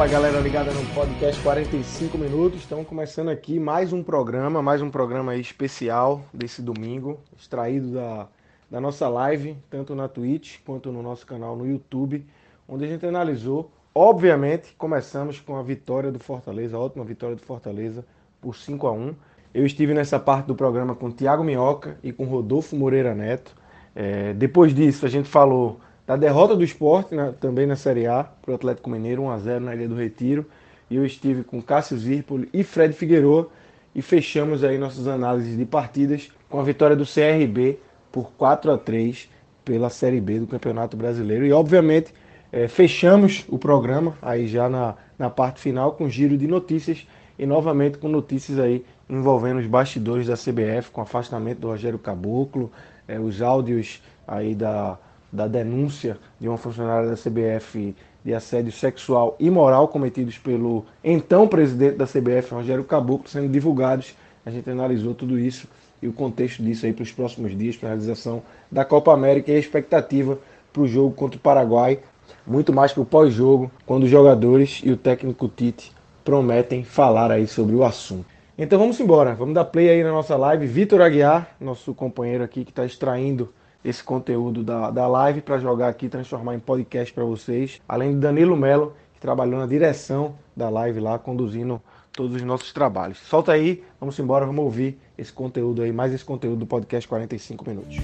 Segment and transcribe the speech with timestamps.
[0.00, 2.60] Fala galera ligada no podcast 45 minutos.
[2.60, 8.26] Estamos começando aqui mais um programa, mais um programa especial desse domingo, extraído da,
[8.70, 12.24] da nossa live, tanto na Twitch quanto no nosso canal no YouTube,
[12.66, 13.70] onde a gente analisou.
[13.94, 18.02] Obviamente, começamos com a vitória do Fortaleza, a ótima vitória do Fortaleza
[18.40, 19.14] por 5 a 1
[19.52, 23.54] Eu estive nessa parte do programa com Thiago Minhoca e com Rodolfo Moreira Neto.
[23.94, 25.78] É, depois disso, a gente falou
[26.10, 29.76] da derrota do esporte né, também na Série A para o Atlético Mineiro, 1x0 na
[29.76, 30.44] Ilha do Retiro.
[30.90, 33.48] E eu estive com Cássio Zirpoli e Fred Figueiredo
[33.94, 37.78] e fechamos aí nossas análises de partidas com a vitória do CRB
[38.10, 39.30] por 4 a 3
[39.64, 41.46] pela Série B do Campeonato Brasileiro.
[41.46, 42.12] E obviamente
[42.50, 47.06] é, fechamos o programa aí já na, na parte final com giro de notícias
[47.38, 52.68] e novamente com notícias aí envolvendo os bastidores da CBF, com afastamento do Rogério Caboclo,
[53.06, 54.98] é, os áudios aí da
[55.32, 61.48] da denúncia de uma funcionária da CBF de assédio sexual e moral cometidos pelo então
[61.48, 64.14] presidente da CBF, Rogério Caboclo, sendo divulgados.
[64.44, 65.66] A gente analisou tudo isso
[66.02, 69.50] e o contexto disso aí para os próximos dias, para a realização da Copa América
[69.50, 70.38] e a expectativa
[70.72, 71.98] para o jogo contra o Paraguai,
[72.46, 75.92] muito mais que o pós-jogo, quando os jogadores e o técnico Tite
[76.24, 78.26] prometem falar aí sobre o assunto.
[78.56, 80.66] Então vamos embora, vamos dar play aí na nossa live.
[80.66, 83.52] Vitor Aguiar, nosso companheiro aqui que está extraindo
[83.84, 87.80] esse conteúdo da, da live para jogar aqui, transformar em podcast para vocês.
[87.88, 91.80] Além de Danilo Melo, que trabalhou na direção da live lá, conduzindo
[92.12, 93.18] todos os nossos trabalhos.
[93.18, 97.68] Solta aí, vamos embora, vamos ouvir esse conteúdo aí, mais esse conteúdo do podcast 45
[97.68, 97.96] minutos.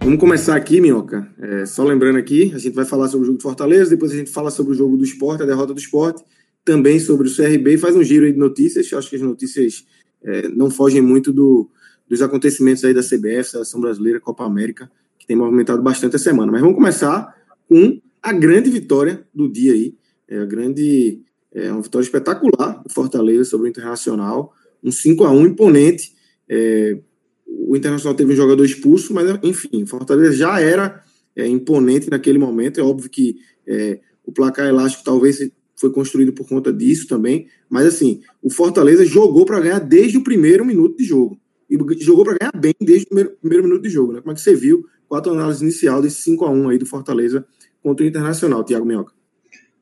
[0.00, 1.28] Vamos começar aqui, Minhoca.
[1.38, 4.16] É, só lembrando aqui, a gente vai falar sobre o jogo do Fortaleza, depois a
[4.16, 6.24] gente fala sobre o jogo do esporte, a derrota do esporte,
[6.64, 8.92] também sobre o CRB, faz um giro aí de notícias.
[8.92, 9.86] Acho que as notícias
[10.24, 11.70] é, não fogem muito do,
[12.12, 16.52] dos acontecimentos aí da CBF, Seleção Brasileira, Copa América, que tem movimentado bastante a semana.
[16.52, 17.34] Mas vamos começar
[17.66, 19.94] com a grande vitória do dia aí,
[20.28, 21.22] é a grande,
[21.54, 24.52] é uma vitória espetacular do Fortaleza sobre o Internacional,
[24.84, 26.12] um 5 a 1 imponente.
[26.46, 26.98] É,
[27.46, 31.02] o Internacional teve um jogador expulso, mas enfim, Fortaleza já era
[31.34, 32.78] é, imponente naquele momento.
[32.78, 35.38] É óbvio que é, o placar elástico talvez
[35.76, 40.22] foi construído por conta disso também, mas assim, o Fortaleza jogou para ganhar desde o
[40.22, 41.40] primeiro minuto de jogo
[41.72, 44.20] e jogou para ganhar bem desde o primeiro, primeiro, minuto de jogo, né?
[44.20, 44.84] Como é que você viu?
[45.08, 47.46] Quatro análises inicial desse 5 a 1 aí do Fortaleza
[47.82, 49.12] contra o Internacional, Thiago Minhoca.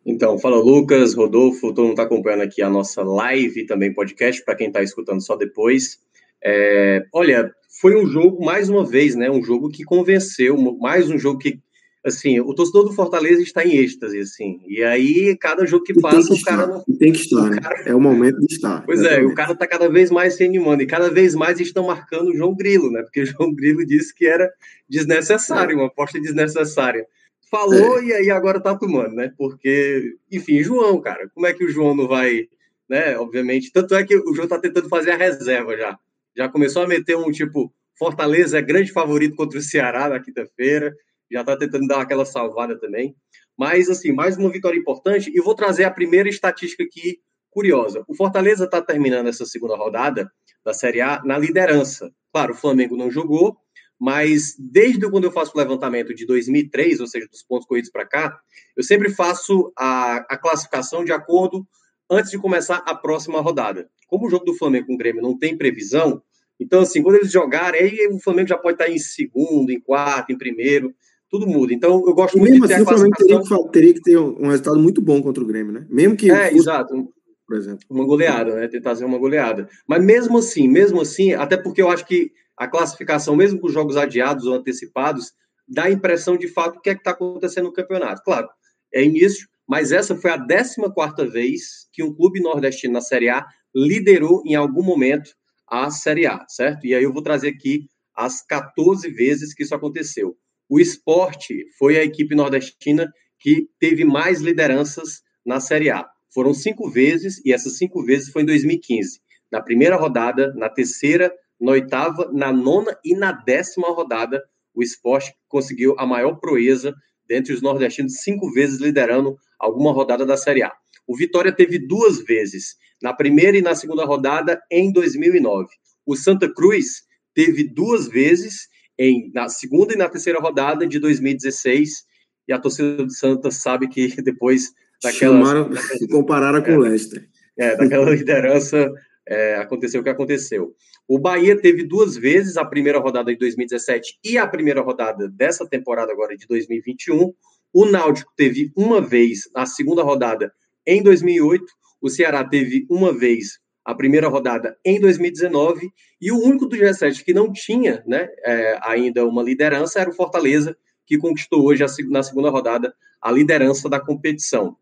[0.07, 4.55] Então, fala Lucas, Rodolfo, todo mundo está acompanhando aqui a nossa live também podcast, para
[4.55, 5.99] quem está escutando só depois.
[6.43, 9.31] É, olha, foi um jogo, mais uma vez, né?
[9.31, 11.61] Um jogo que convenceu, mais um jogo que
[12.05, 14.61] assim, o torcedor do Fortaleza está em êxtase, assim.
[14.67, 16.85] E aí, cada jogo que passa, que o cara não.
[16.99, 17.61] Tem que estar, né?
[17.61, 17.83] Cara...
[17.87, 18.83] É o momento de estar.
[18.85, 20.83] Pois é, o cara está cada vez mais se animando.
[20.83, 23.03] E cada vez mais estão marcando o João Grilo, né?
[23.03, 24.51] Porque o João Grilo disse que era
[24.89, 27.07] desnecessário, uma aposta desnecessária.
[27.51, 28.05] Falou é.
[28.05, 29.33] e aí agora tá tomando, né?
[29.37, 32.49] Porque, enfim, João, cara, como é que o João não vai,
[32.89, 33.19] né?
[33.19, 33.73] Obviamente.
[33.73, 35.99] Tanto é que o João tá tentando fazer a reserva já.
[36.37, 37.73] Já começou a meter um tipo.
[37.99, 40.97] Fortaleza é grande favorito contra o Ceará na quinta-feira
[41.31, 43.15] já está tentando dar aquela salvada também.
[43.57, 45.31] Mas, assim, mais uma vitória importante.
[45.35, 47.19] E vou trazer a primeira estatística aqui
[47.51, 48.05] curiosa.
[48.09, 50.31] O Fortaleza está terminando essa segunda rodada
[50.65, 52.13] da Série A na liderança.
[52.33, 53.57] Claro, o Flamengo não jogou,
[53.99, 58.07] mas desde quando eu faço o levantamento de 2003, ou seja, dos pontos corridos para
[58.07, 58.39] cá,
[58.77, 61.67] eu sempre faço a, a classificação de acordo
[62.09, 63.91] antes de começar a próxima rodada.
[64.07, 66.23] Como o jogo do Flamengo com o Grêmio não tem previsão,
[66.61, 70.31] então, assim, quando eles jogarem, aí o Flamengo já pode estar em segundo, em quarto,
[70.31, 70.95] em primeiro
[71.31, 71.73] tudo muda.
[71.73, 73.43] Então, eu gosto e muito mesmo de ter assim, a classificação...
[73.43, 75.87] teria que, teria que ter um resultado muito bom contra o Grêmio, né?
[75.89, 76.31] Mesmo que...
[76.31, 77.09] É, exato.
[77.47, 77.85] Por exemplo.
[77.89, 78.69] Uma goleada, né?
[78.69, 79.69] Tentar fazer uma goleada.
[79.87, 83.73] Mas mesmo assim, mesmo assim, até porque eu acho que a classificação, mesmo com os
[83.73, 85.33] jogos adiados ou antecipados,
[85.67, 88.23] dá a impressão de fato do que é que está acontecendo no campeonato.
[88.23, 88.49] Claro,
[88.93, 93.47] é início, mas essa foi a 14 vez que um clube nordestino na Série A
[93.75, 95.31] liderou em algum momento
[95.67, 96.87] a Série A, certo?
[96.87, 100.37] E aí eu vou trazer aqui as 14 vezes que isso aconteceu.
[100.71, 106.07] O esporte foi a equipe nordestina que teve mais lideranças na Série A.
[106.33, 109.21] Foram cinco vezes, e essas cinco vezes foi em 2015.
[109.51, 114.41] Na primeira rodada, na terceira, na oitava, na nona e na décima rodada,
[114.73, 116.95] o esporte conseguiu a maior proeza
[117.27, 120.73] dentre os nordestinos, cinco vezes liderando alguma rodada da Série A.
[121.05, 125.67] O Vitória teve duas vezes, na primeira e na segunda rodada, em 2009.
[126.07, 127.03] O Santa Cruz
[127.35, 128.69] teve duas vezes,
[129.01, 132.05] em, na segunda e na terceira rodada de 2016,
[132.47, 135.39] e a torcida do Santa sabe que depois daquela.
[135.39, 135.71] Chamaram,
[136.11, 137.27] compararam com o é, Leicester.
[137.59, 138.93] É, daquela liderança
[139.27, 140.75] é, aconteceu o que aconteceu.
[141.09, 145.67] O Bahia teve duas vezes a primeira rodada de 2017 e a primeira rodada dessa
[145.67, 147.33] temporada agora de 2021.
[147.73, 150.53] O Náutico teve uma vez a segunda rodada
[150.87, 151.65] em 2008.
[152.03, 155.91] O Ceará teve uma vez a primeira rodada em 2019.
[156.21, 160.15] E o único do G7 que não tinha né, é, ainda uma liderança era o
[160.15, 164.77] Fortaleza, que conquistou hoje, a, na segunda rodada, a liderança da competição.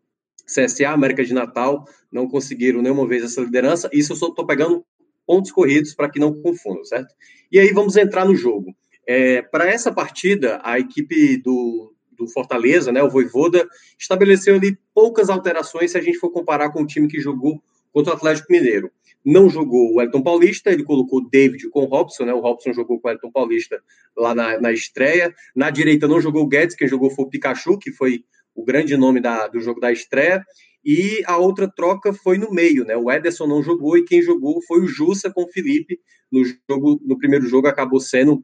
[0.45, 3.89] CSA, América de Natal, não conseguiram nenhuma vez essa liderança.
[3.93, 4.83] Isso eu só estou pegando
[5.25, 7.13] pontos corridos para que não confundam, certo?
[7.51, 8.75] E aí vamos entrar no jogo.
[9.07, 13.67] É, para essa partida, a equipe do, do Fortaleza, né, o Voivoda,
[13.97, 18.13] estabeleceu ali poucas alterações se a gente for comparar com o time que jogou contra
[18.13, 18.91] o Atlético Mineiro.
[19.25, 22.33] Não jogou o Elton Paulista, ele colocou David com o Robson, né?
[22.33, 23.81] O Robson jogou com o Elton Paulista
[24.17, 25.33] lá na, na estreia.
[25.55, 28.23] Na direita não jogou o Guedes, quem jogou foi o Pikachu, que foi
[28.55, 30.43] o grande nome da, do jogo da estreia.
[30.83, 32.95] E a outra troca foi no meio, né?
[32.95, 35.99] O Ederson não jogou e quem jogou foi o Jussa com o Felipe.
[36.31, 38.35] No, jogo, no primeiro jogo acabou sendo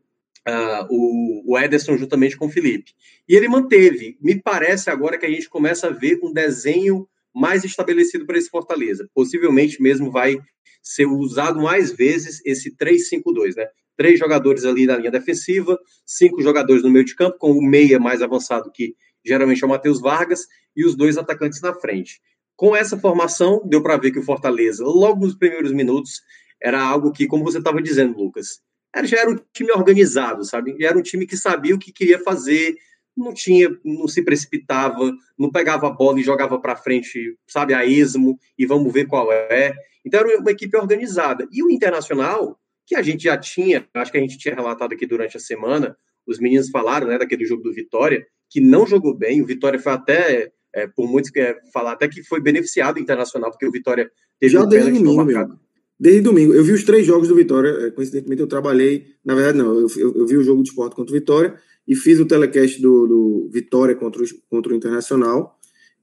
[0.47, 2.92] uh, o, o Ederson juntamente com o Felipe.
[3.27, 4.18] E ele manteve.
[4.21, 8.49] Me parece agora que a gente começa a ver um desenho mais estabelecido para esse
[8.49, 9.09] Fortaleza.
[9.13, 10.37] Possivelmente mesmo vai
[10.81, 13.67] ser usado mais vezes esse 3-5-2, né?
[13.97, 17.99] Três jogadores ali na linha defensiva, cinco jogadores no meio de campo, com o meia
[17.99, 18.95] mais avançado que
[19.25, 20.41] geralmente é o Matheus Vargas,
[20.75, 22.19] e os dois atacantes na frente.
[22.55, 26.21] Com essa formação, deu para ver que o Fortaleza, logo nos primeiros minutos,
[26.61, 28.59] era algo que, como você estava dizendo, Lucas,
[29.03, 30.75] já era um time organizado, sabe?
[30.79, 32.75] Já era um time que sabia o que queria fazer,
[33.15, 37.85] não tinha, não se precipitava, não pegava a bola e jogava para frente, sabe, a
[37.85, 39.73] esmo, e vamos ver qual é.
[40.06, 41.47] Então era uma equipe organizada.
[41.51, 45.06] E o Internacional, que a gente já tinha, acho que a gente tinha relatado aqui
[45.06, 45.97] durante a semana,
[46.27, 49.41] os meninos falaram, né, daquele jogo do Vitória, que não jogou bem.
[49.41, 53.51] O Vitória foi até, é, por muitos que é, falar, até que foi beneficiado internacional,
[53.51, 55.59] porque o Vitória teve Já um desde domingo, marcado.
[55.97, 56.53] Desde domingo.
[56.53, 57.69] Eu vi os três jogos do Vitória.
[57.88, 59.06] É, coincidentemente, eu trabalhei.
[59.23, 59.79] Na verdade, não.
[59.79, 62.81] Eu, eu, eu vi o jogo de esporte contra o Vitória e fiz o telecast
[62.81, 65.59] do, do Vitória contra o, contra o Internacional.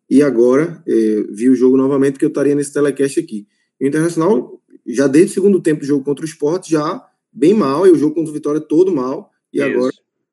[0.09, 3.47] E agora é, vi o jogo novamente, que eu estaria nesse telecast aqui.
[3.81, 7.87] o Internacional, já desde o segundo tempo do jogo contra o esporte, já bem mal.
[7.87, 9.31] E o jogo contra o Vitória todo mal.
[9.53, 9.67] E Isso.
[9.67, 9.93] agora,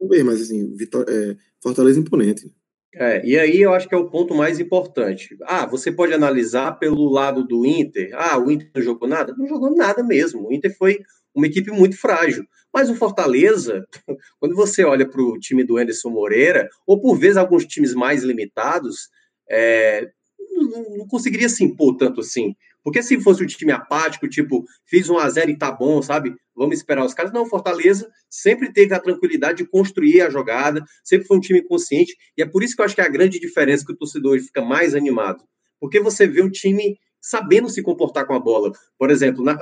[0.09, 2.51] bem, mas assim, Vitória, é, Fortaleza imponente.
[2.93, 5.37] É, e aí eu acho que é o ponto mais importante.
[5.43, 8.09] Ah, você pode analisar pelo lado do Inter.
[8.13, 9.35] Ah, o Inter não jogou nada?
[9.37, 10.47] Não jogou nada mesmo.
[10.47, 10.99] O Inter foi
[11.35, 12.43] uma equipe muito frágil.
[12.73, 13.85] Mas o Fortaleza,
[14.39, 18.23] quando você olha para o time do Anderson Moreira, ou por vezes alguns times mais
[18.23, 19.09] limitados,
[19.49, 20.09] é,
[20.51, 22.55] não, não conseguiria se impor tanto assim.
[22.83, 26.33] Porque se fosse um time apático, tipo, fiz um a zero e tá bom, sabe?
[26.55, 27.31] Vamos esperar os caras.
[27.31, 32.15] Não, Fortaleza sempre teve a tranquilidade de construir a jogada, sempre foi um time consciente,
[32.37, 34.39] e é por isso que eu acho que é a grande diferença que o torcedor
[34.39, 35.43] fica mais animado.
[35.79, 38.71] Porque você vê um time sabendo se comportar com a bola.
[38.97, 39.53] Por exemplo, na,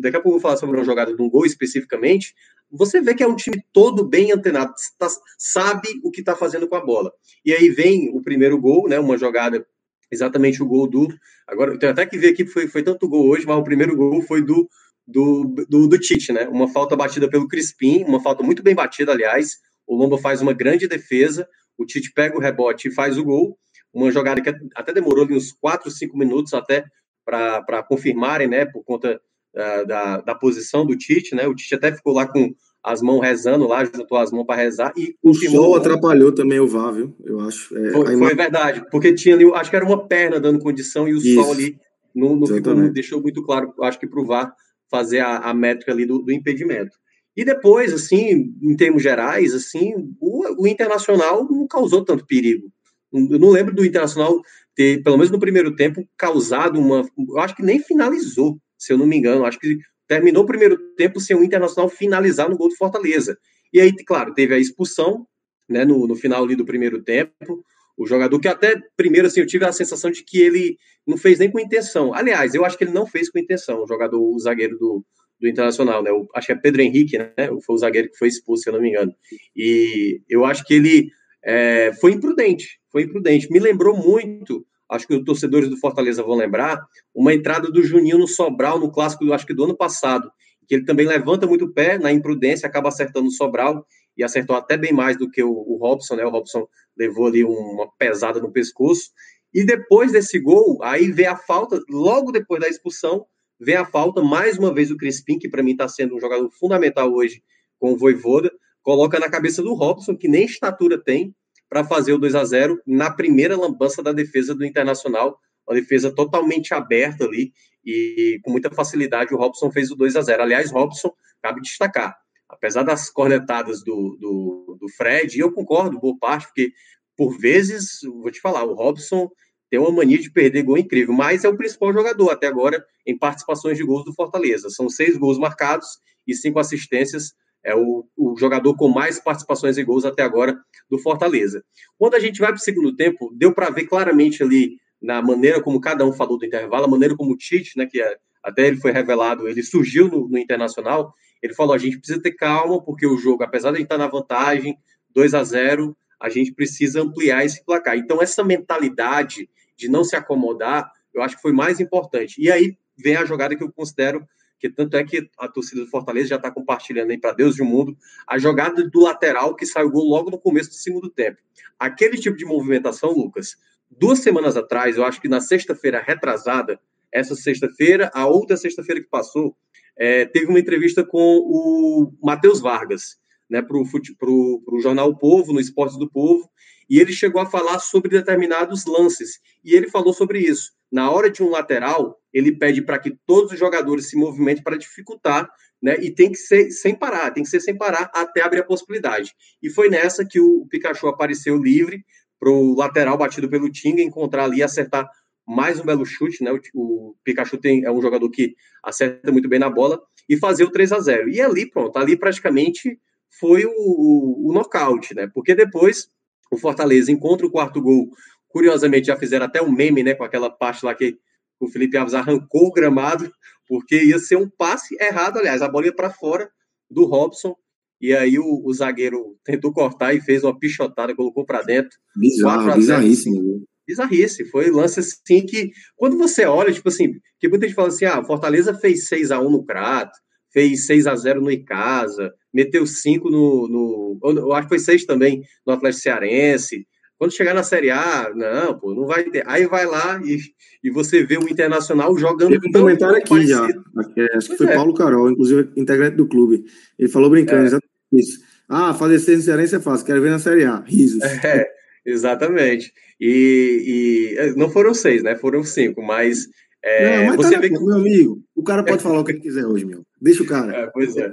[0.00, 2.34] daqui a pouco eu vou falar sobre uma jogada de um gol especificamente.
[2.70, 5.08] Você vê que é um time todo bem antenado, tá,
[5.38, 7.12] sabe o que está fazendo com a bola.
[7.44, 8.98] E aí vem o primeiro gol, né?
[8.98, 9.64] Uma jogada
[10.10, 11.08] exatamente o gol do.
[11.46, 13.96] Agora, eu tenho até que ver aqui, foi, foi tanto gol hoje, mas o primeiro
[13.96, 14.68] gol foi do,
[15.06, 16.48] do, do, do Tite, né?
[16.48, 19.58] Uma falta batida pelo Crispim, uma falta muito bem batida, aliás.
[19.86, 23.56] O Lomba faz uma grande defesa, o Tite pega o rebote e faz o gol.
[23.92, 26.84] Uma jogada que até demorou ali uns 4, 5 minutos até
[27.26, 28.64] para confirmarem, né?
[28.64, 29.20] Por conta
[29.54, 31.46] uh, da, da posição do Tite, né?
[31.46, 32.54] O Tite até ficou lá com
[32.86, 36.68] as mãos rezando lá, juntou as mãos para rezar e o sol atrapalhou também o
[36.68, 37.16] VAR, viu?
[37.24, 37.76] Eu acho.
[37.76, 41.12] É, foi, foi verdade, porque tinha ali, acho que era uma perna dando condição e
[41.12, 41.34] o Isso.
[41.34, 41.76] sol ali
[42.14, 44.54] não, não, ficou, não deixou muito claro, acho que para o VAR
[44.88, 46.96] fazer a, a métrica ali do, do, impedimento.
[47.36, 52.68] E depois, assim, em termos gerais, assim, o, o Internacional não causou tanto perigo.
[53.12, 54.40] Eu não lembro do Internacional
[54.76, 57.08] ter, pelo menos no primeiro tempo, causado uma.
[57.18, 59.46] Eu acho que nem finalizou, se eu não me engano.
[59.46, 63.36] Acho que terminou o primeiro tempo sem o Internacional finalizar no gol do Fortaleza.
[63.72, 65.26] E aí, claro, teve a expulsão,
[65.68, 67.64] né, no, no final ali do primeiro tempo.
[67.96, 71.38] o jogador que até primeiro assim eu tive a sensação de que ele não fez
[71.38, 72.12] nem com intenção.
[72.14, 75.04] Aliás, eu acho que ele não fez com intenção, o jogador, o zagueiro do,
[75.40, 76.12] do Internacional, né?
[76.12, 77.32] O, acho que é Pedro Henrique, né?
[77.64, 79.14] Foi o zagueiro que foi expulso, se eu não me engano.
[79.56, 81.10] E eu acho que ele
[81.46, 83.48] é, foi imprudente, foi imprudente.
[83.52, 86.84] Me lembrou muito, acho que os torcedores do Fortaleza vão lembrar,
[87.14, 90.28] uma entrada do Juninho no Sobral, no clássico, acho que do ano passado,
[90.66, 93.86] que ele também levanta muito o pé na imprudência, acaba acertando o Sobral
[94.16, 96.24] e acertou até bem mais do que o, o Robson, né?
[96.24, 96.66] O Robson
[96.98, 99.10] levou ali uma pesada no pescoço.
[99.54, 103.24] E depois desse gol, aí vem a falta, logo depois da expulsão,
[103.60, 106.50] vem a falta, mais uma vez o Crispim, que para mim está sendo um jogador
[106.50, 107.42] fundamental hoje
[107.78, 108.50] com o Voivoda,
[108.86, 111.34] coloca na cabeça do Robson, que nem estatura tem,
[111.68, 116.14] para fazer o 2 a 0 na primeira lambança da defesa do Internacional, uma defesa
[116.14, 117.52] totalmente aberta ali,
[117.84, 121.12] e com muita facilidade o Robson fez o 2 a 0 Aliás, Robson,
[121.42, 122.16] cabe destacar,
[122.48, 126.70] apesar das cornetadas do, do, do Fred, e eu concordo, boa parte, porque
[127.16, 129.28] por vezes, vou te falar, o Robson
[129.68, 133.18] tem uma mania de perder gol incrível, mas é o principal jogador até agora em
[133.18, 134.70] participações de gols do Fortaleza.
[134.70, 135.88] São seis gols marcados
[136.24, 137.32] e cinco assistências.
[137.66, 140.56] É o, o jogador com mais participações em gols até agora
[140.88, 141.64] do Fortaleza.
[141.98, 145.60] Quando a gente vai para o segundo tempo, deu para ver claramente ali na maneira
[145.60, 148.68] como cada um falou do intervalo, a maneira como o Tite, né, que é, até
[148.68, 152.82] ele foi revelado, ele surgiu no, no Internacional, ele falou: a gente precisa ter calma,
[152.82, 154.78] porque o jogo, apesar de a gente estar tá na vantagem,
[155.10, 157.96] 2 a 0 a gente precisa ampliar esse placar.
[157.96, 162.40] Então, essa mentalidade de não se acomodar, eu acho que foi mais importante.
[162.40, 164.26] E aí vem a jogada que eu considero
[164.58, 167.62] que tanto é que a torcida do Fortaleza já está compartilhando aí para Deus e
[167.62, 167.96] o mundo,
[168.26, 171.38] a jogada do lateral que saiu gol logo no começo do segundo tempo.
[171.78, 173.56] Aquele tipo de movimentação, Lucas,
[173.90, 176.80] duas semanas atrás, eu acho que na sexta-feira retrasada,
[177.12, 179.56] essa sexta-feira, a outra sexta-feira que passou,
[179.98, 185.60] é, teve uma entrevista com o Matheus Vargas, né, para o jornal o Povo, no
[185.60, 186.50] Esportes do Povo,
[186.88, 189.40] e ele chegou a falar sobre determinados lances.
[189.64, 190.72] E ele falou sobre isso.
[190.90, 194.78] Na hora de um lateral, ele pede para que todos os jogadores se movimentem para
[194.78, 195.48] dificultar,
[195.82, 195.96] né?
[196.00, 199.34] E tem que ser sem parar, tem que ser sem parar até abrir a possibilidade.
[199.62, 202.04] E foi nessa que o Pikachu apareceu livre
[202.38, 205.10] para o lateral batido pelo Tinga encontrar ali e acertar
[205.46, 206.52] mais um belo chute, né?
[206.52, 210.64] O, o, Pikachu tem, é um jogador que acerta muito bem na bola e fazer
[210.64, 212.98] o 3 a 0 E ali, pronto, ali praticamente
[213.38, 215.30] foi o, o, o nocaute, né?
[215.32, 216.10] Porque depois
[216.56, 218.08] o Fortaleza encontra o quarto gol.
[218.48, 220.14] Curiosamente, já fizeram até um meme, né?
[220.14, 221.16] Com aquela parte lá que
[221.60, 223.30] o Felipe Alves arrancou o gramado,
[223.68, 226.48] porque ia ser um passe errado, aliás, a bola ia para fora
[226.90, 227.54] do Robson.
[228.00, 231.96] E aí o, o, zagueiro tentou cortar e fez uma pichotada, colocou para dentro.
[232.14, 234.44] Bizarro, bizarríssimo bizarrice.
[234.46, 238.24] Foi lance assim que, quando você olha, tipo assim, que muita gente fala assim: ah,
[238.24, 240.18] Fortaleza fez 6 a 1 no Crato,
[240.52, 244.18] fez 6 a 0 no Icasa, meteu 5 no, no.
[244.22, 246.86] Eu acho que foi 6 também no Atlético Cearense.
[247.18, 249.42] Quando chegar na Série A, não, pô, não vai ter.
[249.46, 250.38] Aí vai lá e,
[250.82, 252.50] e você vê o Internacional jogando.
[252.50, 253.84] Teve um comentário aqui parecido.
[254.16, 254.36] já.
[254.36, 254.74] Acho que foi é.
[254.74, 256.64] Paulo Carol, inclusive integrante do clube.
[256.98, 257.66] Ele falou brincando, é.
[257.66, 258.40] exatamente isso.
[258.68, 260.80] Ah, fazer seis no Cearense é fácil, quero ver na Série A.
[260.80, 261.22] Risos.
[261.44, 261.66] É,
[262.04, 262.92] exatamente.
[263.20, 265.36] E, e, não foram seis, né?
[265.36, 266.46] Foram cinco, mas.
[266.82, 267.82] É, não, mas você tá vê que...
[267.82, 270.02] meu amigo, o cara pode falar o que ele quiser hoje, meu.
[270.20, 270.76] Deixa o cara.
[270.76, 271.30] É, pois é.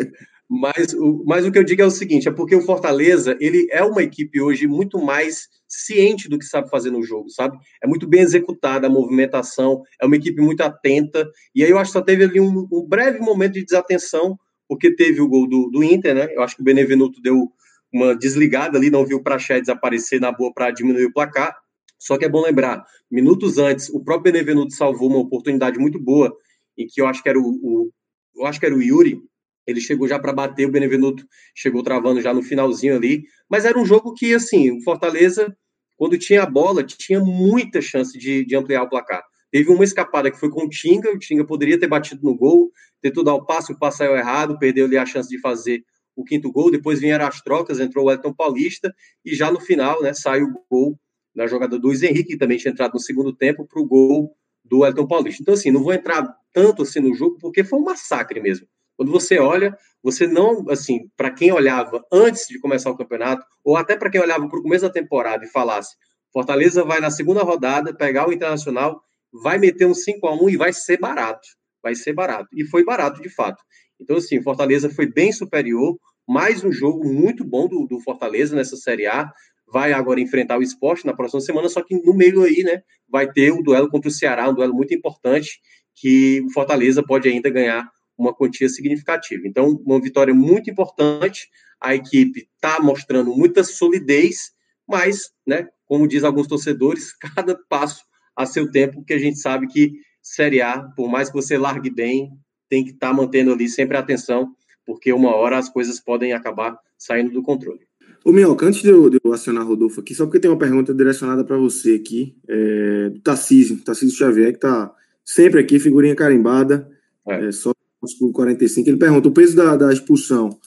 [0.50, 3.68] Mas o, mas o que eu digo é o seguinte: é porque o Fortaleza ele
[3.72, 7.58] é uma equipe hoje muito mais ciente do que sabe fazer no jogo, sabe?
[7.82, 11.30] É muito bem executada a movimentação, é uma equipe muito atenta.
[11.56, 14.94] E aí eu acho que só teve ali um, um breve momento de desatenção, porque
[14.96, 16.28] teve o gol do, do Inter, né?
[16.32, 17.52] Eu acho que o Benevenuto deu
[17.92, 21.56] uma desligada ali, não viu o Praxedes aparecer na boa para diminuir o placar.
[21.98, 26.36] Só que é bom lembrar, minutos antes, o próprio Benevenuto salvou uma oportunidade muito boa,
[26.78, 27.92] em que eu acho que era o, o
[28.36, 29.22] eu acho que era o Yuri,
[29.66, 33.80] ele chegou já para bater, o Benevenuto chegou travando já no finalzinho ali, mas era
[33.80, 35.56] um jogo que, assim, o Fortaleza,
[35.98, 39.24] quando tinha a bola, tinha muita chance de, de ampliar o placar.
[39.52, 42.72] Teve uma escapada que foi com o Tinga, o Tinga poderia ter batido no gol,
[43.02, 45.84] tentou dar o passe, o passe saiu errado, perdeu ali a chance de fazer
[46.16, 48.94] o quinto gol, depois vieram as trocas, entrou o Elton Paulista,
[49.26, 51.00] e já no final, né, saiu o gol
[51.36, 54.36] na jogada do Luiz Henrique, que também tinha entrado no segundo tempo, para o gol
[54.64, 55.42] do Elton Paulista.
[55.42, 58.68] Então, assim, não vou entrar tanto assim no jogo, porque foi um massacre mesmo.
[58.96, 63.78] Quando você olha, você não, assim, para quem olhava antes de começar o campeonato, ou
[63.78, 65.96] até para quem olhava para o começo da temporada e falasse,
[66.32, 70.58] Fortaleza vai na segunda rodada pegar o Internacional, vai meter um 5 a 1 e
[70.58, 71.48] vai ser barato.
[71.82, 72.48] Vai ser barato.
[72.54, 73.62] E foi barato, de fato.
[74.00, 75.98] Então, assim, Fortaleza foi bem superior,
[76.28, 79.32] mais um jogo muito bom do, do Fortaleza nessa Série A
[79.74, 83.32] vai agora enfrentar o esporte na próxima semana, só que no meio aí, né, vai
[83.32, 85.60] ter o duelo contra o Ceará, um duelo muito importante,
[85.96, 89.48] que o Fortaleza pode ainda ganhar uma quantia significativa.
[89.48, 94.52] Então, uma vitória muito importante, a equipe está mostrando muita solidez,
[94.88, 98.04] Mas, né, como diz alguns torcedores, cada passo
[98.36, 101.90] a seu tempo, que a gente sabe que Série A, por mais que você largue
[101.90, 102.32] bem,
[102.70, 104.54] tem que estar tá mantendo ali sempre a atenção,
[104.86, 107.82] porque uma hora as coisas podem acabar saindo do controle.
[108.26, 110.94] Ô, Minhoca, antes de eu, de eu acionar Rodolfo aqui, só porque tem uma pergunta
[110.94, 114.94] direcionada para você aqui, é, do Tarcísio, Tarcísio Xavier, que está
[115.26, 116.90] sempre aqui, figurinha carimbada,
[117.28, 117.48] é.
[117.48, 117.73] É, só
[118.22, 118.90] no 45.
[118.90, 120.58] Ele pergunta: o peso da, da expulsão,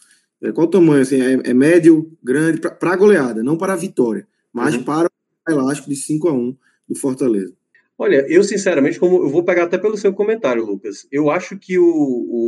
[0.43, 1.03] é, qual o tamanho?
[1.03, 4.83] Assim, é, é médio, grande, para a goleada, não para a vitória, mas uhum.
[4.85, 5.09] para
[5.49, 6.57] o elástico de 5 a 1
[6.89, 7.55] do Fortaleza.
[7.99, 11.79] Olha, eu sinceramente, como eu vou pegar até pelo seu comentário, Lucas, eu acho que
[11.79, 11.85] o,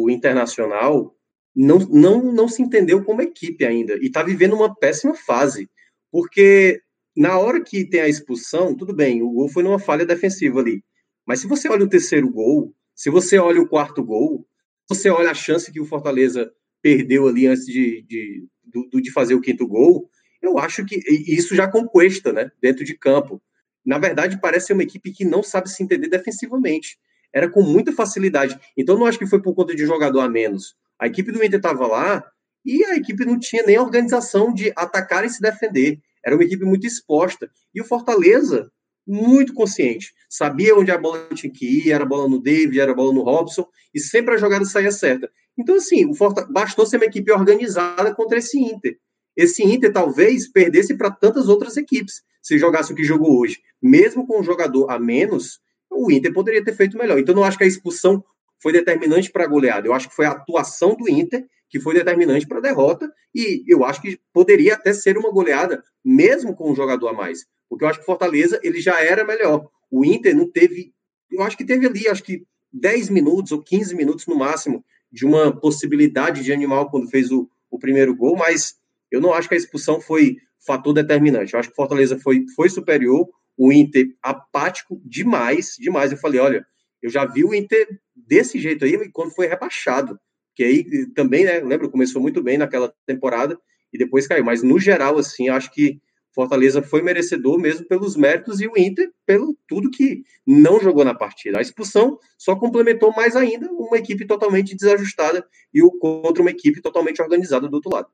[0.04, 1.14] o Internacional
[1.56, 5.68] não, não, não se entendeu como equipe ainda e está vivendo uma péssima fase,
[6.12, 6.82] porque
[7.16, 10.84] na hora que tem a expulsão, tudo bem, o gol foi numa falha defensiva ali,
[11.26, 14.46] mas se você olha o terceiro gol, se você olha o quarto gol,
[14.88, 16.50] você olha a chance que o Fortaleza
[16.82, 20.08] perdeu ali antes de, de, de, de fazer o quinto gol,
[20.40, 23.42] eu acho que isso já conquista, né, dentro de campo
[23.88, 26.98] na verdade, parece ser uma equipe que não sabe se entender defensivamente.
[27.32, 28.60] Era com muita facilidade.
[28.76, 30.76] Então, não acho que foi por conta de jogador a menos.
[30.98, 32.22] A equipe do Inter estava lá
[32.66, 35.98] e a equipe não tinha nem organização de atacar e se defender.
[36.22, 37.50] Era uma equipe muito exposta.
[37.74, 38.70] E o Fortaleza,
[39.08, 40.12] muito consciente.
[40.28, 43.12] Sabia onde a bola tinha que ir, era a bola no David, era a bola
[43.12, 45.30] no Robson, e sempre a jogada saía certa.
[45.58, 46.46] Então, assim, o Forta...
[46.50, 48.98] bastou ser uma equipe organizada contra esse Inter.
[49.34, 54.26] Esse Inter talvez perdesse para tantas outras equipes se jogasse o que jogou hoje, mesmo
[54.26, 55.60] com um jogador a menos,
[55.90, 57.18] o Inter poderia ter feito melhor.
[57.18, 58.22] Então, não acho que a expulsão
[58.62, 59.86] foi determinante para a goleada.
[59.86, 63.10] Eu acho que foi a atuação do Inter que foi determinante para a derrota.
[63.34, 67.46] E eu acho que poderia até ser uma goleada, mesmo com um jogador a mais.
[67.68, 69.68] Porque eu acho que Fortaleza ele já era melhor.
[69.90, 70.92] O Inter não teve.
[71.30, 75.24] Eu acho que teve ali, acho que 10 minutos ou 15 minutos no máximo de
[75.24, 78.76] uma possibilidade de animal quando fez o, o primeiro gol, mas
[79.10, 81.54] eu não acho que a expulsão foi fator determinante.
[81.54, 86.12] Eu acho que Fortaleza foi, foi superior, o Inter apático demais, demais.
[86.12, 86.66] Eu falei, olha,
[87.02, 90.18] eu já vi o Inter desse jeito aí quando foi rebaixado.
[90.58, 93.56] Que aí também, né, lembro, começou muito bem naquela temporada
[93.92, 94.44] e depois caiu.
[94.44, 96.00] Mas no geral, assim, acho que
[96.34, 101.14] Fortaleza foi merecedor mesmo pelos méritos e o Inter pelo tudo que não jogou na
[101.14, 101.58] partida.
[101.58, 106.82] A expulsão só complementou mais ainda uma equipe totalmente desajustada e o contra uma equipe
[106.82, 108.08] totalmente organizada do outro lado.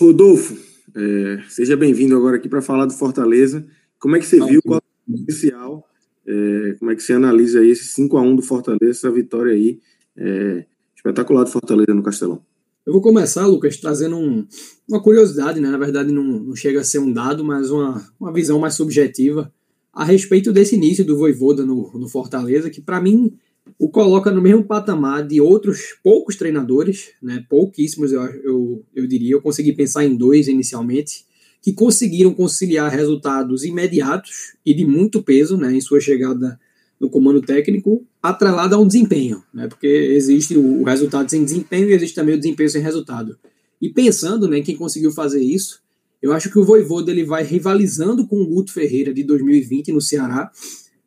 [0.00, 0.56] Rodolfo,
[0.96, 3.66] é, seja bem-vindo agora aqui para falar do Fortaleza.
[3.98, 5.86] Como é que você viu qual é o potencial?
[6.26, 9.52] É, como é que você analisa aí esse 5 a 1 do Fortaleza, essa vitória
[9.52, 9.78] aí
[10.16, 10.64] é,
[11.02, 12.40] espetacular do Fortaleza no Castelão?
[12.86, 14.46] Eu vou começar, Lucas, trazendo um,
[14.88, 15.68] uma curiosidade, né?
[15.68, 19.52] Na verdade, não, não, chega a ser um dado, mas uma, uma visão mais subjetiva
[19.92, 23.32] a respeito desse início do Voivoda no, no Fortaleza, que para mim
[23.78, 29.32] o coloca no mesmo patamar de outros poucos treinadores, né, pouquíssimos eu, eu, eu diria,
[29.32, 31.24] eu consegui pensar em dois inicialmente,
[31.60, 36.58] que conseguiram conciliar resultados imediatos e de muito peso né, em sua chegada
[37.02, 41.94] no comando técnico, atrelado a um desempenho, né, porque existe o, resultado sem desempenho e
[41.94, 43.36] existe também o desempenho sem resultado.
[43.80, 45.82] E pensando né, em quem conseguiu fazer isso,
[46.22, 50.00] eu acho que o Voivoda ele vai rivalizando com o Guto Ferreira de 2020 no
[50.00, 50.52] Ceará,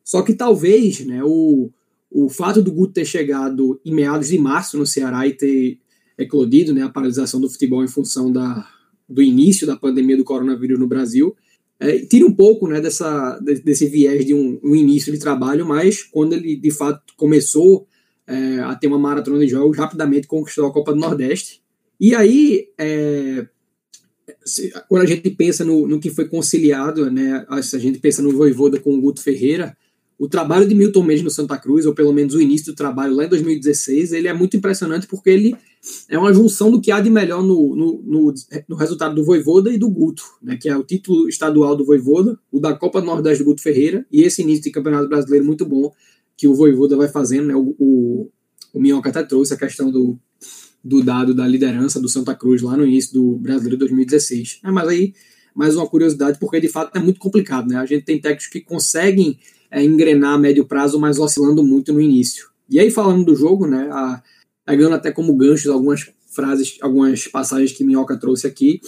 [0.04, 1.70] só que talvez né, o,
[2.10, 5.78] o fato do Guto ter chegado em meados de março no Ceará e ter
[6.18, 8.68] eclodido né, a paralisação do futebol em função da,
[9.08, 11.34] do início da pandemia do coronavírus no Brasil,
[11.78, 16.02] é, tira um pouco né, dessa, desse viés de um, um, início de trabalho, mas
[16.02, 17.86] quando ele de fato começou
[18.26, 21.60] é, a ter uma maratona de jogos, rapidamente conquistou a Copa do Nordeste.
[22.00, 23.46] E aí, é,
[24.44, 28.32] se, quando a gente pensa no, no que foi conciliado, né, a gente pensa no
[28.32, 29.76] Voivoda com o Guto Ferreira,
[30.18, 33.14] o trabalho de Milton Mendes no Santa Cruz, ou pelo menos o início do trabalho
[33.14, 35.54] lá em 2016, ele é muito impressionante porque ele
[36.08, 38.34] é uma junção do que há de melhor no, no, no,
[38.68, 42.38] no resultado do Voivoda e do Guto, né, que é o título estadual do Voivoda,
[42.50, 45.92] o da Copa Nordeste do Guto Ferreira, e esse início de Campeonato Brasileiro muito bom
[46.36, 47.46] que o Voivoda vai fazendo.
[47.46, 48.30] Né, o, o,
[48.74, 50.18] o Minhoca até trouxe a questão do,
[50.82, 54.60] do dado da liderança do Santa Cruz lá no início do Brasileiro 2016.
[54.64, 55.14] É, mas aí,
[55.54, 57.68] mais uma curiosidade, porque de fato é muito complicado.
[57.68, 57.76] Né?
[57.76, 59.38] A gente tem técnicos que conseguem
[59.70, 62.48] é, engrenar a médio prazo, mas oscilando muito no início.
[62.68, 64.22] E aí, falando do jogo, né, a,
[64.66, 68.80] pegando até como ganchos algumas frases, algumas passagens que Minhoca trouxe aqui,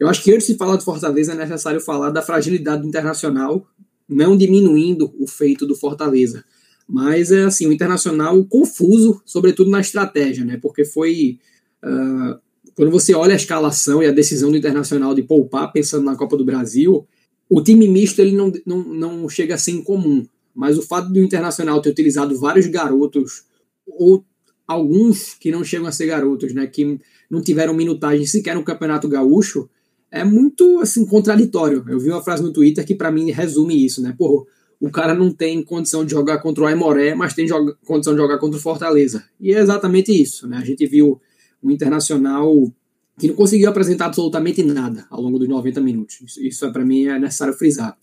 [0.00, 3.66] eu acho que antes de falar do Fortaleza é necessário falar da fragilidade do Internacional,
[4.08, 6.44] não diminuindo o feito do Fortaleza.
[6.88, 10.58] Mas é assim, o Internacional confuso, sobretudo na estratégia, né?
[10.60, 11.38] Porque foi.
[11.84, 12.38] Uh,
[12.74, 16.36] quando você olha a escalação e a decisão do Internacional de poupar, pensando na Copa
[16.36, 17.06] do Brasil,
[17.50, 21.18] o time misto ele não, não, não chega a ser incomum, mas o fato do
[21.18, 23.42] Internacional ter utilizado vários garotos,
[23.84, 24.24] ou
[24.68, 27.00] alguns que não chegam a ser garotos, né, que
[27.30, 29.68] não tiveram minutagem sequer no Campeonato Gaúcho,
[30.10, 31.82] é muito assim contraditório.
[31.88, 34.14] Eu vi uma frase no Twitter que para mim resume isso, né?
[34.16, 34.44] Porra,
[34.80, 37.46] o cara não tem condição de jogar contra o Aimoré, mas tem
[37.84, 39.24] condição de jogar contra o Fortaleza.
[39.40, 40.58] E é exatamente isso, né?
[40.58, 41.20] A gente viu
[41.62, 42.72] o Internacional
[43.18, 46.20] que não conseguiu apresentar absolutamente nada ao longo dos 90 minutos.
[46.24, 47.98] Isso, isso é, para mim é necessário frisar.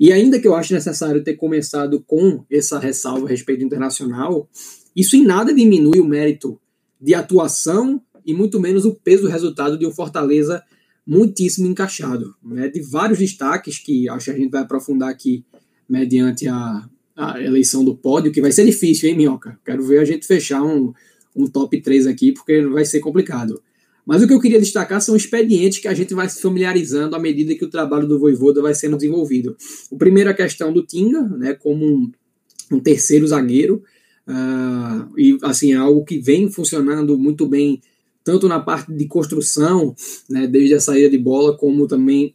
[0.00, 4.48] E ainda que eu acho necessário ter começado com essa ressalva a respeito do Internacional,
[4.96, 6.58] isso em nada diminui o mérito
[6.98, 10.62] de atuação e muito menos o peso do resultado de um Fortaleza
[11.06, 15.44] muitíssimo encaixado, né, de vários destaques que acho que a gente vai aprofundar aqui
[15.88, 19.58] mediante a, a eleição do pódio, que vai ser difícil, hein, Minhoca?
[19.64, 20.92] Quero ver a gente fechar um,
[21.34, 23.62] um top 3 aqui, porque vai ser complicado.
[24.04, 27.18] Mas o que eu queria destacar são expedientes que a gente vai se familiarizando à
[27.18, 29.56] medida que o trabalho do Voivoda vai sendo desenvolvido.
[29.90, 32.12] O primeiro é a questão do Tinga, né, como um,
[32.72, 33.82] um terceiro zagueiro,
[34.28, 37.80] uh, e assim, é algo que vem funcionando muito bem
[38.26, 39.94] tanto na parte de construção,
[40.28, 42.34] né, desde a saída de bola, como também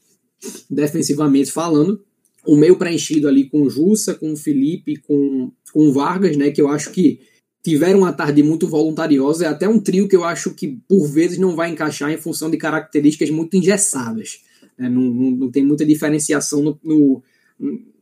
[0.70, 2.02] defensivamente falando.
[2.48, 6.50] O meio preenchido ali com o Jussa, com o Felipe, com, com o Vargas, né,
[6.50, 7.20] que eu acho que
[7.62, 9.46] tiveram uma tarde muito voluntariosa.
[9.46, 12.50] É até um trio que eu acho que por vezes não vai encaixar em função
[12.50, 14.40] de características muito engessadas.
[14.78, 17.22] Né, não, não, não, tem muita diferenciação no, no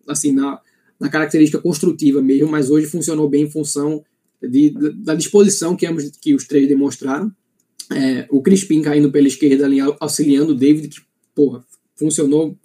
[0.08, 0.62] assim, na,
[1.00, 4.04] na característica construtiva mesmo, mas hoje funcionou bem em função
[4.42, 7.32] de, da disposição que, ambos, que os três demonstraram.
[7.92, 11.02] É, o Crispim caindo pela esquerda ali, auxiliando o David, que,
[11.34, 11.64] porra,
[11.96, 12.58] funcionou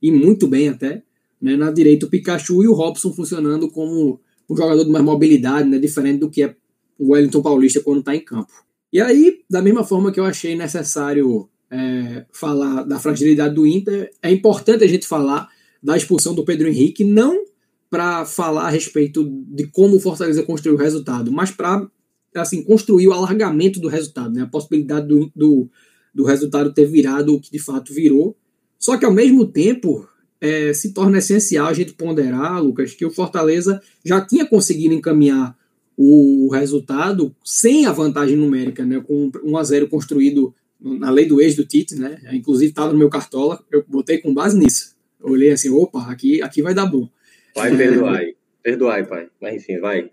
[0.00, 1.02] e muito bem até.
[1.40, 1.56] Né?
[1.56, 5.78] Na direita, o Pikachu e o Robson funcionando como um jogador de mais mobilidade, né?
[5.78, 6.56] diferente do que é
[6.98, 8.52] o Wellington Paulista quando está em campo.
[8.92, 14.10] E aí, da mesma forma que eu achei necessário é, falar da fragilidade do Inter,
[14.22, 15.48] é importante a gente falar
[15.82, 17.44] da expulsão do Pedro Henrique, não
[17.90, 21.90] para falar a respeito de como o Fortaleza construiu o resultado, mas para
[22.36, 24.42] assim, construir o alargamento do resultado, né?
[24.42, 25.68] a possibilidade do, do,
[26.14, 28.36] do resultado ter virado o que de fato virou.
[28.78, 30.08] Só que ao mesmo tempo
[30.40, 35.58] é, se torna essencial a gente ponderar, Lucas, que o Fortaleza já tinha conseguido encaminhar
[35.96, 39.00] o resultado sem a vantagem numérica, né?
[39.00, 42.18] com 1 a 0 construído na lei do ex do Tite, né?
[42.32, 44.96] Inclusive estava no meu cartola, eu botei com base nisso.
[45.20, 47.06] Olhei assim, opa, aqui, aqui vai dar bom.
[47.54, 48.34] Vai, perdoai.
[48.62, 49.28] Perdoai, pai.
[49.40, 50.10] Mas enfim, vai.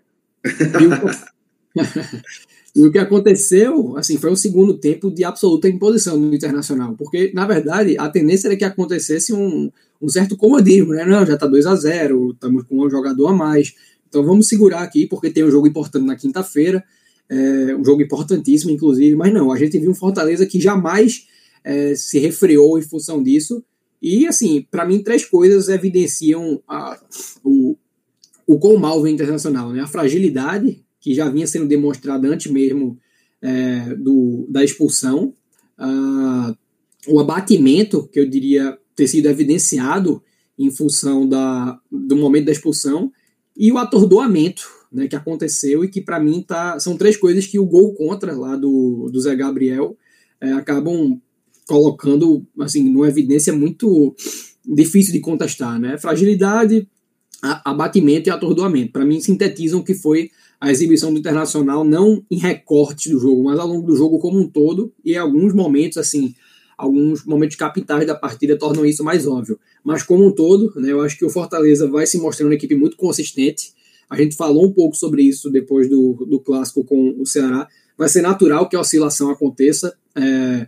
[2.74, 7.30] e o que aconteceu, assim, foi um segundo tempo de absoluta imposição no Internacional, porque,
[7.34, 9.70] na verdade, a tendência era que acontecesse um,
[10.00, 11.04] um certo comodismo, né?
[11.04, 13.74] Não, já tá 2 a 0 estamos com um jogador a mais,
[14.08, 16.82] então vamos segurar aqui, porque tem um jogo importante na quinta-feira,
[17.28, 21.26] é, um jogo importantíssimo, inclusive, mas não, a gente viu um Fortaleza que jamais
[21.62, 23.62] é, se refreou em função disso,
[24.00, 26.98] e, assim, para mim, três coisas evidenciam a,
[27.44, 27.76] o,
[28.46, 29.80] o quão mal vem internacional, né?
[29.80, 32.98] A fragilidade, que já vinha sendo demonstrada antes mesmo
[33.42, 35.34] é, do, da expulsão,
[35.78, 36.56] uh,
[37.06, 40.22] o abatimento, que eu diria ter sido evidenciado
[40.58, 43.12] em função da, do momento da expulsão,
[43.56, 47.58] e o atordoamento né, que aconteceu e que para mim tá, são três coisas que
[47.58, 49.96] o gol contra lá do, do Zé Gabriel
[50.40, 51.20] é, acabam
[51.68, 54.14] colocando assim numa evidência muito
[54.66, 55.98] difícil de contestar, né?
[55.98, 56.88] Fragilidade,
[57.42, 58.92] abatimento e atordoamento.
[58.92, 63.44] Para mim sintetizam o que foi a exibição do Internacional, não em recortes do jogo,
[63.44, 66.34] mas ao longo do jogo como um todo, e em alguns momentos, assim,
[66.76, 69.60] alguns momentos capitais da partida tornam isso mais óbvio.
[69.84, 72.74] Mas como um todo, né, eu acho que o Fortaleza vai se mostrando uma equipe
[72.74, 73.72] muito consistente.
[74.10, 77.68] A gente falou um pouco sobre isso depois do, do clássico com o Ceará.
[77.96, 79.94] Vai ser natural que a oscilação aconteça.
[80.16, 80.66] É,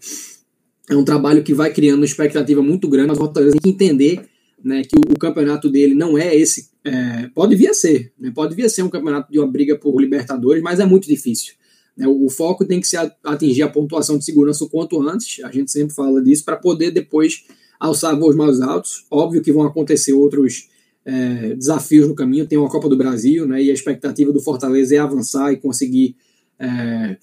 [0.90, 3.68] é um trabalho que vai criando uma expectativa muito grande, mas o Fortaleza tem que
[3.68, 4.28] entender
[4.62, 6.68] né, que o, o, campeonato dele não é esse.
[6.84, 9.78] É, pode vir a ser, né, pode vir a ser um campeonato de uma briga
[9.78, 11.54] por Libertadores, mas é muito difícil.
[11.96, 15.42] Né, o, o, foco tem que ser atingir a pontuação de segurança o quanto antes,
[15.44, 17.44] a gente sempre fala disso, para poder depois
[17.78, 19.06] alçar voos mais altos.
[19.08, 20.68] Óbvio que vão acontecer outros
[21.04, 24.96] é, desafios no caminho, tem uma Copa do Brasil, né, e a expectativa do Fortaleza
[24.96, 26.16] é avançar e conseguir.
[26.58, 27.16] É,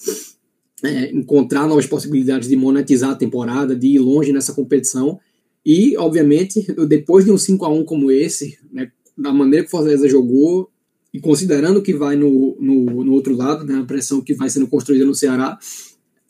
[0.83, 5.19] é, encontrar novas possibilidades de monetizar a temporada, de ir longe nessa competição,
[5.65, 9.71] e, obviamente, depois de um 5 a 1 como esse, né, da maneira que o
[9.71, 10.69] Fortaleza jogou,
[11.13, 14.67] e considerando que vai no, no, no, outro lado, né, a pressão que vai sendo
[14.67, 15.57] construída no Ceará,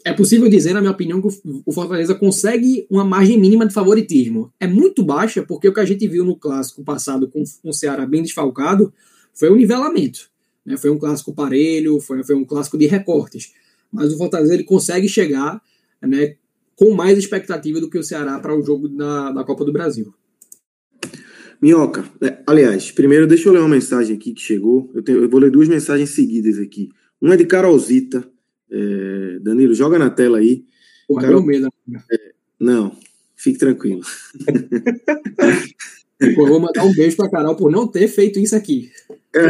[0.05, 1.27] é possível dizer, na minha opinião, que
[1.65, 4.53] o Fortaleza consegue uma margem mínima de favoritismo.
[4.57, 8.05] É muito baixa, porque o que a gente viu no clássico passado com o Ceará
[8.05, 8.93] bem desfalcado
[9.33, 10.29] foi um nivelamento.
[10.65, 10.77] Né?
[10.77, 13.51] Foi um clássico parelho, foi, foi um clássico de recortes.
[13.91, 15.61] Mas o Fortaleza ele consegue chegar
[16.01, 16.35] né,
[16.75, 20.13] com mais expectativa do que o Ceará para o jogo da, da Copa do Brasil.
[21.61, 24.91] Minhoca, é, aliás, primeiro deixa eu ler uma mensagem aqui que chegou.
[24.93, 26.89] Eu, tenho, eu vou ler duas mensagens seguidas aqui.
[27.19, 28.27] Uma é de Carolzita.
[28.69, 30.65] É, Danilo, joga na tela aí.
[31.07, 31.69] Porra, Carol, medo.
[32.11, 32.95] É, não,
[33.37, 34.01] Fique tranquilo.
[36.19, 38.89] Eu vou mandar um beijo para Carol por não ter feito isso aqui.
[39.35, 39.47] É.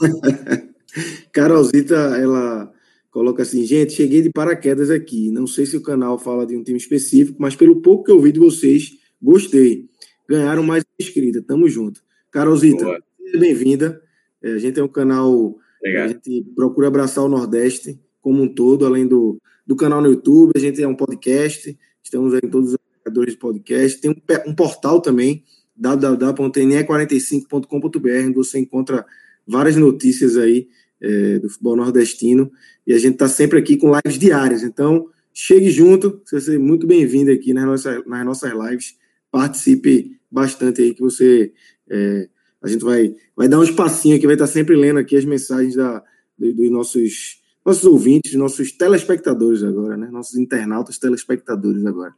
[1.30, 2.72] Carolzita, ela
[3.10, 5.30] coloca assim, gente, cheguei de paraquedas aqui.
[5.30, 8.20] Não sei se o canal fala de um time específico, mas pelo pouco que eu
[8.20, 9.88] vi de vocês, gostei.
[10.28, 11.42] Ganharam mais inscrita.
[11.42, 12.02] Tamo junto.
[12.30, 13.02] Carolzita,
[13.38, 14.00] bem-vinda.
[14.42, 15.58] É, a gente é um canal.
[15.82, 16.04] Legal.
[16.04, 20.52] A gente procura abraçar o Nordeste como um todo, além do, do canal no YouTube.
[20.54, 21.76] A gente é um podcast.
[22.02, 24.00] Estamos em todos os agregadores de podcast.
[24.00, 25.42] Tem um, um portal também
[25.76, 29.06] www.ne45.com.br, onde você encontra
[29.46, 30.68] várias notícias aí
[31.00, 32.50] é, do futebol nordestino.
[32.86, 34.62] E a gente está sempre aqui com lives diárias.
[34.62, 38.94] Então, chegue junto, você vai ser muito bem-vindo aqui nas nossas, nas nossas lives.
[39.30, 41.52] Participe bastante aí, que você.
[41.88, 42.28] É,
[42.62, 45.74] a gente vai, vai dar um espacinho aqui, vai estar sempre lendo aqui as mensagens
[45.74, 46.02] da,
[46.38, 50.08] dos, dos nossos, nossos ouvintes, nossos telespectadores agora, né?
[50.10, 52.14] Nossos internautas telespectadores agora.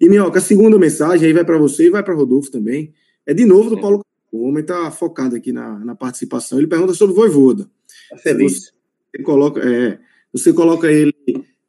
[0.00, 2.92] E, Minhoca, a segunda mensagem aí vai para você e vai para Rodolfo também.
[3.26, 4.04] É de novo do Paulo.
[4.30, 6.58] O homem está focado aqui na, na participação.
[6.58, 7.68] Ele pergunta sobre o Voivoda.
[8.12, 8.72] Tá feliz.
[9.14, 9.98] Você coloca, é,
[10.32, 11.14] você coloca ele,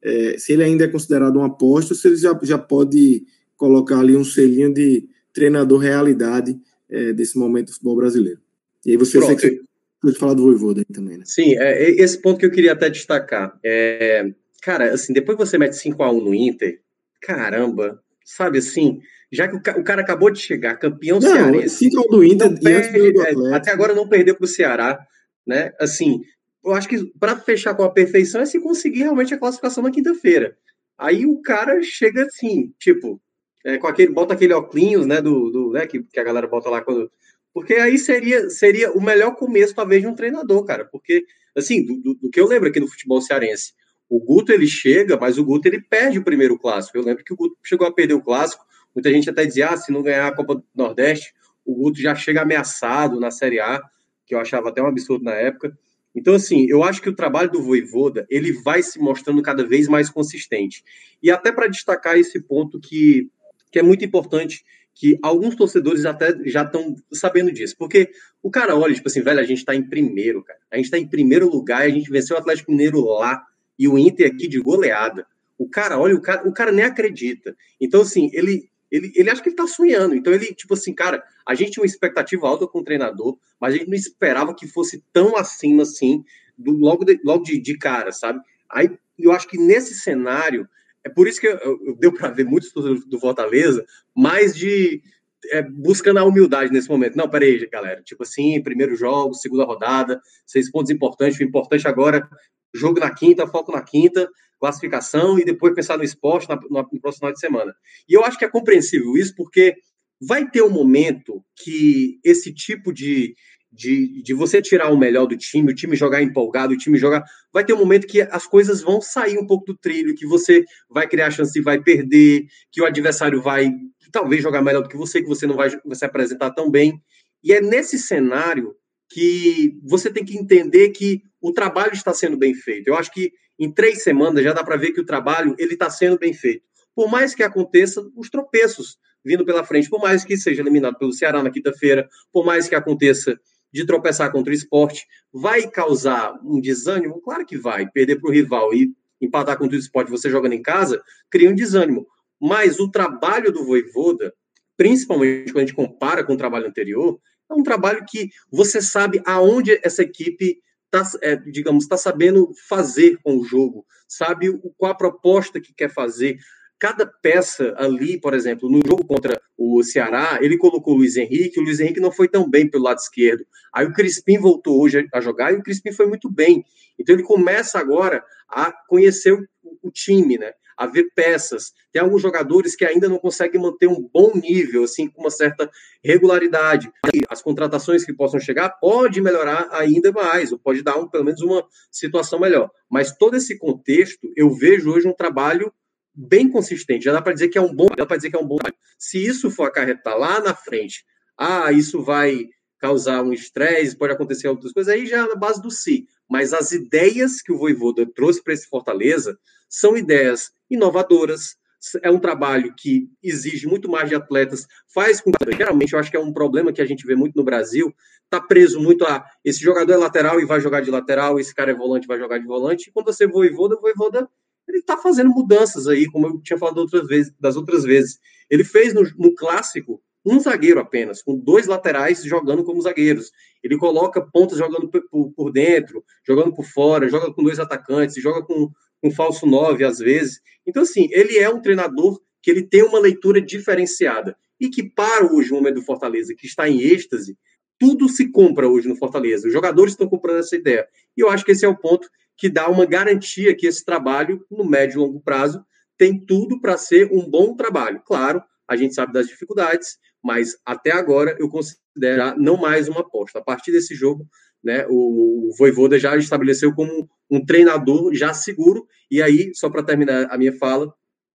[0.02, 3.24] é, se ele ainda é considerado um aposto, se ele já, já pode
[3.56, 8.40] colocar ali um selinho de treinador realidade é, desse momento do futebol brasileiro.
[8.84, 9.40] E aí você, Pronto.
[9.40, 9.60] você
[10.00, 11.24] pode falar do Voivoda aí também, né?
[11.26, 13.58] Sim, é, esse ponto que eu queria até destacar.
[13.64, 14.30] É,
[14.62, 16.80] cara, assim, depois que você mete 5 a 1 no Inter,
[17.22, 19.00] caramba, sabe assim,
[19.32, 21.88] já que o, cara acabou de chegar, campeão não, cearense.
[21.90, 25.04] do Inter perde, do é, até agora não perdeu para o Ceará,
[25.46, 25.72] né?
[25.80, 26.20] Assim,
[26.64, 29.90] eu acho que para fechar com a perfeição é se conseguir realmente a classificação na
[29.90, 30.56] quinta-feira.
[30.96, 33.20] Aí o cara chega assim, tipo,
[33.64, 36.70] é, com aquele, bota aquele óculos, né, do, do né, que, que a galera bota
[36.70, 37.10] lá quando.
[37.52, 40.84] Porque aí seria, seria o melhor começo, talvez, de um treinador, cara.
[40.84, 41.24] Porque,
[41.56, 43.72] assim, do, do, do que eu lembro aqui no futebol cearense,
[44.08, 46.98] o Guto ele chega, mas o Guto ele perde o primeiro clássico.
[46.98, 48.64] Eu lembro que o Guto chegou a perder o clássico.
[48.94, 51.32] Muita gente até dizia, ah, se não ganhar a Copa do Nordeste,
[51.64, 53.80] o Guto já chega ameaçado na Série A,
[54.26, 55.76] que eu achava até um absurdo na época.
[56.14, 59.88] Então, assim, eu acho que o trabalho do Voivoda, ele vai se mostrando cada vez
[59.88, 60.84] mais consistente.
[61.22, 63.28] E até para destacar esse ponto que,
[63.72, 67.74] que é muito importante, que alguns torcedores até já estão sabendo disso.
[67.76, 68.10] Porque
[68.40, 70.60] o cara olha, tipo assim, velho, a gente está em primeiro, cara.
[70.70, 73.44] A gente está em primeiro lugar e a gente venceu o Atlético Mineiro lá
[73.76, 75.26] e o Inter aqui de goleada.
[75.58, 77.56] O cara olha, o cara, o cara nem acredita.
[77.80, 80.14] Então, assim, ele, ele, ele acha que ele tá sonhando.
[80.14, 83.74] Então, ele, tipo assim, cara, a gente tinha uma expectativa alta com o treinador, mas
[83.74, 86.24] a gente não esperava que fosse tão acima assim,
[86.56, 88.38] do, logo, de, logo de, de cara, sabe?
[88.70, 90.68] Aí eu acho que nesse cenário,
[91.02, 95.02] é por isso que eu, eu deu para ver muitos do, do Fortaleza, mais de
[95.50, 97.16] é, buscando a humildade nesse momento.
[97.16, 98.00] Não, peraí, galera.
[98.00, 101.38] Tipo assim, primeiro jogo, segunda rodada, seis pontos importantes.
[101.40, 102.28] O importante agora,
[102.74, 107.00] jogo na quinta, foco na quinta, classificação e depois pensar no esporte na, no, no
[107.00, 107.74] próximo final de semana.
[108.08, 109.74] E eu acho que é compreensível isso, porque
[110.20, 113.34] vai ter um momento que esse tipo de,
[113.70, 117.24] de, de você tirar o melhor do time, o time jogar empolgado, o time jogar.
[117.52, 120.64] Vai ter um momento que as coisas vão sair um pouco do trilho, que você
[120.88, 123.70] vai criar chance e vai perder, que o adversário vai
[124.12, 127.00] talvez jogar melhor do que você, que você não vai se apresentar tão bem.
[127.42, 128.74] E é nesse cenário
[129.10, 132.88] que você tem que entender que o trabalho está sendo bem feito.
[132.88, 135.90] Eu acho que em três semanas já dá para ver que o trabalho ele está
[135.90, 136.64] sendo bem feito.
[136.94, 141.12] Por mais que aconteça os tropeços vindo pela frente, por mais que seja eliminado pelo
[141.12, 143.38] Ceará na quinta-feira, por mais que aconteça
[143.70, 147.20] de tropeçar contra o esporte, vai causar um desânimo?
[147.20, 147.90] Claro que vai.
[147.90, 151.54] Perder para o rival e empatar contra o esporte você jogando em casa, cria um
[151.54, 152.06] desânimo.
[152.40, 154.32] Mas o trabalho do Voivoda,
[154.78, 159.20] principalmente quando a gente compara com o trabalho anterior, é um trabalho que você sabe
[159.26, 160.64] aonde essa equipe
[160.96, 165.92] está, é, digamos, está sabendo fazer com o jogo, sabe qual a proposta que quer
[165.92, 166.38] fazer.
[166.78, 171.58] Cada peça ali, por exemplo, no jogo contra o Ceará, ele colocou o Luiz Henrique,
[171.58, 173.46] o Luiz Henrique não foi tão bem pelo lado esquerdo.
[173.72, 176.64] Aí o Crispim voltou hoje a jogar e o Crispim foi muito bem.
[176.98, 179.46] Então ele começa agora a conhecer o,
[179.82, 180.52] o time, né?
[180.76, 181.72] A ver peças.
[181.92, 185.70] Tem alguns jogadores que ainda não conseguem manter um bom nível, assim, com uma certa
[186.02, 186.90] regularidade.
[187.14, 191.24] E as contratações que possam chegar pode melhorar ainda mais, ou pode dar um, pelo
[191.24, 192.70] menos uma situação melhor.
[192.90, 195.72] Mas todo esse contexto, eu vejo hoje um trabalho
[196.14, 197.04] bem consistente.
[197.04, 198.58] Já dá para dizer que é um bom, dá para dizer que é um bom.
[198.98, 201.04] Se isso for acarretar lá na frente,
[201.36, 202.46] ah, isso vai
[202.84, 206.06] causar um estresse, pode acontecer outras coisas, aí já é na base do si.
[206.28, 209.38] Mas as ideias que o Voivoda trouxe para esse Fortaleza
[209.70, 211.56] são ideias inovadoras,
[212.02, 216.10] é um trabalho que exige muito mais de atletas, faz com que, geralmente, eu acho
[216.10, 217.90] que é um problema que a gente vê muito no Brasil,
[218.28, 221.70] tá preso muito a esse jogador é lateral e vai jogar de lateral, esse cara
[221.70, 224.28] é volante vai jogar de volante, e quando você voivoda, voivoda,
[224.68, 228.18] ele está fazendo mudanças aí, como eu tinha falado outra vez, das outras vezes.
[228.50, 233.30] Ele fez no, no clássico um zagueiro apenas, com dois laterais jogando como zagueiros.
[233.62, 238.70] Ele coloca pontas jogando por, dentro, jogando por fora, joga com dois atacantes, joga com
[239.02, 240.40] um falso nove às vezes.
[240.66, 245.26] Então, assim, ele é um treinador que ele tem uma leitura diferenciada e que para
[245.32, 247.36] hoje o momento do Fortaleza, que está em êxtase,
[247.78, 249.46] tudo se compra hoje no Fortaleza.
[249.46, 250.86] Os jogadores estão comprando essa ideia.
[251.16, 254.44] E eu acho que esse é o ponto que dá uma garantia que esse trabalho,
[254.50, 255.64] no médio e longo prazo,
[255.96, 258.02] tem tudo para ser um bom trabalho.
[258.04, 263.38] Claro, a gente sabe das dificuldades, mas até agora eu considero não mais uma aposta.
[263.38, 264.26] A partir desse jogo,
[264.62, 270.26] né, o Voivoda já estabeleceu como um treinador já seguro, e aí, só para terminar
[270.30, 270.92] a minha fala,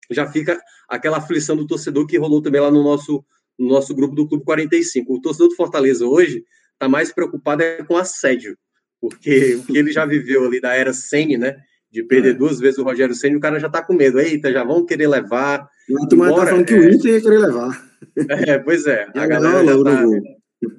[0.10, 3.23] já fica aquela aflição do torcedor que rolou também lá no nosso,
[3.60, 5.13] no nosso grupo do Clube 45.
[5.13, 8.58] O torcedor do Fortaleza hoje está mais preocupado é com assédio,
[8.99, 11.62] porque o que ele já viveu ali da era Sene, né?
[11.91, 12.34] De perder é.
[12.34, 14.19] duas vezes o Rogério Senna, o cara já tá com medo.
[14.19, 15.67] Eita, já vão querer levar.
[15.89, 16.65] O Tomás tá falando é...
[16.65, 17.89] que o Inter ia querer levar.
[18.30, 19.08] É, pois é.
[19.13, 20.06] a galera já tá,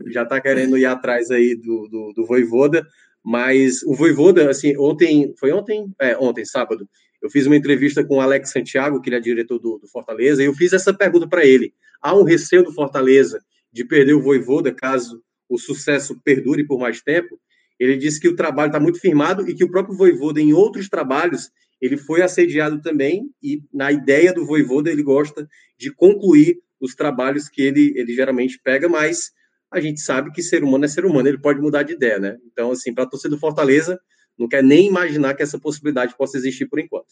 [0.06, 2.86] já tá querendo ir atrás aí do, do, do Voivoda,
[3.24, 5.92] mas o Voivoda, assim, ontem, foi ontem?
[6.00, 6.88] É, ontem, sábado,
[7.22, 10.42] eu fiz uma entrevista com o Alex Santiago, que ele é diretor do, do Fortaleza,
[10.42, 11.74] e eu fiz essa pergunta para ele.
[12.00, 13.40] Há um receio do Fortaleza
[13.72, 17.38] de perder o Voivoda caso o sucesso perdure por mais tempo?
[17.80, 20.86] Ele disse que o trabalho está muito firmado e que o próprio Voivoda, em outros
[20.88, 26.94] trabalhos, ele foi assediado também e na ideia do Voivoda ele gosta de concluir os
[26.94, 29.32] trabalhos que ele, ele geralmente pega, mas
[29.72, 32.36] a gente sabe que ser humano é ser humano, ele pode mudar de ideia, né?
[32.52, 33.98] Então, assim, para a torcida do Fortaleza,
[34.38, 37.08] não quer nem imaginar que essa possibilidade possa existir por enquanto.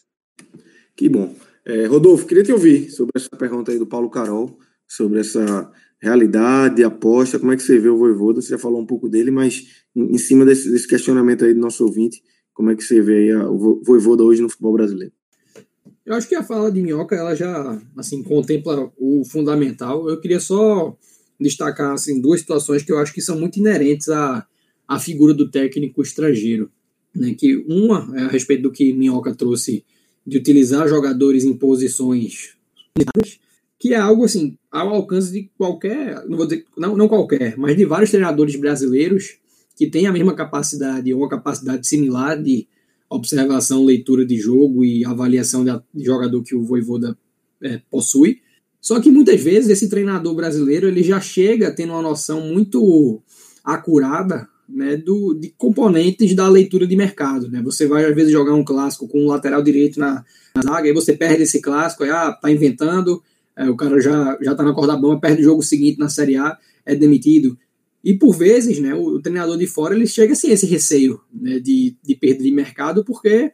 [0.95, 1.35] Que bom.
[1.65, 6.83] É, Rodolfo, queria te ouvir sobre essa pergunta aí do Paulo Carol, sobre essa realidade,
[6.83, 8.41] aposta, como é que você vê o Voivoda?
[8.41, 11.83] Você já falou um pouco dele, mas em, cima desse, desse, questionamento aí do nosso
[11.83, 12.21] ouvinte,
[12.53, 15.13] como é que você vê a, o Voivoda hoje no futebol brasileiro?
[16.05, 20.09] Eu acho que a fala de Minhoca, ela já, assim, contempla o fundamental.
[20.09, 20.97] Eu queria só
[21.39, 24.45] destacar, assim, duas situações que eu acho que são muito inerentes à,
[24.87, 26.71] à figura do técnico estrangeiro.
[27.15, 27.35] Né?
[27.35, 29.85] Que uma é a respeito do que Minhoca trouxe
[30.25, 32.57] de utilizar jogadores em posições
[33.79, 37.77] que é algo assim ao alcance de qualquer, não vou dizer, não, não qualquer, mas
[37.77, 39.37] de vários treinadores brasileiros
[39.79, 42.67] que têm a mesma capacidade ou uma capacidade similar de
[43.09, 45.71] observação, leitura de jogo e avaliação de,
[46.03, 47.17] jogador que o Voivoda
[47.63, 48.41] é, possui.
[48.81, 53.21] Só que muitas vezes esse treinador brasileiro ele já chega tendo uma noção muito
[53.63, 57.49] acurada né, do, de componentes da leitura de mercado.
[57.49, 57.61] Né?
[57.61, 60.93] Você vai às vezes jogar um clássico com um lateral direito na, na zaga, aí
[60.93, 63.23] você perde esse clássico, aí ah, tá inventando,
[63.55, 66.35] é, o cara já, já tá na corda bamba, perde o jogo seguinte na Série
[66.35, 67.57] A, é demitido.
[68.03, 71.59] E por vezes, né, o, o treinador de fora ele chega sem esse receio né,
[71.59, 73.51] de, de perda de mercado, porque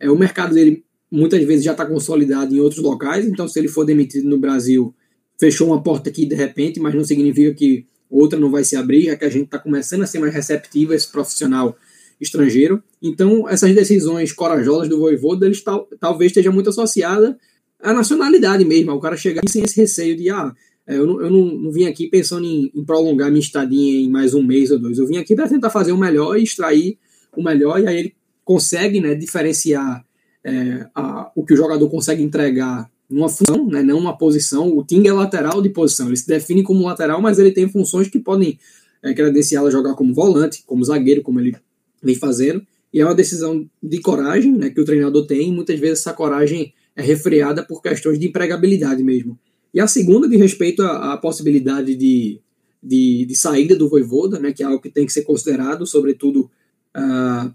[0.00, 3.68] é, o mercado dele muitas vezes já está consolidado em outros locais, então se ele
[3.68, 4.92] for demitido no Brasil,
[5.38, 9.04] fechou uma porta aqui de repente, mas não significa que outra não vai se abrir,
[9.04, 11.76] já que a gente está começando a ser mais receptivo a esse profissional
[12.20, 12.82] estrangeiro.
[13.02, 17.38] Então, essas decisões corajosas do Voivoda, eles tal, talvez esteja muito associada
[17.80, 20.54] a nacionalidade mesmo, o cara chegar sem esse receio de, ah,
[20.86, 24.10] é, eu não, eu não, não vim aqui pensando em, em, prolongar minha estadia em
[24.10, 26.98] mais um mês ou dois, eu vim aqui para tentar fazer o melhor e extrair
[27.36, 30.04] o melhor, e aí ele consegue né, diferenciar
[30.44, 34.76] é, a, o que o jogador consegue entregar numa função, né, não uma posição.
[34.76, 38.08] O Ting é lateral de posição, ele se define como lateral, mas ele tem funções
[38.08, 38.58] que podem
[39.02, 41.56] é, credenciá-lo a jogar como volante, como zagueiro, como ele
[42.02, 45.78] vem fazendo, e é uma decisão de coragem né, que o treinador tem, e muitas
[45.80, 49.38] vezes essa coragem é refreada por questões de empregabilidade mesmo.
[49.74, 52.40] E a segunda, de respeito à, à possibilidade de,
[52.80, 56.48] de, de, saída do Voivoda, né, que é algo que tem que ser considerado, sobretudo
[56.96, 57.52] uh,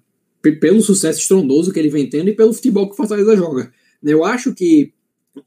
[0.60, 3.72] pelo sucesso estrondoso que ele vem tendo e pelo futebol que o Fortaleza joga.
[4.04, 4.92] Eu acho que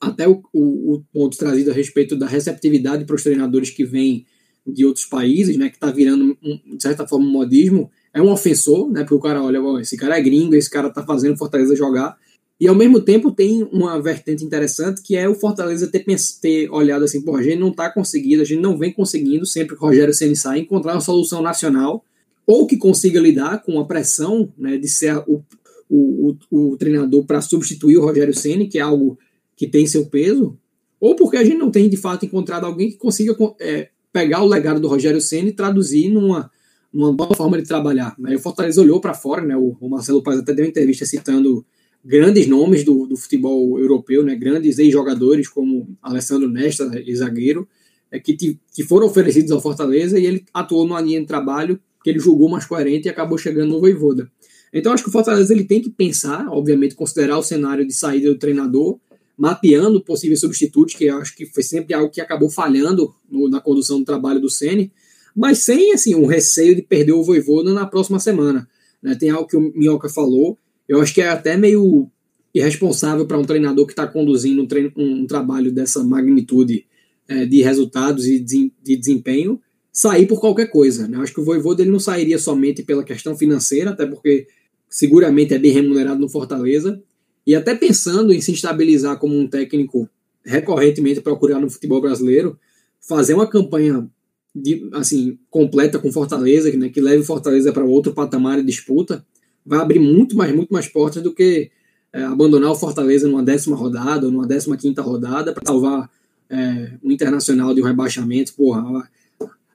[0.01, 4.25] até o, o, o ponto trazido a respeito da receptividade para os treinadores que vêm
[4.67, 8.31] de outros países, né, que está virando, um, de certa forma, um modismo, é um
[8.31, 11.77] ofensor, né, porque o cara olha, esse cara é gringo, esse cara está fazendo Fortaleza
[11.77, 12.17] jogar,
[12.63, 16.05] e ao mesmo tempo tem uma vertente interessante que é o Fortaleza ter,
[16.41, 19.75] ter olhado assim, pô, a gente não está conseguindo, a gente não vem conseguindo, sempre
[19.75, 22.05] que o Rogério Ceni sai, encontrar uma solução nacional
[22.47, 25.43] ou que consiga lidar com a pressão né, de ser o,
[25.91, 29.19] o, o, o treinador para substituir o Rogério Ceni, que é algo
[29.57, 30.57] que tem seu peso,
[31.01, 34.47] ou porque a gente não tem de fato encontrado alguém que consiga é, pegar o
[34.47, 36.49] legado do Rogério Ceni e traduzir numa,
[36.93, 38.15] numa nova forma de trabalhar.
[38.25, 41.05] Aí o Fortaleza olhou para fora, né, o, o Marcelo Paz até deu uma entrevista
[41.05, 41.67] citando
[42.05, 47.69] grandes nomes do, do futebol europeu, né, grandes ex-jogadores como Alessandro Nesta, zagueiro,
[48.11, 52.11] é, que, que foram oferecidos ao Fortaleza e ele atuou numa linha de trabalho que
[52.11, 54.31] ele julgou mais coerente e acabou chegando no Voivoda.
[54.73, 58.29] Então acho que o Fortaleza ele tem que pensar, obviamente, considerar o cenário de saída
[58.29, 58.99] do treinador,
[59.37, 63.99] mapeando possíveis substitutos, que acho que foi sempre algo que acabou falhando no, na condução
[63.99, 64.93] do trabalho do Ceni,
[65.35, 68.69] mas sem assim um receio de perder o Voivoda na próxima semana.
[69.03, 69.15] Né?
[69.15, 70.59] Tem algo que o Minhoca falou,
[70.89, 72.11] eu acho que é até meio
[72.55, 76.87] irresponsável para um treinador que está conduzindo um, treino, um, trabalho dessa magnitude
[77.27, 79.61] é, de resultados e de, de, desempenho
[79.91, 81.09] sair por qualquer coisa.
[81.09, 81.17] Né?
[81.17, 84.47] Eu acho que o Voivoda ele não sairia somente pela questão financeira, até porque
[84.89, 87.03] seguramente é bem remunerado no Fortaleza,
[87.47, 90.09] e até pensando em se estabilizar como um técnico
[90.45, 92.59] recorrentemente procurar no futebol brasileiro,
[93.01, 94.09] fazer uma campanha
[94.55, 99.25] de, assim completa com Fortaleza, né, que leve Fortaleza para outro patamar de disputa,
[99.65, 101.71] vai abrir muito mais, muito mais portas do que
[102.13, 106.11] é, abandonar o Fortaleza numa décima rodada ou numa décima quinta rodada para salvar
[106.51, 108.55] é, um internacional de um rebaixamento.
[108.55, 109.09] Porra,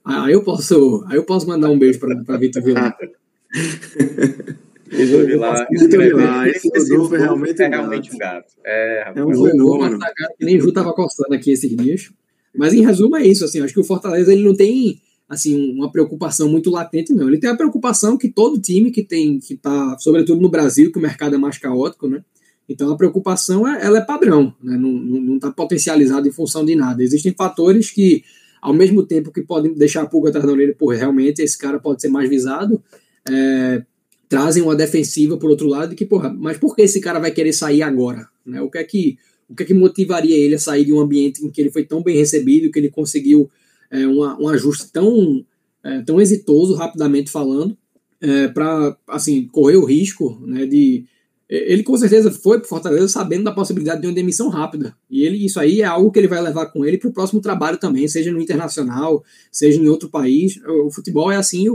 [0.06, 2.96] aí eu posso, aí eu posso mandar um beijo para Vitor Vilar.
[4.88, 8.54] Vitor Vilar, esse Rodolfo é realmente, é realmente um gato.
[8.64, 10.00] É, é um fenômeno.
[10.40, 12.12] Nem Ju tava coçando aqui esses dias.
[12.56, 15.92] Mas em resumo é isso, assim, acho que o Fortaleza ele não tem assim uma
[15.92, 17.28] preocupação muito latente não.
[17.28, 20.98] Ele tem a preocupação que todo time que tem que tá, sobretudo no Brasil, que
[20.98, 22.24] o mercado é mais caótico, né?
[22.70, 24.78] Então a preocupação é, ela é padrão, né?
[24.78, 27.02] não está potencializada em função de nada.
[27.02, 28.24] Existem fatores que,
[28.62, 31.80] ao mesmo tempo que podem deixar a pulga atrás da orelha, pô, realmente esse cara
[31.80, 32.84] pode ser mais visado,
[33.30, 33.84] é,
[34.28, 37.54] trazem uma defensiva por outro lado, que, porra, mas por que esse cara vai querer
[37.54, 38.28] sair agora?
[38.46, 38.62] Né?
[38.62, 39.18] O que é que
[39.50, 41.86] o que, é que motivaria ele a sair de um ambiente em que ele foi
[41.86, 43.50] tão bem recebido, que ele conseguiu
[43.92, 45.46] é, uma, um ajuste tão,
[45.84, 47.78] é, tão exitoso, rapidamente falando,
[48.22, 51.06] é, para assim, correr o risco né, de.
[51.50, 54.94] Ele com certeza foi para Fortaleza sabendo da possibilidade de uma demissão rápida.
[55.10, 57.40] E ele, isso aí é algo que ele vai levar com ele para o próximo
[57.40, 60.60] trabalho também, seja no internacional, seja em outro país.
[60.68, 61.66] O futebol é assim,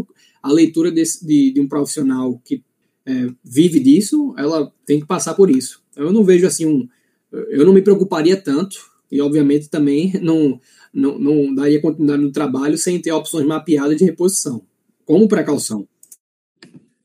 [0.43, 2.63] a leitura desse, de, de um profissional que
[3.07, 5.83] é, vive disso, ela tem que passar por isso.
[5.97, 6.87] Eu não vejo assim um,
[7.33, 8.77] eu não me preocuparia tanto,
[9.11, 10.61] e obviamente também não,
[10.93, 14.63] não, não daria continuidade no trabalho sem ter opções mapeadas de reposição,
[15.05, 15.87] como precaução.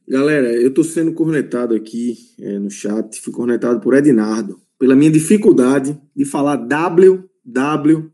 [0.07, 5.11] Galera, eu estou sendo cornetado aqui é, no chat, fui cornetado por Ednardo, pela minha
[5.11, 8.11] dificuldade de falar www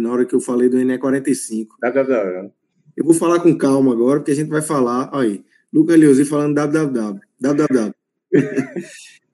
[0.00, 1.68] na hora que eu falei do NE45.
[1.80, 2.50] www.
[2.96, 5.10] Eu vou falar com calma agora, porque a gente vai falar.
[5.12, 7.20] Aí, Lucas Leozi falando www.
[7.40, 7.92] www.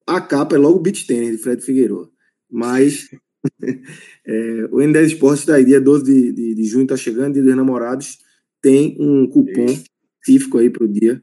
[0.05, 2.11] a capa é logo o beat tênis de Fred Figueiredo.
[2.51, 3.09] Mas
[4.27, 7.43] é, o N10 Esportes está aí, dia 12 de, de, de junho, está chegando, dia
[7.43, 8.17] dos namorados.
[8.61, 11.21] Tem um cupom específico aí para o dia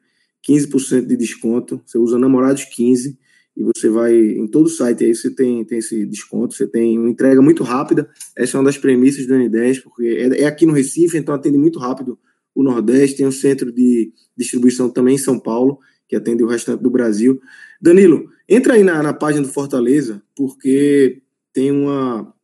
[0.49, 1.83] 15% de desconto.
[1.85, 3.19] Você usa Namorados 15
[3.61, 6.99] e você vai em todo o site aí você tem, tem esse desconto, você tem
[6.99, 8.09] uma entrega muito rápida.
[8.35, 11.59] Essa é uma das premissas do N10, porque é, é aqui no Recife, então atende
[11.59, 12.19] muito rápido
[12.55, 16.83] o Nordeste, tem um centro de distribuição também em São Paulo, que atende o restante
[16.83, 17.41] do Brasil.
[17.81, 22.35] Danilo, entra aí na, na página do Fortaleza, porque tem uma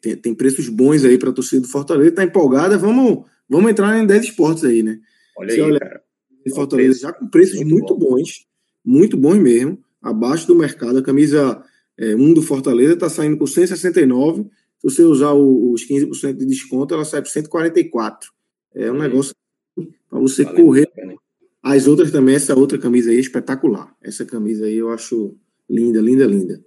[0.00, 3.98] tem, tem preços bons aí para a torcida do Fortaleza, tá empolgada, vamos, vamos entrar
[3.98, 4.98] em 10 esportes aí, né?
[5.36, 6.02] Olha aí, olha, cara
[6.50, 8.46] Fortaleza, já com preços muito, muito bons,
[8.84, 10.98] muito bons mesmo, abaixo do mercado.
[10.98, 11.62] A camisa
[11.98, 14.42] é, 1 do Fortaleza está saindo por 169.
[14.78, 18.30] Se você usar o, os 15% de desconto, ela sai por 144.
[18.74, 19.34] É um negócio
[20.10, 20.90] para você Valeu, correr.
[21.62, 23.94] As outras também, essa outra camisa aí é espetacular.
[24.02, 25.36] Essa camisa aí eu acho
[25.70, 26.60] linda, linda, linda.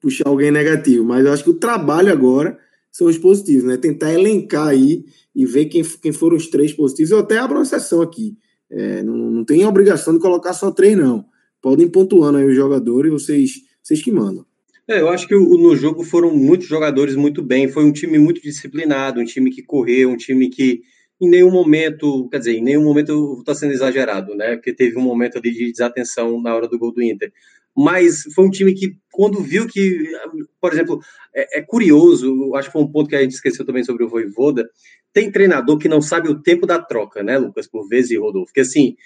[0.00, 2.58] puxar alguém negativo, mas eu acho que o trabalho agora
[2.90, 3.76] são os positivos, né?
[3.76, 7.12] Tentar elencar aí e ver quem, quem foram os três positivos.
[7.12, 8.36] Eu até abro uma sessão aqui.
[8.68, 11.24] É, não, não tem obrigação de colocar só três, não.
[11.62, 14.44] Podem pontuando aí os jogadores, vocês, vocês que mandam.
[14.88, 17.68] É, eu acho que no jogo foram muitos jogadores muito bem.
[17.68, 20.82] Foi um time muito disciplinado, um time que correu, um time que
[21.20, 24.56] em nenhum momento, quer dizer, em nenhum momento está sendo exagerado, né?
[24.56, 27.30] Porque teve um momento ali de desatenção na hora do gol do Inter.
[27.76, 30.10] Mas foi um time que, quando viu que,
[30.60, 31.00] por exemplo,
[31.34, 34.08] é, é curioso, acho que foi um ponto que a gente esqueceu também sobre o
[34.08, 34.68] Voivoda,
[35.12, 38.46] tem treinador que não sabe o tempo da troca, né, Lucas, por vezes e Rodolfo?
[38.46, 38.96] Porque assim,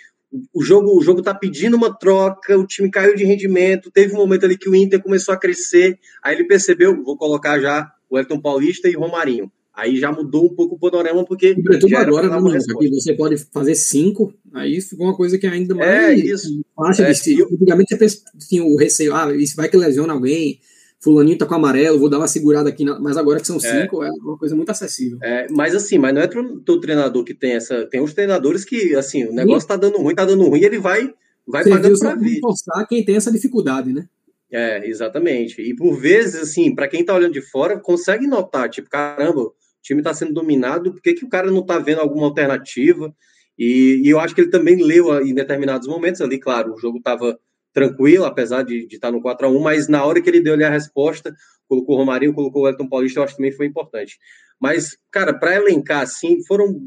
[0.52, 4.18] o jogo o jogo tá pedindo uma troca, o time caiu de rendimento, teve um
[4.18, 8.18] momento ali que o Inter começou a crescer, aí ele percebeu, vou colocar já o
[8.18, 9.50] Elton Paulista e Romarinho.
[9.76, 11.52] Aí já mudou um pouco o panorama, porque.
[11.54, 15.90] Sobretudo agora, né, aqui você pode fazer cinco, aí ficou uma coisa que ainda mais.
[15.90, 16.62] É isso.
[17.00, 17.48] É, de eu...
[17.52, 20.60] Antigamente você tinha o receio, ah, isso vai que lesiona alguém,
[21.04, 23.60] Fulaninho tá com amarelo, vou dar uma segurada aqui, mas agora que são é.
[23.60, 25.18] cinco, é, é uma coisa muito acessível.
[25.22, 27.84] É, mas assim, mas não é todo treinador que tem essa.
[27.86, 29.68] Tem uns treinadores que, assim, o negócio Sim.
[29.68, 31.12] tá dando ruim, tá dando ruim, ele vai,
[31.46, 32.38] vai pagando pra vir.
[32.40, 34.06] forçar quem tem essa dificuldade, né?
[34.50, 35.60] É, exatamente.
[35.60, 39.50] E por vezes, assim, para quem tá olhando de fora, consegue notar, tipo, caramba,
[39.84, 43.14] time está sendo dominado, por que, que o cara não está vendo alguma alternativa?
[43.58, 46.98] E, e, eu acho que ele também leu em determinados momentos ali, claro, o jogo
[46.98, 47.38] estava
[47.72, 50.54] tranquilo, apesar de, estar tá no 4 a 1 mas na hora que ele deu
[50.54, 51.34] ali a resposta,
[51.68, 54.18] colocou o Romarinho, colocou o Elton Paulista, eu acho que também foi importante.
[54.60, 56.80] Mas, cara, para elencar assim, foram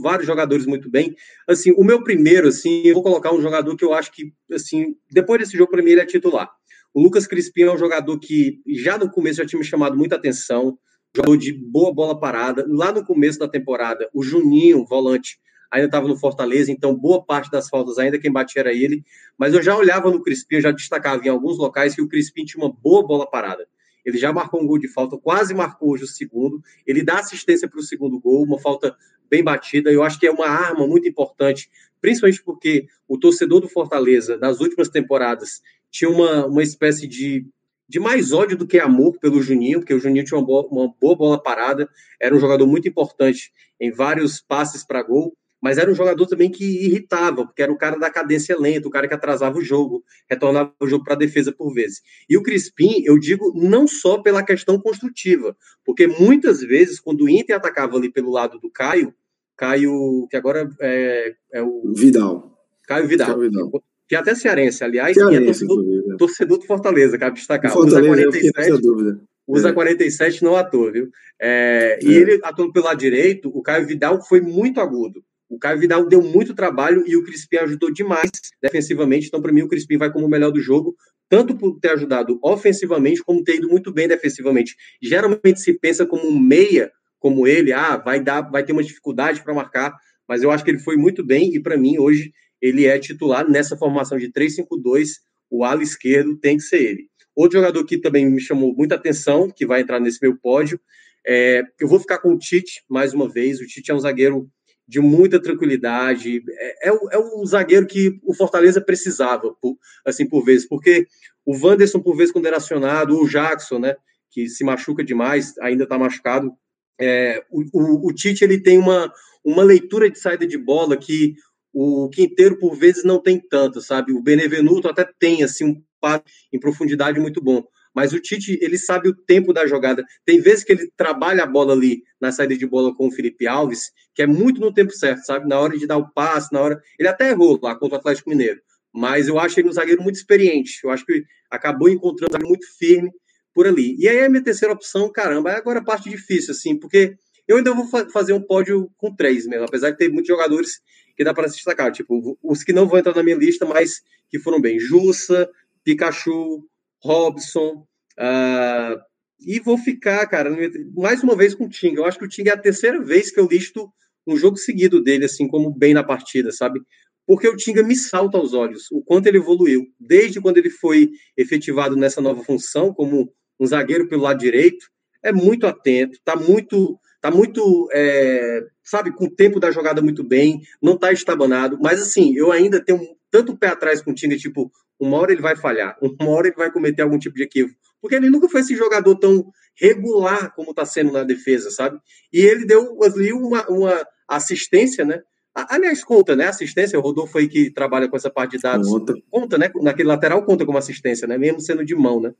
[0.00, 1.14] vários jogadores muito bem.
[1.46, 4.96] Assim, o meu primeiro, assim, eu vou colocar um jogador que eu acho que, assim,
[5.10, 6.50] depois desse jogo, para mim, ele é titular.
[6.94, 10.16] O Lucas Crispim é um jogador que já no começo já tinha me chamado muita
[10.16, 10.78] atenção
[11.14, 12.64] jogador de boa bola parada.
[12.68, 15.38] Lá no começo da temporada, o Juninho, volante,
[15.70, 19.04] ainda estava no Fortaleza, então boa parte das faltas ainda quem batia era ele.
[19.36, 22.44] Mas eu já olhava no Crispim, eu já destacava em alguns locais que o Crispim
[22.44, 23.66] tinha uma boa bola parada.
[24.04, 26.62] Ele já marcou um gol de falta, quase marcou hoje o segundo.
[26.86, 28.96] Ele dá assistência para o segundo gol, uma falta
[29.28, 29.90] bem batida.
[29.90, 31.68] Eu acho que é uma arma muito importante,
[32.00, 37.46] principalmente porque o torcedor do Fortaleza, nas últimas temporadas, tinha uma, uma espécie de
[37.88, 40.94] de mais ódio do que amor pelo Juninho, porque o Juninho tinha uma boa, uma
[41.00, 41.88] boa bola parada,
[42.20, 46.50] era um jogador muito importante em vários passes para gol, mas era um jogador também
[46.50, 50.04] que irritava, porque era o cara da cadência lenta, o cara que atrasava o jogo,
[50.28, 52.00] retornava o jogo para a defesa por vezes.
[52.28, 57.28] E o Crispim, eu digo, não só pela questão construtiva, porque muitas vezes, quando o
[57.28, 59.12] Inter atacava ali pelo lado do Caio,
[59.56, 61.92] Caio, que agora é, é o.
[61.92, 62.56] Vidal.
[62.86, 63.26] Caio Vidal.
[63.26, 67.36] Caio Vidal que é até cearense, aliás, cearense, e é torcedor, torcedor, do Fortaleza, cabe
[67.36, 67.70] destacar.
[67.70, 69.20] Fortaleza, usa 47, dúvida.
[69.46, 69.72] Usa é.
[69.72, 71.10] 47 não ator, viu?
[71.40, 72.04] É, é.
[72.04, 75.22] E ele atuando pelo lado direito, o Caio Vidal foi muito agudo.
[75.48, 78.30] O Caio Vidal deu muito trabalho e o Crispim ajudou demais
[78.62, 79.28] defensivamente.
[79.28, 80.94] Então, para mim, o Crispim vai como o melhor do jogo,
[81.28, 84.74] tanto por ter ajudado ofensivamente, como ter ido muito bem defensivamente.
[85.02, 89.42] Geralmente se pensa como um meia, como ele, ah, vai dar, vai ter uma dificuldade
[89.42, 89.94] para marcar,
[90.28, 93.48] mas eu acho que ele foi muito bem e para mim hoje ele é titular
[93.48, 95.08] nessa formação de 3-5-2,
[95.50, 97.08] o ala esquerdo tem que ser ele.
[97.34, 100.80] Outro jogador que também me chamou muita atenção, que vai entrar nesse meu pódio,
[101.26, 103.60] é, eu vou ficar com o Tite mais uma vez.
[103.60, 104.50] O Tite é um zagueiro
[104.88, 110.42] de muita tranquilidade, é, é, é o zagueiro que o Fortaleza precisava, por, assim, por
[110.42, 111.06] vezes, porque
[111.44, 113.94] o Wanderson, por vezes, quando era acionado, o Jackson, né,
[114.30, 116.50] que se machuca demais, ainda está machucado,
[116.98, 119.12] é, o, o, o, Tite ele tem uma,
[119.44, 121.34] uma leitura de saída de bola que
[121.80, 124.12] o Quinteiro, por vezes, não tem tanto, sabe?
[124.12, 127.62] O Benevenuto até tem, assim, um passe em profundidade muito bom.
[127.94, 130.04] Mas o Tite, ele sabe o tempo da jogada.
[130.24, 133.46] Tem vezes que ele trabalha a bola ali na saída de bola com o Felipe
[133.46, 135.48] Alves, que é muito no tempo certo, sabe?
[135.48, 136.80] Na hora de dar o passe, na hora.
[136.98, 138.60] Ele até errou lá contra o Atlético Mineiro.
[138.92, 140.80] Mas eu acho ele um zagueiro muito experiente.
[140.82, 143.10] Eu acho que acabou encontrando um muito firme
[143.54, 143.96] por ali.
[143.98, 147.14] E aí a minha terceira opção, caramba, é agora a parte difícil, assim, porque
[147.46, 150.80] eu ainda vou fazer um pódio com três mesmo, apesar de ter muitos jogadores
[151.18, 151.90] que dá para se destacar.
[151.90, 154.78] Tipo, os que não vão entrar na minha lista, mas que foram bem.
[154.78, 155.50] Jussa,
[155.82, 156.64] Pikachu,
[157.02, 157.84] Robson.
[158.16, 159.02] Uh,
[159.40, 160.48] e vou ficar, cara,
[160.94, 162.00] mais uma vez com o Tinga.
[162.00, 163.92] Eu acho que o Tinga é a terceira vez que eu listo
[164.24, 166.80] um jogo seguido dele, assim, como bem na partida, sabe?
[167.26, 169.88] Porque o Tinga me salta aos olhos, o quanto ele evoluiu.
[169.98, 174.86] Desde quando ele foi efetivado nessa nova função, como um zagueiro pelo lado direito,
[175.20, 180.22] é muito atento, tá muito tá muito, é, sabe, com o tempo da jogada muito
[180.22, 183.00] bem, não tá estabanado, mas assim, eu ainda tenho
[183.30, 186.56] tanto pé atrás com o Tinga, tipo, uma hora ele vai falhar, uma hora ele
[186.56, 189.50] vai cometer algum tipo de equívoco, porque ele nunca foi esse jogador tão
[189.80, 191.98] regular como tá sendo na defesa, sabe?
[192.32, 195.22] E ele deu ali uma, uma assistência, né?
[195.54, 196.46] Aliás, conta, né?
[196.46, 198.88] Assistência, o Rodolfo aí que trabalha com essa parte de dados.
[198.88, 199.70] Conta, conta né?
[199.82, 201.36] Naquele lateral conta como assistência, né?
[201.36, 202.32] Mesmo sendo de mão, né?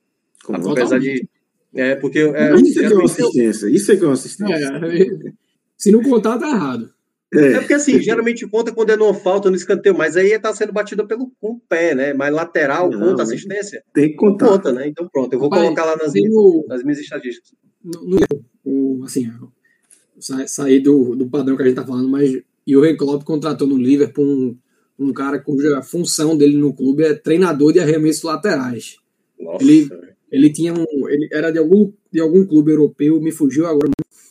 [0.49, 1.29] Apesar de.
[1.75, 2.19] É, porque.
[2.19, 3.69] É, isso é que é uma assistência.
[3.69, 4.55] Isso é que é uma assistência.
[4.55, 5.33] É,
[5.77, 6.91] se não contar, tá errado.
[7.33, 7.53] É.
[7.53, 7.59] é.
[7.59, 11.07] porque assim, geralmente conta quando é numa falta no escanteio, mas aí está sendo batida
[11.07, 12.15] pelo com o pé, né?
[12.15, 13.83] Mas lateral não, conta assistência?
[13.93, 14.49] Tem que contar.
[14.49, 14.89] Conta, né?
[14.89, 17.53] Então pronto, eu vou Rapaz, colocar lá nas, minhas, nas minhas estatísticas.
[17.85, 18.19] No,
[18.65, 19.31] no, assim,
[20.47, 22.33] sair do, do padrão que a gente tá falando, mas
[22.67, 24.59] Jurgen Klopp contratou no Liverpool um,
[24.99, 28.97] um cara cuja função dele no clube é treinador de arremessos laterais.
[29.39, 29.63] Nossa.
[29.63, 29.89] Ele,
[30.31, 33.91] ele tinha um, ele era de algum, de algum clube europeu, me fugiu agora,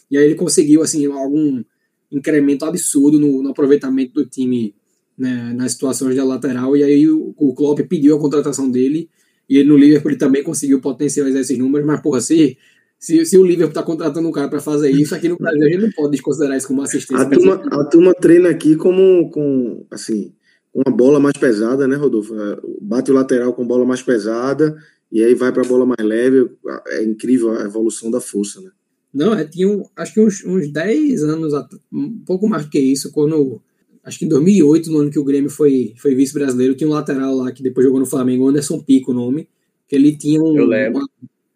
[0.10, 1.64] e aí ele conseguiu assim algum
[2.12, 4.74] incremento absurdo no, no aproveitamento do time
[5.18, 9.10] né, nas situações de lateral, e aí o, o Klopp pediu a contratação dele,
[9.50, 12.58] e ele no Liverpool ele também conseguiu potencializar esses números, mas porra, se,
[13.00, 15.70] se, se o Liverpool está contratando um cara para fazer isso, aqui no Brasil a
[15.70, 17.26] gente não pode desconsiderar isso como assistência.
[17.26, 20.34] A turma, a turma treina aqui como com, assim,
[20.74, 22.36] uma bola mais pesada, né, Rodolfo?
[22.36, 24.78] É, bate o lateral com bola mais pesada,
[25.12, 26.50] e aí vai para a bola mais leve,
[26.88, 28.72] é incrível a evolução da força, né?
[29.14, 31.54] Não, é, tinha um, acho que uns, uns 10 anos,
[31.92, 33.62] um pouco mais que isso, quando.
[34.04, 37.36] Acho que em 2008, no ano que o Grêmio foi, foi vice-brasileiro, tinha um lateral
[37.36, 39.50] lá que depois jogou no Flamengo, Anderson Pico, o nome,
[39.88, 41.10] que ele tinha um, uma,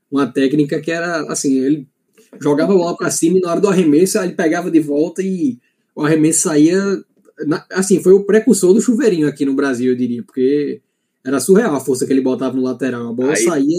[0.09, 1.87] uma, técnica que era assim: ele
[2.41, 5.59] jogava a bola para cima e na hora do arremesso ele pegava de volta e
[5.95, 6.81] o arremesso saía.
[7.47, 10.81] Na, assim, foi o precursor do chuveirinho aqui no Brasil, eu diria, porque
[11.25, 13.09] era surreal a força que ele botava no lateral.
[13.09, 13.77] A bola Aí, saía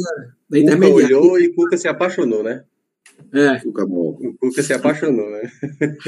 [0.48, 1.18] da intermediária.
[1.18, 2.64] olhou e Cuca se apaixonou, né?
[3.32, 3.58] É.
[3.60, 4.18] Cuca bom.
[4.20, 5.50] O Cuca se apaixonou, né?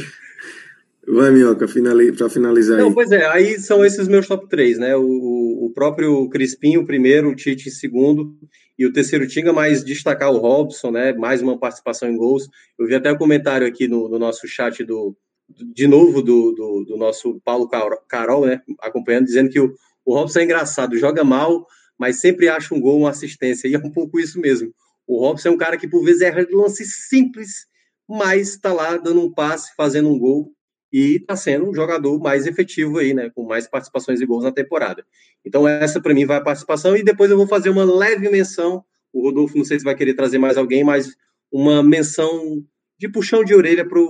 [1.06, 2.94] Vai, Minhoca, finali para finalizar Não, aí.
[2.94, 4.96] Pois é, aí são esses meus top 3, né?
[4.96, 8.34] O, o próprio Crispim, o primeiro, o Tite, segundo,
[8.78, 11.12] e o terceiro Tinga, mas destacar o Robson, né?
[11.12, 12.48] Mais uma participação em gols.
[12.78, 15.14] Eu vi até o um comentário aqui no, no, nosso chat do,
[15.48, 17.68] de novo, do, do, do, nosso Paulo
[18.08, 18.62] Carol, né?
[18.80, 19.74] Acompanhando, dizendo que o,
[20.04, 21.66] o Robson é engraçado, joga mal,
[21.98, 24.74] mas sempre acha um gol, uma assistência, e é um pouco isso mesmo.
[25.06, 27.66] O Robson é um cara que por vezes erra lance simples,
[28.08, 30.52] mas está lá dando um passe, fazendo um gol
[30.92, 34.52] e está sendo um jogador mais efetivo aí, né, com mais participações e gols na
[34.52, 35.04] temporada.
[35.44, 38.84] Então essa para mim vai a participação e depois eu vou fazer uma leve menção.
[39.12, 41.16] O Rodolfo não sei se vai querer trazer mais alguém, mas
[41.50, 42.64] uma menção
[42.98, 44.00] de puxão de orelha para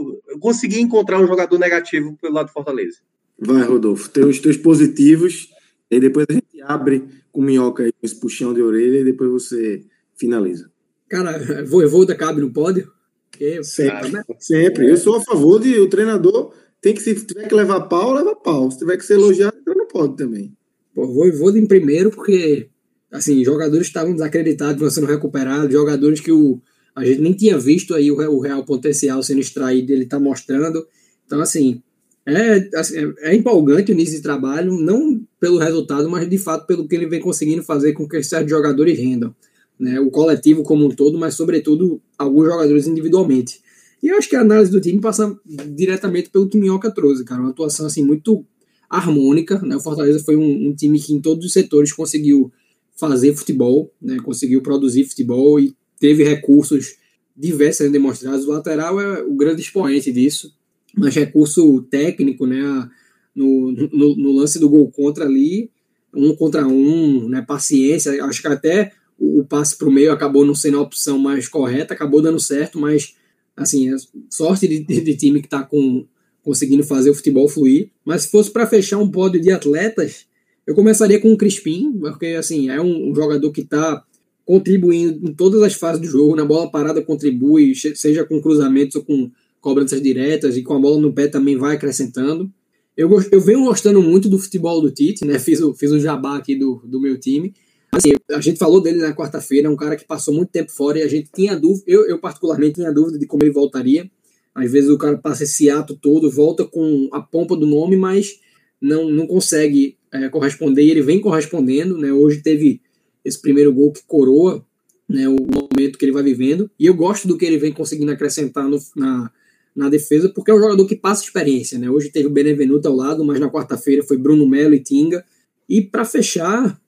[0.40, 2.98] conseguir encontrar um jogador negativo pelo lado do Fortaleza.
[3.38, 5.48] Vai, Rodolfo, tem os teus positivos
[5.96, 9.84] e depois a gente abre com minhoca aí, esse puxão de orelha e depois você
[10.16, 10.70] finaliza.
[11.08, 12.90] Cara, Voivoda cabe no pódio?
[13.30, 14.22] Porque, sempre, né?
[14.38, 14.90] sempre.
[14.90, 18.36] Eu sou a favor de o treinador tem que, se tiver que levar pau, leva
[18.36, 18.70] pau.
[18.70, 20.54] Se tiver que ser elogiado, então não pode também.
[20.94, 22.68] Pô, Voivoda em primeiro, porque
[23.10, 26.60] assim, jogadores estavam desacreditados, vão sendo recuperados, jogadores que o,
[26.94, 30.86] a gente nem tinha visto aí o, o real potencial sendo extraído, ele está mostrando.
[31.24, 31.82] Então, assim,
[32.26, 36.88] é, assim, é, empolgante o início de trabalho, não pelo resultado, mas de fato pelo
[36.88, 39.34] que ele vem conseguindo fazer com que esses jogadores rendam
[39.78, 43.60] né, o coletivo como um todo, mas sobretudo alguns jogadores individualmente.
[44.02, 45.36] E eu acho que a análise do time passa
[45.74, 48.44] diretamente pelo que Minhoca trouxe, cara, uma atuação assim muito
[48.88, 49.76] harmônica, né?
[49.76, 52.52] O Fortaleza foi um, um time que em todos os setores conseguiu
[52.96, 54.18] fazer futebol, né?
[54.22, 56.96] Conseguiu produzir futebol e teve recursos
[57.36, 58.46] diversos sendo demonstrados.
[58.46, 60.52] O lateral é o grande expoente disso,
[60.96, 62.88] mas recurso técnico, né?
[63.34, 65.70] No, no, no lance do gol contra ali,
[66.14, 67.42] um contra um, né?
[67.42, 71.48] Paciência, acho que até o, passe para o meio acabou não sendo a opção mais
[71.48, 73.14] correta, acabou dando certo, mas
[73.56, 73.96] assim, é
[74.30, 76.06] sorte de, de, de time que está com,
[76.42, 77.90] conseguindo fazer o futebol fluir.
[78.04, 80.26] Mas se fosse para fechar um pódio de atletas,
[80.66, 84.04] eu começaria com o Crispim, porque assim, é um, um jogador que está
[84.44, 89.04] contribuindo em todas as fases do jogo, na bola parada contribui, seja com cruzamentos ou
[89.04, 89.30] com
[89.64, 92.52] cobranças diretas, e com a bola no pé também vai acrescentando.
[92.94, 95.38] Eu, eu venho gostando muito do futebol do Tite, né?
[95.38, 97.54] Fiz o, fiz o jabá aqui do, do meu time.
[97.90, 100.98] Assim, a gente falou dele na quarta-feira, é um cara que passou muito tempo fora
[100.98, 104.08] e a gente tinha dúvida, eu, eu particularmente tinha dúvida de como ele voltaria.
[104.54, 108.38] Às vezes o cara passa esse ato todo, volta com a pompa do nome, mas
[108.80, 111.96] não, não consegue é, corresponder e ele vem correspondendo.
[111.96, 112.12] Né?
[112.12, 112.82] Hoje teve
[113.24, 114.64] esse primeiro gol que coroa
[115.08, 116.70] né, o momento que ele vai vivendo.
[116.78, 119.32] E eu gosto do que ele vem conseguindo acrescentar no, na,
[119.74, 121.78] na defesa, porque é um jogador que passa experiência.
[121.78, 121.90] Né?
[121.90, 125.24] Hoje teve o Benevenuto ao lado, mas na quarta-feira foi Bruno Melo e Tinga.
[125.68, 126.80] E para fechar,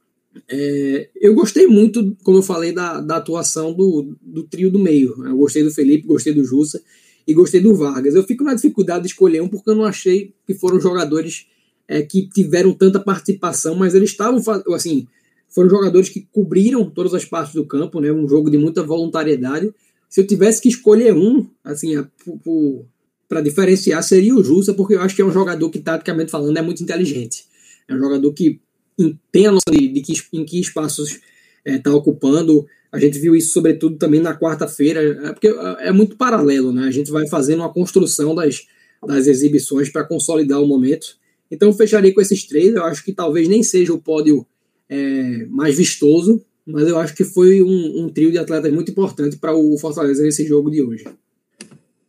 [0.49, 5.15] é, eu gostei muito, como eu falei, da, da atuação do, do trio do meio.
[5.27, 6.81] Eu gostei do Felipe, gostei do Jussa
[7.27, 8.15] e gostei do Vargas.
[8.15, 11.47] Eu fico na dificuldade de escolher um porque eu não achei que foram jogadores
[11.89, 14.41] é, que tiveram tanta participação, mas eles estavam,
[14.75, 15.07] assim,
[15.49, 18.13] foram jogadores que cobriram todas as partes do campo, né?
[18.13, 19.73] Um jogo de muita voluntariedade.
[20.09, 21.95] Se eu tivesse que escolher um, assim,
[23.29, 26.57] para diferenciar, seria o Jussa, porque eu acho que é um jogador que, taticamente falando,
[26.57, 27.45] é muito inteligente.
[27.89, 28.61] É um jogador que
[29.31, 31.21] tem a noção de, de que, em que espaços
[31.65, 32.67] está ocupando.
[32.91, 36.87] A gente viu isso, sobretudo, também na quarta-feira, é porque é, é muito paralelo, né?
[36.87, 38.67] A gente vai fazendo uma construção das,
[39.05, 41.19] das exibições para consolidar o momento.
[41.51, 42.75] Então, eu fecharia com esses três.
[42.75, 44.47] Eu acho que talvez nem seja o pódio
[44.89, 49.37] é, mais vistoso, mas eu acho que foi um, um trio de atletas muito importante
[49.37, 51.05] para o Fortaleza nesse jogo de hoje.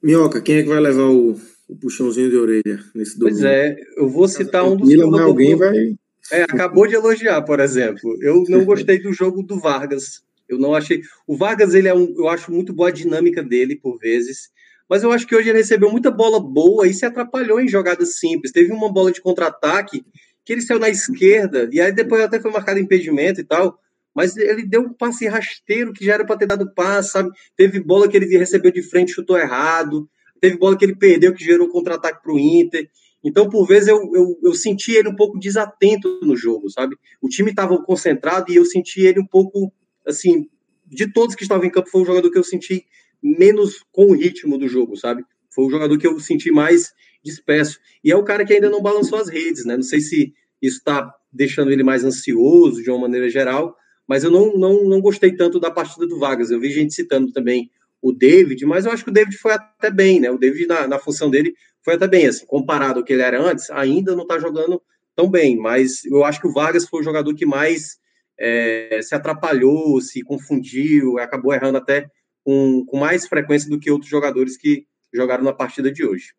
[0.01, 3.39] Minhoca, quem é que vai levar o, o puxãozinho de orelha nesse domingo?
[3.39, 5.97] Pois é, eu vou citar um dos que alguém vai
[6.31, 8.17] é, acabou de elogiar, por exemplo.
[8.21, 10.21] Eu não gostei do jogo do Vargas.
[10.47, 11.01] Eu não achei.
[11.25, 12.13] O Vargas, ele é um.
[12.17, 14.49] Eu acho muito boa a dinâmica dele, por vezes.
[14.89, 18.15] Mas eu acho que hoje ele recebeu muita bola boa e se atrapalhou em jogadas
[18.19, 18.51] simples.
[18.51, 20.05] Teve uma bola de contra-ataque
[20.45, 23.77] que ele saiu na esquerda, e aí depois até foi marcado impedimento e tal.
[24.17, 27.29] Mas ele deu um passe rasteiro que já era para ter dado passe, sabe?
[27.55, 30.09] Teve bola que ele recebeu de frente, chutou errado.
[30.41, 32.89] Teve bola que ele perdeu, que gerou contra-ataque para o Inter.
[33.23, 36.95] Então, por vezes, eu, eu, eu senti ele um pouco desatento no jogo, sabe?
[37.21, 39.71] O time estava concentrado e eu senti ele um pouco,
[40.03, 40.49] assim,
[40.87, 42.87] de todos que estavam em campo, foi o jogador que eu senti
[43.21, 45.23] menos com o ritmo do jogo, sabe?
[45.53, 46.91] Foi o jogador que eu senti mais
[47.23, 47.79] disperso.
[48.03, 49.75] E é o cara que ainda não balançou as redes, né?
[49.75, 53.77] Não sei se isso está deixando ele mais ansioso de uma maneira geral,
[54.07, 56.49] mas eu não, não, não gostei tanto da partida do Vargas.
[56.49, 57.69] Eu vi gente citando também
[58.01, 60.31] o David, mas eu acho que o David foi até bem, né?
[60.31, 61.53] O David, na, na função dele,
[61.83, 64.81] foi até bem, assim, comparado ao que ele era antes, ainda não está jogando
[65.15, 67.97] tão bem, mas eu acho que o Vargas foi o jogador que mais
[68.39, 72.07] é, se atrapalhou, se confundiu, acabou errando até
[72.43, 76.33] com, com mais frequência do que outros jogadores que jogaram na partida de hoje.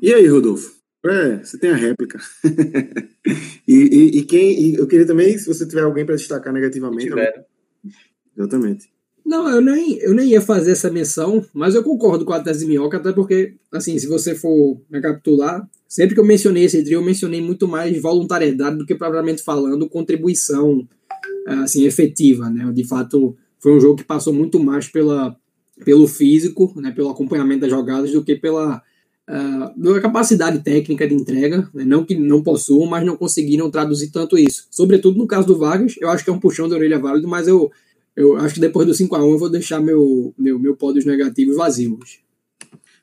[0.00, 0.77] E aí, Rodolfo?
[1.08, 2.18] É, você tem a réplica.
[3.66, 4.60] e, e, e, quem.
[4.60, 7.06] E eu queria também, se você tiver alguém para destacar negativamente.
[7.06, 7.46] Tiver.
[8.36, 8.90] Exatamente.
[9.24, 12.66] Não, eu nem, eu nem ia fazer essa menção, mas eu concordo com a tese
[12.66, 17.04] minhoca, até porque, assim, se você for recapitular, sempre que eu mencionei esse trio, eu
[17.04, 20.88] mencionei muito mais voluntariedade do que propriamente falando contribuição,
[21.46, 22.72] assim, efetiva, né?
[22.72, 25.36] De fato, foi um jogo que passou muito mais pela,
[25.84, 28.82] pelo físico, né, pelo acompanhamento das jogadas, do que pela,
[29.28, 31.84] uh, capacidade técnica de entrega, né?
[31.84, 34.66] não que não possuam, mas não conseguiram traduzir tanto isso.
[34.70, 37.46] Sobretudo no caso do Vargas, eu acho que é um puxão de orelha válido, mas
[37.46, 37.70] eu
[38.18, 42.18] eu acho que depois do 5x1 eu vou deixar meu, meu, meu pódios negativos vazios.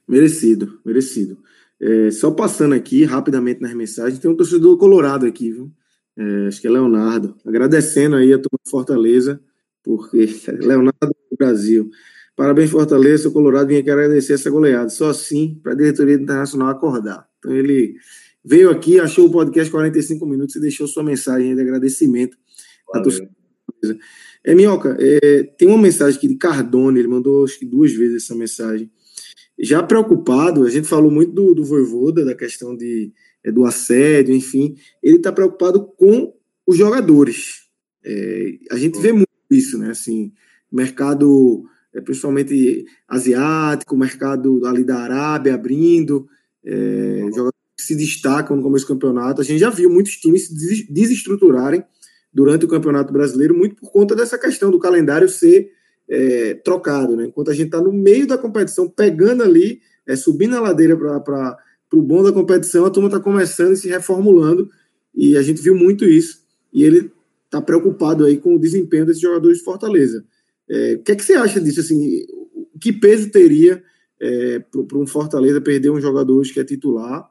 [0.06, 1.38] Merecido, merecido.
[1.80, 5.72] É, só passando aqui rapidamente nas mensagens, tem um torcedor colorado aqui, viu?
[6.18, 7.34] É, acho que é Leonardo.
[7.46, 9.40] Agradecendo aí a turma Fortaleza,
[9.82, 10.28] porque
[10.60, 11.90] Leonardo do Brasil.
[12.36, 13.68] Parabéns, Fortaleza, seu Colorado.
[13.68, 14.90] Vim aqui agradecer essa goleada.
[14.90, 17.28] Só assim para a diretoria internacional acordar.
[17.40, 17.96] Então ele
[18.44, 22.38] veio aqui, achou o podcast 45 minutos e deixou sua mensagem de agradecimento
[22.94, 23.30] à torcida.
[24.44, 28.24] É, Minhoca, é, tem uma mensagem aqui de Cardone, ele mandou acho que duas vezes
[28.24, 28.92] essa mensagem.
[29.58, 33.12] Já preocupado, a gente falou muito do, do Voivoda, da questão de,
[33.44, 36.34] é, do assédio, enfim, ele está preocupado com
[36.68, 37.64] os jogadores.
[38.04, 39.90] É, a gente vê muito isso, né?
[39.90, 40.32] Assim,
[40.72, 41.66] mercado,
[42.02, 46.28] principalmente asiático, mercado ali da Arábia abrindo,
[46.64, 49.42] é, jogadores que se destacam no começo do campeonato.
[49.42, 51.84] A gente já viu muitos times se desestruturarem
[52.34, 55.72] durante o Campeonato Brasileiro, muito por conta dessa questão do calendário ser
[56.10, 57.16] é, trocado.
[57.16, 57.26] Né?
[57.26, 61.58] Enquanto a gente está no meio da competição, pegando ali, é, subindo a ladeira para
[61.94, 64.70] o bom da competição, a turma está começando e se reformulando,
[65.14, 66.44] e a gente viu muito isso.
[66.74, 67.10] E ele
[67.46, 70.26] está preocupado aí com o desempenho desses jogadores de Fortaleza.
[70.70, 71.80] É, o que é que você acha disso?
[71.80, 72.26] Assim,
[72.82, 73.84] que peso teria
[74.22, 77.30] é, para um Fortaleza perder um jogador hoje que é titular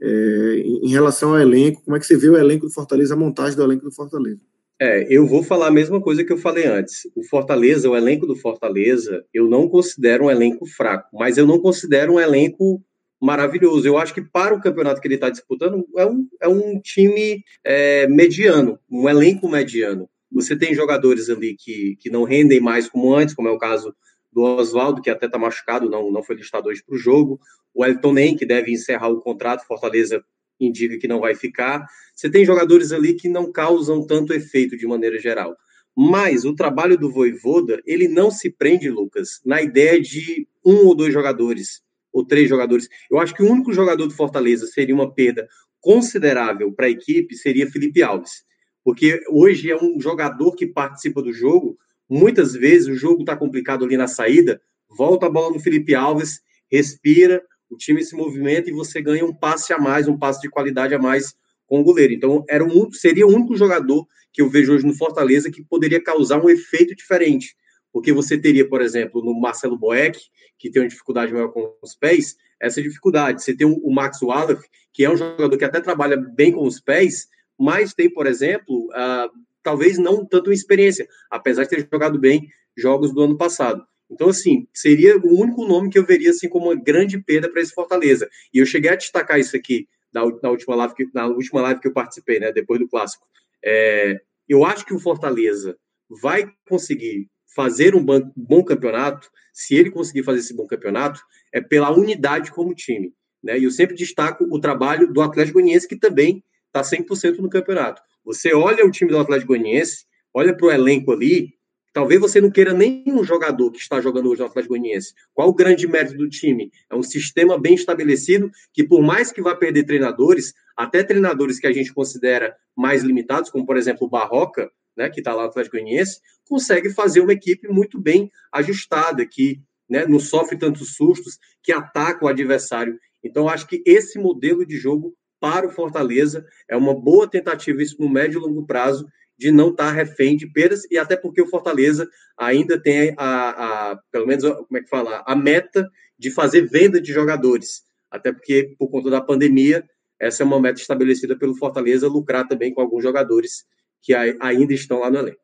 [0.00, 3.16] é, em relação ao elenco, como é que você vê o elenco do Fortaleza, a
[3.16, 4.40] montagem do elenco do Fortaleza?
[4.80, 7.08] É, eu vou falar a mesma coisa que eu falei antes.
[7.14, 11.60] O Fortaleza, o elenco do Fortaleza, eu não considero um elenco fraco, mas eu não
[11.60, 12.82] considero um elenco
[13.20, 13.86] maravilhoso.
[13.86, 17.42] Eu acho que para o campeonato que ele está disputando, é um, é um time
[17.64, 20.08] é, mediano, um elenco mediano.
[20.34, 23.94] Você tem jogadores ali que, que não rendem mais como antes, como é o caso
[24.32, 27.38] do Oswaldo, que até está machucado, não, não foi listado hoje para o jogo.
[27.72, 30.22] O Elton Nem, que deve encerrar o contrato, Fortaleza
[30.58, 31.86] indica que não vai ficar.
[32.14, 35.56] Você tem jogadores ali que não causam tanto efeito de maneira geral.
[35.96, 40.96] Mas o trabalho do Voivoda, ele não se prende, Lucas, na ideia de um ou
[40.96, 41.82] dois jogadores,
[42.12, 42.88] ou três jogadores.
[43.08, 45.46] Eu acho que o único jogador do Fortaleza seria uma perda
[45.80, 48.42] considerável para a equipe seria Felipe Alves.
[48.84, 51.78] Porque hoje é um jogador que participa do jogo,
[52.08, 56.42] muitas vezes o jogo está complicado ali na saída, volta a bola no Felipe Alves,
[56.70, 60.50] respira, o time se movimenta e você ganha um passe a mais, um passe de
[60.50, 61.34] qualidade a mais
[61.66, 62.12] com o goleiro.
[62.12, 66.02] Então, era um, seria o único jogador que eu vejo hoje no Fortaleza que poderia
[66.02, 67.56] causar um efeito diferente.
[67.92, 70.18] Porque você teria, por exemplo, no Marcelo Boeck,
[70.58, 73.42] que tem uma dificuldade maior com os pés, essa dificuldade.
[73.42, 76.80] Você tem o Max Wallace, que é um jogador que até trabalha bem com os
[76.80, 77.28] pés,
[77.58, 79.30] mas tem, por exemplo, uh,
[79.62, 83.84] talvez não tanto experiência, apesar de ter jogado bem jogos do ano passado.
[84.10, 87.60] Então, assim, seria o único nome que eu veria assim como uma grande perda para
[87.60, 88.28] esse Fortaleza.
[88.52, 91.80] E eu cheguei a destacar isso aqui na, na, última, live que, na última live
[91.80, 93.26] que eu participei, né, depois do clássico.
[93.64, 95.76] É, eu acho que o Fortaleza
[96.08, 98.04] vai conseguir fazer um
[98.36, 101.20] bom campeonato, se ele conseguir fazer esse bom campeonato,
[101.52, 103.12] é pela unidade como time.
[103.42, 103.58] Né?
[103.58, 106.42] E eu sempre destaco o trabalho do Atlético Goianiense, que também
[106.74, 108.02] está 100% no campeonato.
[108.24, 111.54] Você olha o time do Atlético Goianiense, olha para o elenco ali,
[111.92, 115.14] talvez você não queira nenhum jogador que está jogando hoje no Atlético Goianiense.
[115.32, 116.72] Qual o grande mérito do time?
[116.90, 121.66] É um sistema bem estabelecido que, por mais que vá perder treinadores, até treinadores que
[121.68, 125.48] a gente considera mais limitados, como por exemplo o Barroca, né, que está lá no
[125.48, 131.38] Atlético Goianiense, consegue fazer uma equipe muito bem ajustada, que né, não sofre tantos sustos,
[131.62, 132.98] que ataca o adversário.
[133.22, 137.96] Então, acho que esse modelo de jogo para o Fortaleza é uma boa tentativa, isso
[138.00, 139.06] no médio e longo prazo,
[139.36, 142.08] de não estar tá refém de perdas, e até porque o Fortaleza
[142.38, 147.00] ainda tem a, a, pelo menos, como é que fala, a meta de fazer venda
[147.00, 147.82] de jogadores.
[148.10, 149.84] Até porque, por conta da pandemia,
[150.20, 153.64] essa é uma meta estabelecida pelo Fortaleza, lucrar também com alguns jogadores
[154.00, 155.40] que ainda estão lá no elenco.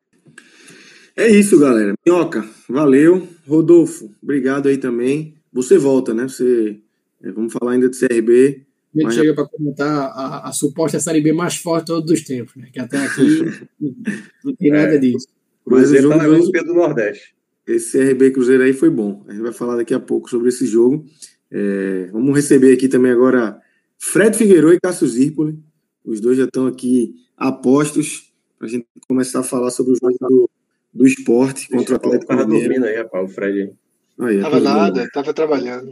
[1.15, 1.93] É isso, galera.
[2.05, 3.27] Minhoca, valeu.
[3.45, 5.35] Rodolfo, obrigado aí também.
[5.51, 6.27] Você volta, né?
[6.27, 6.79] Você,
[7.21, 8.65] é, vamos falar ainda de CRB.
[8.93, 9.15] A gente mas...
[9.15, 12.69] chega para comentar a, a, suposta Série B mais forte de todos os tempos, né?
[12.71, 13.67] Que até aqui
[14.43, 15.27] não tem nada é, disso.
[15.65, 17.35] Mas o jogo tá hoje, do Nordeste.
[17.65, 19.23] Esse CRB Cruzeiro aí foi bom.
[19.27, 21.05] A gente vai falar daqui a pouco sobre esse jogo.
[21.49, 23.59] É, vamos receber aqui também agora
[23.97, 25.57] Fred Figueiredo e Cássio Zirpoli.
[26.03, 30.17] Os dois já estão aqui apostos para a gente começar a falar sobre o jogo
[30.19, 30.49] do,
[30.93, 33.73] do esporte contra o Atlético Tava dormindo aí, rapaz, o Fred.
[34.19, 35.91] Aí, tava nada, tava trabalhando.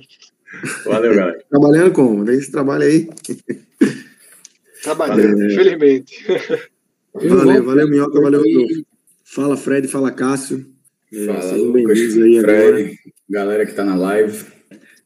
[0.86, 1.44] Valeu, galera.
[1.50, 2.26] Trabalhando como?
[2.26, 3.10] Daí você trabalha aí?
[4.84, 6.26] Trabalhando, infelizmente.
[7.14, 8.86] Valeu, valeu, Minhoca, valeu, Rodolfo.
[9.24, 10.66] Fala, Fred, fala, Cássio.
[11.14, 12.92] É, fala, Lucas, aí Fred, agora.
[13.30, 14.46] galera que tá na live.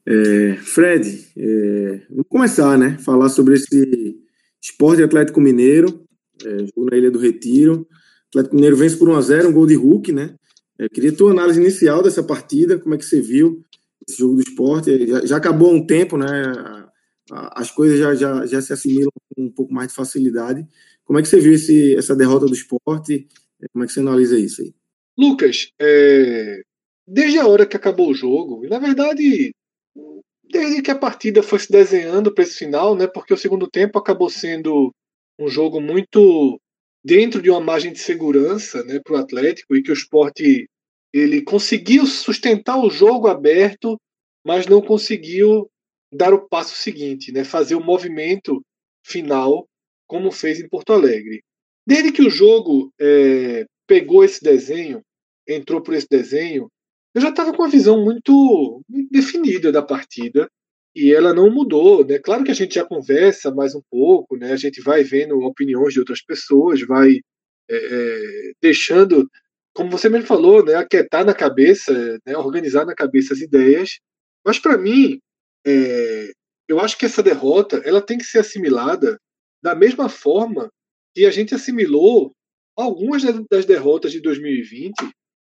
[0.05, 2.97] É, Fred, é, vamos começar, né?
[2.99, 4.17] Falar sobre esse
[4.61, 6.05] esporte Atlético Mineiro,
[6.45, 7.87] é, jogo na Ilha do Retiro.
[8.29, 10.35] Atlético Mineiro vence por 1x0, um gol de Hulk, né?
[10.79, 13.63] É, queria a tua análise inicial dessa partida, como é que você viu
[14.07, 15.07] esse jogo do esporte?
[15.07, 16.27] Já, já acabou há um tempo, né?
[17.31, 20.65] As coisas já, já, já se assimilam com um pouco mais de facilidade.
[21.05, 23.27] Como é que você viu esse, essa derrota do esporte?
[23.71, 24.73] Como é que você analisa isso aí?
[25.17, 26.61] Lucas, é...
[27.07, 29.53] desde a hora que acabou o jogo, e na verdade,
[30.49, 33.07] desde que a partida foi se desenhando para esse final, né?
[33.07, 34.93] Porque o segundo tempo acabou sendo
[35.39, 36.59] um jogo muito
[37.03, 40.67] dentro de uma margem de segurança né, para o Atlético e que o esporte
[41.13, 43.99] ele conseguiu sustentar o jogo aberto,
[44.43, 45.69] mas não conseguiu
[46.11, 48.63] dar o passo seguinte, né, fazer o movimento
[49.05, 49.67] final
[50.07, 51.43] como fez em Porto Alegre.
[51.85, 55.01] Desde que o jogo é, pegou esse desenho,
[55.47, 56.69] entrou por esse desenho,
[57.13, 60.49] eu já estava com uma visão muito, definida da partida
[60.95, 62.19] e ela não mudou, né?
[62.19, 64.51] Claro que a gente já conversa mais um pouco, né?
[64.51, 67.19] A gente vai vendo opiniões de outras pessoas, vai
[67.69, 69.29] é, é, deixando,
[69.73, 70.75] como você mesmo falou, né?
[70.75, 72.37] Aquietar na cabeça, né?
[72.37, 73.99] Organizar na cabeça as ideias.
[74.45, 75.19] Mas para mim,
[75.65, 76.31] é,
[76.67, 79.17] eu acho que essa derrota, ela tem que ser assimilada
[79.61, 80.69] da mesma forma
[81.15, 82.31] que a gente assimilou
[82.75, 84.93] algumas das derrotas de 2020,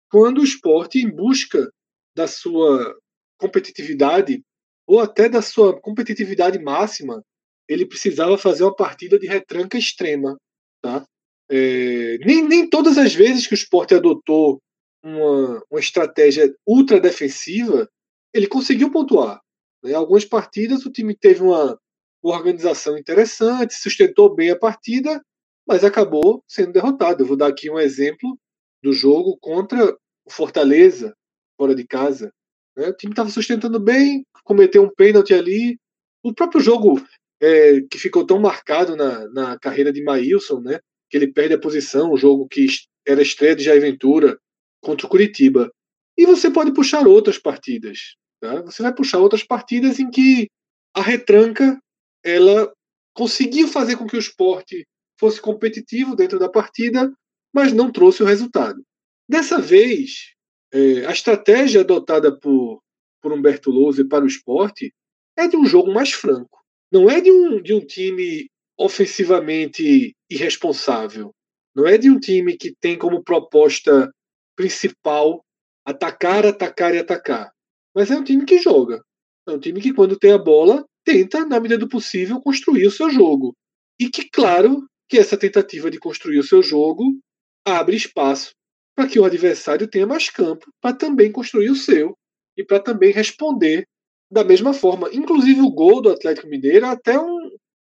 [0.10, 1.70] quando o esporte, em busca
[2.16, 2.98] da sua
[3.38, 4.42] competitividade
[4.88, 7.22] ou até da sua competitividade máxima,
[7.68, 10.38] ele precisava fazer uma partida de retranca extrema.
[10.82, 11.06] Tá?
[11.50, 14.62] É, nem, nem todas as vezes que o esporte adotou
[15.04, 17.90] uma, uma estratégia ultra defensiva,
[18.34, 19.42] ele conseguiu pontuar.
[19.84, 19.94] Né?
[19.94, 21.80] Algumas partidas o time teve uma,
[22.24, 25.22] uma organização interessante, sustentou bem a partida,
[25.68, 27.24] mas acabou sendo derrotado.
[27.24, 28.38] Eu vou dar aqui um exemplo
[28.84, 29.96] do jogo contra
[30.26, 31.16] o Fortaleza,
[31.58, 32.32] fora de casa.
[32.76, 32.90] Né?
[32.90, 35.80] O time estava sustentando bem, cometeu um pênalti ali.
[36.24, 37.02] O próprio jogo
[37.42, 40.80] é, que ficou tão marcado na, na carreira de Maílson, né?
[41.10, 42.66] Que ele perde a posição, o jogo que
[43.06, 44.40] era estreia de Jair Ventura
[44.82, 45.72] contra o Curitiba.
[46.18, 48.16] E você pode puxar outras partidas.
[48.42, 48.62] Tá?
[48.62, 50.50] Você vai puxar outras partidas em que
[50.94, 51.80] a retranca
[52.24, 52.72] ela
[53.14, 54.86] conseguiu fazer com que o esporte
[55.20, 57.12] fosse competitivo dentro da partida,
[57.54, 58.82] mas não trouxe o resultado.
[59.28, 60.34] Dessa vez,
[60.72, 62.82] é, a estratégia adotada por,
[63.22, 64.94] por Humberto Lousa para o esporte
[65.38, 66.64] é de um jogo mais franco.
[66.92, 71.32] Não é de um, de um time ofensivamente irresponsável.
[71.76, 74.12] Não é de um time que tem como proposta
[74.56, 75.44] principal
[75.86, 77.52] atacar, atacar e atacar.
[77.96, 79.02] Mas é um time que joga.
[79.48, 82.92] É um time que, quando tem a bola, tenta, na medida do possível, construir o
[82.92, 83.56] seu jogo.
[84.00, 87.18] E que, claro, que essa tentativa de construir o seu jogo
[87.66, 88.52] abre espaço
[88.96, 92.18] para que o adversário tenha mais campo para também construir o seu
[92.58, 93.86] e para também responder
[94.30, 95.10] da mesma forma.
[95.14, 97.37] Inclusive o gol do Atlético Mineiro é até um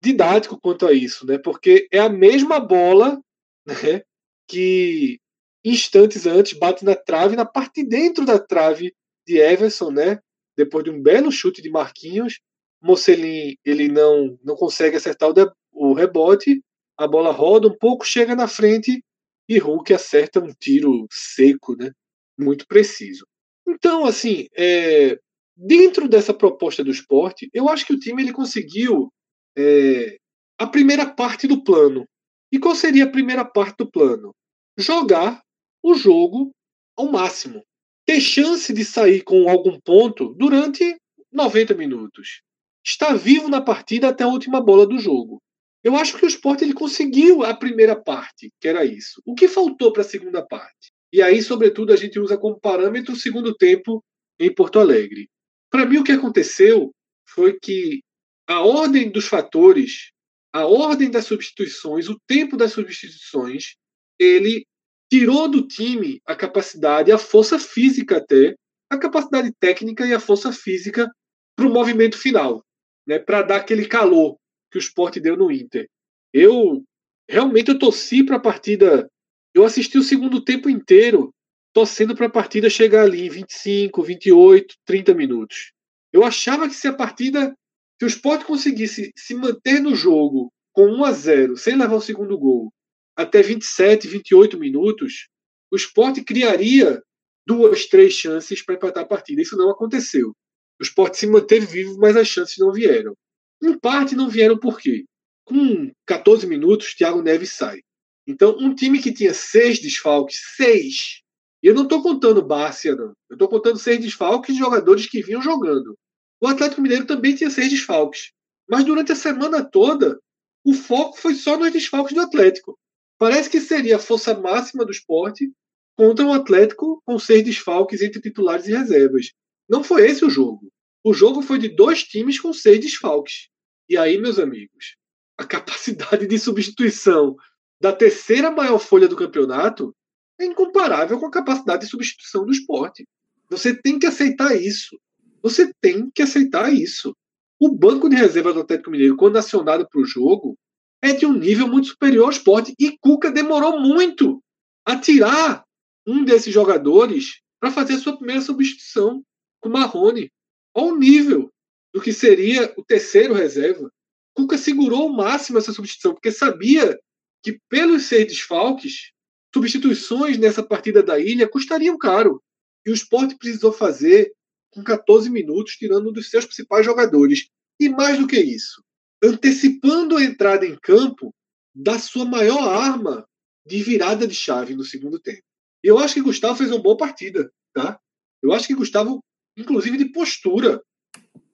[0.03, 1.39] didático quanto a isso, né?
[1.39, 3.23] Porque é a mesma bola
[3.65, 4.03] né,
[4.49, 5.21] que
[5.65, 8.93] instantes antes bate na trave, na parte de dentro da trave
[9.27, 10.19] de Everson, né?
[10.57, 12.41] Depois de um belo chute de Marquinhos,
[12.83, 16.61] Mocelin ele não não consegue acertar o, de, o rebote,
[16.99, 19.03] a bola roda um pouco, chega na frente
[19.49, 21.93] e Hulk acerta um tiro seco, né?
[22.37, 23.25] Muito preciso.
[23.67, 25.19] Então, assim, é,
[25.57, 29.13] dentro dessa proposta do esporte, eu acho que o time ele conseguiu
[29.57, 30.17] é,
[30.59, 32.07] a primeira parte do plano.
[32.51, 34.35] E qual seria a primeira parte do plano?
[34.77, 35.43] Jogar
[35.83, 36.53] o jogo
[36.97, 37.63] ao máximo.
[38.07, 40.97] Ter chance de sair com algum ponto durante
[41.31, 42.43] 90 minutos.
[42.85, 45.41] Estar vivo na partida até a última bola do jogo.
[45.85, 49.21] Eu acho que o esporte ele conseguiu a primeira parte, que era isso.
[49.27, 50.93] O que faltou para a segunda parte?
[51.13, 54.03] E aí, sobretudo, a gente usa como parâmetro o segundo tempo
[54.39, 55.29] em Porto Alegre.
[55.71, 56.93] Para mim, o que aconteceu
[57.27, 58.01] foi que
[58.47, 60.11] a ordem dos fatores,
[60.53, 63.77] a ordem das substituições, o tempo das substituições,
[64.19, 64.67] ele
[65.11, 68.55] tirou do time a capacidade, a força física até,
[68.91, 71.11] a capacidade técnica e a força física
[71.57, 72.65] para o movimento final,
[73.07, 74.37] né, para dar aquele calor
[74.71, 75.89] que o esporte deu no Inter.
[76.33, 76.83] Eu
[77.29, 79.09] realmente eu torci para a partida,
[79.55, 81.33] eu assisti o segundo tempo inteiro
[81.73, 85.73] torcendo para a partida chegar ali em 25, 28, 30 minutos.
[86.13, 87.55] Eu achava que se a partida
[87.99, 92.01] se o Sport conseguisse se manter no jogo com 1 a 0 sem levar o
[92.01, 92.73] segundo gol,
[93.17, 95.29] até 27, 28 minutos,
[95.71, 97.03] o Sport criaria
[97.47, 99.43] duas, três chances para empatar a partida.
[99.43, 100.35] Isso não aconteceu.
[100.81, 103.15] O Sport se manteve vivo, mas as chances não vieram.
[103.63, 105.05] Em parte não vieram por quê?
[105.45, 107.81] Com 14 minutos, Thiago Neves sai.
[108.27, 111.21] Então, um time que tinha seis desfalques, seis.
[111.63, 113.13] E eu não estou contando Bárcia, não.
[113.29, 115.97] Eu estou contando seis desfalques de jogadores que vinham jogando.
[116.43, 118.33] O Atlético Mineiro também tinha seis desfalques.
[118.69, 120.21] Mas durante a semana toda,
[120.65, 122.77] o foco foi só nos desfalques do Atlético.
[123.17, 125.53] Parece que seria a força máxima do esporte
[125.97, 129.31] contra um Atlético com seis desfalques entre titulares e reservas.
[129.69, 130.69] Não foi esse o jogo.
[131.05, 133.49] O jogo foi de dois times com seis desfalques.
[133.89, 134.97] E aí, meus amigos,
[135.39, 137.37] a capacidade de substituição
[137.81, 139.95] da terceira maior folha do campeonato
[140.41, 143.07] é incomparável com a capacidade de substituição do esporte.
[143.49, 144.99] Você tem que aceitar isso.
[145.43, 147.17] Você tem que aceitar isso.
[147.59, 150.57] O banco de reserva do Atlético Mineiro, quando acionado para o jogo,
[151.03, 152.75] é de um nível muito superior ao esporte.
[152.79, 154.43] E Cuca demorou muito
[154.85, 155.65] a tirar
[156.07, 159.23] um desses jogadores para fazer a sua primeira substituição
[159.61, 160.31] com o Marrone.
[160.75, 161.53] Ao nível
[161.93, 163.93] do que seria o terceiro reserva.
[164.35, 166.99] Cuca segurou ao máximo essa substituição, porque sabia
[167.43, 169.13] que, pelos seis desfalques,
[169.55, 172.43] substituições nessa partida da ilha custariam caro.
[172.87, 174.33] E o esporte precisou fazer
[174.73, 177.49] com 14 minutos, tirando um dos seus principais jogadores.
[177.79, 178.83] E mais do que isso,
[179.23, 181.35] antecipando a entrada em campo
[181.75, 183.27] da sua maior arma
[183.67, 185.43] de virada de chave no segundo tempo.
[185.83, 187.99] Eu acho que Gustavo fez uma boa partida, tá?
[188.43, 189.23] Eu acho que Gustavo,
[189.57, 190.81] inclusive de postura,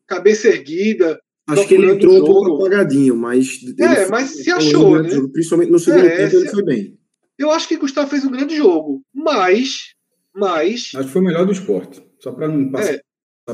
[0.07, 1.21] cabeça erguida.
[1.47, 3.59] Acho que ele entrou um pouco apagadinho, mas.
[3.79, 5.09] É, mas se achou, né?
[5.09, 6.99] Jogo, principalmente no segundo é, tempo, ele foi bem.
[7.39, 9.95] Eu acho que Gustavo fez um grande jogo, mas.
[10.35, 12.03] mas acho que foi o melhor do esporte.
[12.19, 12.95] Só para não passar.
[12.95, 13.01] É,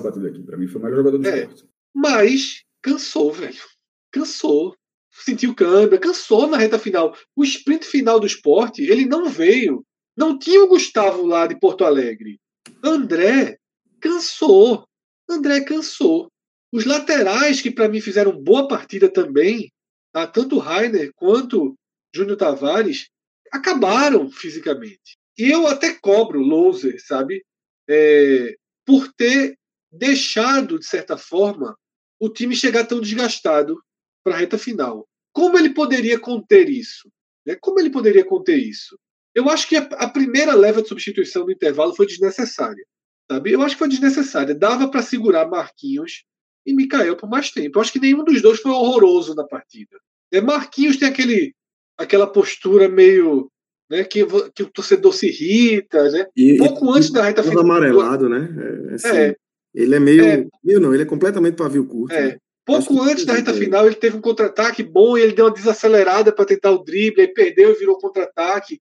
[0.01, 0.43] batendo aqui.
[0.43, 1.65] Para mim foi o melhor jogador do é, esporte.
[1.95, 3.63] Mas cansou, velho.
[4.11, 4.77] Cansou.
[5.11, 7.17] Sentiu câmbio, cansou na reta final.
[7.37, 9.85] O sprint final do esporte, ele não veio.
[10.17, 12.41] Não tinha o Gustavo lá de Porto Alegre.
[12.83, 13.59] André
[14.01, 14.87] cansou.
[15.29, 16.29] André cansou.
[16.73, 19.73] Os laterais, que para mim fizeram boa partida também,
[20.13, 20.27] tá?
[20.27, 21.77] tanto Rainer quanto
[22.13, 23.09] Júnior Tavares,
[23.53, 25.17] acabaram fisicamente.
[25.39, 27.45] E eu até cobro Loser, sabe?
[27.89, 29.57] É, por ter
[29.95, 31.77] deixado, de certa forma,
[32.21, 33.81] o time chegar tão desgastado
[34.23, 35.07] para a reta final.
[35.33, 37.11] Como ele poderia conter isso?
[37.47, 37.57] Né?
[37.61, 38.99] Como ele poderia conter isso?
[39.35, 42.85] Eu acho que a, primeira leva de substituição do intervalo foi desnecessária.
[43.31, 43.53] Sabe?
[43.53, 44.55] Eu acho que foi desnecessária.
[44.55, 46.25] Dava para segurar Marquinhos
[46.65, 47.79] e Mikael por mais tempo.
[47.79, 49.99] Eu acho que nenhum dos dois foi horroroso na partida.
[50.33, 51.55] É, Marquinhos tem aquele,
[51.99, 53.51] aquela postura meio
[53.91, 54.25] né, que,
[54.55, 56.27] que o torcedor se irrita, né?
[56.37, 57.65] E, Pouco e, antes da reta final.
[57.65, 58.49] amarelado, né?
[58.91, 59.37] É, assim, é,
[59.75, 60.25] ele é meio.
[60.25, 62.15] É, meio não, ele é completamente pavio curto.
[62.15, 62.29] É.
[62.29, 62.37] Né?
[62.65, 66.33] Pouco antes da reta final, ele teve um contra-ataque bom e ele deu uma desacelerada
[66.33, 68.81] para tentar o drible, aí perdeu e virou contra-ataque.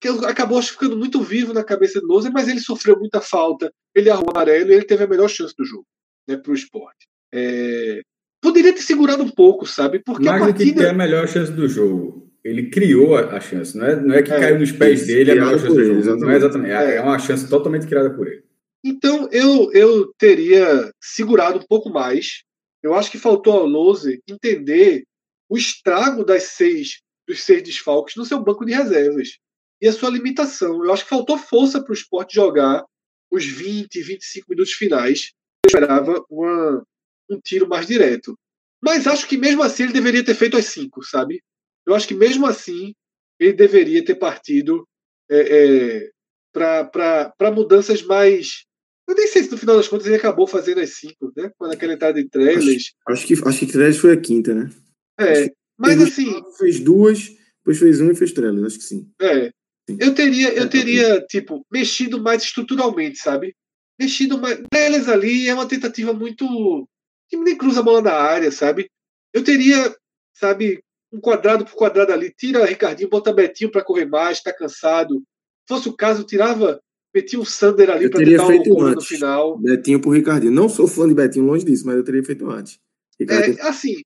[0.00, 3.70] Que acabou ficando muito vivo na cabeça do Loser, mas ele sofreu muita falta.
[3.94, 5.86] Ele arrumou amarelo e ele teve a melhor chance do jogo
[6.26, 7.06] né, para o esporte.
[7.32, 8.00] É...
[8.40, 9.98] Poderia ter segurado um pouco, sabe?
[9.98, 10.80] Porque Mais a partida...
[10.82, 12.30] que a melhor chance do jogo.
[12.44, 15.32] ele criou a, chance, não é, não é que é, caiu nos pés dele, é
[15.32, 15.98] a melhor chance do jogo.
[15.98, 16.24] Exatamente.
[16.24, 18.44] Não é exatamente, é, é uma chance totalmente criada por ele.
[18.84, 22.42] Então eu, eu teria segurado um pouco mais.
[22.82, 25.04] Eu acho que faltou ao Lose entender
[25.48, 29.38] o estrago das seis, dos seis desfalques no seu banco de reservas
[29.80, 30.84] e a sua limitação.
[30.84, 32.84] Eu acho que faltou força para o esporte jogar
[33.30, 35.32] os 20, 25 minutos finais.
[35.64, 36.84] Eu esperava uma,
[37.30, 38.38] um tiro mais direto.
[38.82, 41.42] Mas acho que mesmo assim ele deveria ter feito as cinco, sabe?
[41.86, 42.94] Eu acho que mesmo assim
[43.38, 44.86] ele deveria ter partido
[45.30, 46.10] é, é,
[46.52, 48.64] para mudanças mais.
[49.08, 51.50] Eu nem sei se no final das contas ele acabou fazendo as cinco, né?
[51.56, 52.92] Quando aquela entrada de Trellis.
[53.06, 54.70] Acho, acho, que acho que Trellis foi a quinta, né?
[55.18, 56.42] É, mas assim.
[56.58, 59.10] Fez duas, depois fez uma e fez Trellis, acho que sim.
[59.20, 59.50] É.
[59.98, 63.56] Eu teria, eu teria, tipo, mexido mais estruturalmente, sabe?
[63.98, 64.60] Mexido mais.
[64.70, 66.86] Trellis ali é uma tentativa muito
[67.30, 68.90] que nem cruza a bola na área, sabe?
[69.32, 69.94] Eu teria,
[70.34, 70.82] sabe,
[71.12, 75.16] um quadrado por quadrado ali, tira Ricardinho, bota Betinho para correr mais, tá cansado.
[75.16, 76.80] Se fosse o caso, tirava,
[77.14, 78.94] metia um Sander ali para tentar feito antes.
[78.94, 79.58] no final.
[79.58, 80.52] Betinho pro Ricardinho.
[80.52, 82.78] Não sou fã de Betinho, longe disso, mas eu teria feito antes.
[83.18, 83.58] Ricardinho...
[83.58, 83.96] É, assim,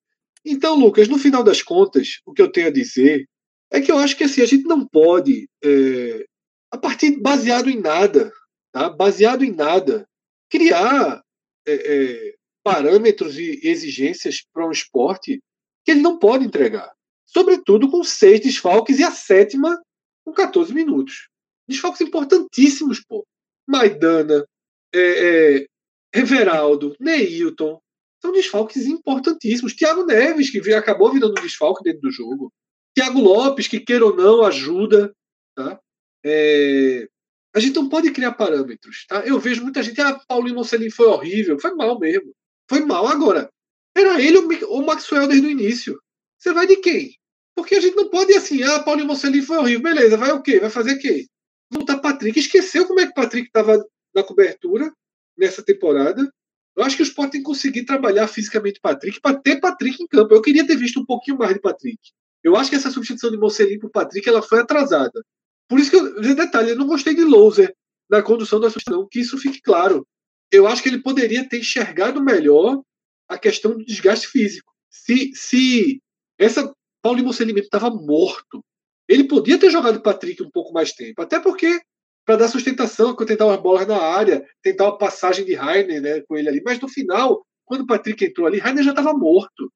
[0.45, 3.27] então, Lucas, no final das contas, o que eu tenho a dizer
[3.71, 6.25] é que eu acho que assim, a gente não pode, é,
[6.71, 8.31] a partir baseado em nada,
[8.71, 8.89] tá?
[8.89, 10.07] baseado em nada,
[10.49, 11.23] criar
[11.65, 12.33] é, é,
[12.63, 15.41] parâmetros e exigências para um esporte
[15.83, 16.91] que ele não pode entregar.
[17.25, 19.81] Sobretudo com seis desfalques e a sétima
[20.23, 21.29] com 14 minutos.
[21.67, 23.25] Desfalques importantíssimos, pô.
[23.67, 24.45] Maidana,
[24.93, 25.67] é, é,
[26.13, 27.79] Everaldo, Neilton.
[28.21, 29.73] São desfalques importantíssimos.
[29.73, 32.53] Thiago Neves, que acabou virando um desfalque dentro do jogo.
[32.95, 35.13] Thiago Lopes, que queira ou não, ajuda.
[35.55, 35.79] Tá?
[36.23, 37.07] É,
[37.53, 39.05] a gente não pode criar parâmetros.
[39.07, 39.25] Tá?
[39.25, 41.59] Eu vejo muita gente, ah, Paulinho Mocelin foi horrível.
[41.59, 42.33] Foi mal mesmo.
[42.69, 43.49] Foi mal agora.
[43.95, 45.99] Era ele ou o Maxwell desde o início.
[46.37, 47.15] Você vai de quem?
[47.55, 49.81] Porque a gente não pode assim, ah, Paulinho Mocelin foi horrível.
[49.81, 50.59] Beleza, vai o quê?
[50.59, 51.27] Vai fazer o quê?
[51.73, 52.39] Voltar Patrick.
[52.39, 54.91] Esqueceu como é que Patrick estava na cobertura
[55.37, 56.31] nessa temporada.
[56.75, 60.07] Eu acho que o Sport tem que conseguir trabalhar fisicamente Patrick para ter Patrick em
[60.07, 60.33] campo.
[60.33, 61.99] Eu queria ter visto um pouquinho mais de Patrick.
[62.43, 65.23] Eu acho que essa substituição de Mocelin para Patrick ela foi atrasada.
[65.67, 67.73] Por isso que eu, detalhe, eu não gostei de Loser
[68.09, 70.05] na condução da substituição, que isso fique claro
[70.53, 72.79] eu acho que ele poderia ter enxergado melhor
[73.27, 74.71] a questão do desgaste físico.
[74.87, 75.99] Se, se
[76.37, 76.71] essa
[77.01, 78.63] Paulo Mocelimento estava morto,
[79.07, 81.81] ele podia ter jogado o Patrick um pouco mais tempo, até porque
[82.25, 86.37] para dar sustentação, tentar umas bolas na área, tentar uma passagem de Rainer né, com
[86.37, 86.61] ele ali.
[86.63, 89.71] Mas no final, quando o Patrick entrou ali, Rainer já estava morto.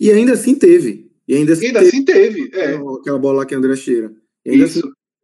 [0.00, 1.10] E ainda assim teve.
[1.26, 2.50] E ainda assim, e ainda teve, assim teve.
[2.54, 2.76] É.
[3.00, 4.14] Aquela bola lá que André cheira.
[4.44, 4.78] E Isso.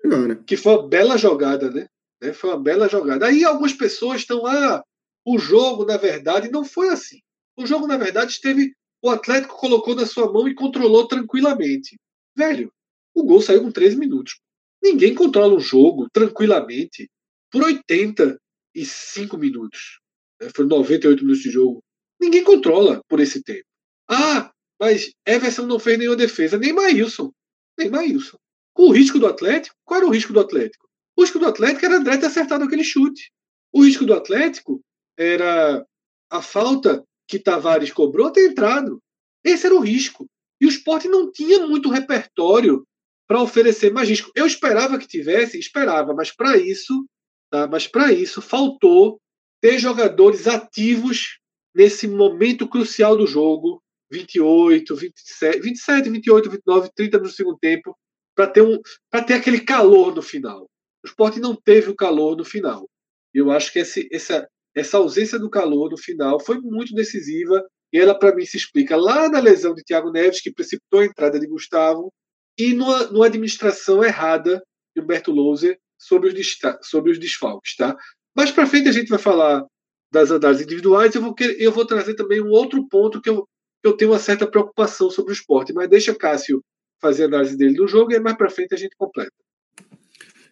[0.05, 0.39] Assim, né?
[0.45, 1.87] Que foi uma bela jogada, né?
[2.23, 2.33] Né?
[2.33, 3.27] Foi uma bela jogada.
[3.27, 4.83] Aí algumas pessoas estão, ah,
[5.27, 7.19] o jogo, na verdade, não foi assim.
[7.57, 8.73] O jogo, na verdade, esteve.
[9.05, 11.99] O Atlético colocou na sua mão e controlou tranquilamente.
[12.37, 12.73] Velho,
[13.15, 14.41] o gol saiu com 13 minutos.
[14.83, 17.09] Ninguém controla um jogo tranquilamente
[17.51, 20.01] por 85 minutos.
[20.41, 20.49] Né?
[20.55, 21.83] Foram 98 minutos de jogo.
[22.21, 23.67] Ninguém controla por esse tempo.
[24.09, 24.51] Ah,
[24.81, 26.59] mas Everson não fez nenhuma defesa.
[26.59, 27.31] Nem Maílson.
[27.79, 28.37] Nem Maílson.
[28.77, 30.89] O risco do Atlético, qual era o risco do Atlético?
[31.17, 33.31] O risco do Atlético era André ter acertado aquele chute.
[33.73, 34.81] O risco do Atlético
[35.17, 35.87] era
[36.31, 38.99] a falta que Tavares cobrou ter entrado.
[39.45, 40.27] Esse era o risco.
[40.61, 42.87] E o esporte não tinha muito repertório
[43.27, 44.31] para oferecer mais risco.
[44.35, 47.07] Eu esperava que tivesse, esperava, mas para isso,
[47.51, 47.67] tá?
[47.67, 49.21] mas para isso faltou
[49.61, 51.39] ter jogadores ativos
[51.75, 57.97] nesse momento crucial do jogo, 28, 27, 27, 28, 29, 30 no segundo tempo,
[58.35, 58.79] para ter um,
[59.11, 60.67] para ter aquele calor no final
[61.03, 62.89] o esporte não teve o calor no final.
[63.35, 67.99] Eu acho que esse, essa, essa ausência do calor no final foi muito decisiva e
[67.99, 71.39] ela, para mim, se explica lá na lesão de Thiago Neves, que precipitou a entrada
[71.39, 72.13] de Gustavo,
[72.59, 74.63] e numa, numa administração errada
[74.95, 77.77] de Humberto Louser sobre os, sobre os desfalques.
[77.77, 77.97] Tá?
[78.37, 79.65] Mais para frente a gente vai falar
[80.13, 81.15] das análises individuais.
[81.15, 83.47] Eu vou, querer, eu vou trazer também um outro ponto que eu,
[83.83, 86.63] que eu tenho uma certa preocupação sobre o esporte, mas deixa Cássio
[87.01, 89.33] fazer a análise dele do jogo e mais para frente a gente completa.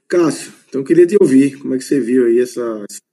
[0.09, 2.57] Cássio, então queria te ouvir, como é que você viu aí esses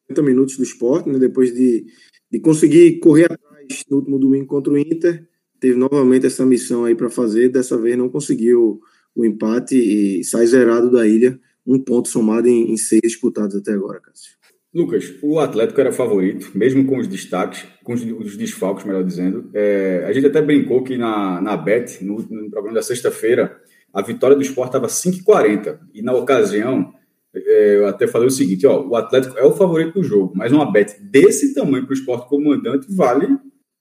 [0.10, 1.86] 50 minutos do esporte, né, depois de,
[2.32, 5.28] de conseguir correr atrás no último domingo contra o Inter,
[5.60, 8.80] teve novamente essa missão aí para fazer, dessa vez não conseguiu
[9.16, 13.74] o empate e sai zerado da ilha, um ponto somado em, em seis disputados até
[13.74, 14.38] agora, Cássio.
[14.74, 19.50] Lucas, o Atlético era favorito, mesmo com os destaques, com os, desfalques, melhor dizendo.
[19.54, 23.60] É, a gente até brincou que na, na BET, no, no programa da sexta-feira,
[23.92, 25.80] a vitória do Sport estava 5,40.
[25.94, 26.94] E na ocasião,
[27.34, 30.52] é, eu até falei o seguinte: ó, o Atlético é o favorito do jogo, mas
[30.52, 33.28] uma bet desse tamanho para o Sport comandante vale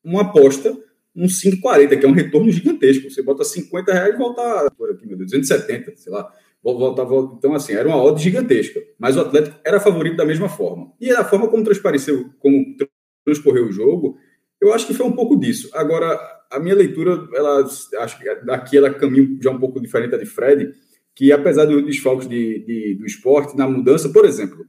[0.02, 0.74] uma aposta
[1.16, 3.10] um 5,40, que é um retorno gigantesco.
[3.10, 6.30] Você bota 50 reais e volta, por aqui, meu Deus, 270, sei lá.
[6.62, 7.36] Volta, volta.
[7.38, 8.82] Então, assim, era uma odd gigantesca.
[8.98, 10.92] Mas o Atlético era favorito da mesma forma.
[11.00, 12.76] E a forma como transpareceu, como
[13.24, 14.18] transcorreu o jogo,
[14.60, 15.70] eu acho que foi um pouco disso.
[15.72, 16.18] Agora,
[16.50, 17.64] a minha leitura, ela,
[18.00, 20.72] acho que daqui ela caminha já um pouco diferente da de Fred,
[21.14, 24.66] que apesar dos desfalques de, de, do esporte, na mudança, por exemplo,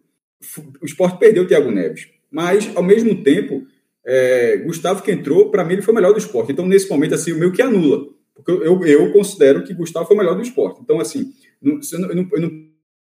[0.81, 3.65] o esporte perdeu o Thiago Neves, mas ao mesmo tempo,
[4.07, 6.53] é, Gustavo que entrou, para mim ele foi o melhor do esporte.
[6.53, 10.15] Então, nesse momento, assim, o meu que anula, porque eu, eu, considero que Gustavo foi
[10.15, 10.79] o melhor do esporte.
[10.81, 12.51] Então, assim, não, eu, não, eu, não,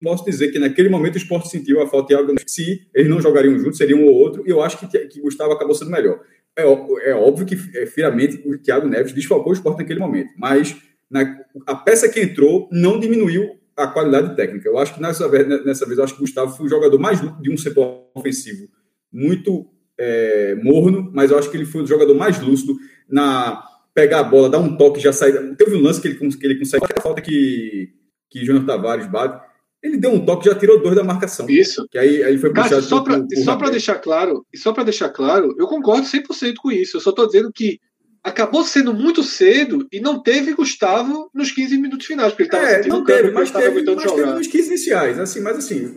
[0.00, 2.44] posso dizer que naquele momento o esporte sentiu a falta de Neves.
[2.46, 5.52] Se eles não jogariam juntos, seria um ou outro, e eu acho que, que Gustavo
[5.52, 6.20] acabou sendo melhor.
[6.56, 10.76] É, é óbvio que, é, finalmente, o Thiago Neves desfalcou o esporte naquele momento, mas
[11.10, 14.68] na, a peça que entrou não diminuiu a qualidade técnica.
[14.68, 15.26] Eu acho que nessa
[15.64, 18.68] nessa vez acho que Gustavo foi o jogador mais de um setor ofensivo
[19.12, 19.66] muito
[19.98, 22.76] é, morno, mas eu acho que ele foi o jogador mais lúcido
[23.08, 23.62] na
[23.94, 25.54] pegar a bola, dar um toque, já sair.
[25.56, 27.90] Teve um lance que ele, que ele consegue, a falta que,
[28.30, 29.50] que Júnior Tavares bate.
[29.82, 31.46] Ele deu um toque, já tirou dois da marcação.
[31.48, 31.86] Isso.
[31.90, 32.82] Que aí, aí foi puxado.
[32.82, 36.96] só para deixar claro, e só para deixar claro, eu concordo 100% com isso.
[36.96, 37.80] Eu só estou dizendo que
[38.22, 42.66] acabou sendo muito cedo e não teve Gustavo nos 15 minutos finais, porque ele estava
[42.66, 44.14] é, sentindo não teve, mas teve, mas jogar.
[44.14, 45.92] teve nos 15 iniciais, assim, mas assim,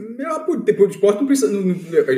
[0.65, 1.75] depois do esporte não precisa, não,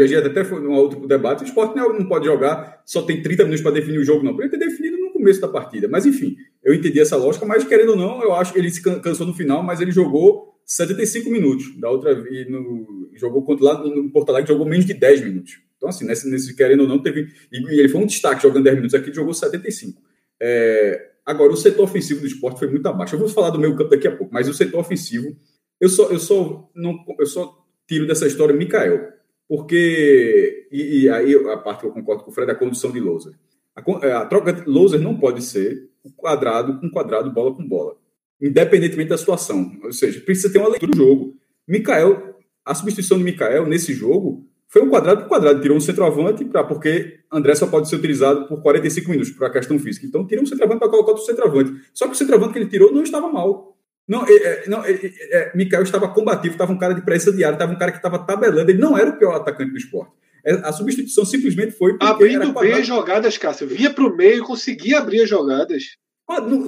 [0.08, 3.44] já até foi um outro debate, o esporte não, não pode jogar, só tem 30
[3.44, 6.38] minutos para definir o jogo, não, ele ter definido no começo da partida, mas enfim,
[6.64, 9.34] eu entendi essa lógica, mas querendo ou não, eu acho que ele se cansou no
[9.34, 14.30] final, mas ele jogou 75 minutos, da outra e no, jogou contra lá no Porto
[14.30, 15.60] Alegre, jogou menos de 10 minutos.
[15.78, 17.32] Então, assim, nesse, nesse querendo ou não, teve.
[17.52, 20.02] E ele foi um destaque jogando 10 minutos aqui, jogou 75.
[20.40, 23.16] É, agora, o setor ofensivo do esporte foi muito abaixo.
[23.16, 25.36] Eu vou falar do meu campo daqui a pouco, mas o setor ofensivo,
[25.80, 29.14] eu só, eu só, não, eu só tiro dessa história Mikael.
[29.48, 32.92] Porque, e, e, aí a parte que eu concordo com o Fred, é a condução
[32.92, 33.34] de loser.
[33.76, 33.82] A,
[34.22, 37.98] a troca de loser não pode ser quadrado com quadrado, bola com bola.
[38.42, 39.78] Independentemente da situação.
[39.84, 41.38] Ou seja, precisa ter uma leitura do jogo.
[41.68, 45.62] Mikael, a substituição do Mikael nesse jogo foi um quadrado por quadrado.
[45.62, 49.52] Tirou um centroavante para porque André só pode ser utilizado por 45 minutos para a
[49.52, 50.06] questão física.
[50.06, 51.74] Então tirou um centroavante para colocar outro centroavante.
[51.94, 53.78] Só que o centroavante que ele tirou não estava mal.
[54.08, 57.36] Não, é, é não é, é, é, Mikael estava combativo, estava um cara de presença
[57.36, 58.70] diária, estava um cara que estava tabelando.
[58.70, 60.14] Ele não era o pior atacante do esporte.
[60.46, 61.98] É, a substituição simplesmente foi.
[62.00, 63.68] Abrindo bem as jogadas, Cássio.
[63.68, 65.98] Via para o meio, conseguia abrir as jogadas.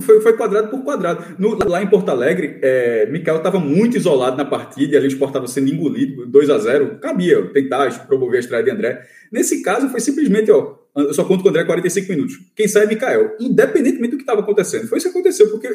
[0.02, 1.36] Foi, foi quadrado por quadrado.
[1.38, 5.10] No, lá em Porto Alegre, é, Mikael estava muito isolado na partida e ali o
[5.10, 9.06] Sport estava sendo engolido 2 a 0 Cabia tentar promover a estreia de André.
[9.30, 12.40] Nesse caso, foi simplesmente, ó, eu só conto com o André 45 minutos.
[12.56, 14.88] Quem sai é Mikael, independentemente do que estava acontecendo.
[14.88, 15.70] Foi isso que aconteceu, porque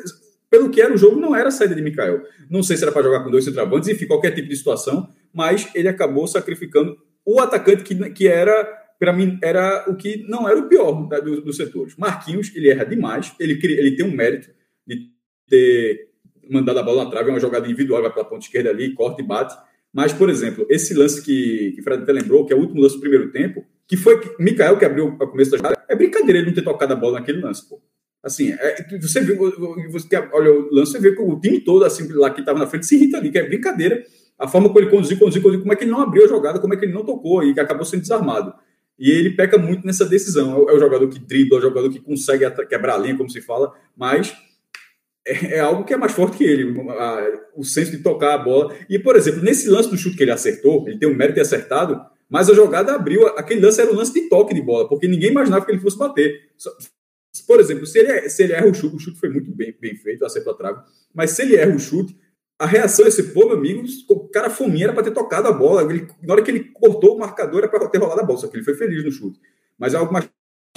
[0.50, 2.22] pelo que era o jogo, não era a saída de Mikael.
[2.48, 5.68] Não sei se era para jogar com dois centroavantes, enfim, qualquer tipo de situação, mas
[5.74, 6.96] ele acabou sacrificando
[7.26, 8.66] o atacante que, que era
[9.04, 11.94] para mim, era o que não era o pior da, do, dos setores.
[11.98, 14.48] Marquinhos, ele erra demais, ele, ele tem um mérito
[14.86, 15.10] de
[15.46, 16.08] ter
[16.50, 19.20] mandado a bola na trave, é uma jogada individual, vai pela ponta esquerda ali, corta
[19.20, 19.54] e bate.
[19.92, 22.94] Mas, por exemplo, esse lance que, que Fred até lembrou, que é o último lance
[22.94, 26.46] do primeiro tempo, que foi Mikael que abriu o começo da jogada, é brincadeira ele
[26.46, 27.78] não ter tocado a bola naquele lance, pô.
[28.22, 32.10] Assim, é, você vê, você olha o lance, você vê que o time todo, assim,
[32.10, 34.02] lá que estava na frente, se irrita ali, que é brincadeira.
[34.38, 36.58] A forma como ele conduziu, conduziu, conduziu, como é que ele não abriu a jogada,
[36.58, 38.54] como é que ele não tocou e que acabou sendo desarmado.
[38.98, 40.68] E ele peca muito nessa decisão.
[40.68, 43.40] É o jogador que dribla, é o jogador que consegue quebrar a linha, como se
[43.40, 44.34] fala, mas
[45.26, 46.74] é, é algo que é mais forte que ele,
[47.56, 48.74] o senso de tocar a bola.
[48.88, 51.40] E, por exemplo, nesse lance do chute que ele acertou, ele tem um mérito de
[51.40, 53.26] acertado, mas a jogada abriu.
[53.28, 55.98] Aquele lance era um lance de toque de bola, porque ninguém imaginava que ele fosse
[55.98, 56.50] bater.
[57.46, 59.96] Por exemplo, se ele, se ele erra o chute, o chute foi muito bem, bem
[59.96, 60.80] feito, acertou a trave,
[61.12, 62.16] mas se ele erra o chute,
[62.64, 65.82] a reação desse povo, amigo, o cara fominha era para ter tocado a bola.
[65.82, 68.48] Ele, na hora que ele cortou o marcador, era para ter rolado a bola, só
[68.48, 69.38] que ele foi feliz no chute.
[69.78, 70.26] Mas é algo mais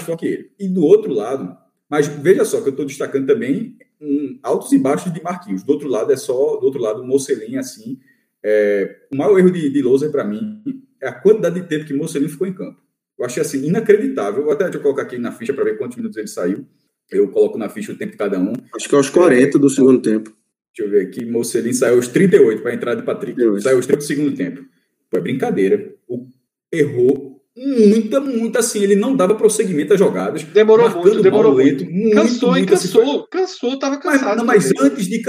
[0.02, 0.52] forte que ele.
[0.60, 1.56] E do outro lado,
[1.90, 5.64] mas veja só que eu estou destacando também um, altos e baixos de Marquinhos.
[5.64, 7.98] Do outro lado é só, do outro lado, Mocelin, assim.
[8.44, 10.62] É, o maior erro de, de Louser para mim
[11.02, 12.82] é a quantidade de tempo que Mocelin ficou em campo.
[13.18, 14.44] Eu achei assim inacreditável.
[14.44, 16.68] Vou até deixa eu colocar aqui na ficha para ver quantos minutos ele saiu.
[17.10, 18.52] Eu coloco na ficha o tempo de cada um.
[18.76, 20.36] Acho que é aos 40 do segundo tempo.
[20.78, 21.26] Deixa eu ver aqui.
[21.26, 23.42] Mocelin saiu aos 38 para a entrada de Patrick.
[23.62, 24.62] Saiu aos 30 do segundo tempo.
[25.10, 25.92] Foi brincadeira.
[26.08, 26.28] O,
[26.72, 28.84] errou muita, muito assim.
[28.84, 30.44] Ele não dava prosseguimento às jogadas.
[30.44, 31.84] Demorou muito, demorou muito.
[31.84, 32.16] muito.
[32.16, 33.02] Cansou muito, e cansou.
[33.02, 34.46] Assim, cansou, tava cansado.
[34.46, 35.24] Mas, mas antes de.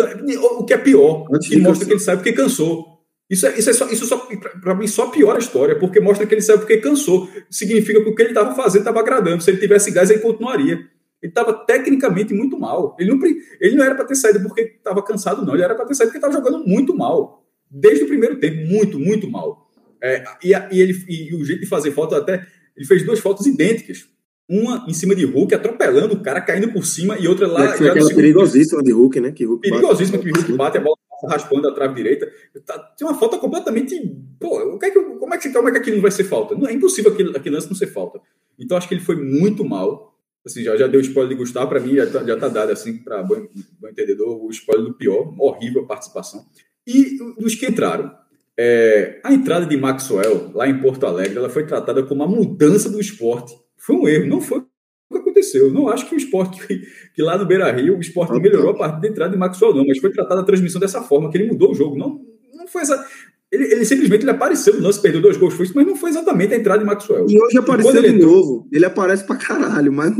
[0.58, 2.98] O que é pior, antes que mostra que ele sabe porque cansou.
[3.30, 4.26] Isso, é, isso, é só, isso só,
[4.62, 7.28] para mim, só piora a história, porque mostra que ele sabe porque cansou.
[7.50, 9.42] Significa que o que ele estava fazendo estava agradando.
[9.42, 10.78] Se ele tivesse gás, ele continuaria.
[11.22, 12.96] Ele estava tecnicamente muito mal.
[12.98, 13.18] Ele não,
[13.60, 15.54] ele não era para ter saído porque estava cansado, não.
[15.54, 17.44] Ele era para ter saído porque estava jogando muito mal.
[17.70, 19.68] Desde o primeiro tempo, muito, muito mal.
[20.02, 22.46] É, e, e, ele, e o jeito de fazer falta, até.
[22.76, 24.06] Ele fez duas faltas idênticas.
[24.48, 27.74] uma em cima de Hulk, atropelando o cara, caindo por cima, e outra lá.
[27.74, 29.32] É, foi aquela perigosíssima de Hulk, né?
[29.32, 30.96] Que Hulk perigosíssima que Hulk bate a bola
[31.26, 32.30] raspando a trave direita.
[32.64, 34.00] Tá, tem uma falta completamente.
[34.38, 36.24] Pô, o que é que, como, é que, como é que aquilo não vai ser
[36.24, 36.54] falta?
[36.54, 38.20] Não, é impossível aquele, aquele lance não ser falta.
[38.58, 40.14] Então acho que ele foi muito mal.
[40.48, 42.96] Assim, já, já deu spoiler de Gustavo, para mim já tá, já tá dado assim,
[42.98, 43.46] para bom,
[43.80, 46.46] bom entendedor, o spoiler do pior, horrível a participação.
[46.86, 48.10] E dos que entraram.
[48.56, 52.90] É, a entrada de Maxwell lá em Porto Alegre ela foi tratada como uma mudança
[52.90, 53.54] do esporte.
[53.76, 54.64] Foi um erro, não foi o
[55.12, 55.70] que aconteceu.
[55.70, 56.82] Não acho que o esporte, que,
[57.14, 59.86] que lá no Beira Rio, o esporte melhorou a partir da entrada de Maxwell, não,
[59.86, 61.96] mas foi tratada a transmissão dessa forma, que ele mudou o jogo.
[61.96, 62.20] Não,
[62.54, 63.06] não foi essa.
[63.50, 66.10] Ele, ele, simplesmente ele apareceu no lance, perdeu dois gols, foi isso, mas não foi
[66.10, 67.26] exatamente a entrada de Maxwell.
[67.28, 68.68] E hoje apareceu ele de entrou, novo.
[68.70, 70.12] Ele aparece pra caralho, mas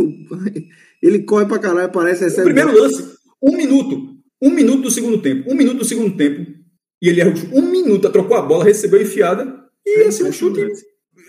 [1.02, 2.24] ele corre pra caralho, aparece.
[2.40, 3.05] O primeiro lance,
[3.42, 4.16] um minuto.
[4.40, 5.50] Um minuto do segundo tempo.
[5.50, 6.50] Um minuto do segundo tempo.
[7.02, 9.55] E ele errou um minuto, trocou a bola, recebeu a enfiada
[9.86, 10.60] e assim, um chute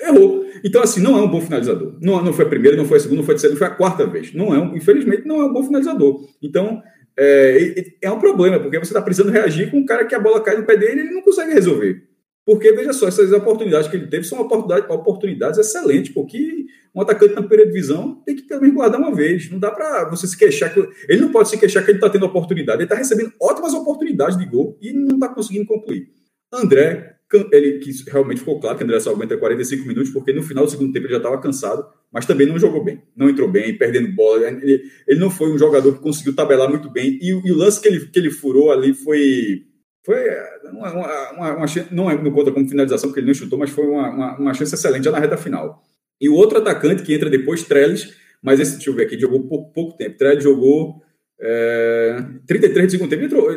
[0.01, 0.45] errou.
[0.63, 1.97] Então, assim, não é um bom finalizador.
[2.01, 3.67] Não, não foi a primeira, não foi a segunda, não foi a terceira, não foi
[3.67, 4.33] a quarta vez.
[4.33, 6.21] Não é um, infelizmente, não é um bom finalizador.
[6.41, 6.81] Então,
[7.21, 10.41] é, é um problema, porque você está precisando reagir com um cara que a bola
[10.41, 12.01] cai no pé dele e ele não consegue resolver.
[12.45, 16.65] Porque, veja só, essas oportunidades que ele teve são oportunidades, oportunidades excelentes, porque
[16.95, 19.51] um atacante na primeira divisão tem que também guardar uma vez.
[19.51, 20.73] Não dá para você se queixar.
[20.73, 22.79] Que, ele não pode se queixar que ele está tendo oportunidade.
[22.79, 26.07] Ele está recebendo ótimas oportunidades de gol e não está conseguindo concluir.
[26.51, 27.17] André,
[27.51, 30.71] ele que realmente ficou claro que André só aguenta 45 minutos, porque no final do
[30.71, 33.01] segundo tempo ele já estava cansado, mas também não jogou bem.
[33.15, 34.47] Não entrou bem, perdendo bola.
[34.47, 37.19] Ele, ele não foi um jogador que conseguiu tabelar muito bem.
[37.21, 39.65] E, e o lance que ele, que ele furou ali foi
[40.05, 40.27] foi
[40.71, 43.69] uma, uma, uma, uma, não, é, não conta como finalização, porque ele não chutou, mas
[43.69, 45.83] foi uma, uma, chance excelente já na reta final.
[46.19, 49.47] E o outro atacante que entra depois, Trellis, mas esse, deixa eu ver aqui, jogou
[49.47, 50.17] pouco, pouco tempo.
[50.17, 51.01] Trellis jogou
[51.39, 53.51] é, 33 de segundo tempo, entrou,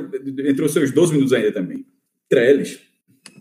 [0.47, 1.87] entrou seus 12 minutos ainda também.
[2.29, 2.81] Trellis.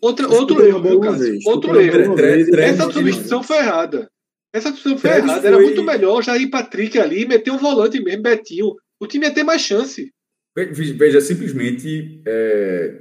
[0.02, 1.24] Outra, outro erro, meu caso.
[1.46, 2.16] Outro erro.
[2.60, 4.10] Essa substituição foi errada.
[4.54, 5.48] Essa substituição foi errada.
[5.48, 8.76] Era muito melhor já ir Patrick ali e meter um volante mesmo, Betinho.
[9.00, 10.12] O time ia ter mais chance.
[10.56, 12.94] Veja, simplesmente é,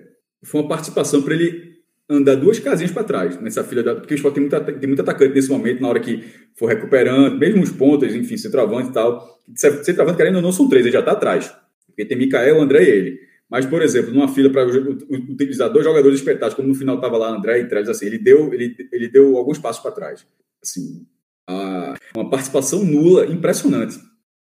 [0.45, 1.71] foi uma participação para ele
[2.09, 5.03] andar duas casinhas para trás nessa fila da, porque o Sport tem muito, tem muito
[5.03, 6.25] atacante nesse momento, na hora que
[6.57, 9.43] for recuperando, mesmo os pontos, enfim, centroavante e tal.
[9.55, 11.55] Centroavante, querendo ou não, são três, ele já está atrás.
[11.87, 13.21] Porque tem Mikael, André e ele.
[13.49, 14.65] Mas, por exemplo, numa fila para
[15.11, 18.55] utilizar dois jogadores espetáculos, como no final estava lá André e Trellis, assim, ele deu,
[18.55, 20.25] ele, ele deu alguns passos para trás.
[20.63, 21.05] Assim,
[21.51, 23.99] a, uma participação nula, impressionante.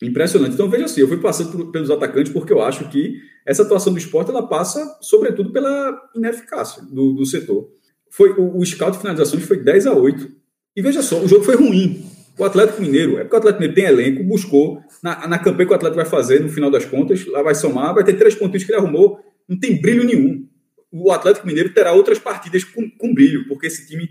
[0.02, 0.54] Impressionante.
[0.54, 3.92] Então, veja assim, eu fui passando por, pelos atacantes porque eu acho que essa atuação
[3.92, 7.68] do esporte ela passa, sobretudo, pela ineficácia do, do setor.
[8.10, 10.28] Foi, o, o scout de finalizações foi 10 a 8.
[10.76, 12.04] E veja só, o jogo foi ruim.
[12.36, 15.72] O Atlético Mineiro, é porque o Atlético Mineiro tem elenco, buscou, na, na campanha que
[15.72, 18.64] o Atlético vai fazer, no final das contas, lá vai somar, vai ter três pontinhos
[18.64, 20.48] que ele arrumou, não tem brilho nenhum.
[20.90, 24.08] O Atlético Mineiro terá outras partidas com, com brilho, porque esse time,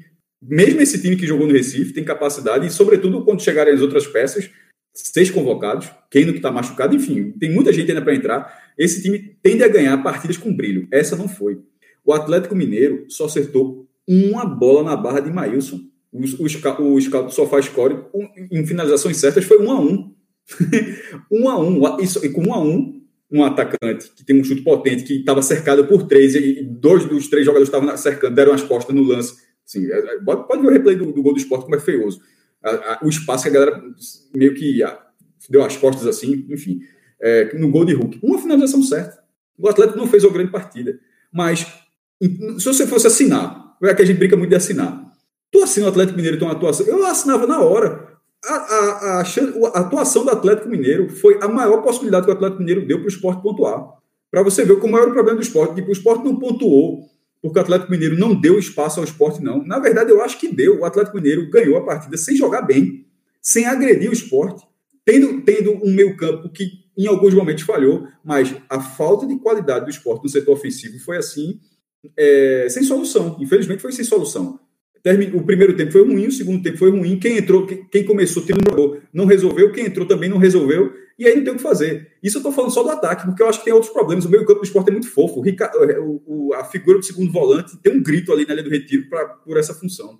[0.47, 4.07] mesmo esse time que jogou no Recife, tem capacidade, e sobretudo quando chegarem as outras
[4.07, 4.49] peças,
[4.93, 8.73] seis convocados, quem não está machucado, enfim, tem muita gente ainda para entrar.
[8.77, 10.87] Esse time tende a ganhar partidas com brilho.
[10.91, 11.59] Essa não foi.
[12.05, 15.79] O Atlético Mineiro só acertou uma bola na barra de Maílson.
[16.11, 18.05] O, o, scout só faz score
[18.51, 20.13] em finalizações certas foi um a um.
[21.31, 21.81] um a um.
[22.21, 23.01] E com um a um,
[23.31, 27.27] um atacante que tem um chute potente, que estava cercado por três, e dois dos
[27.29, 29.33] três jogadores estavam cercando, deram as costas no lance.
[29.65, 32.21] Assim, é, é, pode ver o replay do, do gol do esporte, como é feioso
[32.63, 33.83] a, a, o espaço que a galera
[34.33, 34.97] meio que a,
[35.49, 36.79] deu as costas assim, enfim,
[37.21, 38.19] é, no gol de Hulk.
[38.23, 39.21] Uma finalização certa.
[39.57, 40.97] O Atlético não fez uma grande partida.
[41.31, 41.67] Mas,
[42.21, 45.11] se você fosse assinar, é que a gente brinca muito de assinar.
[45.51, 46.85] Tu assina o Atlético Mineiro tem uma atuação.
[46.85, 48.13] Eu assinava na hora.
[48.45, 52.85] A, a, a, atuação do Atlético Mineiro foi a maior possibilidade que o Atlético Mineiro
[52.85, 53.93] deu para o esporte pontuar.
[54.31, 55.75] Para você ver como era o problema do esporte.
[55.75, 57.05] Tipo, o esporte não pontuou
[57.43, 59.61] porque o Atlético Mineiro não deu espaço ao esporte, não.
[59.65, 60.79] Na verdade, eu acho que deu.
[60.79, 63.05] O Atlético Mineiro ganhou a partida sem jogar bem,
[63.41, 64.65] sem agredir o esporte,
[65.03, 69.91] tendo, tendo um meio-campo que em alguns momentos falhou, mas a falta de qualidade do
[69.91, 71.59] esporte no setor ofensivo foi assim,
[72.15, 73.35] é, sem solução.
[73.41, 74.57] Infelizmente, foi sem solução.
[75.33, 77.19] O primeiro tempo foi ruim, o segundo tempo foi ruim.
[77.19, 81.43] Quem entrou, quem começou, tendo não resolveu, quem entrou também não resolveu e aí não
[81.43, 82.11] tem o que fazer.
[82.21, 84.25] Isso eu estou falando só do ataque, porque eu acho que tem outros problemas.
[84.25, 85.41] O meio campo do esporte é muito fofo.
[85.41, 88.69] O, é, o, a figura do segundo volante tem um grito ali na linha do
[88.69, 90.19] retiro pra, por essa função.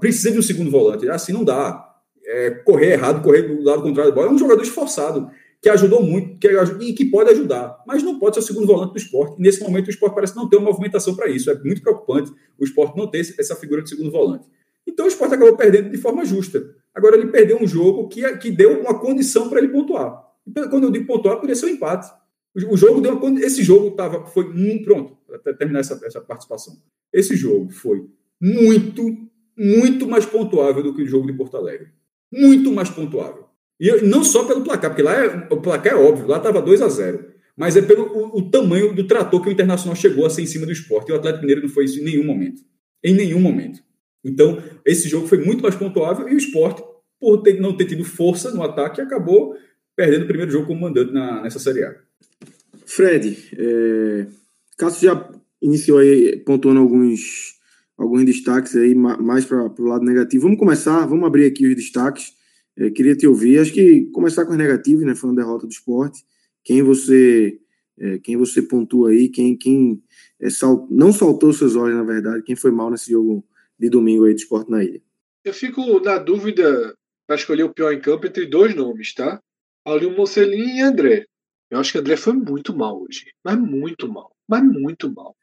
[0.00, 1.08] Precisa de um segundo volante.
[1.08, 1.84] Assim não dá.
[2.26, 4.28] É, correr errado, correr do lado contrário da bola.
[4.28, 6.48] É um jogador esforçado, que ajudou muito que,
[6.80, 9.40] e que pode ajudar, mas não pode ser o segundo volante do esporte.
[9.40, 11.50] nesse momento o esporte parece não ter uma movimentação para isso.
[11.50, 14.46] É muito preocupante o esporte não ter essa figura de segundo volante.
[14.86, 16.62] Então o esporte acabou perdendo de forma justa.
[16.94, 20.27] Agora ele perdeu um jogo que, que deu uma condição para ele pontuar.
[20.70, 22.12] Quando eu digo pontuar, poderia ser um empate.
[22.68, 26.76] O jogo deu uma, esse jogo tava, foi um, pronto, até terminar essa, essa participação.
[27.12, 28.06] Esse jogo foi
[28.40, 29.16] muito,
[29.56, 31.88] muito mais pontuável do que o jogo de Porto Alegre.
[32.32, 33.44] Muito mais pontuável.
[33.78, 36.82] E não só pelo placar, porque lá é, o placar é óbvio, lá estava 2
[36.82, 40.30] a 0 mas é pelo o, o, tamanho do trator que o Internacional chegou a
[40.30, 41.08] ser em cima do esporte.
[41.08, 42.62] E o Atlético Mineiro não foi isso em nenhum momento.
[43.02, 43.80] Em nenhum momento.
[44.24, 46.84] Então, esse jogo foi muito mais pontuável e o esporte,
[47.18, 49.56] por ter, não ter tido força no ataque, acabou
[49.98, 51.96] perdendo o primeiro jogo como mandante na, nessa Série A.
[52.86, 54.28] Fred, é...
[54.76, 57.58] Cássio já iniciou aí pontuando alguns,
[57.96, 60.44] alguns destaques aí mais para o lado negativo.
[60.44, 62.32] Vamos começar, vamos abrir aqui os destaques.
[62.76, 65.16] É, queria te ouvir, acho que começar com os negativos, né?
[65.16, 66.24] Foi uma derrota do esporte.
[66.62, 67.58] Quem você
[67.98, 70.00] é, quem você pontua aí, quem, quem
[70.40, 73.44] é, sal, não saltou seus olhos, na verdade, quem foi mal nesse jogo
[73.76, 75.02] de domingo aí de esporte na ilha?
[75.44, 76.94] Eu fico na dúvida
[77.26, 79.40] para escolher o pior em campo entre dois nomes, tá?
[79.88, 81.24] Paulinho Mocelin e André.
[81.70, 83.32] Eu acho que André foi muito mal hoje.
[83.42, 84.30] Mas muito mal.
[84.46, 85.34] Mas muito mal.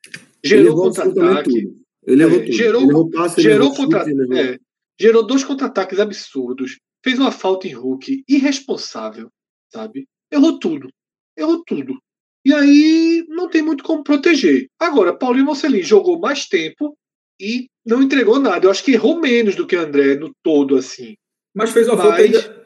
[0.44, 1.74] Gerou contra-ataque.
[2.06, 4.06] Ele errou é, Gerou, ele errou passe, gerou contra
[4.38, 4.60] é,
[5.00, 6.78] Gerou dois contra-ataques absurdos.
[7.04, 9.30] Fez uma falta em Hulk irresponsável,
[9.74, 10.08] sabe?
[10.32, 10.90] Errou tudo.
[11.36, 11.98] Errou tudo.
[12.46, 14.68] E aí não tem muito como proteger.
[14.80, 16.96] Agora, Paulinho Mocelin jogou mais tempo
[17.42, 18.68] e não entregou nada.
[18.68, 21.16] Eu acho que errou menos do que André no todo, assim.
[21.52, 22.06] Mas fez uma Mas...
[22.06, 22.65] falta ainda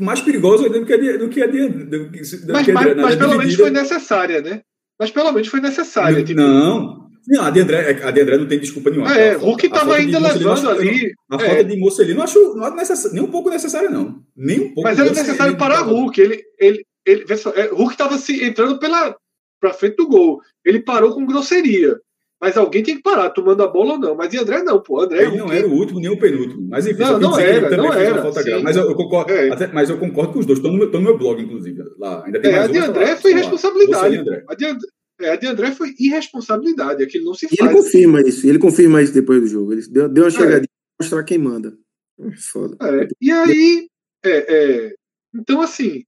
[0.00, 2.96] mais perigosa do que a de, do que a de, do que, mas, que mas,
[2.96, 4.62] mas pelo menos foi necessária, né?
[4.98, 6.18] Mas pelo menos foi necessária.
[6.18, 6.40] Não, tipo...
[6.40, 9.12] não, a de, André, a de André não tem desculpa nenhuma.
[9.14, 11.12] É, Hulk estava ainda levando ali.
[11.30, 11.38] A é.
[11.38, 12.72] falta de Mocelino não acho não é
[13.12, 14.22] nem um pouco necessária, não.
[14.36, 14.82] Nem um pouco.
[14.82, 16.20] Mas era necessário para Hulk.
[16.20, 17.24] Ele, ele, ele,
[17.56, 19.16] é, Hulk estava se entrando pela
[19.60, 20.40] para frente do gol.
[20.64, 21.96] Ele parou com grosseria.
[22.42, 24.16] Mas alguém tem que parar, tomando a bola ou não.
[24.16, 25.00] Mas e André não, pô.
[25.00, 26.66] André ele não era o último nem o penúltimo.
[26.68, 28.20] Mas enfim, não, não era, não era.
[28.60, 29.52] Mas eu, eu concordo, é.
[29.52, 30.58] até, mas eu concordo com os dois.
[30.58, 31.80] Estão no, meu, no meu blog, inclusive.
[31.96, 32.24] Lá.
[32.26, 34.16] Ainda tem é, mais a de André falar, foi responsabilidade.
[34.48, 34.88] A de, André,
[35.20, 37.04] é, a de André foi irresponsabilidade.
[37.04, 37.60] Aquilo não se faz.
[37.60, 38.48] E ele confirma isso.
[38.48, 39.72] Ele confirma isso depois do jogo.
[39.72, 40.32] Ele deu, deu uma é.
[40.32, 41.78] chegadinha para mostrar quem manda.
[42.18, 42.76] É foda.
[42.82, 43.86] É, e aí,
[44.24, 44.94] é,
[45.32, 46.02] então assim,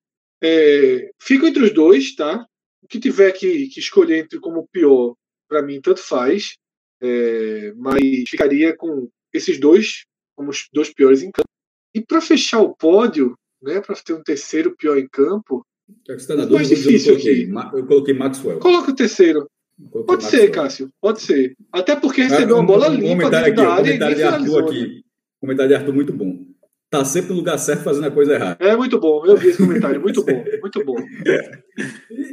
[1.23, 2.44] fico entre os dois, tá?
[2.82, 5.15] O que tiver que, que escolher entre como pior,
[5.49, 6.55] para mim, tanto faz.
[7.03, 10.05] É, mas ficaria com esses dois
[10.37, 11.49] como os dois piores em campo.
[11.95, 15.65] E para fechar o pódio, né, para ter um terceiro pior em campo,
[16.09, 17.77] é tá mais difícil eu coloquei, aqui.
[17.77, 18.59] Eu coloquei Maxwell.
[18.59, 19.47] Coloca o terceiro.
[19.91, 20.43] Pode Maxwell.
[20.43, 20.89] ser, Cássio.
[21.01, 21.55] Pode ser.
[21.73, 25.05] Até porque recebeu uma bola um, limpa comentário aqui, área comentário de Arthur aqui.
[25.41, 26.53] Comentário de Arthur muito bom.
[26.95, 28.57] Tá sempre no lugar certo fazendo a coisa errada.
[28.61, 29.27] É muito bom.
[29.27, 30.01] Eu vi esse comentário.
[30.01, 30.45] Muito bom.
[30.61, 30.95] Muito bom.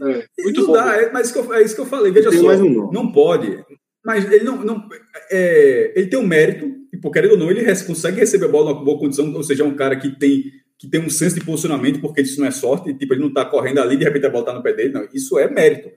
[0.03, 0.73] É, muito bom.
[0.73, 2.11] Dá, é, mas isso eu, é isso que eu falei.
[2.11, 2.55] Veja só.
[2.55, 3.63] Um não pode.
[4.03, 4.63] Mas ele não.
[4.63, 4.87] não
[5.31, 8.71] é, ele tem um mérito, e por querendo ou não, ele consegue receber a bola
[8.71, 10.43] numa boa condição, ou seja, é um cara que tem,
[10.77, 13.45] que tem um senso de posicionamento, porque isso não é sorte, tipo, ele não está
[13.45, 15.07] correndo ali de repente a bola está no pé dele, não.
[15.13, 15.91] Isso é mérito.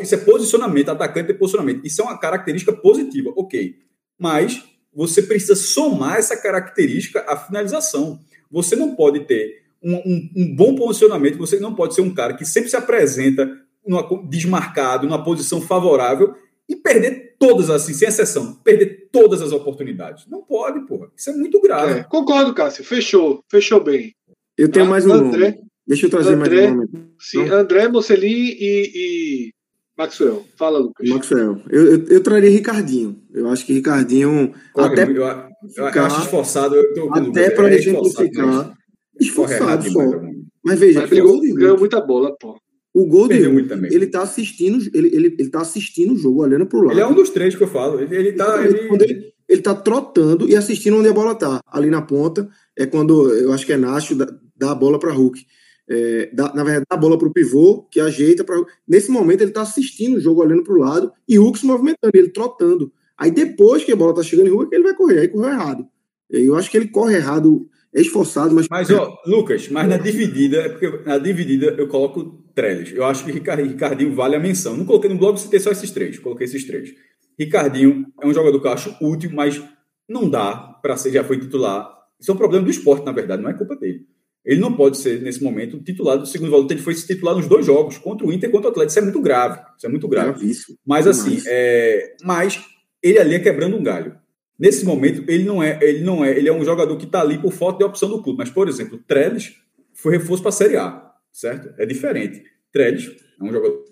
[0.00, 1.84] Isso é posicionamento, atacante e posicionamento.
[1.84, 3.76] Isso é uma característica positiva, ok.
[4.18, 4.62] Mas
[4.94, 8.20] você precisa somar essa característica à finalização.
[8.50, 12.34] Você não pode ter um, um, um bom posicionamento, você não pode ser um cara
[12.34, 13.48] que sempre se apresenta
[13.86, 16.34] numa, desmarcado, numa posição favorável
[16.68, 20.26] e perder todas, assim, sem exceção, perder todas as oportunidades.
[20.28, 21.08] Não pode, porra.
[21.16, 22.00] Isso é muito grave.
[22.00, 22.84] É, concordo, Cássio.
[22.84, 23.42] Fechou.
[23.50, 24.14] Fechou bem.
[24.56, 25.70] Eu tenho mais um André, nome.
[25.86, 27.10] Deixa eu trazer André, mais um nome.
[27.18, 27.48] Sim?
[27.48, 29.52] André, Mocelin e, e,
[30.00, 30.44] Maxwell.
[30.56, 31.06] Fala, Lucas.
[31.08, 31.60] Maxwell.
[31.68, 33.20] Eu, eu, eu, traria Ricardinho.
[33.34, 34.54] Eu acho que Ricardinho.
[34.74, 35.44] até eu, eu,
[35.76, 36.74] eu acho esforçado.
[36.74, 38.74] Eu até para exemplificar.
[39.20, 40.20] Esforçado, esforçado só.
[40.64, 42.58] Mas veja, mas pegou, ganhou muita bola, pô.
[42.92, 46.80] O gol dele, ele tá assistindo, ele, ele, ele tá assistindo o jogo, olhando pro
[46.80, 46.92] lado.
[46.92, 48.00] Ele é um dos três que eu falo.
[48.00, 48.64] Ele, ele tá.
[48.64, 48.78] Ele...
[48.90, 51.60] Ele, ele tá trotando e assistindo onde a bola tá.
[51.66, 55.12] Ali na ponta é quando eu acho que é Nacho dá, dá a bola para
[55.12, 55.44] Hulk.
[55.90, 58.56] É, na verdade, dá a bola para o pivô, que ajeita para.
[58.86, 62.12] Nesse momento, ele está assistindo o jogo, olhando para o lado, e Hulk se movimentando,
[62.14, 62.92] ele trotando.
[63.18, 65.20] Aí depois que a bola está chegando em Hulk, ele vai correr.
[65.20, 65.86] Aí correu errado.
[66.30, 68.68] Eu acho que ele corre errado é esforçado, mas.
[68.70, 72.92] Mas, ó, Lucas, mas na dividida, é porque na dividida eu coloco Trellis.
[72.92, 74.76] Eu acho que Ricardinho vale a menção.
[74.76, 76.18] Não coloquei no blog, citei só esses três.
[76.18, 76.94] Coloquei esses três.
[77.38, 79.60] Ricardinho é um jogador que eu acho útil, mas
[80.08, 81.90] não dá para ser, já foi titular.
[82.20, 84.06] Isso é um problema do esporte, na verdade, não é culpa dele.
[84.44, 86.72] Ele não pode ser, nesse momento, titular do segundo volante.
[86.72, 88.90] Ele foi se titular nos dois jogos, contra o Inter e contra o Atlético.
[88.90, 89.60] Isso é muito grave.
[89.76, 90.30] Isso é muito grave.
[90.30, 90.78] Gravíssimo.
[90.86, 92.14] Mas assim, é...
[92.22, 92.62] mas
[93.02, 94.18] ele ali é quebrando um galho.
[94.58, 97.38] Nesse momento, ele não é, ele não é, ele é um jogador que está ali
[97.38, 98.38] por falta de opção do clube.
[98.38, 99.54] Mas, por exemplo, Trellis
[99.94, 101.72] foi reforço para a Série A, certo?
[101.78, 102.42] É diferente.
[102.72, 103.10] Trellis
[103.40, 103.84] é um jogador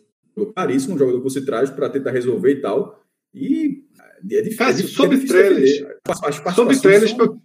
[0.54, 3.02] caríssimo, um jogador que você traz para tentar resolver e tal.
[3.34, 3.84] E
[4.30, 4.58] é difícil.
[4.58, 5.82] Cássio, é sobre é Trellis,
[6.54, 7.42] sobre Trellis, são...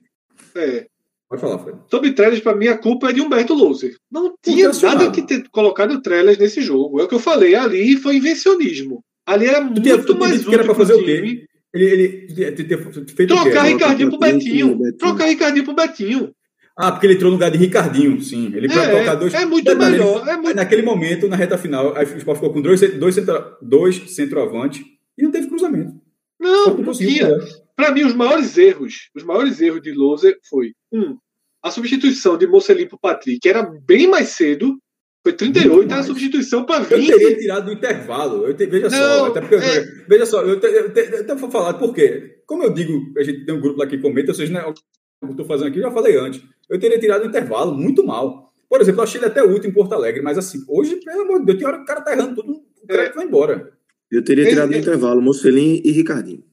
[0.55, 0.87] é.
[1.33, 1.79] Pode falar, Fred.
[1.89, 3.95] Sobre Trellis, para mim, a culpa é de Humberto Louser.
[4.11, 7.01] Não tinha nada que ter colocado Trellis nesse jogo.
[7.01, 7.55] É o que eu falei.
[7.55, 9.03] Ali foi invencionismo.
[9.25, 10.49] Ali era muito tu mais útil.
[10.49, 11.47] Que era para fazer o quê?
[11.73, 14.79] Ele, ele, ele, Trocar Ricardinho pro Betinho.
[14.95, 16.35] Trocar Ricardinho pro Betinho.
[16.77, 18.51] Ah, porque ele entrou no lugar de Ricardinho, sim.
[18.53, 19.33] Ele é, colocar dois.
[19.33, 20.27] É muito melhor.
[20.27, 20.55] É muito...
[20.55, 24.85] Naquele momento, na reta final, o Sport ficou com dois, dois, centro, dois centroavantes
[25.17, 25.93] e não teve cruzamento.
[26.39, 27.27] Não, não tinha.
[27.75, 31.17] Para mim, os maiores erros, os maiores erros de Loser foi um,
[31.63, 34.77] a substituição de Mocelin para Patrick, que era bem mais cedo,
[35.23, 37.09] foi 38, era a substituição para 20.
[37.09, 38.45] Eu teria tirado do intervalo.
[38.45, 39.81] Eu te, veja não, só, até porque, é...
[40.07, 42.41] veja só, eu, te, eu, te, eu até vou falar por quê.
[42.45, 44.73] Como eu digo, a gente tem um grupo lá que comenta, ou seja, né, o
[44.73, 44.81] que
[45.23, 46.43] eu estou fazendo aqui, eu já falei antes.
[46.69, 48.51] Eu teria tirado do intervalo muito mal.
[48.67, 51.39] Por exemplo, eu achei ele até útil em Porto Alegre, mas assim, hoje, pelo amor
[51.39, 53.13] de Deus, tem hora que o cara tá errando tudo, o cara é.
[53.13, 53.71] vai embora.
[54.11, 56.43] Eu teria tirado do intervalo, Mocelin e Ricardinho.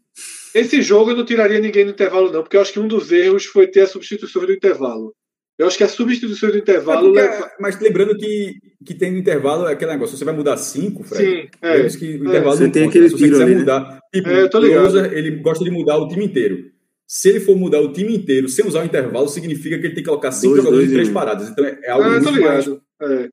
[0.54, 3.12] Esse jogo eu não tiraria ninguém do intervalo, não, porque eu acho que um dos
[3.12, 5.14] erros foi ter a substituição do intervalo.
[5.58, 7.16] Eu acho que a substituição do intervalo.
[7.18, 7.50] É leva...
[7.60, 8.54] Mas lembrando que,
[8.84, 11.22] que tem no intervalo é aquele negócio, você vai mudar cinco, Fred.
[11.22, 11.86] Sim, é.
[11.88, 13.60] que o intervalo você tem conta, aquele tiro ali, né?
[13.60, 14.00] mudar.
[14.12, 15.04] Tipo, é, eu tô ligado.
[15.06, 16.70] ele gosta de mudar o time inteiro.
[17.06, 20.02] Se ele for mudar o time inteiro sem usar o intervalo, significa que ele tem
[20.02, 21.48] que colocar cinco dois, jogadores dois, em três paradas.
[21.50, 22.68] Então é algo é, muito mais.
[23.02, 23.28] É.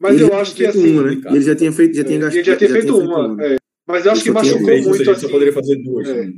[0.00, 0.98] Mas ele eu acho que assim.
[0.98, 1.20] Uma, né?
[1.26, 2.38] Ele já tinha feito, já tinha gastado.
[2.38, 3.44] Ele já tinha feito uma.
[3.44, 3.56] É.
[3.86, 4.94] Mas eu acho que machucou muito.
[4.94, 6.08] Seja, assim, só poderia fazer duas.
[6.08, 6.28] É.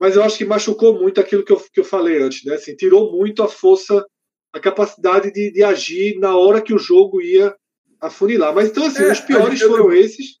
[0.00, 2.54] Mas eu acho que machucou muito aquilo que eu, que eu falei antes, né?
[2.54, 4.04] Assim, tirou muito a força,
[4.52, 7.54] a capacidade de, de agir na hora que o jogo ia
[8.00, 8.54] afunilar.
[8.54, 10.36] Mas então, assim, é, os piores eu, foram esses.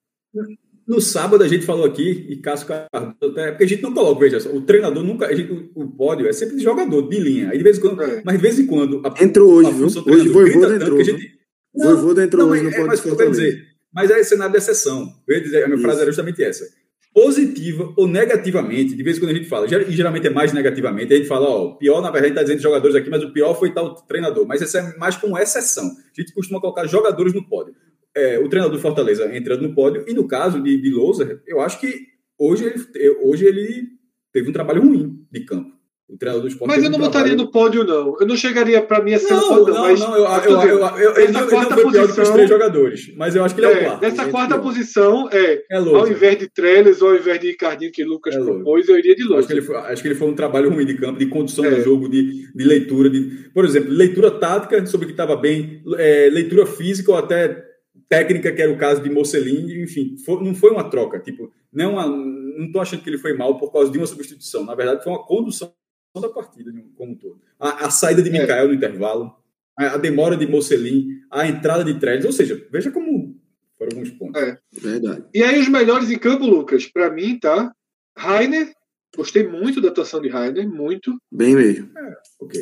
[0.86, 4.20] No sábado a gente falou aqui, e Cássio Cardoso, até, porque a gente não coloca,
[4.20, 7.50] veja só, o treinador nunca, gente, o, o, pódio é sempre de jogador, de linha.
[7.50, 8.22] Aí de vez em quando, é.
[8.24, 9.02] Mas de vez em quando.
[9.04, 9.86] A, entrou hoje, viu?
[9.86, 11.02] Hoje foi Voivoda entrou.
[11.02, 11.32] Gente,
[11.74, 13.65] não, Voivoda entrou não, hoje, não é, pode mas, eu dizer,
[13.96, 15.10] mas é cenário de exceção.
[15.26, 15.82] Eu ia dizer, a minha Isso.
[15.82, 16.66] frase era justamente essa
[17.14, 21.14] positiva ou negativamente, de vez em quando a gente fala, e geralmente é mais negativamente,
[21.14, 23.72] a gente fala, ó, pior, na verdade, está dizendo jogadores aqui, mas o pior foi
[23.72, 24.46] tal treinador.
[24.46, 25.86] Mas isso é mais como exceção.
[25.86, 27.74] A gente costuma colocar jogadores no pódio.
[28.14, 31.62] É, o treinador do Fortaleza entrando no pódio, e no caso de, de Lousa, eu
[31.62, 32.06] acho que
[32.38, 33.88] hoje ele, hoje ele
[34.30, 35.72] teve um trabalho ruim de campo.
[36.08, 36.72] O treinador do esporte.
[36.72, 38.16] Mas eu não botaria no pódio, não.
[38.20, 39.98] Eu não chegaria para mim a ser não, pódio, não, mas.
[39.98, 43.34] Não, eu, eu, eu, eu, ele, não, quarta ele não posição, os três jogadores, mas
[43.34, 44.02] eu acho que ele é, é o quarto.
[44.02, 48.04] Nessa quarta posição, é, é ao invés de Trellis ou ao invés de Ricardinho, que
[48.04, 49.38] Lucas é propôs, eu iria de Lucas.
[49.38, 51.64] Acho que, ele foi, acho que ele foi um trabalho ruim de campo, de condução
[51.64, 51.70] é.
[51.70, 53.10] do jogo, de, de leitura.
[53.10, 57.64] De, por exemplo, leitura tática sobre o que estava bem, é, leitura física ou até
[58.08, 61.18] técnica, que era o caso de Mocelin, enfim, foi, não foi uma troca.
[61.18, 64.64] Tipo, não, não estou achando que ele foi mal por causa de uma substituição.
[64.64, 65.72] Na verdade, foi uma condução
[66.20, 67.40] da partida como um todo.
[67.58, 68.32] A, a saída de é.
[68.40, 68.68] Mikael é.
[68.68, 69.34] no intervalo,
[69.78, 73.36] a, a, demora de Mocelin, a entrada de Trellis, ou seja, veja como
[73.78, 74.40] foram alguns pontos.
[74.40, 74.58] É.
[74.72, 75.24] Verdade.
[75.34, 77.72] E aí os melhores em campo, Lucas, para mim, tá?
[78.16, 78.72] Rainer,
[79.14, 81.14] gostei muito da atuação de Rainer, muito.
[81.30, 81.90] Bem mesmo.
[81.96, 82.60] É, ok.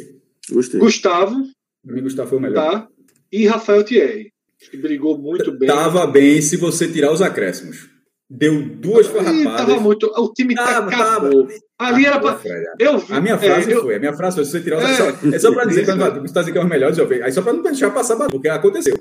[0.51, 0.81] Gostei.
[0.81, 1.45] Gustavo.
[1.85, 2.55] Para mim, Gustavo foi o melhor.
[2.55, 2.89] Tá?
[3.31, 4.33] E Rafael Thierry,
[4.71, 5.69] que brigou muito bem.
[5.69, 7.89] Tava bem se você tirar os acréscimos.
[8.29, 9.67] Deu duas farrapadas.
[9.67, 10.07] Tava muito.
[10.07, 11.47] O time tava, acabou.
[11.47, 11.59] Tava.
[11.85, 12.41] Ali era pra.
[12.79, 14.95] Eu vi, a minha frase é, foi, a minha frase foi, se você tirar é,
[14.95, 17.33] só, é só para dizer, quando você está dizendo que é os melhores, eu aí
[17.33, 18.95] só para não deixar passar, porque aconteceu.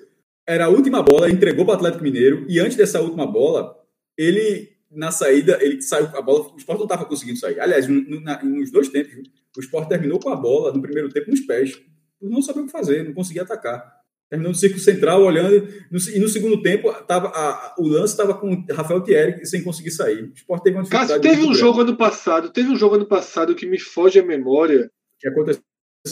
[0.45, 3.73] Era a última bola, entregou para o Atlético Mineiro, e antes dessa última bola,
[4.17, 7.59] ele, na saída, ele saiu a bola, o Sport não estava conseguindo sair.
[7.59, 9.15] Aliás, no, na, nos dois tempos,
[9.57, 11.79] o Sport terminou com a bola no primeiro tempo nos pés.
[12.21, 14.02] Não sabia o que fazer, não conseguia atacar
[14.33, 18.33] terminou no círculo central, olhando, no, e no segundo tempo tava, a, o lance estava
[18.33, 20.23] com Rafael Thierry sem conseguir sair.
[20.23, 21.07] O Sport teve uma dificuldade.
[21.09, 21.59] Cássio, teve um grande.
[21.59, 24.89] jogo ano passado, teve um jogo ano passado que me foge a memória.
[25.19, 25.61] Que aconteceu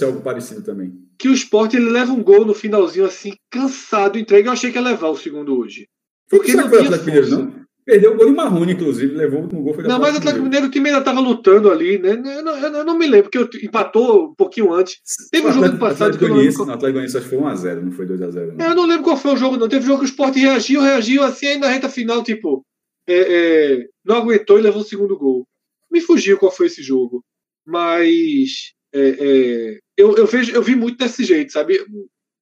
[0.04, 0.94] algo parecido também.
[1.18, 4.50] Que o Sport ele leva um gol no finalzinho assim, cansado, entrega.
[4.50, 5.88] Eu achei que ia levar o segundo hoje.
[6.30, 7.61] Porque não, não foi o Atlético Mineiro, não?
[7.86, 9.74] Perdeu o gol de Marrone, inclusive, levou no gol.
[9.74, 12.12] Foi não, mas o Atlético Mineiro, o time ainda estava lutando ali, né?
[12.12, 14.98] Eu não, eu não, me lembro, porque empatou um pouquinho antes.
[15.32, 16.18] Teve um jogo do passado.
[16.18, 18.62] que eu não Atlético Goianiense acho que foi 1x0, não foi 2x0.
[18.62, 19.68] Eu não lembro qual foi o jogo, não.
[19.68, 22.64] Teve um jogo que o Sport reagiu, reagiu assim, aí na reta final, tipo,
[23.08, 25.48] é, é, não aguentou e levou o segundo gol.
[25.92, 27.24] Me fugiu qual foi esse jogo.
[27.66, 31.84] Mas é, é, eu, eu, vejo, eu vi muito desse jeito, sabe?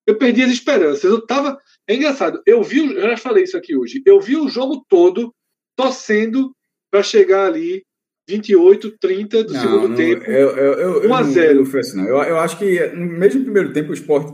[0.06, 1.04] Eu perdi as esperanças.
[1.04, 1.58] Eu tava.
[1.90, 5.34] É engraçado, eu vi, eu já falei isso aqui hoje, eu vi o jogo todo
[5.76, 6.54] torcendo
[6.92, 7.84] para chegar ali
[8.30, 10.24] 28, 30 do não, segundo não, tempo.
[10.26, 11.64] Eu, eu, eu, 1 a 0.
[11.64, 12.00] Não, assim.
[12.02, 14.32] Eu, eu acho que mesmo no primeiro tempo o esporte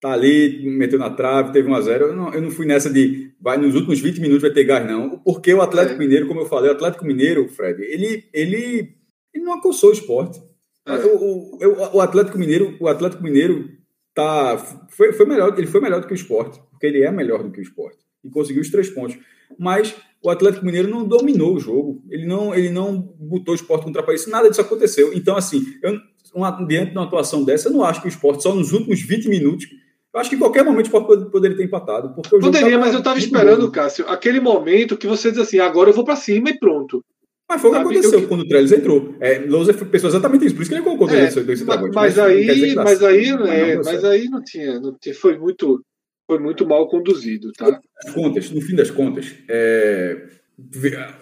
[0.00, 2.90] tá ali, meteu na trave, teve 1 a 0 eu não, eu não fui nessa
[2.90, 5.18] de vai nos últimos 20 minutos vai ter gás, não.
[5.20, 5.98] Porque o Atlético é.
[5.98, 8.96] Mineiro, como eu falei, o Atlético Mineiro, Fred, ele, ele,
[9.32, 10.40] ele não acossou o esporte.
[10.84, 10.94] É.
[10.94, 13.68] O, o, o, Atlético Mineiro, o Atlético Mineiro
[14.14, 14.58] tá,
[14.90, 17.50] foi, foi melhor, ele foi melhor do que o esporte, porque ele é melhor do
[17.50, 17.98] que o esporte.
[18.22, 19.16] E conseguiu os três pontos.
[19.58, 22.02] Mas o Atlético Mineiro não dominou o jogo.
[22.10, 24.26] Ele não, ele não botou o esporte contra o país.
[24.26, 25.12] Nada disso aconteceu.
[25.14, 25.98] Então, assim, eu,
[26.34, 29.00] uma, diante de uma atuação dessa, eu não acho que o esporte, só nos últimos
[29.00, 29.66] 20 minutos,
[30.12, 32.14] eu acho que em qualquer momento o esporte poderia ter empatado.
[32.14, 33.72] Porque Poderia, mas eu estava esperando, bom.
[33.72, 37.02] Cássio, aquele momento que você diz assim, agora eu vou para cima e pronto.
[37.48, 38.28] Mas foi o que aconteceu eu...
[38.28, 39.14] quando o Trellis entrou.
[39.20, 42.74] É, Lousa pensou exatamente isso, por isso que ele colocou é, dois mas, mas, aí,
[42.74, 45.80] mas aí, é, mas aí não tinha, não tinha, foi muito,
[46.26, 47.80] foi muito mal conduzido, tá?
[48.04, 50.26] As contas, no fim das contas, é,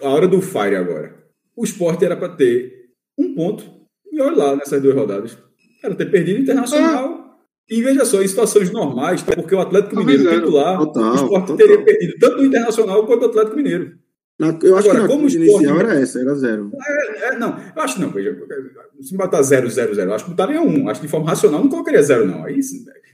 [0.01, 1.23] a hora do Fire agora.
[1.55, 3.63] O esporte era para ter um ponto,
[4.11, 5.37] e olha lá nessas duas rodadas.
[5.83, 7.21] Era ter perdido o Internacional.
[7.21, 7.25] Ah.
[7.69, 11.57] E veja só, em situações normais, porque o Atlético Mineiro titular, total, o esporte total.
[11.57, 13.97] teria perdido tanto o Internacional quanto o Atlético Mineiro.
[14.37, 16.71] Na, eu acho Agora, que na como esporte, inicial era essa, era zero.
[16.85, 18.09] É, é, não, eu acho não.
[18.09, 18.37] Veja,
[19.01, 20.89] se botar zero, zero, zero, acho que botaria um.
[20.89, 22.43] Acho que de forma racional não colocaria zero, não.
[22.43, 22.59] Aí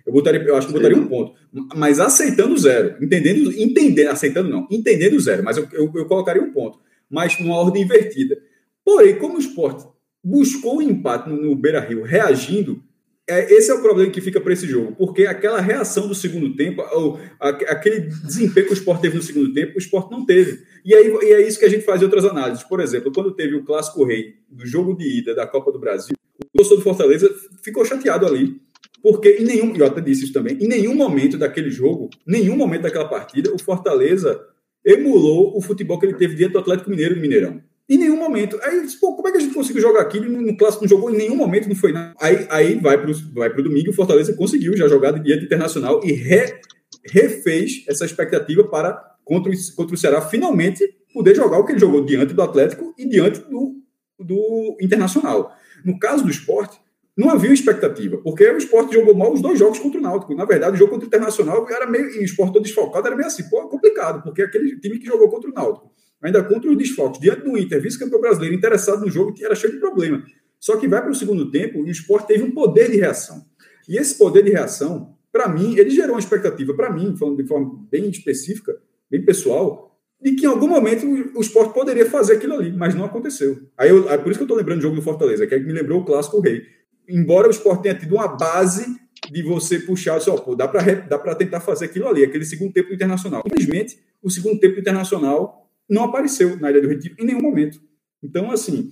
[0.06, 1.34] eu, botaria, eu acho que botaria um ponto.
[1.76, 2.95] Mas aceitando zero.
[3.03, 4.68] Entendendo, entendendo, aceitando não.
[4.72, 5.43] Entendendo zero.
[5.43, 6.80] Mas eu, eu, eu colocaria um ponto.
[7.07, 8.35] Mas numa ordem invertida.
[8.84, 9.85] Porém, como o esporte
[10.23, 12.81] buscou o empate no, no Beira Rio reagindo,
[13.30, 16.56] é, esse é o problema que fica para esse jogo, porque aquela reação do segundo
[16.56, 20.64] tempo, ou aquele desempenho que o Sport teve no segundo tempo, o Sport não teve.
[20.84, 22.64] E, aí, e é isso que a gente faz em outras análises.
[22.64, 26.15] Por exemplo, quando teve o Clássico Rei do jogo de ida da Copa do Brasil,
[26.39, 27.34] o torcedor do Fortaleza
[27.64, 28.60] ficou chateado ali.
[29.02, 32.84] Porque em nenhum, eu até disse isso também, em nenhum momento daquele jogo, nenhum momento
[32.84, 34.39] daquela partida, o Fortaleza
[34.85, 37.61] emulou o futebol que ele teve diante do Atlético Mineiro no Mineirão.
[37.91, 38.57] Em nenhum momento.
[38.63, 40.18] Aí eu disse, pô, como é que a gente conseguiu jogar aqui?
[40.18, 42.15] No, no clássico não jogou em nenhum momento, não foi nada.
[42.22, 45.43] Aí, aí vai para o vai pro domingo, o Fortaleza conseguiu já jogar de diante
[45.43, 46.61] internacional e re,
[47.05, 48.93] refez essa expectativa para,
[49.26, 52.95] contra o, contra o Ceará, finalmente poder jogar o que ele jogou diante do Atlético
[52.97, 53.76] e diante do,
[54.18, 55.51] do Internacional.
[55.84, 56.80] No caso do esporte,
[57.18, 60.34] não havia expectativa, porque o esporte jogou mal os dois jogos contra o Náutico.
[60.34, 62.09] Na verdade, o jogo contra o Internacional era meio.
[62.09, 65.27] E o esporte todo desfocado era meio assim, pô, complicado, porque aquele time que jogou
[65.27, 65.90] contra o Náutico
[66.22, 69.73] ainda contra os desfalques, diante do Inter, vice-campeão brasileiro, interessado no jogo, que era cheio
[69.73, 70.23] de problema.
[70.60, 73.43] Só que vai para o segundo tempo e o esporte teve um poder de reação.
[73.89, 77.48] E esse poder de reação, para mim, ele gerou uma expectativa, para mim, falando de
[77.48, 78.77] forma bem específica,
[79.10, 81.03] bem pessoal, de que em algum momento
[81.35, 83.57] o esporte poderia fazer aquilo ali, mas não aconteceu.
[83.76, 85.60] Aí eu, é por isso que eu estou lembrando do jogo do Fortaleza, que, é
[85.60, 86.61] que me lembrou o clássico Rei.
[87.10, 88.85] Embora o esporte tenha tido uma base
[89.31, 93.41] de você puxar, só, pô, dá para tentar fazer aquilo ali, aquele segundo tempo internacional.
[93.48, 95.61] Infelizmente, o segundo tempo internacional
[95.91, 97.77] não apareceu na Ilha do Retiro em nenhum momento.
[98.23, 98.91] Então, assim,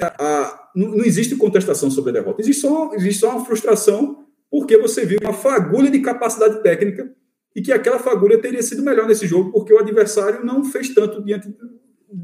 [0.00, 4.24] a, a, não, não, existe contestação sobre a derrota, existe só, existe só uma frustração
[4.50, 7.08] porque você viu uma fagulha de capacidade técnica
[7.54, 11.22] e que aquela fagulha teria sido melhor nesse jogo porque o adversário não fez tanto
[11.24, 11.48] diante,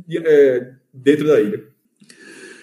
[0.08, 1.64] de, é, dentro da ilha.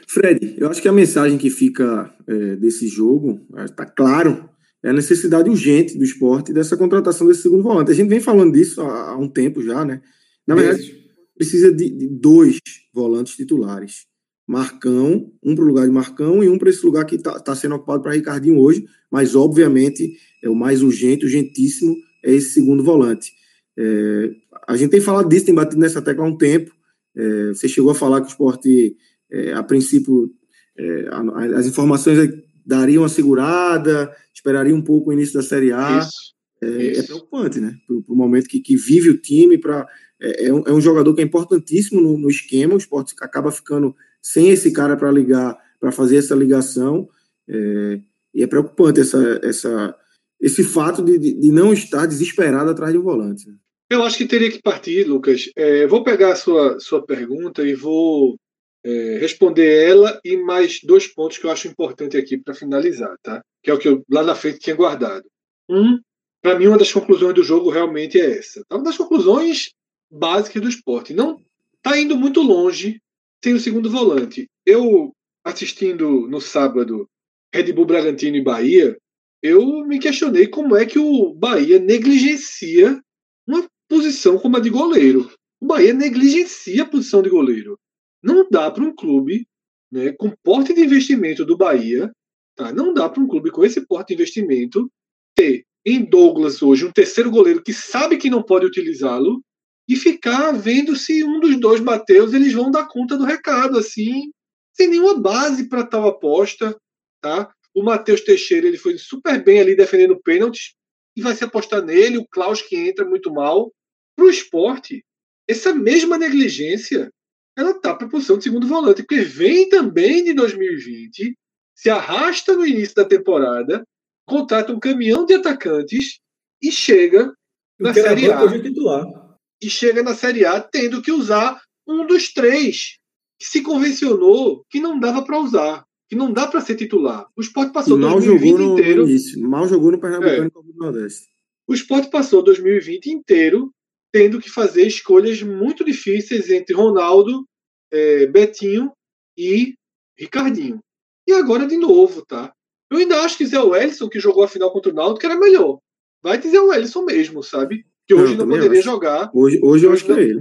[0.07, 4.49] Fred, eu acho que a mensagem que fica é, desse jogo, está claro,
[4.83, 7.89] é a necessidade urgente do esporte dessa contratação desse segundo volante.
[7.89, 10.01] A gente vem falando disso há, há um tempo já, né?
[10.45, 11.02] Na verdade,
[11.35, 12.59] precisa de, de dois
[12.93, 14.05] volantes titulares.
[14.47, 17.55] Marcão, um para o lugar de Marcão e um para esse lugar que está tá
[17.55, 22.83] sendo ocupado para Ricardinho hoje, mas obviamente é o mais urgente, urgentíssimo, é esse segundo
[22.83, 23.31] volante.
[23.77, 24.31] É,
[24.67, 26.71] a gente tem falado disso, tem batido nessa tecla há um tempo.
[27.15, 28.97] É, você chegou a falar que o esporte,
[29.31, 30.31] é, a princípio,
[30.77, 31.09] é,
[31.55, 32.29] as informações
[32.65, 35.99] dariam uma segurada, esperaria um pouco o início da Série A.
[35.99, 37.01] Isso, é, é isso.
[37.01, 37.75] é, preocupante, né?
[37.87, 39.87] Para o momento que, que vive o time, para
[40.23, 43.51] é, é, um, é um jogador que é importantíssimo no, no esquema, o esporte acaba
[43.51, 47.09] ficando sem esse cara para ligar, para fazer essa ligação,
[47.47, 47.99] é,
[48.33, 49.95] e é preocupante essa, essa,
[50.39, 53.47] esse fato de, de, não estar desesperado atrás de um volante.
[53.47, 53.55] Né?
[53.89, 55.49] Eu acho que teria que partir, Lucas.
[55.55, 58.37] É, vou pegar a sua, sua pergunta e vou
[58.83, 63.43] é, responder ela e mais dois pontos que eu acho importante aqui para finalizar, tá?
[63.61, 65.25] Que é o que eu lá na frente tinha guardado.
[65.69, 65.99] Um,
[66.41, 68.63] para mim, uma das conclusões do jogo realmente é essa.
[68.71, 69.69] Uma das conclusões
[70.13, 71.13] básica do esporte.
[71.13, 71.37] Não
[71.77, 73.01] está indo muito longe
[73.43, 74.47] sem o segundo volante.
[74.65, 75.11] Eu,
[75.43, 77.09] assistindo no sábado
[77.53, 78.97] Red Bull Bragantino e Bahia,
[79.41, 83.01] eu me questionei como é que o Bahia negligencia
[83.45, 85.29] uma posição como a de goleiro.
[85.59, 87.77] O Bahia negligencia a posição de goleiro.
[88.23, 89.45] Não dá para um clube
[89.91, 92.09] né, com porte de investimento do Bahia,
[92.55, 92.71] tá?
[92.71, 94.89] não dá para um clube com esse porte de investimento
[95.35, 99.43] ter em Douglas hoje um terceiro goleiro que sabe que não pode utilizá-lo
[99.87, 104.31] e ficar vendo se um dos dois Mateus eles vão dar conta do recado, assim,
[104.73, 106.75] sem nenhuma base para tal aposta,
[107.21, 107.53] tá?
[107.73, 110.73] O Matheus Teixeira ele foi super bem ali defendendo pênaltis
[111.15, 113.71] e vai se apostar nele, o Klaus que entra muito mal.
[114.15, 115.03] Para o esporte,
[115.47, 117.11] essa mesma negligência
[117.55, 121.37] ela tá para a posição de segundo volante, porque vem também de 2020,
[121.75, 123.85] se arrasta no início da temporada,
[124.25, 126.19] contrata um caminhão de atacantes
[126.61, 127.31] e chega
[127.79, 128.61] na Série A.
[128.61, 129.22] Titular
[129.63, 132.97] e chega na Série A tendo que usar um dos três
[133.39, 137.27] que se convencionou que não dava para usar, que não dá para ser titular.
[137.35, 139.05] O Sport passou mal 2020 jogou no, inteiro.
[139.37, 140.49] No mal jogou no Pernambucano é.
[140.49, 141.27] do Nordeste.
[141.67, 143.73] O Sport passou 2020 inteiro
[144.11, 147.47] tendo que fazer escolhas muito difíceis entre Ronaldo,
[147.91, 148.91] é, Betinho
[149.35, 149.73] e
[150.17, 150.79] Ricardinho.
[151.27, 152.53] E agora de novo, tá?
[152.91, 155.79] Eu ainda acho que Zé Wellison, que jogou a final contra o Náutico, era melhor.
[156.21, 157.85] Vai dizer o Wellison mesmo, sabe?
[158.15, 158.89] Que hoje não, não poderia acho.
[158.89, 159.31] jogar.
[159.33, 160.39] Hoje, hoje eu acho que é ele.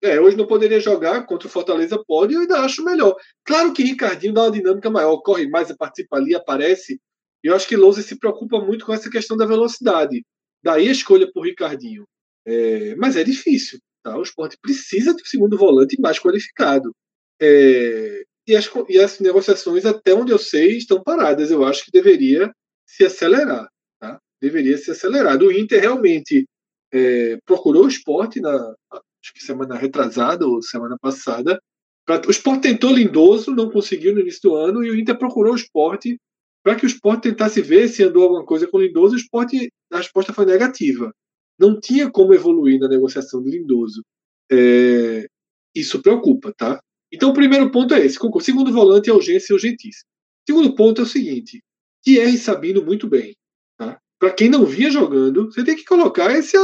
[0.00, 3.16] É, hoje não poderia jogar contra o Fortaleza, pode, eu ainda acho melhor.
[3.44, 7.00] Claro que Ricardinho dá uma dinâmica maior, corre mais, participa ali, aparece.
[7.42, 10.24] E eu acho que Lousa se preocupa muito com essa questão da velocidade.
[10.62, 12.04] Daí a escolha por Ricardinho.
[12.46, 13.80] É, mas é difícil.
[14.02, 14.16] Tá?
[14.16, 16.94] O esporte precisa de um segundo volante mais qualificado.
[17.40, 21.50] É, e, as, e as negociações, até onde eu sei, estão paradas.
[21.50, 22.52] Eu acho que deveria
[22.86, 23.68] se acelerar.
[24.00, 24.20] Tá?
[24.40, 25.38] Deveria se acelerar.
[25.42, 26.46] O Inter realmente
[26.92, 28.54] é, procurou o esporte na,
[28.92, 31.60] acho que semana retrasada ou semana passada.
[32.06, 35.52] Pra, o Sport tentou Lindoso, não conseguiu no início do ano, e o Inter procurou
[35.52, 36.18] o esporte
[36.62, 39.14] para que o Sport tentasse ver se andou alguma coisa com o Lindoso.
[39.14, 39.52] O Sport,
[39.92, 41.12] a resposta foi negativa.
[41.58, 44.02] Não tinha como evoluir na negociação do Lindoso.
[44.50, 45.26] É,
[45.74, 46.80] isso preocupa, tá?
[47.12, 48.18] Então, o primeiro ponto é esse.
[48.40, 50.08] Segundo volante é urgência e urgentíssimo.
[50.46, 51.62] Segundo ponto é o seguinte:
[52.02, 53.34] Thierry Sabino muito bem.
[53.76, 54.00] Tá?
[54.18, 56.56] Para quem não via jogando, você tem que colocar esse,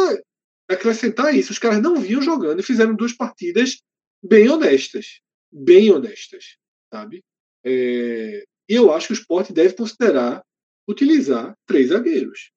[0.69, 1.53] acrescentar isso.
[1.53, 3.79] Os caras não vinham jogando e fizeram duas partidas
[4.23, 5.21] bem honestas.
[5.53, 6.57] Bem honestas,
[6.93, 7.23] sabe?
[7.65, 10.43] É, e eu acho que o esporte deve considerar
[10.89, 12.51] utilizar três zagueiros.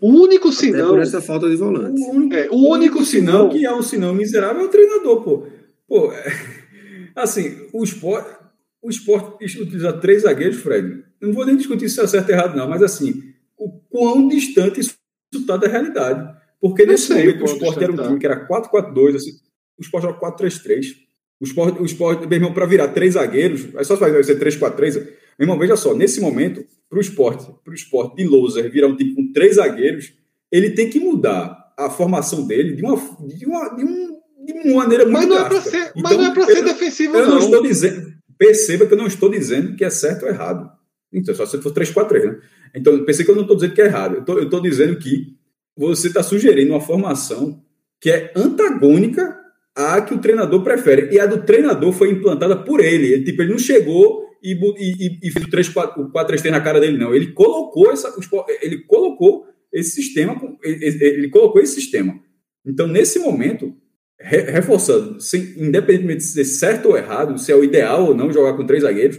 [0.00, 0.90] O único sinal.
[0.90, 2.00] por essa falta de volante.
[2.00, 3.48] O único, é, o o único, único sinal.
[3.48, 5.46] que é um sinal miserável é o treinador, pô.
[5.88, 6.24] Pô, é,
[7.16, 8.36] assim, o esporte,
[8.82, 11.04] o esporte utiliza três zagueiros, Fred.
[11.20, 13.31] Não vou nem discutir se é certo ou errado, não, mas assim,
[13.64, 14.96] o quão distante isso
[15.32, 16.36] está da realidade.
[16.60, 19.32] Porque nesse sei, momento o Sport era um time que era 4-4-2, assim,
[19.78, 20.96] o Sport era 4-3-3.
[21.40, 24.94] O Sport, o Sport, meu irmão, para virar três zagueiros, é só fazer ser 3-4-3.
[24.94, 25.06] Meu
[25.40, 29.14] irmão, veja só, nesse momento, para o Sport, pro Sport de Louser virar um time
[29.14, 30.12] com três zagueiros,
[30.52, 34.76] ele tem que mudar a formação dele de uma, de uma, de um, de uma
[34.76, 37.22] maneira muito mas não é para ser, então, mas não é para ser defensivo, eu
[37.22, 37.30] não.
[37.30, 40.70] não estou dizendo, perceba que eu não estou dizendo que é certo ou errado.
[41.12, 42.40] Então, só se for 3-4-3, né?
[42.74, 44.24] Então, pensei que eu não estou dizendo que é errado.
[44.26, 45.36] Eu estou dizendo que
[45.76, 47.62] você está sugerindo uma formação
[48.00, 49.38] que é antagônica
[49.76, 51.14] à que o treinador prefere.
[51.14, 53.12] E a do treinador foi implantada por ele.
[53.12, 57.14] Ele, tipo, ele não chegou e, e, e fez o 4-3-3 na cara dele, não.
[57.14, 58.12] Ele colocou, essa,
[58.60, 62.18] ele colocou esse sistema, ele colocou esse sistema.
[62.66, 63.74] Então, nesse momento,
[64.20, 68.54] reforçando, sem, independentemente de ser certo ou errado, se é o ideal ou não jogar
[68.54, 69.18] com três zagueiros,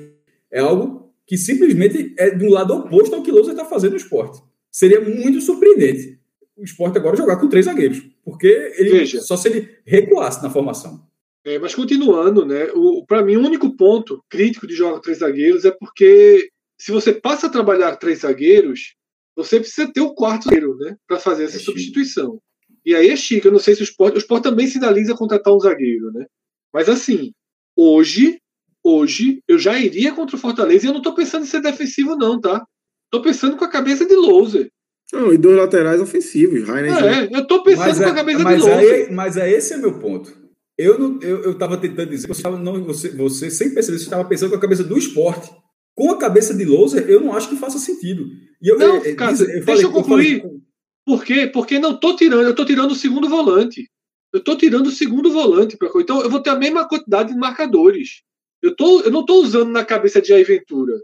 [0.52, 3.98] é algo que simplesmente é de um lado oposto ao que Lousa está fazendo no
[3.98, 4.42] esporte.
[4.72, 6.20] Seria muito surpreendente
[6.56, 8.02] o esporte agora jogar com três zagueiros.
[8.24, 8.48] Porque
[8.78, 11.06] ele Veja, só se ele recuasse na formação.
[11.46, 12.68] É, mas continuando, né?
[13.08, 17.14] Para mim, o único ponto crítico de jogar com três zagueiros é porque se você
[17.14, 18.96] passa a trabalhar três zagueiros,
[19.36, 20.96] você precisa ter o quarto zagueiro, né?
[21.08, 22.40] Para fazer essa é substituição.
[22.86, 23.46] E aí é chique.
[23.46, 24.16] Eu não sei se o esporte.
[24.16, 26.26] O esporte também sinaliza contratar um zagueiro, né?
[26.74, 27.34] Mas assim,
[27.76, 28.40] hoje,
[28.84, 32.16] hoje, eu já iria contra o Fortaleza e eu não estou pensando em ser defensivo,
[32.16, 32.66] não, tá?
[33.06, 34.70] Estou pensando com a cabeça de Louser.
[35.14, 36.68] Não, e dois laterais ofensivos.
[36.68, 39.52] Rainer é, eu tô pensando mas com a é, cabeça mas de aí, Mas é
[39.52, 40.36] esse é meu ponto.
[40.76, 44.06] Eu não, eu, eu tava tentando dizer, você, tava, não, você, você sem perceber, você
[44.06, 45.52] estava pensando com a cabeça do esporte.
[45.96, 48.26] Com a cabeça de Louser, eu não acho que faça sentido.
[48.60, 50.42] E eu, não, eu, cara, eu, eu deixa eu concluir.
[50.42, 50.58] Falei,
[51.06, 51.46] Por quê?
[51.54, 53.88] Porque não tô tirando, eu tô tirando o segundo volante.
[54.34, 55.78] Eu tô tirando o segundo volante.
[55.78, 58.24] Pra, então eu vou ter a mesma quantidade de marcadores.
[58.64, 61.02] Eu, tô, eu não tô usando na cabeça de Aventura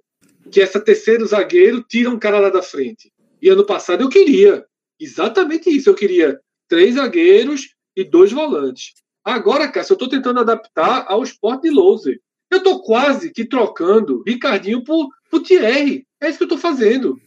[0.49, 3.11] que essa terceiro zagueiro tira um cara lá da frente.
[3.41, 4.65] E ano passado eu queria
[4.97, 5.89] exatamente isso.
[5.89, 8.93] Eu queria três zagueiros e dois volantes.
[9.25, 12.21] Agora, Cássio, eu estou tentando adaptar ao esporte de Louser.
[12.49, 16.07] Eu estou quase que trocando Ricardinho por, por Thierry.
[16.21, 17.19] É isso que eu estou fazendo.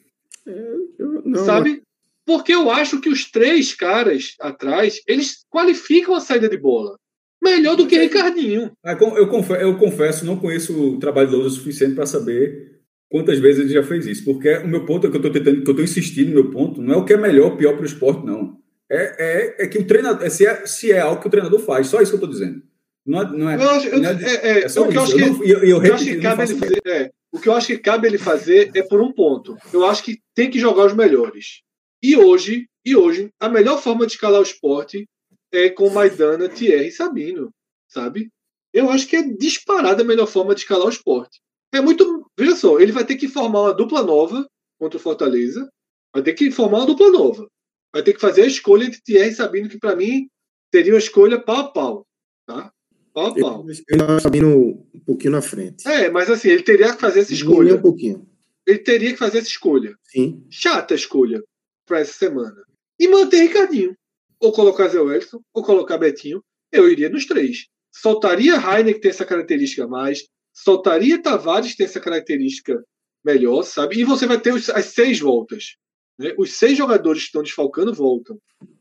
[0.46, 0.50] É,
[0.98, 1.82] eu, não, Sabe?
[2.24, 6.96] Porque eu acho que os três caras atrás, eles qualificam a saída de bola.
[7.42, 8.70] Melhor do que Ricardinho.
[8.84, 12.80] É, eu confesso, eu confesso não conheço o trabalho de Lousa o suficiente para saber
[13.10, 14.24] quantas vezes ele já fez isso.
[14.24, 16.50] Porque o meu ponto é que eu estou tentando, que eu estou insistindo no meu
[16.50, 18.58] ponto, não é o que é melhor ou pior para o esporte, não.
[18.88, 21.58] É, é, é que o treinador, é, se, é, se é algo que o treinador
[21.58, 22.62] faz, só isso que eu estou dizendo.
[23.04, 25.16] Não é, não é, eu acho, não é, é, é só o que eu acho
[25.16, 27.66] que, eu, eu, eu, eu acho que cabe ele fazer, é, o que eu acho
[27.66, 29.56] que cabe ele fazer é por um ponto.
[29.72, 31.62] Eu acho que tem que jogar os melhores.
[32.00, 35.08] E hoje, e hoje, a melhor forma de escalar o esporte
[35.52, 37.52] é com Maidana, Thierry e Sabino,
[37.86, 38.30] sabe?
[38.72, 41.40] Eu acho que é disparada a melhor forma de escalar o esporte.
[41.72, 42.26] É muito.
[42.38, 44.46] Veja só, ele vai ter que formar uma dupla nova
[44.78, 45.70] contra o Fortaleza.
[46.12, 47.46] Vai ter que formar uma dupla nova.
[47.92, 50.28] Vai ter que fazer a escolha entre Thierry e Sabino, que para mim
[50.74, 52.06] seria uma escolha pau a pau.
[52.46, 52.72] Tá?
[53.12, 53.66] Pau a pau.
[53.88, 54.58] Eu, Sabino
[54.94, 55.86] um pouquinho na frente.
[55.86, 57.74] É, mas assim, ele teria que fazer essa escolha.
[57.74, 58.26] Um pouquinho.
[58.66, 59.94] Ele teria que fazer essa escolha.
[60.04, 60.46] Sim.
[60.50, 61.42] Chata a escolha
[61.86, 62.62] para essa semana.
[62.98, 63.94] E manter Ricardinho.
[64.42, 66.42] Ou colocar Zé Wellington, ou colocar Betinho.
[66.70, 67.68] Eu iria nos três.
[67.92, 72.82] soltaria Rainer, que tem essa característica mais, soltaria Tavares, que tem essa característica
[73.24, 74.00] melhor, sabe?
[74.00, 75.76] E você vai ter os, as seis voltas.
[76.18, 76.34] Né?
[76.36, 78.38] Os seis jogadores que estão desfalcando voltam.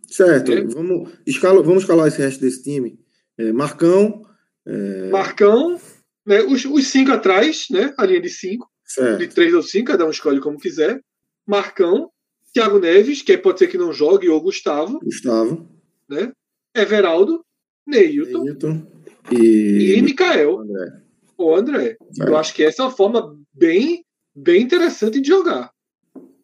[0.07, 0.51] Certo.
[0.51, 0.61] É.
[0.63, 2.99] Vamos, escala, vamos escalar esse resto desse time.
[3.37, 4.21] É, Marcão.
[4.65, 5.09] É...
[5.09, 5.79] Marcão,
[6.25, 6.41] né?
[6.41, 7.93] os, os cinco atrás, né?
[7.97, 8.69] a linha de cinco.
[8.85, 9.19] Certo.
[9.19, 11.01] De três ou cinco, cada um escolhe como quiser.
[11.47, 12.10] Marcão,
[12.53, 14.99] Thiago Neves, que pode ser que não jogue, ou Gustavo.
[14.99, 15.67] Gustavo.
[16.09, 16.31] Né?
[16.75, 17.45] Everaldo,
[17.87, 18.43] Neilton.
[18.43, 18.87] Neilton
[19.31, 19.95] e...
[19.97, 20.59] e Mikael.
[20.59, 21.01] André.
[21.37, 21.97] O André.
[22.19, 22.29] É.
[22.29, 24.05] Eu acho que essa é uma forma bem,
[24.35, 25.71] bem interessante de jogar.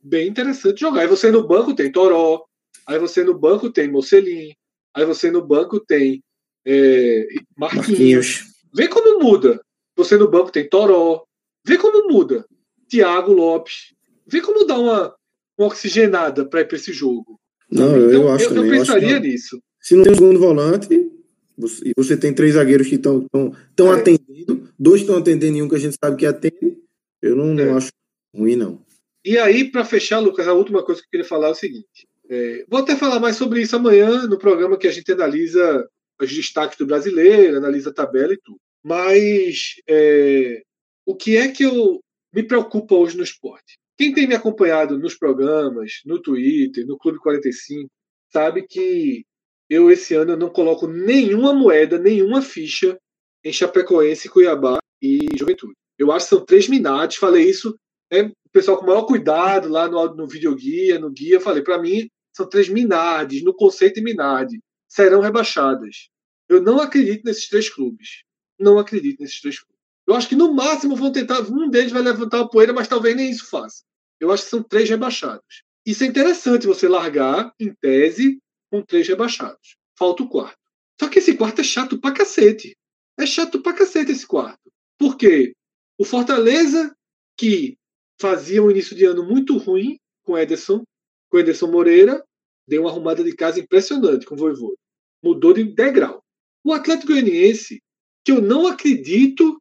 [0.01, 1.01] Bem interessante de jogar.
[1.01, 2.45] Aí você no banco tem Toró,
[2.85, 4.53] aí você no banco tem Mocelin,
[4.93, 6.23] aí você no banco tem
[6.65, 7.27] é,
[7.57, 7.87] Marquinhos.
[7.87, 8.43] Marquinhos.
[8.73, 9.61] Vê como muda.
[9.95, 11.23] Você no banco tem Toró.
[11.65, 12.45] Vê como muda.
[12.89, 13.93] Thiago Lopes.
[14.25, 15.15] Vê como dá uma
[15.57, 17.39] oxigenada para ir para esse jogo.
[17.69, 18.71] Não, então, eu acho eu, também.
[18.71, 19.61] eu pensaria nisso.
[19.81, 21.11] Se não tem um segundo volante,
[21.57, 23.89] você, você tem três zagueiros que estão é.
[23.91, 26.77] atendendo, dois estão atendendo e um que a gente sabe que atende,
[27.21, 27.65] eu não, é.
[27.65, 27.91] não acho
[28.33, 28.85] ruim, não.
[29.25, 32.07] E aí, para fechar, Lucas, a última coisa que eu queria falar é o seguinte.
[32.29, 35.87] É, vou até falar mais sobre isso amanhã no programa que a gente analisa
[36.21, 38.59] os destaques do brasileiro, analisa a tabela e tudo.
[38.83, 40.61] Mas é,
[41.05, 41.99] o que é que eu
[42.33, 43.77] me preocupa hoje no esporte?
[43.97, 47.89] Quem tem me acompanhado nos programas, no Twitter, no Clube 45,
[48.31, 49.25] sabe que
[49.69, 52.97] eu esse ano eu não coloco nenhuma moeda, nenhuma ficha
[53.43, 55.73] em Chapecoense, Cuiabá e Juventude.
[55.97, 57.15] Eu acho que são três minados.
[57.15, 57.77] Falei isso,
[58.11, 61.41] né, o pessoal com o maior cuidado lá no, no videoguia, no guia.
[61.41, 64.59] Falei, para mim, são três minardes, no conceito de minarde.
[64.87, 66.09] Serão rebaixadas.
[66.47, 68.23] Eu não acredito nesses três clubes.
[68.59, 69.76] Não acredito nesses três clubes.
[70.07, 73.15] Eu acho que no máximo vão tentar, um deles vai levantar a poeira, mas talvez
[73.15, 73.83] nem isso faça.
[74.19, 75.63] Eu acho que são três rebaixados.
[75.85, 78.39] Isso é interessante você largar, em tese,
[78.71, 79.75] com três rebaixados.
[79.97, 80.57] Falta o quarto.
[80.99, 82.75] Só que esse quarto é chato pra cacete.
[83.19, 84.71] É chato pra cacete esse quarto.
[84.97, 85.53] Por quê?
[85.97, 86.95] O Fortaleza,
[87.37, 87.77] que
[88.19, 90.83] fazia um início de ano muito ruim com Ederson,
[91.29, 92.23] com Ederson Moreira,
[92.67, 94.77] deu uma arrumada de casa impressionante com o Voivoda.
[95.23, 96.23] Mudou de degrau.
[96.63, 97.81] O Atlético Goianiense,
[98.23, 99.56] que eu não acredito,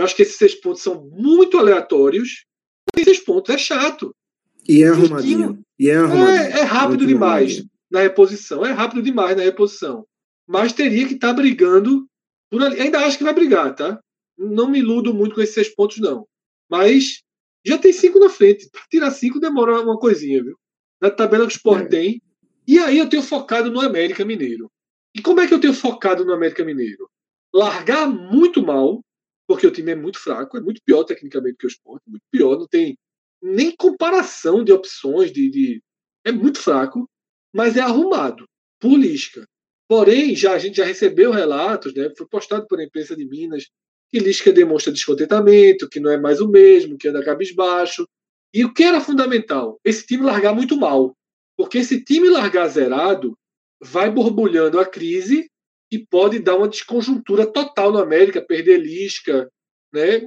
[0.00, 2.46] eu acho que esses seis pontos são muito aleatórios.
[2.94, 4.16] Tem seis pontos, é chato.
[4.66, 5.62] E é arrumadinho.
[5.78, 6.28] E é, arrumadinho.
[6.30, 8.64] é, é rápido demais na reposição.
[8.64, 10.06] É rápido demais na reposição.
[10.48, 12.08] Mas teria que estar tá brigando
[12.50, 12.80] por ali.
[12.80, 14.00] Ainda acho que vai brigar, tá?
[14.38, 16.26] Não me iludo muito com esses seis pontos, não.
[16.70, 17.20] Mas
[17.62, 18.70] já tem cinco na frente.
[18.70, 20.56] Para tirar cinco demora uma coisinha, viu?
[20.98, 21.88] Na tabela que o Sport é.
[21.88, 22.22] tem.
[22.66, 24.70] E aí eu tenho focado no América Mineiro.
[25.14, 27.06] E como é que eu tenho focado no América Mineiro?
[27.52, 29.02] Largar muito mal,
[29.50, 32.56] porque o time é muito fraco, é muito pior tecnicamente que o Sport, muito pior,
[32.56, 32.96] não tem
[33.42, 35.82] nem comparação de opções, de, de...
[36.24, 37.04] é muito fraco
[37.52, 38.44] mas é arrumado
[38.80, 39.44] por Lisca.
[39.88, 43.68] Porém, já a gente já recebeu relatos, né, foi postado por imprensa de Minas,
[44.08, 48.06] que Lisca demonstra descontentamento, que não é mais o mesmo, que anda cabisbaixo.
[48.54, 49.80] E o que era fundamental?
[49.84, 51.12] Esse time largar muito mal.
[51.56, 53.36] Porque esse time largar zerado
[53.82, 55.50] vai borbulhando a crise
[55.90, 59.50] e pode dar uma desconjuntura total no América, perder Lisca,
[59.92, 60.20] né,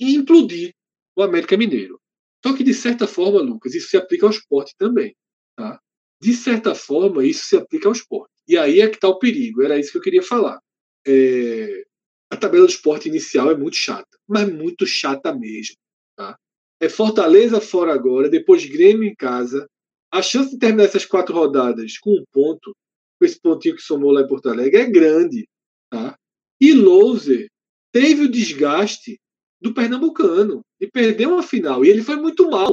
[0.00, 0.74] e implodir
[1.16, 2.00] o América Mineiro.
[2.44, 5.14] Só que, de certa forma, Lucas, isso se aplica ao esporte também.
[5.56, 5.80] Tá?
[6.24, 8.32] de certa forma, isso se aplica ao esporte.
[8.48, 10.58] E aí é que está o perigo, era isso que eu queria falar.
[11.06, 11.84] É...
[12.30, 15.76] A tabela do esporte inicial é muito chata, mas muito chata mesmo.
[16.16, 16.38] Tá?
[16.80, 19.68] É Fortaleza fora agora, depois Grêmio em casa.
[20.10, 22.74] A chance de terminar essas quatro rodadas com um ponto,
[23.24, 25.48] com esse pontinho que somou lá em Porto Alegre, é grande.
[25.90, 26.16] Tá?
[26.60, 27.48] E Louser
[27.92, 29.18] teve o desgaste
[29.60, 31.84] do Pernambucano e perdeu uma final.
[31.84, 32.72] E ele foi muito mal.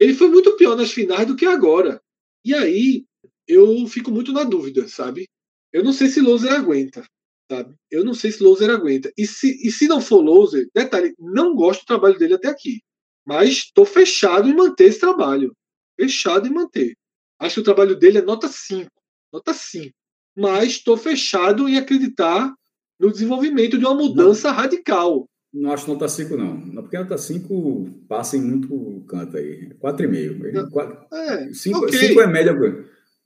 [0.00, 2.00] Ele foi muito pior nas finais do que agora.
[2.44, 3.04] E aí
[3.46, 5.28] eu fico muito na dúvida, sabe?
[5.72, 7.04] Eu não sei se Loser aguenta,
[7.50, 7.74] sabe?
[7.90, 9.12] Eu não sei se Loser aguenta.
[9.16, 12.80] E se, e se não for Loser, detalhe, não gosto do trabalho dele até aqui.
[13.24, 15.54] Mas estou fechado em manter esse trabalho.
[15.98, 16.96] Fechado em manter.
[17.38, 18.90] Acho que o trabalho dele é nota 5.
[19.32, 19.94] Nota 5.
[20.36, 22.52] Mas estou fechado em acreditar
[22.98, 25.28] no desenvolvimento de uma mudança não, radical.
[25.52, 26.54] Não acho nota 5, não.
[26.54, 26.82] não.
[26.82, 29.70] Porque nota 5 passa em muito canto aí.
[29.74, 31.54] 4,5.
[31.54, 32.18] 5 é, okay.
[32.18, 32.52] é média.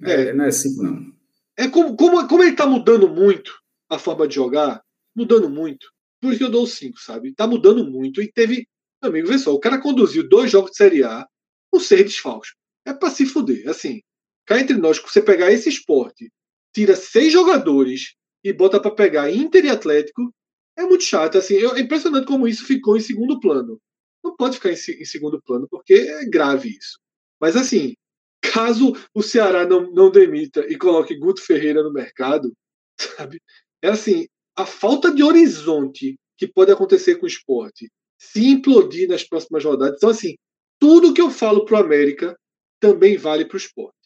[0.03, 0.33] É, é.
[0.33, 1.13] Não é 5, não.
[1.57, 3.53] É como, como, como ele está mudando muito
[3.89, 4.83] a forma de jogar,
[5.15, 5.87] mudando muito.
[6.21, 7.31] Por isso que eu dou 5, sabe?
[7.31, 8.21] Está mudando muito.
[8.23, 8.67] E teve.
[9.01, 11.27] Amigo, vê só, o cara conduziu dois jogos de Série A
[11.71, 12.55] com seis desfalques.
[12.85, 13.69] É para se fuder.
[13.69, 14.01] Assim,
[14.47, 16.31] cá entre nós, você pegar esse esporte,
[16.73, 18.15] tira seis jogadores
[18.45, 20.33] e bota para pegar Inter e Atlético,
[20.77, 21.39] é muito chato.
[21.39, 23.81] Assim, é impressionante como isso ficou em segundo plano.
[24.23, 26.99] Não pode ficar em, em segundo plano, porque é grave isso.
[27.41, 27.95] Mas assim,
[28.41, 32.53] caso o Ceará não, não demita e coloque Guto Ferreira no mercado,
[32.99, 33.41] sabe?
[33.83, 39.25] É assim, a falta de horizonte que pode acontecer com o esporte se implodir nas
[39.25, 39.97] próximas rodadas.
[39.97, 40.37] Então, assim,
[40.79, 42.37] tudo que eu falo para o América
[42.81, 43.97] também vale para o esporte.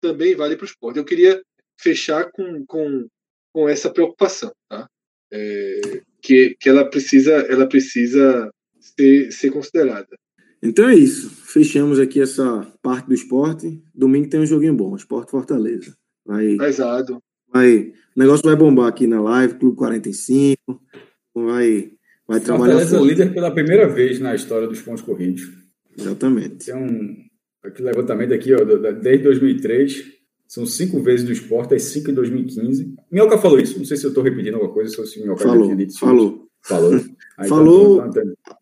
[0.00, 0.98] Também vale para o esporte.
[0.98, 1.42] Eu queria
[1.78, 3.06] fechar com, com,
[3.52, 4.52] com essa preocupação.
[4.68, 4.88] Tá?
[5.32, 8.50] É, que, que ela precisa, ela precisa
[8.80, 10.08] ser, ser considerada.
[10.62, 11.30] Então é isso.
[11.30, 13.82] Fechamos aqui essa parte do esporte.
[13.94, 15.96] Domingo tem um joguinho bom, Esporte Fortaleza.
[16.24, 17.22] Vai, Pesado.
[17.52, 20.58] vai, o negócio vai bombar aqui na live, Clube 45.
[21.34, 21.92] Vai,
[22.26, 22.72] vai trabalhar.
[22.72, 23.10] Fortaleza forte.
[23.10, 25.48] líder pela primeira vez na história dos pontos corridos.
[25.96, 26.66] Exatamente.
[26.66, 27.25] Tem um
[27.66, 28.58] aqui, levantamento aqui, ó,
[28.92, 30.04] desde 2003,
[30.46, 32.94] são cinco vezes do esporte, as cinco em 2015.
[33.10, 35.64] Minhoca falou isso, não sei se eu estou repetindo alguma coisa, se o Minhoca Falou,
[35.64, 35.98] tinha dito isso.
[36.00, 36.46] falou.
[36.62, 36.92] Falou.
[37.38, 37.96] Aí, Falou.
[37.96, 38.56] Então, então, então,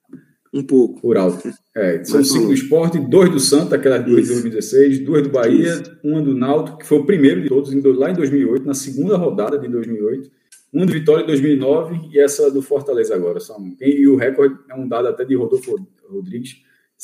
[0.52, 1.00] Um pouco.
[1.00, 1.48] por alto.
[1.76, 2.48] É, são Mas cinco falou.
[2.48, 4.32] do esporte, dois do Santa, aquelas duas de Isso.
[4.42, 8.14] 2016, duas do Bahia, uma do Náutico, que foi o primeiro de todos, lá em
[8.14, 10.30] 2008, na segunda rodada de 2008.
[10.72, 13.38] Uma do Vitória em 2009 e essa do Fortaleza agora.
[13.38, 15.76] São, e o recorde é um dado até de Rodolfo
[16.10, 16.56] Rodrigues.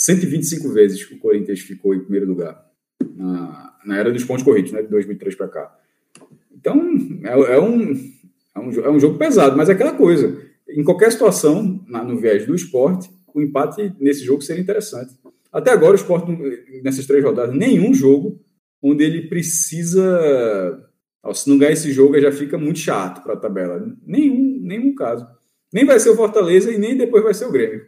[0.04, 2.64] 125 vezes que o Corinthians ficou em primeiro lugar
[3.14, 5.76] na, na era dos pontos corridos, né, de 2003 para cá.
[6.54, 6.80] Então,
[7.24, 7.92] é, é um,
[8.54, 10.40] é, um, é um jogo pesado, mas é aquela coisa.
[10.68, 15.12] Em qualquer situação, na- no viés do esporte, o empate nesse jogo seria interessante.
[15.52, 16.30] Até agora, o esporte,
[16.82, 18.40] nessas três rodadas, nenhum jogo
[18.82, 20.82] onde ele precisa.
[21.34, 23.86] se não ganhar esse jogo, já fica muito chato para a tabela.
[24.06, 25.26] Nenhum, nenhum caso.
[25.72, 27.84] Nem vai ser o Fortaleza e nem depois vai ser o Grêmio.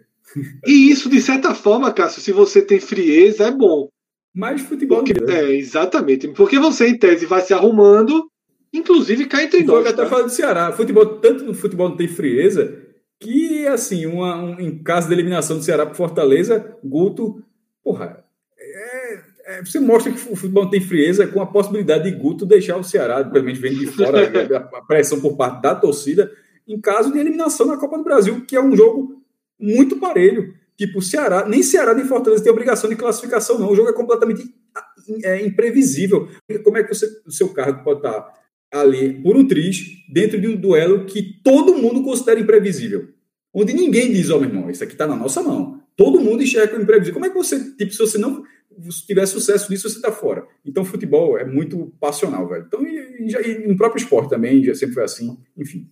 [0.66, 3.88] E isso, de certa forma, Cássio, se você tem frieza, é bom.
[4.34, 5.54] Mas futebol Porque, é.
[5.54, 6.28] exatamente.
[6.28, 8.30] Porque você, em tese, vai se arrumando,
[8.72, 9.84] inclusive cá entre nós.
[9.84, 10.08] eu até tá?
[10.08, 10.72] falo do Ceará.
[10.72, 12.78] Futebol, tanto no futebol não tem frieza,
[13.20, 17.42] que, assim, uma, um- em caso de eliminação do Ceará para Fortaleza, Guto,
[17.84, 18.24] porra,
[18.58, 22.46] é, é, você mostra que o futebol não tem frieza com a possibilidade de Guto
[22.46, 26.30] deixar o Ceará, pelo menos vendo de fora, a, a pressão por parte da torcida,
[26.66, 29.21] em caso de eliminação na Copa do Brasil, que é um jogo
[29.62, 30.54] muito parelho.
[30.76, 33.70] Tipo, o Ceará, nem Ceará nem Fortaleza tem obrigação de classificação, não.
[33.70, 34.42] O jogo é completamente
[35.24, 36.28] é, imprevisível.
[36.64, 40.48] Como é que você- o seu cargo pode estar ali por um triz dentro de
[40.48, 43.08] um duelo que todo mundo considera imprevisível.
[43.54, 45.82] Onde ninguém diz, ó, meu irmão, isso aqui tá na nossa mão.
[45.94, 47.14] Todo mundo enxerga como imprevisível.
[47.14, 48.42] Como é que você, tipo, se você não
[49.06, 50.46] tiver sucesso nisso, você tá fora.
[50.64, 52.64] Então, futebol é muito passional, velho.
[52.66, 55.36] Então, e, e e no próprio esporte também, já sempre foi assim.
[55.54, 55.86] Enfim.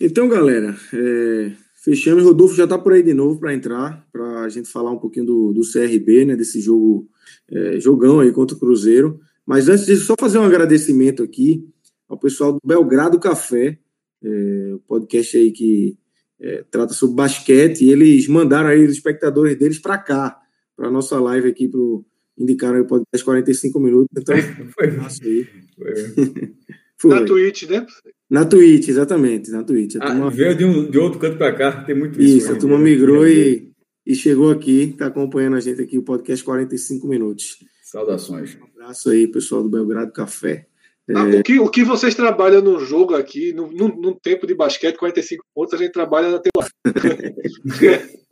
[0.00, 1.52] Então, galera, é,
[1.82, 2.22] fechamos.
[2.22, 5.26] Rodolfo já está por aí de novo para entrar, para a gente falar um pouquinho
[5.26, 7.08] do, do CRB, né, desse jogo,
[7.50, 9.20] é, jogão aí contra o Cruzeiro.
[9.44, 11.66] Mas antes disso, só fazer um agradecimento aqui
[12.08, 13.78] ao pessoal do Belgrado Café,
[14.22, 15.96] é, o podcast aí que
[16.40, 20.38] é, trata sobre basquete, e eles mandaram aí os espectadores deles para cá,
[20.76, 22.04] para a nossa live aqui, pro,
[22.38, 24.08] indicaram aí o podcast 45 minutos.
[24.16, 24.36] Então,
[24.74, 25.46] Foi, abraço aí.
[25.76, 25.94] foi.
[26.98, 27.10] Foi.
[27.18, 27.84] Na Twitch, né?
[28.32, 29.96] Na Twitch, exatamente, na Twitch.
[29.96, 32.38] A Ah, turma- veio de, um, de outro canto para cá, tem muito isso.
[32.38, 33.70] Isso, a em turma migrou e,
[34.06, 37.58] e chegou aqui, está acompanhando a gente aqui, o podcast 45 minutos.
[37.84, 38.56] Saudações.
[38.56, 40.66] Um abraço aí, pessoal do Belgrado Café.
[41.14, 44.54] Ah, o, que, o que vocês trabalham no jogo aqui, num, num- num tempo de
[44.54, 46.72] basquete, 45 pontos, a gente trabalha na temporada.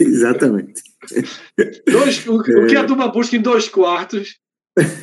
[0.00, 0.82] Exatamente.
[1.86, 4.36] Dois, o, o que a turma busca em dois quartos,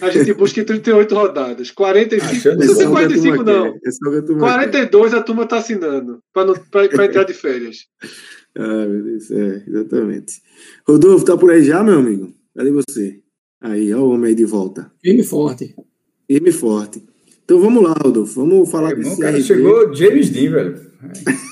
[0.02, 1.72] a gente busca em 38 rodadas.
[1.72, 2.26] 45.
[2.32, 3.00] Achando Não precisa ser bom.
[3.00, 3.64] É só o que a 45, turma não.
[3.74, 4.54] quer, É a turma quer.
[4.54, 7.78] 42 a turma está assinando para entrar de férias.
[8.58, 10.41] Ah, meu Deus, é, exatamente.
[10.86, 12.34] Rodolfo, tá por aí já, meu amigo?
[12.58, 13.20] Cadê você?
[13.62, 14.91] Aí, ó o homem aí de volta.
[15.00, 15.76] Firme forte.
[16.28, 17.06] Firme forte.
[17.46, 18.41] Então vamos lá, Rodolfo.
[18.41, 20.91] Vamos falar Irmão, desse cara chegou James Dean, velho.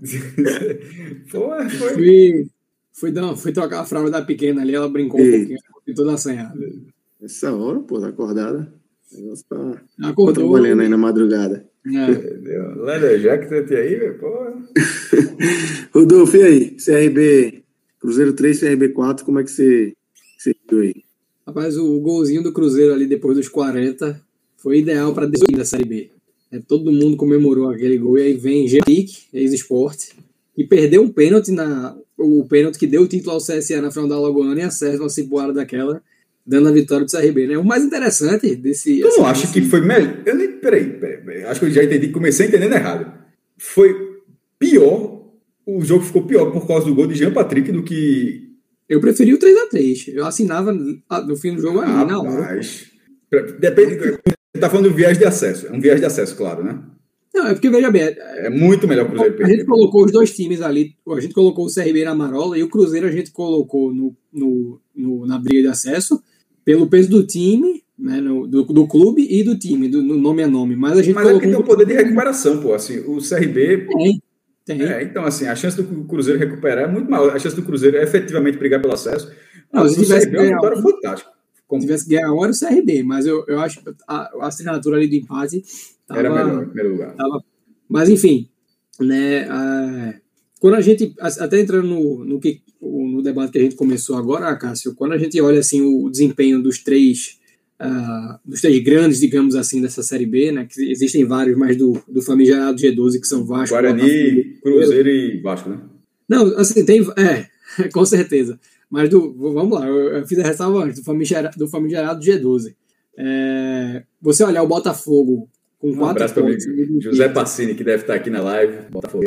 [1.30, 1.94] Pô, foi.
[1.94, 2.46] Fui,
[3.00, 5.38] fui, dar, fui trocar a fralda da pequena ali, ela brincou um Ei.
[5.38, 6.54] pouquinho, ficou toda assanhada.
[7.22, 8.72] Essa hora, pô, tá acordada.
[9.12, 9.56] O negócio tá,
[10.00, 10.52] tá Acordou.
[10.52, 11.66] trabalhando aí na madrugada.
[11.86, 12.06] É,
[12.76, 14.18] Leather Jacket aí, velho.
[14.18, 14.28] Pô.
[15.98, 16.76] Rodolfo, e aí?
[16.76, 17.64] CRB,
[17.98, 19.94] Cruzeiro 3, CRB 4, como é que você,
[20.38, 20.94] você viu aí?
[21.46, 24.20] Rapaz, o golzinho do Cruzeiro ali depois dos 40
[24.58, 26.10] foi ideal para destruir da Série B.
[26.52, 30.12] É, todo mundo comemorou aquele gol e aí vem Geric, ex-esporte,
[30.56, 34.06] e perdeu um pênalti na o pênalti que deu o título ao CSA na final
[34.08, 36.02] da Alagoana e acerta uma cipuada daquela,
[36.46, 37.56] dando a vitória do CRB, né?
[37.58, 40.18] O mais interessante desse Tu não acha desse- que foi melhor?
[40.26, 40.52] Eu nem.
[40.52, 41.44] Peraí, peraí, peraí.
[41.44, 43.10] Acho que eu já entendi, comecei entendendo errado.
[43.56, 43.94] Foi
[44.58, 45.30] pior,
[45.66, 48.48] o jogo ficou pior por causa do gol de Jean Patrick do que.
[48.88, 52.40] eu preferi o 3 a 3 Eu assinava no fim do jogo ali, na hora.
[52.42, 52.86] Rapaz.
[53.60, 53.96] Depende.
[53.96, 55.68] Você tá falando do viés de acesso.
[55.68, 56.78] É um viés de acesso, claro, né?
[57.32, 59.64] Não, é porque, veja bem, é- É muito melhor o Cruzeiro A gente perder.
[59.66, 60.94] colocou os dois times ali.
[61.08, 64.80] A gente colocou o CRB na marola e o Cruzeiro a gente colocou no, no,
[64.94, 66.20] no- na briga de acesso
[66.64, 70.42] pelo peso do time, né, no, do, do, clube e do time, do, no nome
[70.42, 70.74] a nome.
[70.74, 72.74] Mas a gente Mas é porque tem o poder de recuperação, pô.
[72.74, 73.86] Assim, o CRB.
[73.86, 74.22] Tem,
[74.64, 74.82] tem.
[74.82, 77.34] É, então, assim, a chance do Cruzeiro recuperar é muito maior.
[77.34, 79.30] A chance do Cruzeiro é efetivamente brigar pelo acesso.
[79.72, 81.22] Não, se tivesse CRB é uma vitória
[81.78, 81.98] fantástica.
[81.98, 85.08] Se tivesse ganhar hora, o CRB, mas eu, eu acho que a, a assinatura ali
[85.08, 85.62] do empate
[86.06, 87.14] tava, era melhor, em primeiro lugar.
[87.14, 87.44] Tava,
[87.88, 88.48] mas, enfim,
[89.00, 90.14] né, a,
[90.60, 94.54] quando a gente, até entrando no, no, que, no debate que a gente começou agora,
[94.56, 97.40] Cássio, quando a gente olha assim, o desempenho dos três
[97.80, 100.66] uh, dos três grandes, digamos assim, dessa Série B, né?
[100.70, 105.40] Que existem vários, mas do, do famigerado G12, que são Vasco, Guarani, Botafogo, Cruzeiro e
[105.40, 105.80] Vasco, né?
[106.28, 107.00] Não, assim, tem.
[107.16, 107.46] É,
[107.90, 108.60] com certeza.
[108.90, 112.74] Mas do, vamos lá, eu fiz a ressalva antes, do famigerado, do famigerado G12.
[113.16, 115.48] É, você olhar o Botafogo
[115.78, 116.64] com um quatro pontos.
[117.00, 118.90] José Passini, que deve estar aqui na live.
[118.90, 119.24] Botafogo.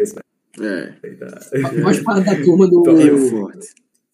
[0.60, 0.94] É.
[1.81, 3.52] Faz parte da turma do.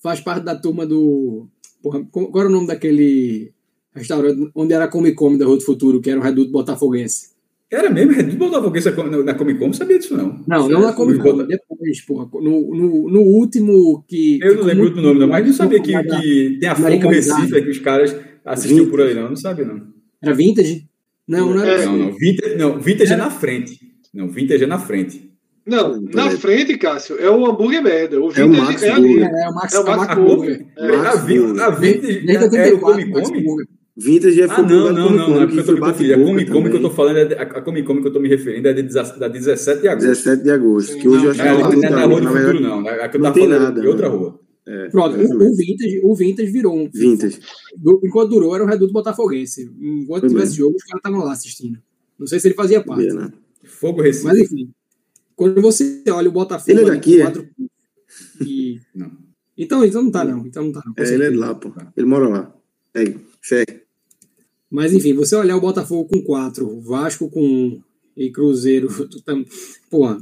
[0.01, 1.47] Faz parte da turma do.
[1.81, 3.53] Porra, qual era o nome daquele
[3.93, 7.31] restaurante onde era a Comic Con da Rua do Futuro, que era um reduto botafoguense.
[7.71, 8.89] Era mesmo Reduto Botafoguense
[9.23, 9.67] na Comic Con?
[9.67, 10.41] Não sabia disso, não.
[10.47, 12.27] Não, não na Comic Con, depois, porra.
[12.33, 14.39] No, no, no último que...
[14.41, 17.61] Eu não lembro do nome, não, mas não sabia que, que tem a Foco Recife,
[17.61, 19.29] que os caras assistiam por aí, não.
[19.29, 19.81] Não sabia, não.
[20.21, 20.87] Era Vintage?
[21.27, 21.85] Não, não era.
[21.85, 22.11] Não, não.
[22.17, 23.79] Vintage, não, vintage é na frente.
[24.11, 25.29] Não, Vintage é na frente.
[25.63, 28.19] Não, na frente, Cássio, é o hambúrguer merda.
[28.19, 29.21] O é o Max é ali.
[29.21, 30.65] É, o Max, é o Max Burger.
[30.75, 33.21] É, a, a Vintage é o Comic Con?
[33.99, 36.13] Vintage é ah, não, não, não, não, é porque eu tô me confundindo.
[36.13, 38.29] A Comic Con que eu tô falando, é a Comic Con que eu tô me
[38.29, 40.07] referindo é da 17 de agosto.
[40.07, 42.59] 17 de agosto, que hoje eu acho que não, não é na Rua do Futuro,
[42.61, 42.87] não.
[42.87, 44.39] A que eu tava falando de outra rua.
[44.65, 46.89] É, Pronto, é, o, Vintage, o Vintage virou um.
[46.93, 47.39] Vintage.
[48.03, 49.69] Enquanto durou, era o Reduto Botafoguense.
[49.81, 50.65] Enquanto Foi tivesse mesmo.
[50.65, 51.79] jogo, os caras estavam lá assistindo.
[52.17, 53.07] Não sei se ele fazia parte.
[53.07, 53.33] Bem, né?
[53.63, 54.25] Fogo Recife.
[54.25, 54.69] Mas enfim,
[55.35, 56.71] quando você olha o Botafogo.
[56.71, 57.41] Ele é daqui, quatro...
[57.41, 57.63] é?
[58.45, 58.79] E...
[58.95, 59.11] Não.
[59.57, 60.45] Então, então não tá, não.
[60.45, 60.93] Então não tá, não.
[60.97, 61.71] É, ele é de lá, pô.
[61.97, 62.55] Ele mora lá.
[62.95, 63.78] Segue, segue.
[64.69, 67.81] Mas enfim, você olhar o Botafogo com 4, Vasco com 1
[68.15, 68.87] e Cruzeiro.
[69.89, 70.15] Pô,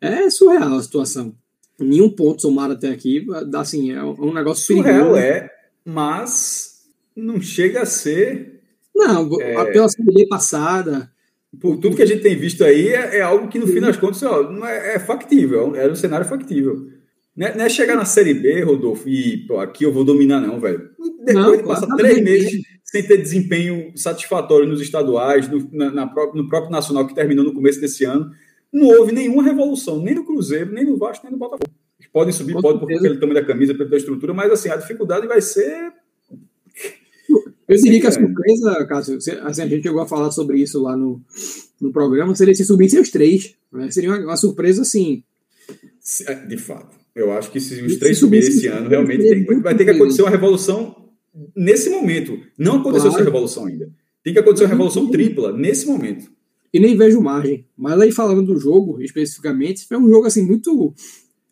[0.00, 1.34] é surreal a situação.
[1.78, 5.16] Nenhum ponto somado até aqui, assim, é um negócio surreal.
[5.16, 5.50] É,
[5.84, 8.60] mas não chega a ser.
[8.94, 9.72] Não, é...
[9.72, 11.10] pela Série passada.
[11.58, 13.96] Por tudo que a gente tem visto aí, é, é algo que no fim das
[13.96, 16.88] contas ó, não é, é factível, é um cenário factível.
[17.36, 20.40] Não é, não é, chegar na Série B, Rodolfo, e pô, aqui eu vou dominar,
[20.40, 20.90] não, velho.
[21.24, 26.06] Depois não, de passar três meses sem ter desempenho satisfatório nos estaduais, no, na, na,
[26.34, 28.30] no próprio Nacional, que terminou no começo desse ano,
[28.72, 31.70] não houve nenhuma revolução, nem no Cruzeiro, nem no Vasco, nem no Botafogo.
[32.12, 35.40] Podem subir, pode, por pelo tamanho da camisa, pela estrutura, mas assim, a dificuldade vai
[35.40, 35.92] ser.
[37.68, 40.96] Eu diria que a surpresa, Cássio, assim, a gente chegou a falar sobre isso lá
[40.96, 41.22] no,
[41.80, 43.54] no programa, seria se subissem os três.
[43.72, 43.88] Né?
[43.92, 45.22] Seria uma, uma surpresa, assim.
[46.26, 46.99] É, de fato.
[47.14, 50.22] Eu acho que se os três subirem esse ano, realmente tem, vai ter que acontecer
[50.22, 51.10] uma revolução
[51.56, 52.38] nesse momento.
[52.58, 53.22] Não aconteceu claro.
[53.22, 53.90] essa revolução ainda.
[54.22, 56.30] Tem que acontecer uma revolução tripla nesse momento.
[56.72, 57.66] E nem vejo margem.
[57.76, 60.94] Mas aí falando do jogo, especificamente, foi um jogo assim muito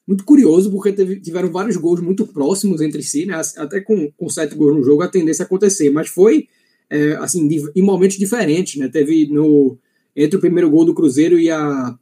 [0.06, 3.39] muito curioso, porque teve, tiveram vários gols muito próximos entre si, né?
[3.59, 6.48] Até com, com sete gols no jogo a tendência a acontecer, mas foi
[6.89, 8.89] é, assim, em momentos diferentes, né?
[8.89, 9.76] Teve no
[10.16, 11.97] entre o primeiro gol do Cruzeiro e a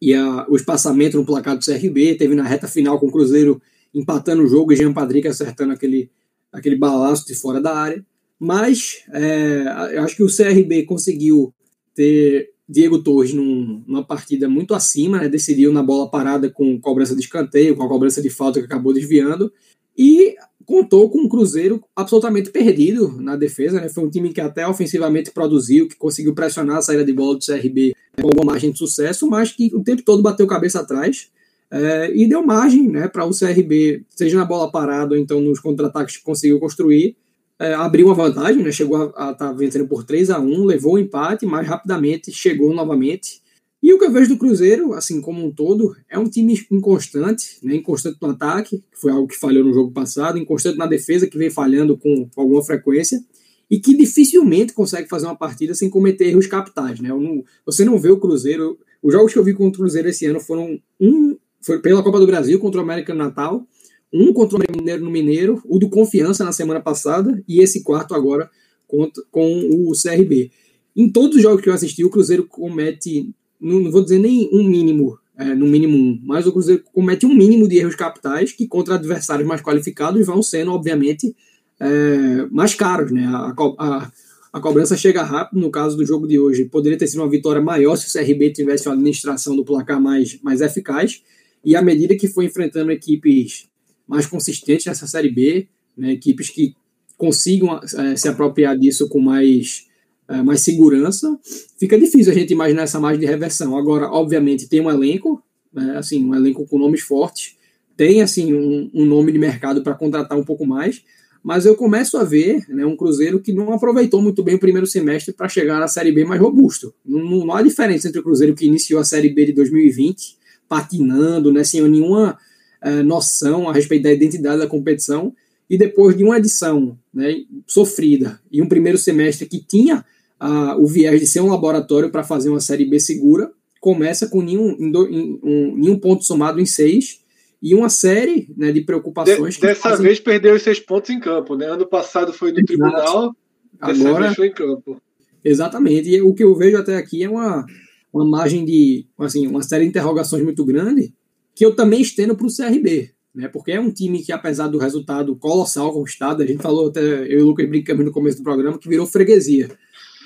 [0.00, 3.60] e a, o espaçamento no placar do CRB, teve na reta final com o Cruzeiro
[3.94, 6.10] empatando o jogo e Jean Patrick acertando aquele
[6.52, 8.04] aquele balaço de fora da área.
[8.38, 11.52] Mas é, eu acho que o CRB conseguiu
[11.94, 17.14] ter Diego Torres num, numa partida muito acima, né, decidiu na bola parada com cobrança
[17.14, 19.52] de escanteio, com a cobrança de falta que acabou desviando,
[19.96, 20.34] e
[20.66, 23.80] contou com um Cruzeiro absolutamente perdido na defesa.
[23.80, 27.36] Né, foi um time que até ofensivamente produziu, que conseguiu pressionar a saída de bola
[27.36, 31.28] do CRB com alguma margem de sucesso, mas que o tempo todo bateu cabeça atrás.
[31.70, 35.58] É, e deu margem né, para o CRB, seja na bola parada ou então nos
[35.58, 37.16] contra-ataques que conseguiu construir,
[37.58, 40.94] é, abriu uma vantagem, né, chegou a estar tá vencendo por 3 a 1 levou
[40.94, 43.42] o empate, mas rapidamente chegou novamente.
[43.84, 47.58] E o que eu vejo do Cruzeiro, assim como um todo, é um time inconstante,
[47.62, 51.26] né, inconstante no ataque, que foi algo que falhou no jogo passado, inconstante na defesa,
[51.26, 53.22] que vem falhando com, alguma frequência,
[53.70, 56.98] e que dificilmente consegue fazer uma partida sem cometer erros capitais.
[56.98, 57.10] Né?
[57.10, 58.78] Não, você não vê o Cruzeiro.
[59.02, 62.18] Os jogos que eu vi contra o Cruzeiro esse ano foram um foi pela Copa
[62.18, 63.66] do Brasil contra o América no Natal,
[64.10, 68.14] um contra o Mineiro no Mineiro, o do Confiança na semana passada e esse quarto
[68.14, 68.50] agora
[68.88, 70.50] contra, com o CRB.
[70.96, 74.48] Em todos os jogos que eu assisti, o Cruzeiro comete, não, não vou dizer nem
[74.52, 78.52] um mínimo, é, no mínimo um, mas o Cruzeiro comete um mínimo de erros capitais
[78.52, 81.34] que contra adversários mais qualificados vão sendo, obviamente,
[81.80, 83.10] é, mais caros.
[83.10, 83.24] Né?
[83.26, 84.12] A, a,
[84.52, 86.64] a cobrança chega rápido, no caso do jogo de hoje.
[86.66, 90.38] Poderia ter sido uma vitória maior se o CRB tivesse uma administração do placar mais,
[90.42, 91.22] mais eficaz.
[91.64, 93.66] E à medida que foi enfrentando equipes
[94.06, 95.66] mais consistentes nessa Série B,
[95.96, 96.74] né, equipes que
[97.16, 99.86] consigam é, se apropriar disso com mais,
[100.28, 101.38] é, mais segurança,
[101.78, 103.76] fica difícil a gente imaginar essa margem de reversão.
[103.76, 105.42] Agora, obviamente, tem um elenco,
[105.72, 107.56] né, assim, um elenco com nomes fortes,
[107.96, 111.02] tem assim um, um nome de mercado para contratar um pouco mais,
[111.42, 114.86] mas eu começo a ver né, um Cruzeiro que não aproveitou muito bem o primeiro
[114.86, 116.94] semestre para chegar na Série B mais robusto.
[117.04, 121.52] Não, não, há diferença entre o Cruzeiro que iniciou a Série B de 2020, patinando,
[121.52, 122.38] né, sem nenhuma
[122.80, 125.34] é, noção a respeito da identidade da competição,
[125.68, 127.34] e depois de uma edição né,
[127.66, 130.04] sofrida e um primeiro semestre que tinha
[130.40, 133.50] uh, o viés de ser um laboratório para fazer uma Série B segura,
[133.80, 137.22] começa com nenhum, do, em, um, nenhum ponto somado em seis
[137.62, 139.54] e uma série né, de preocupações.
[139.54, 140.06] De, dessa fazem...
[140.06, 141.66] vez perdeu os seis pontos em campo, né?
[141.66, 142.66] Ano passado foi no Exato.
[142.66, 143.36] tribunal,
[143.80, 145.00] Agora, foi em campo.
[145.44, 146.08] Exatamente.
[146.08, 147.66] E o que eu vejo até aqui é uma,
[148.12, 151.12] uma margem de, assim, uma série de interrogações muito grande
[151.54, 153.48] que eu também estendo para o CRB né?
[153.48, 157.40] Porque é um time que, apesar do resultado colossal conquistado, a gente falou até, eu
[157.40, 159.68] e o Lucas brincamos no começo do programa, que virou freguesia.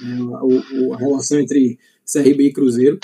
[0.00, 1.78] O, a relação entre
[2.10, 2.98] CRB e Cruzeiro.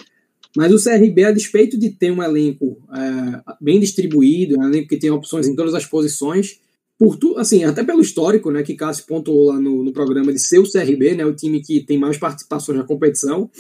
[0.57, 4.97] Mas o CRB, a despeito de ter um elenco é, bem distribuído, um elenco que
[4.97, 6.61] tem opções em todas as posições,
[6.99, 10.39] por tu, assim, até pelo histórico, né, que Cássio pontuou lá no, no programa de
[10.39, 13.51] ser o CRB, né, o time que tem mais participações na competição,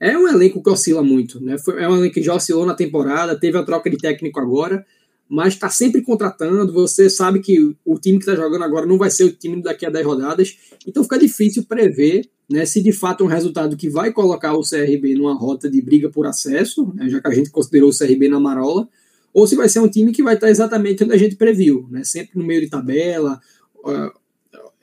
[0.00, 1.58] é um elenco que oscila muito, né?
[1.58, 4.84] Foi, é um elenco que já oscilou na temporada, teve a troca de técnico agora,
[5.30, 6.72] mas está sempre contratando.
[6.72, 9.86] Você sabe que o time que está jogando agora não vai ser o time daqui
[9.86, 13.88] a 10 rodadas, então fica difícil prever né, se de fato é um resultado que
[13.88, 17.48] vai colocar o CRB numa rota de briga por acesso, né, já que a gente
[17.48, 18.88] considerou o CRB na marola,
[19.32, 22.02] ou se vai ser um time que vai estar exatamente onde a gente previu, né,
[22.02, 23.40] sempre no meio de tabela,
[23.84, 24.20] uh,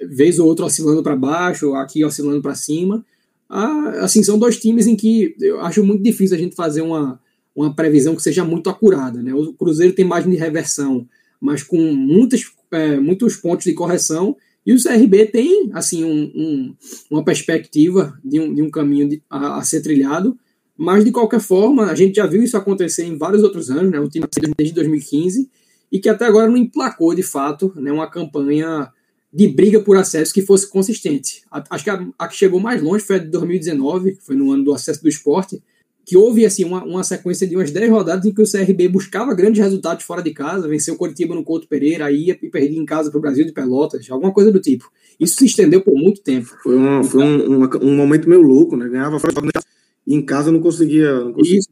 [0.07, 3.05] vez ou outra oscilando para baixo, aqui oscilando para cima.
[3.49, 7.19] Ah, assim, são dois times em que eu acho muito difícil a gente fazer uma
[7.57, 9.21] uma previsão que seja muito acurada.
[9.21, 9.33] Né?
[9.33, 11.07] O Cruzeiro tem margem de reversão,
[11.41, 16.75] mas com muitas, é, muitos pontos de correção, e o CRB tem assim um, um,
[17.09, 20.37] uma perspectiva de um, de um caminho de, a, a, ser trilhado,
[20.77, 23.99] mas de qualquer forma, a gente já viu isso acontecer em vários outros anos, né?
[23.99, 25.49] o time desde 2015,
[25.91, 28.91] e que até agora não emplacou de fato né, uma campanha
[29.33, 31.43] de briga por acesso que fosse consistente.
[31.49, 34.65] Acho que a, a que chegou mais longe foi a de 2019, foi no ano
[34.65, 35.61] do acesso do esporte,
[36.07, 39.35] que houve assim uma, uma sequência de umas 10 rodadas em que o CRB buscava
[39.35, 42.85] grandes resultados fora de casa, venceu o Coritiba no Couto Pereira, ia e perdia em
[42.85, 44.89] casa para o Brasil de Pelotas, alguma coisa do tipo.
[45.19, 46.47] Isso se estendeu por muito tempo.
[46.63, 48.87] Foi, uma, foi um, um, um, momento meio louco, né?
[48.87, 49.33] Ganhava fora
[50.07, 51.13] e em casa não conseguia.
[51.13, 51.59] Não conseguia.
[51.59, 51.69] Isso.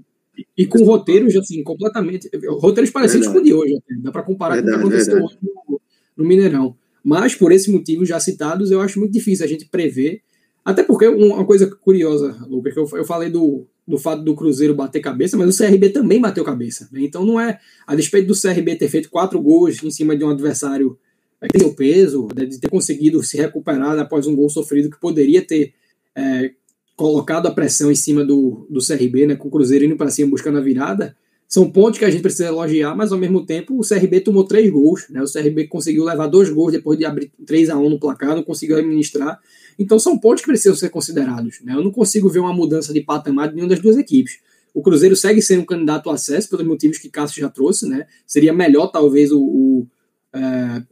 [0.57, 2.29] E com roteiros assim, completamente.
[2.59, 3.51] Roteiros parecidos verdade.
[3.51, 5.81] com o de hoje, dá para comparar verdade, com o que aconteceu hoje no,
[6.17, 6.75] no Mineirão.
[7.01, 10.19] Mas, por esse motivo já citados, eu acho muito difícil a gente prever.
[10.65, 14.73] Até porque uma coisa curiosa, Lucas, que eu, eu falei do, do fato do Cruzeiro
[14.73, 16.89] bater cabeça, mas o CRB também bateu cabeça.
[16.91, 17.01] Né?
[17.03, 17.59] Então não é.
[17.85, 20.97] A despeito do CRB ter feito quatro gols em cima de um adversário
[21.41, 24.99] é, que o peso, né, de ter conseguido se recuperar após um gol sofrido que
[24.99, 25.73] poderia ter
[26.15, 26.51] é,
[26.95, 30.31] colocado a pressão em cima do, do CRB, né, com o Cruzeiro indo para cima
[30.31, 31.15] buscando a virada,
[31.47, 34.69] são pontos que a gente precisa elogiar, mas ao mesmo tempo o CRB tomou três
[34.71, 35.05] gols.
[35.09, 38.35] Né, o CRB conseguiu levar dois gols depois de abrir 3 a 1 no placar,
[38.35, 39.39] não conseguiu administrar.
[39.77, 41.59] Então são pontos que precisam ser considerados.
[41.61, 41.73] Né?
[41.73, 44.39] Eu não consigo ver uma mudança de patamar de nenhuma das duas equipes.
[44.73, 47.87] O Cruzeiro segue sendo um candidato ao acesso, pelos motivos que Cássio já trouxe.
[47.87, 48.05] Né?
[48.25, 49.87] Seria melhor, talvez, o, o
[50.33, 50.83] é,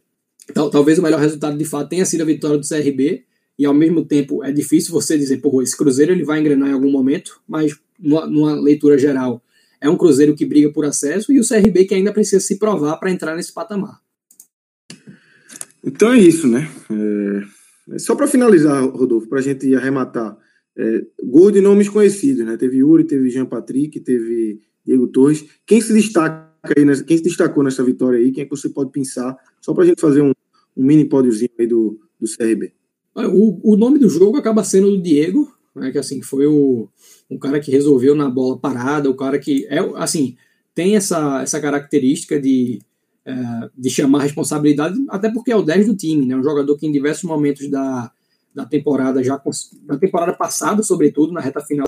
[0.53, 3.25] talvez o melhor resultado de fato tenha sido a vitória do CRB.
[3.57, 6.73] E ao mesmo tempo é difícil você dizer, pô, esse Cruzeiro ele vai engrenar em
[6.73, 9.43] algum momento, mas numa, numa leitura geral
[9.79, 12.97] é um Cruzeiro que briga por acesso e o CRB que ainda precisa se provar
[12.97, 13.99] para entrar nesse patamar.
[15.83, 16.71] Então é isso, né?
[16.89, 17.52] É
[17.97, 20.37] só para finalizar, Rodolfo, para a gente arrematar,
[20.77, 22.57] é, gol de nomes conhecidos, né?
[22.57, 25.45] Teve Yuri, teve Jean Patrick, teve Diego Torres.
[25.65, 28.31] Quem se destaca aí, quem se destacou nessa vitória aí?
[28.31, 29.35] Quem é que você pode pensar?
[29.61, 30.31] Só para a gente fazer um,
[30.75, 32.73] um mini pódiozinho aí do, do CRB.
[33.15, 35.91] O, o nome do jogo acaba sendo do Diego, né?
[35.91, 36.89] Que assim foi o
[37.29, 40.35] um cara que resolveu na bola parada, o cara que é assim
[40.73, 42.79] tem essa, essa característica de
[43.25, 43.33] é,
[43.77, 46.35] de chamar a responsabilidade, até porque é o 10 do time, né?
[46.35, 48.11] Um jogador que em diversos momentos da,
[48.53, 49.41] da temporada, já
[49.85, 51.85] na temporada passada, sobretudo, na reta final.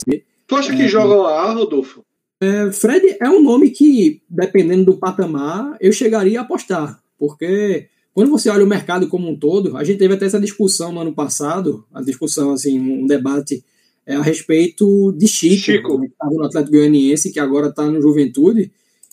[0.48, 2.03] Tu acha que é, joga lá, Rodolfo?
[2.41, 8.30] É, Fred é um nome que, dependendo do patamar, eu chegaria a apostar, porque quando
[8.30, 11.14] você olha o mercado como um todo, a gente teve até essa discussão no ano
[11.14, 13.64] passado, a discussão, assim, um debate
[14.06, 15.98] é, a respeito de Chico, Chico.
[15.98, 18.72] Né, que estava no Atlético Goianiense, que agora está no Juventude,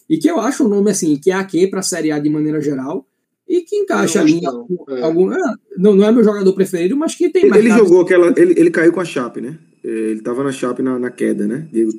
[0.08, 2.28] e que eu acho um nome assim, que é aqui para a Série A de
[2.28, 3.06] maneira geral,
[3.48, 5.02] e que encaixa ali não, é.
[5.02, 5.32] algum.
[5.32, 5.38] É,
[5.76, 7.62] não, não é meu jogador preferido, mas que tem mais.
[7.62, 8.32] Ele jogou aquela.
[8.36, 9.58] Ele, ele caiu com a Chape, né?
[9.84, 11.68] É, ele estava na Chape na, na queda, né?
[11.70, 11.92] Diego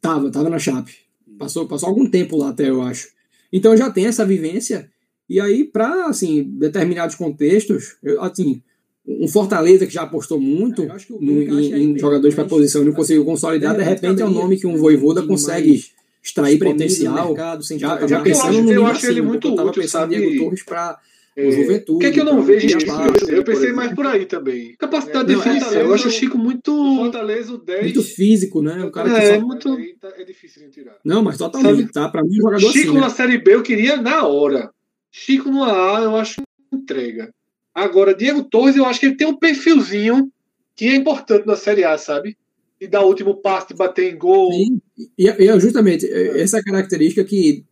[0.00, 0.92] Tava, tava na Chape.
[1.38, 3.08] Passou, passou algum tempo lá até, eu acho.
[3.52, 4.90] Então já tem essa vivência.
[5.28, 8.62] E aí, para assim, determinados contextos, eu, assim,
[9.06, 12.92] um Fortaleza que já apostou muito é, no, em, em jogadores para posição e não
[12.92, 15.82] conseguiu consolidar, de repente é um nome que um Voivoda consegue
[16.28, 17.28] extrair potencial.
[17.28, 20.16] Mercado, já, já pensando no eu acho ele muito útil, sabe?
[20.16, 20.98] Diego Torres para
[21.36, 21.92] é, Juventude.
[21.92, 23.30] O que é que eu não vejo nisso?
[23.30, 24.74] Eu pensei mais por aí também.
[24.76, 25.80] Capacidade é, de definição.
[25.80, 26.72] Eu acho o Chico muito.
[26.96, 27.82] Fortaleza, o 10.
[27.82, 28.84] Muito físico, né?
[28.84, 29.46] O cara é, que só...
[29.46, 29.76] muito...
[30.00, 30.96] Tá, é difícil de tirar.
[31.04, 31.92] Não, mas totalmente, Sabe?
[31.92, 32.08] tá?
[32.08, 33.10] Pra mim, jogador Chico assim, na né?
[33.10, 34.70] Série B eu queria na hora.
[35.12, 36.42] Chico no A eu acho
[36.72, 37.32] entrega.
[37.72, 40.30] Agora, Diego Torres, eu acho que ele tem um perfilzinho
[40.74, 42.36] que é importante na Série A, sabe?
[42.80, 44.52] E dar o último passe, bater em gol.
[44.52, 44.80] Sim.
[45.18, 46.40] E, é justamente é.
[46.40, 47.64] essa característica que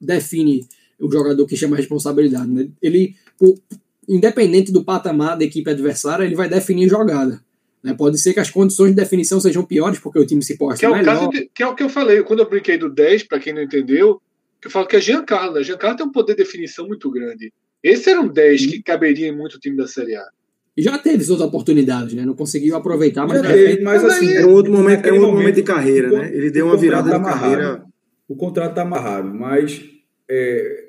[0.00, 0.66] define
[0.98, 2.48] o jogador que chama responsabilidade.
[2.48, 2.68] Né?
[2.82, 3.14] Ele,
[4.08, 7.40] independente do patamar da equipe adversária, ele vai definir jogada.
[7.82, 7.94] Né?
[7.94, 10.86] Pode ser que as condições de definição sejam piores porque o time se posta que
[10.86, 11.28] é o melhor.
[11.28, 13.62] De, que é o que eu falei, quando eu brinquei do 10, para quem não
[13.62, 14.20] entendeu,
[14.60, 15.54] que eu falo que é Giancarlo.
[15.54, 15.62] Né?
[15.62, 17.52] Giancarlo tem um poder de definição muito grande.
[17.82, 20.26] Esse era um 10 que caberia em muito time da Série A.
[20.76, 22.24] E já teve suas oportunidades, né?
[22.24, 25.54] Não conseguiu aproveitar, mas, teve, mas assim, é um outro momento, é um outro momento
[25.54, 26.30] de carreira, né?
[26.32, 27.82] Ele deu uma virada tá de carreira.
[28.28, 29.82] O contrato está amarrado, mas
[30.28, 30.86] é,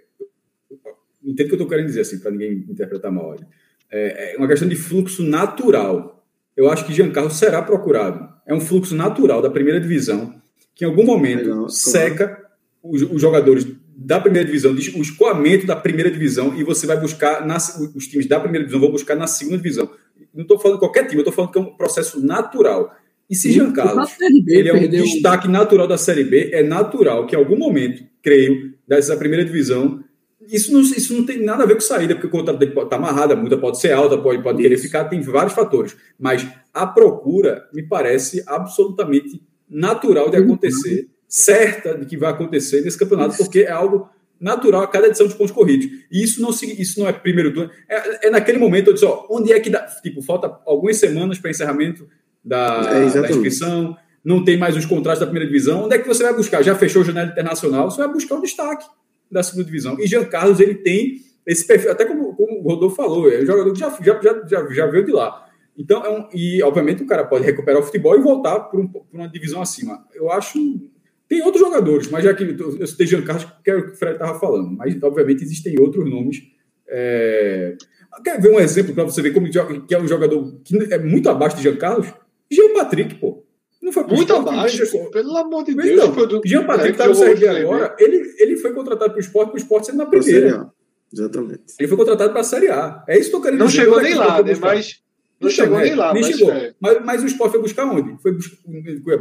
[1.24, 3.36] entendo o que eu estou querendo dizer, assim, para ninguém interpretar mal.
[3.92, 6.26] É, é uma questão de fluxo natural.
[6.56, 8.28] Eu acho que Giancarlo será procurado.
[8.46, 10.42] É um fluxo natural da primeira divisão,
[10.74, 12.38] que em algum momento Legal, seca
[12.82, 13.68] os, os, jogadores
[14.00, 17.58] da primeira divisão, o escoamento da primeira divisão, e você vai buscar, na,
[17.96, 19.90] os times da primeira divisão vão buscar na segunda divisão.
[20.32, 22.96] Não estou falando qualquer time, eu estou falando que é um processo natural.
[23.28, 24.04] E se Giancarlo
[24.48, 28.76] ele é um destaque natural da Série B, é natural que em algum momento, creio,
[28.88, 30.04] dessa primeira divisão,
[30.48, 32.98] isso não, isso não tem nada a ver com saída, porque o contrato dele está
[32.98, 35.98] amarrado, a multa pode ser alta, pode, pode querer ficar, tem vários fatores.
[36.20, 42.98] Mas a procura me parece absolutamente natural de acontecer, certa de que vai acontecer nesse
[42.98, 44.10] campeonato, porque é algo
[44.40, 45.88] natural a cada edição de pontos corridos.
[46.12, 47.72] E isso não, isso não é primeiro turno.
[47.90, 49.82] É, é naquele momento, eu disse, ó, onde é que dá?
[50.02, 52.08] Tipo, falta algumas semanas para encerramento
[52.44, 55.86] da, é, da inscrição, não tem mais os contratos da primeira divisão.
[55.86, 56.62] Onde é que você vai buscar?
[56.62, 58.86] Já fechou a janela internacional, você vai buscar o destaque
[59.30, 60.00] da segunda divisão.
[60.00, 63.46] E Jean Carlos, ele tem esse perfil, até como, como o Rodolfo falou, é um
[63.46, 65.46] jogador que já, já, já, já veio de lá.
[65.78, 68.92] Então, é um, e obviamente o cara pode recuperar o futebol e voltar para um,
[69.14, 70.06] uma divisão acima.
[70.14, 70.60] Eu acho.
[71.28, 73.96] Tem outros jogadores, mas já que eu citei Jean Carlos, que é o que o
[73.96, 76.42] Fred estava falando, mas obviamente existem outros nomes.
[76.88, 77.76] É...
[78.24, 81.30] Quer ver um exemplo para você ver como que é um jogador que é muito
[81.30, 82.08] abaixo de Jean Carlos?
[82.50, 83.44] Jean Patrick, pô.
[83.82, 86.10] Não foi muito abaixo, pô, pelo amor de Deus.
[86.10, 86.42] Então, do...
[86.46, 87.96] Jean Patrick está no CRB agora.
[88.00, 90.72] Ele, ele foi contratado para o esporte, para o esporte sendo na primeira.
[91.14, 91.74] Exatamente.
[91.80, 93.04] Ele foi contratado para a Série A.
[93.08, 93.82] É isso que eu quero não dizer.
[93.82, 94.54] Chegou nem lá, né?
[94.60, 95.02] Mas.
[95.40, 96.52] Não então, chegou é, nem lá, nem mas chegou.
[96.52, 96.74] É.
[96.80, 98.20] Mas, mas, o Sport foi buscar onde?
[98.22, 98.58] Foi buscar,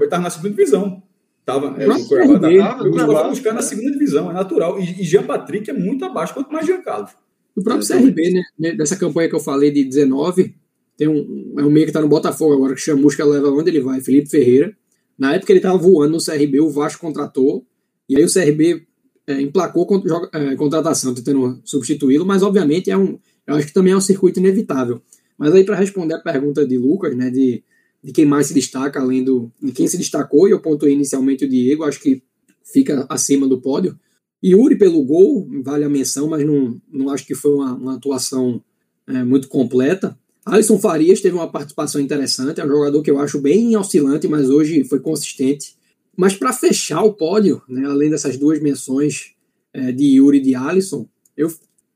[0.02, 1.02] estava na segunda divisão.
[1.46, 4.80] Tava, é, o Cuiabá tava, o Sport foi buscar na segunda divisão, é natural.
[4.80, 7.12] E, e Jean Patrick é muito abaixo, quanto mais Jean Carlos.
[7.54, 8.72] O próprio CRB, né?
[8.72, 10.56] Dessa campanha que eu falei de 19,
[10.96, 13.70] tem um, é um meio que está no Botafogo agora, que chama Musca leva onde
[13.70, 14.76] ele vai, Felipe Ferreira.
[15.16, 17.64] Na época ele estava voando no CRB, o Vasco contratou,
[18.08, 18.84] e aí o CRB
[19.28, 19.86] é, emplacou
[20.32, 24.40] é, contratação, tentando substituí-lo, mas obviamente é um, eu acho que também é um circuito
[24.40, 25.00] inevitável.
[25.38, 27.62] Mas aí para responder a pergunta de Lucas, né, de,
[28.06, 31.44] de quem mais se destaca, além do de quem se destacou, e eu pontuei inicialmente
[31.44, 32.22] o Diego, acho que
[32.62, 33.98] fica acima do pódio.
[34.44, 38.62] Yuri pelo gol, vale a menção, mas não, não acho que foi uma, uma atuação
[39.08, 40.16] é, muito completa.
[40.44, 44.48] Alisson Farias teve uma participação interessante, é um jogador que eu acho bem oscilante, mas
[44.48, 45.74] hoje foi consistente.
[46.16, 49.32] Mas para fechar o pódio, né, além dessas duas menções
[49.74, 51.52] é, de Yuri e de Alisson, eu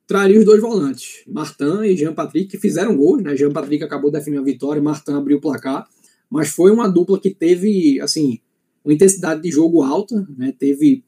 [0.08, 3.22] traria os dois volantes, Martin e Jean Patrick, que fizeram gols.
[3.22, 3.36] Né?
[3.36, 5.88] Jean Patrick acabou definindo a vitória, Martin abriu o placar.
[6.30, 8.38] Mas foi uma dupla que teve assim
[8.84, 10.54] uma intensidade de jogo alta, né?
[10.58, 11.04] Teve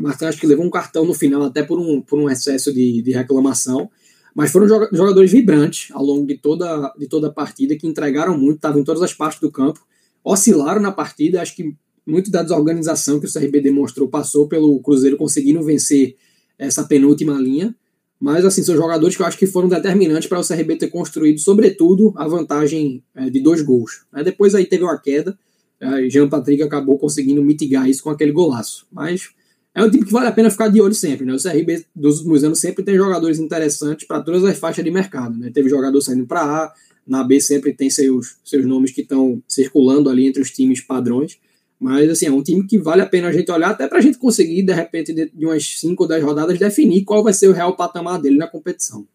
[0.00, 3.02] Martin acho que levou um cartão no final até por um, por um excesso de,
[3.02, 3.90] de reclamação.
[4.34, 8.56] Mas foram jogadores vibrantes ao longo de toda, de toda a partida, que entregaram muito,
[8.56, 9.84] estavam em todas as partes do campo,
[10.24, 11.42] oscilaram na partida.
[11.42, 11.74] Acho que
[12.06, 16.16] muito da desorganização que o CRB demonstrou passou pelo Cruzeiro conseguindo vencer
[16.58, 17.74] essa penúltima linha.
[18.20, 21.40] Mas, assim, são jogadores que eu acho que foram determinantes para o CRB ter construído,
[21.40, 24.02] sobretudo, a vantagem é, de dois gols.
[24.22, 25.36] Depois aí teve uma queda,
[25.80, 28.86] é, Jean Patrick acabou conseguindo mitigar isso com aquele golaço.
[28.92, 29.30] Mas
[29.74, 31.24] é um time que vale a pena ficar de olho sempre.
[31.24, 31.32] Né?
[31.32, 35.36] O CRB dos últimos anos sempre tem jogadores interessantes para todas as faixas de mercado.
[35.38, 35.50] Né?
[35.52, 36.72] Teve jogador saindo para A,
[37.06, 41.38] na B sempre tem seus, seus nomes que estão circulando ali entre os times padrões.
[41.80, 44.02] Mas assim, é um time que vale a pena a gente olhar, até para a
[44.02, 47.52] gente conseguir, de repente, de umas 5 ou 10 rodadas, definir qual vai ser o
[47.52, 49.06] real patamar dele na competição.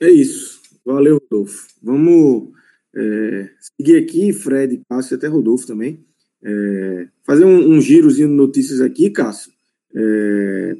[0.00, 0.60] É isso.
[0.86, 1.66] Valeu, Rodolfo.
[1.82, 2.50] Vamos
[2.94, 6.04] é, seguir aqui, Fred, Cássio e até Rodolfo também.
[6.42, 9.50] É, fazer um, um girozinho de notícias aqui, Cássio.
[9.92, 10.76] É,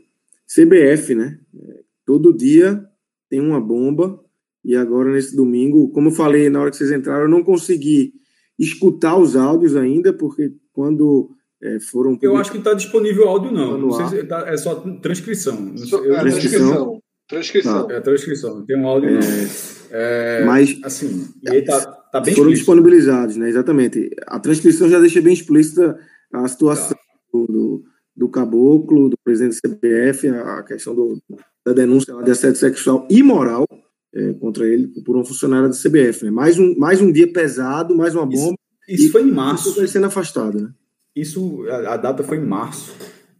[0.46, 1.38] CBF, né?
[2.06, 2.82] Todo dia
[3.28, 4.18] tem uma bomba
[4.64, 8.14] E agora, nesse domingo, como eu falei na hora que vocês entraram, eu não consegui
[8.58, 11.30] escutar os áudios ainda, porque quando
[11.60, 12.16] é, foram.
[12.22, 13.76] Eu acho que está disponível áudio, não.
[13.76, 15.74] não sei se tá, é só transcrição.
[15.90, 17.00] Eu, é, transcrição.
[17.28, 17.88] Transcrição.
[17.88, 17.94] Tá.
[17.94, 18.64] É transcrição.
[18.64, 19.20] Tem um áudio, não.
[19.90, 22.54] É, mas assim, e aí tá, tá bem foram explícito.
[22.54, 23.48] disponibilizados, né?
[23.48, 24.08] Exatamente.
[24.28, 25.98] A transcrição já deixa bem explícita
[26.32, 27.02] a situação tá.
[27.32, 27.82] do,
[28.16, 31.20] do caboclo, do presidente do CPF, a questão do,
[31.66, 33.66] da denúncia de assédio sexual e moral
[34.14, 36.24] é, contra ele por um funcionário da CBF.
[36.26, 36.30] Né?
[36.30, 38.56] Mais, um, mais um dia pesado, mais uma bomba.
[38.88, 39.68] Isso, isso foi em março.
[39.68, 40.70] Isso sendo afastado, né?
[41.14, 42.94] Isso, a, a data foi em março.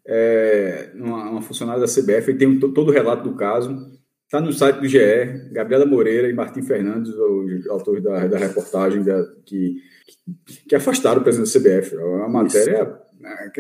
[0.07, 3.77] É, uma, uma, funcionária da CBF, tem todo o relato do caso.
[4.25, 9.03] Está no site do GE, Gabriela Moreira e Martim Fernandes, os autores da, da reportagem
[9.03, 9.77] da, que,
[10.69, 11.97] que afastaram o presidente da CBF.
[11.97, 12.99] A matéria.
[13.19, 13.51] Né,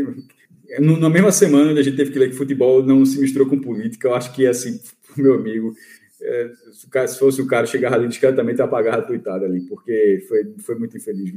[0.79, 4.09] na mesma semana a gente teve que ler que futebol não se misturou com política.
[4.09, 4.79] Eu acho que, assim,
[5.17, 5.73] meu amigo,
[6.23, 10.25] é, se, cara, se, fosse o cara chegar ali discretamente, apagar a tuitada ali, porque
[10.29, 11.35] foi, foi muito infeliz.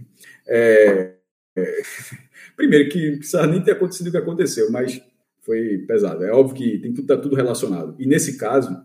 [0.47, 1.13] É,
[1.55, 1.81] é,
[2.55, 5.01] primeiro, que precisa nem ter acontecido o que aconteceu, mas
[5.41, 6.23] foi pesado.
[6.23, 7.95] É óbvio que tem tudo, tá tudo relacionado.
[7.99, 8.75] E nesse caso,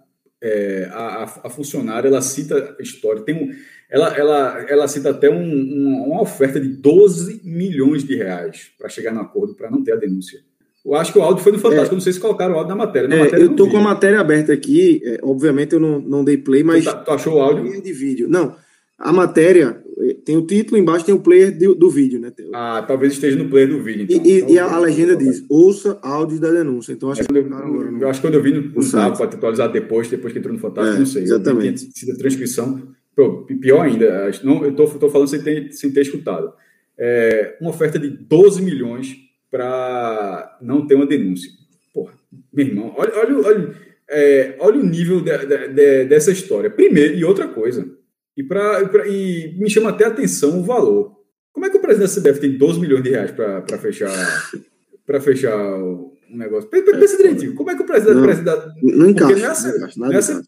[0.40, 3.54] é, a, a, funcionária ela cita a história, tem um,
[3.88, 8.88] ela, ela, ela cita até um, um, uma oferta de 12 milhões de reais para
[8.88, 10.40] chegar no acordo, para não ter a denúncia.
[10.86, 11.94] Eu acho que o áudio foi no Fantástico.
[11.94, 11.96] É.
[11.96, 13.08] Não sei se colocaram o áudio na matéria.
[13.08, 15.02] Na é, matéria eu tô com a matéria aberta aqui.
[15.04, 16.84] É, obviamente eu não, não dei play, mas.
[16.84, 17.82] Tu, tá, tu achou o áudio?
[17.82, 18.28] De vídeo.
[18.28, 18.54] Não.
[18.96, 22.32] A matéria é, tem o título, embaixo tem o player do, do vídeo, né?
[22.54, 24.06] Ah, talvez esteja no player do vídeo.
[24.08, 24.24] Então.
[24.24, 26.92] E, então, e a, a, legenda diz: ouça áudio da denúncia.
[26.92, 27.36] Então acho é, que.
[27.36, 30.38] Eu, eu, eu, acho que quando eu vi no, dá para atualizar depois, depois que
[30.38, 31.24] entrou no Fantástico, é, não sei.
[31.24, 31.90] Exatamente.
[31.98, 32.80] Sido a transcrição.
[33.16, 36.52] Pô, pior ainda, não, eu estou falando sem ter, sem ter escutado.
[36.98, 39.25] É, uma oferta de 12 milhões
[39.56, 41.50] para não ter uma denúncia.
[41.94, 42.12] Porra,
[42.52, 43.74] meu irmão, olha, olha, olha,
[44.06, 46.68] é, olha o nível de, de, de, dessa história.
[46.68, 47.88] Primeiro, e outra coisa,
[48.36, 51.16] e, pra, e me chama até a atenção o valor.
[51.54, 54.12] Como é que o presidente da CBF tem 12 milhões de reais para fechar,
[55.06, 56.68] para fechar um negócio?
[56.68, 58.16] Pensa direitinho, como é que o presidente...
[58.16, 59.72] Não, presidente, não encaixa.
[59.96, 60.42] Não encaixa,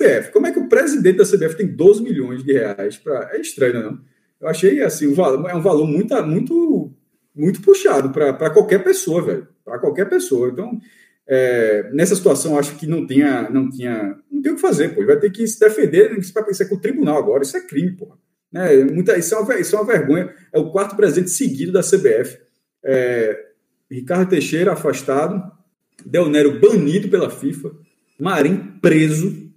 [0.00, 3.28] CBF, como é que o presidente da CBF tem 12 milhões de reais para...
[3.34, 3.98] É estranho, não?
[4.40, 6.93] Eu achei, assim, um valor, é um valor muito, muito
[7.34, 9.48] muito puxado para qualquer pessoa, velho.
[9.64, 10.48] Para qualquer pessoa.
[10.48, 10.78] Então,
[11.26, 15.04] é, nessa situação, acho que não tinha, não tinha, não tem o que fazer, pô.
[15.04, 17.92] vai ter que se defender, isso, isso é com o tribunal agora, isso é crime,
[17.92, 18.16] pô.
[18.52, 18.84] Né?
[18.84, 20.32] Muita, isso, é uma, isso é uma vergonha.
[20.52, 22.38] É o quarto presidente seguido da CBF.
[22.84, 23.46] É,
[23.90, 25.42] Ricardo Teixeira afastado,
[26.04, 27.72] Del Nero banido pela FIFA,
[28.18, 29.50] Marim preso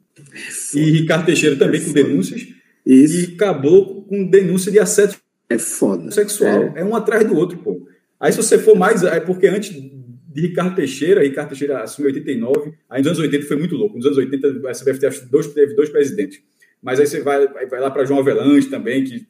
[0.73, 2.47] e Ricardo Teixeira também com denúncias
[2.85, 3.31] isso.
[3.31, 6.11] e acabou com denúncia de assédio é foda.
[6.11, 6.73] Sexual.
[6.75, 6.81] É.
[6.81, 6.83] é.
[6.83, 7.87] um atrás do outro, pô.
[8.19, 9.03] Aí se você for mais.
[9.03, 13.45] É porque antes de Ricardo Teixeira, Ricardo Teixeira assumiu em 89, aí nos anos 80
[13.45, 13.95] foi muito louco.
[13.95, 16.41] Nos anos 80 a CBF teve dois, teve dois presidentes.
[16.81, 19.25] Mas aí você vai, vai lá para João Avelange também, que.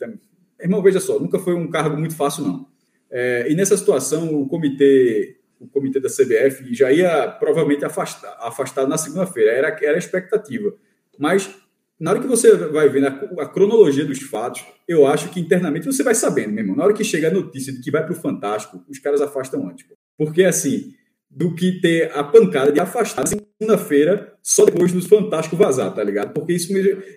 [0.60, 2.68] Irmão, veja só, nunca foi um cargo muito fácil, não.
[3.12, 8.88] É, e nessa situação, o comitê, o comitê da CBF já ia provavelmente afastar, afastado
[8.88, 10.74] na segunda-feira, era, era a expectativa.
[11.18, 11.56] Mas
[12.00, 13.10] na hora que você vai ver a,
[13.42, 16.76] a, cronologia dos fatos, eu acho que internamente você vai sabendo, meu irmão.
[16.76, 19.68] Na hora que chega a notícia de que vai para o Fantástico, os caras afastam
[19.68, 19.86] antes.
[20.16, 20.94] Porque, assim,
[21.30, 26.34] do que ter a pancada de afastar segunda-feira, só depois dos Fantástico vazar, tá ligado?
[26.34, 26.72] Porque isso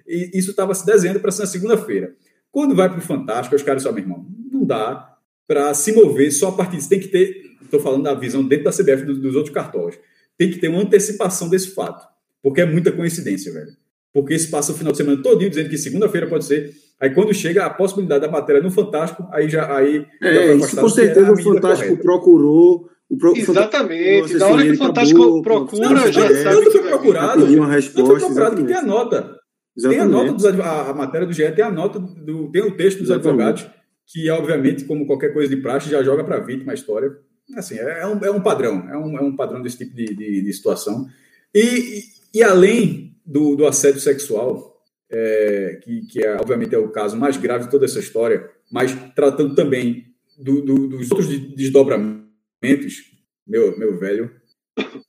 [0.06, 2.14] isso estava se desenhando para ser na segunda-feira.
[2.50, 5.14] Quando vai para o Fantástico, os caras só, meu irmão, não dá
[5.46, 6.88] para se mover só a partir disso.
[6.88, 10.00] Tem que ter, estou falando da visão dentro da CBF dos, dos outros cartórios,
[10.38, 12.08] tem que ter uma antecipação desse fato.
[12.42, 13.79] Porque é muita coincidência, velho
[14.12, 16.72] porque se passa o final de semana todinho dizendo que segunda-feira pode ser.
[17.00, 20.88] Aí quando chega a possibilidade da matéria no Fantástico, aí já aí é, isso com
[20.88, 22.02] certeza o Fantástico correta.
[22.02, 22.90] procurou.
[23.08, 24.36] O pro, Exatamente.
[24.36, 26.70] Na hora que o Fantástico acabou, procura, não, já é, sabe.
[26.70, 27.44] foi procurado.
[27.44, 29.36] Uma resposta, foi procurado que tem a nota.
[29.76, 29.98] Exatamente.
[29.98, 32.76] Tem a nota dos a, a matéria do GE tem a nota do tem o
[32.76, 33.28] texto dos exatamente.
[33.28, 37.10] advogados que obviamente como qualquer coisa de praxe já joga para a vítima a história.
[37.56, 40.14] Assim, é, é, um, é um padrão, é um, é um padrão desse tipo de,
[40.14, 41.06] de, de situação.
[41.54, 44.76] E, e, e além do, do assédio sexual,
[45.08, 48.92] é, que, que é, obviamente é o caso mais grave de toda essa história, mas
[49.14, 53.04] tratando também do, do, dos outros desdobramentos,
[53.46, 54.32] meu, meu velho,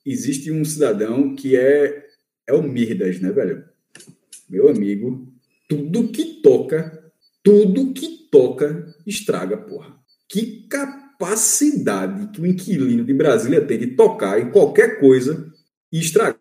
[0.06, 2.06] existe um cidadão que é,
[2.48, 3.64] é o Mirdas, né, velho?
[4.48, 5.27] Meu amigo,
[5.68, 7.11] tudo que toca,
[7.43, 9.95] tudo que toca, estraga, porra.
[10.30, 15.52] Que capacidade que o inquilino de Brasília tem de tocar em qualquer coisa
[15.91, 16.40] e estragar.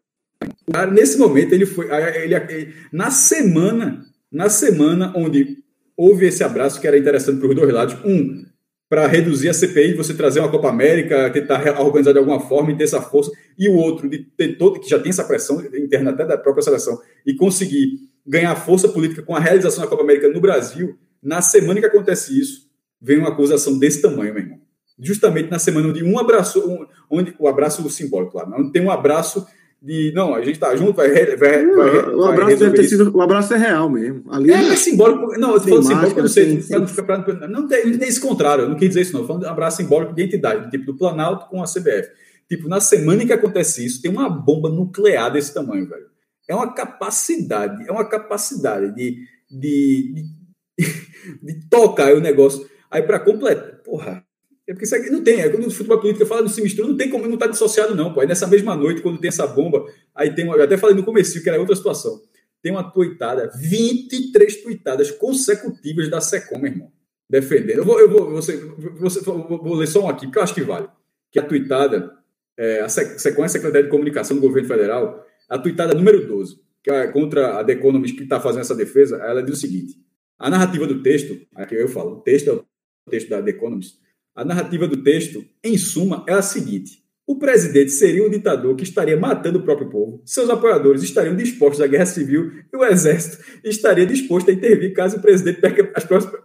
[0.93, 1.87] Nesse momento, ele foi.
[2.23, 5.59] Ele, ele, na semana, na semana onde
[5.97, 8.45] houve esse abraço que era interessante para os dois lados, um,
[8.89, 12.77] para reduzir a CPI, você trazer uma Copa América, tentar organizar de alguma forma e
[12.77, 16.11] ter essa força, e o outro, de ter todo, que já tem essa pressão interna
[16.11, 20.29] até da própria seleção, e conseguir ganhar força política com a realização da Copa América
[20.29, 22.69] no Brasil, na semana que acontece isso,
[23.01, 24.59] vem uma acusação desse tamanho, meu irmão.
[24.99, 29.47] Justamente na semana onde um abraço, um, onde o abraço simbólico, não tem um abraço
[29.83, 31.09] de não, a gente tá junto, vai.
[31.09, 33.17] vai, vai, vai o abraço deve ter sido.
[33.17, 34.25] O abraço é real mesmo.
[34.31, 35.39] Ali é, é simbólico.
[35.39, 36.63] Não, eu tô falando simbólico, não sei.
[36.63, 39.27] Tem, pra, não tem, esse contrário, eu não quis dizer isso, não.
[39.27, 42.11] falando de um abraço simbólico de entidade, tipo do Planalto com a CBF.
[42.47, 46.07] Tipo, na semana em que acontece isso, tem uma bomba nuclear desse tamanho, velho.
[46.49, 50.85] É uma capacidade, é uma capacidade de, de, de,
[51.43, 52.69] de tocar o negócio.
[52.91, 54.25] Aí, para completar, porra,
[54.71, 55.41] é porque isso não tem.
[55.41, 57.53] É quando o futebol político fala no se mistura, não tem como não estar tá
[57.53, 58.15] dissociado, não.
[58.15, 58.21] Pô.
[58.21, 59.85] Aí nessa mesma noite, quando tem essa bomba,
[60.15, 60.55] aí tem uma.
[60.55, 62.23] Eu até falei no começo que era outra situação.
[62.63, 66.93] Tem uma tuitada, 23 tuitadas consecutivas da SECOM, meu irmão.
[67.29, 67.79] Defendendo.
[67.79, 68.57] Eu vou, eu vou, você,
[68.99, 70.87] você, vou, vou ler só um aqui, porque eu acho que vale.
[71.33, 72.13] Que a tuitada,
[72.57, 76.61] é, a SECOM é a Secretaria de Comunicação do Governo Federal, a tuitada número 12,
[76.81, 79.97] que é contra a The Economist que está fazendo essa defesa, ela diz o seguinte:
[80.39, 82.65] a narrativa do texto, aqui eu falo, o texto é o
[83.11, 83.99] texto da The Economist,
[84.35, 88.83] a narrativa do texto, em suma, é a seguinte: o presidente seria um ditador que
[88.83, 93.39] estaria matando o próprio povo, seus apoiadores estariam dispostos à guerra civil e o exército
[93.63, 96.41] estaria disposto a intervir caso o presidente perca as próximas,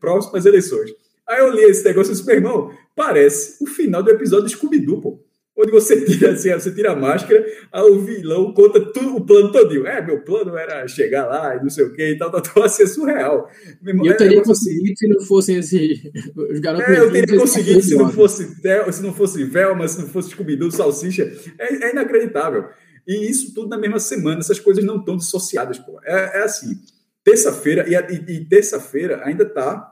[0.00, 0.90] próximas eleições.
[1.28, 4.52] Aí eu li esse negócio e disse, meu irmão, parece o final do episódio de
[4.52, 5.23] Scooby-Doo,
[5.56, 9.52] onde você tira assim, você tira a máscara, aí o vilão conta tudo, o plano
[9.52, 9.86] todinho.
[9.86, 12.62] É, meu plano era chegar lá e não sei o que e tal, tal, tal,
[12.64, 13.48] assim, é surreal.
[13.84, 16.88] Eu teria conseguido assim, se não fossem esse, os garotos.
[16.88, 18.44] É, eu teria conseguido se não fosse
[18.92, 21.32] se não fosse Velma, se não fosse Scooby-Doo, Salsicha.
[21.58, 22.68] É, é, inacreditável.
[23.06, 26.00] E isso tudo na mesma semana, essas coisas não estão dissociadas, pô.
[26.04, 26.80] É, é assim,
[27.22, 29.90] terça-feira, e, e, e terça-feira ainda tá.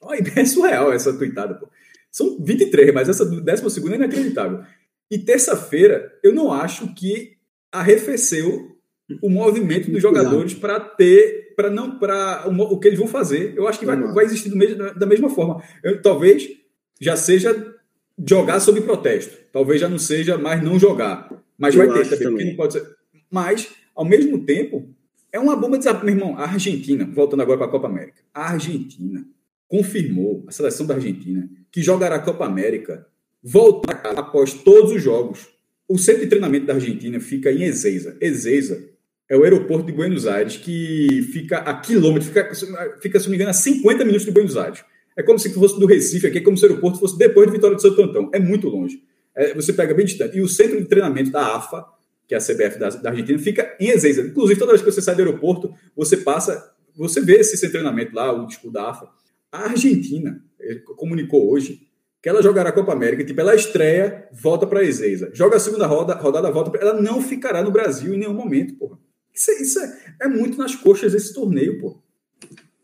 [0.00, 1.68] Olha, é surreal essa tuitada, pô.
[2.10, 4.62] São 23, mas essa décima segunda é inacreditável.
[5.12, 7.32] E terça-feira, eu não acho que
[7.70, 8.78] arrefeceu
[9.22, 13.52] o movimento dos jogadores para ter, para não, para o, o, que eles vão fazer.
[13.54, 15.62] Eu acho que vai, vai existir mesmo, da mesma forma.
[15.84, 16.48] Eu, talvez
[16.98, 17.74] já seja
[18.26, 19.36] jogar sob protesto.
[19.52, 21.30] Talvez já não seja mais não jogar.
[21.58, 22.96] Mas eu vai ter também, não pode ser.
[23.30, 24.88] Mas, ao mesmo tempo,
[25.30, 28.52] é uma bomba de Meu irmão, a Argentina, voltando agora para a Copa América, a
[28.52, 29.26] Argentina
[29.68, 33.06] confirmou, a seleção da Argentina, que jogará a Copa América
[33.42, 35.48] voltar após todos os jogos.
[35.88, 38.16] O centro de treinamento da Argentina fica em Ezeiza.
[38.20, 38.88] Ezeiza
[39.28, 42.54] é o aeroporto de Buenos Aires, que fica a quilômetros, fica,
[43.00, 44.84] fica, se não me engano, a 50 minutos de Buenos Aires.
[45.16, 47.52] É como se fosse do Recife aqui, é como se o aeroporto fosse depois de
[47.52, 48.30] Vitória de Santo Antão.
[48.32, 49.02] É muito longe.
[49.34, 50.36] É, você pega bem distante.
[50.36, 51.84] E o centro de treinamento da AFA,
[52.28, 54.22] que é a CBF da, da, Argentina, fica em Ezeiza.
[54.22, 58.32] Inclusive, toda vez que você sai do aeroporto, você passa, você vê esse treinamento lá,
[58.32, 59.08] o disco da AFA.
[59.50, 60.42] A Argentina
[60.96, 61.86] comunicou hoje
[62.22, 65.30] que ela jogará a Copa América, tipo, ela estreia, volta para a Ezeiza.
[65.34, 66.80] Joga a segunda roda, rodada, volta pra...
[66.80, 68.96] Ela não ficará no Brasil em nenhum momento, porra.
[69.34, 72.00] Isso, é, isso é, é, muito nas coxas desse torneio, pô.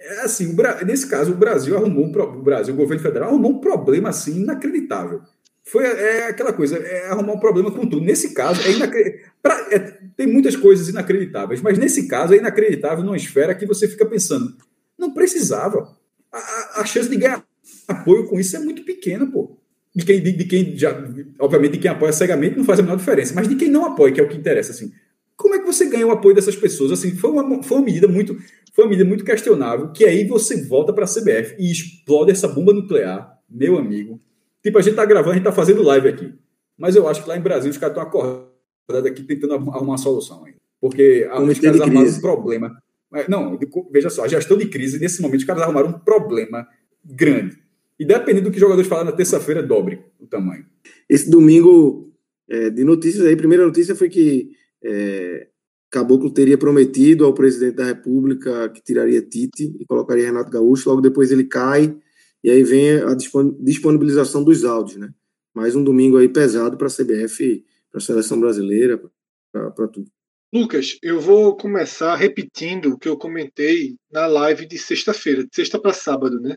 [0.01, 0.83] É assim, Bra...
[0.85, 2.25] nesse caso, o Brasil arrumou um pro...
[2.25, 5.23] o Brasil, o governo federal arrumou um problema assim inacreditável.
[5.63, 8.05] Foi é aquela coisa, é arrumar um problema com tudo.
[8.05, 9.29] Nesse caso, é inacreditável.
[9.71, 9.79] É,
[10.17, 14.57] tem muitas coisas inacreditáveis, mas nesse caso é inacreditável numa esfera que você fica pensando,
[14.99, 15.97] não precisava.
[16.33, 17.45] A, a chance de ganhar
[17.89, 19.59] apoio com isso é muito pequeno, pô.
[19.97, 20.91] De quem, de, de, quem já,
[21.41, 24.13] obviamente, de quem apoia cegamente não faz a menor diferença, mas de quem não apoia,
[24.13, 24.93] que é o que interessa, assim.
[25.35, 26.93] Como é que você ganha o apoio dessas pessoas?
[26.93, 28.37] Assim, foi uma, foi uma medida muito,
[28.75, 32.47] foi uma medida muito questionável, que aí você volta para a CBF e explode essa
[32.47, 34.21] bomba nuclear, meu amigo.
[34.63, 36.35] Tipo, a gente tá gravando, a gente tá fazendo live aqui.
[36.77, 39.99] Mas eu acho que lá em Brasília os caras estão acordados aqui tentando arrumar uma
[39.99, 40.59] solução ainda.
[40.81, 42.83] Porque os caras arrumaram um problema.
[43.29, 43.59] Não,
[43.91, 46.69] veja só, a gestão de crise, nesse momento, os caras arrumaram um problema
[47.05, 47.68] grande
[47.99, 50.65] e dependendo do que os jogadores falar na terça-feira, dobre o tamanho.
[51.09, 52.13] Esse domingo
[52.49, 54.51] é, de notícias aí, a primeira notícia foi que
[54.83, 55.49] é,
[55.91, 61.01] Caboclo teria prometido ao presidente da República que tiraria Tite e colocaria Renato Gaúcho, logo
[61.01, 61.97] depois ele cai,
[62.45, 63.15] e aí vem a
[63.61, 65.11] disponibilização dos áudios, né?
[65.55, 69.01] Mais um domingo aí pesado para a CBF, para a seleção brasileira,
[69.51, 70.09] para tudo.
[70.53, 75.79] Lucas, eu vou começar repetindo o que eu comentei na live de sexta-feira, de sexta
[75.81, 76.55] para sábado, né?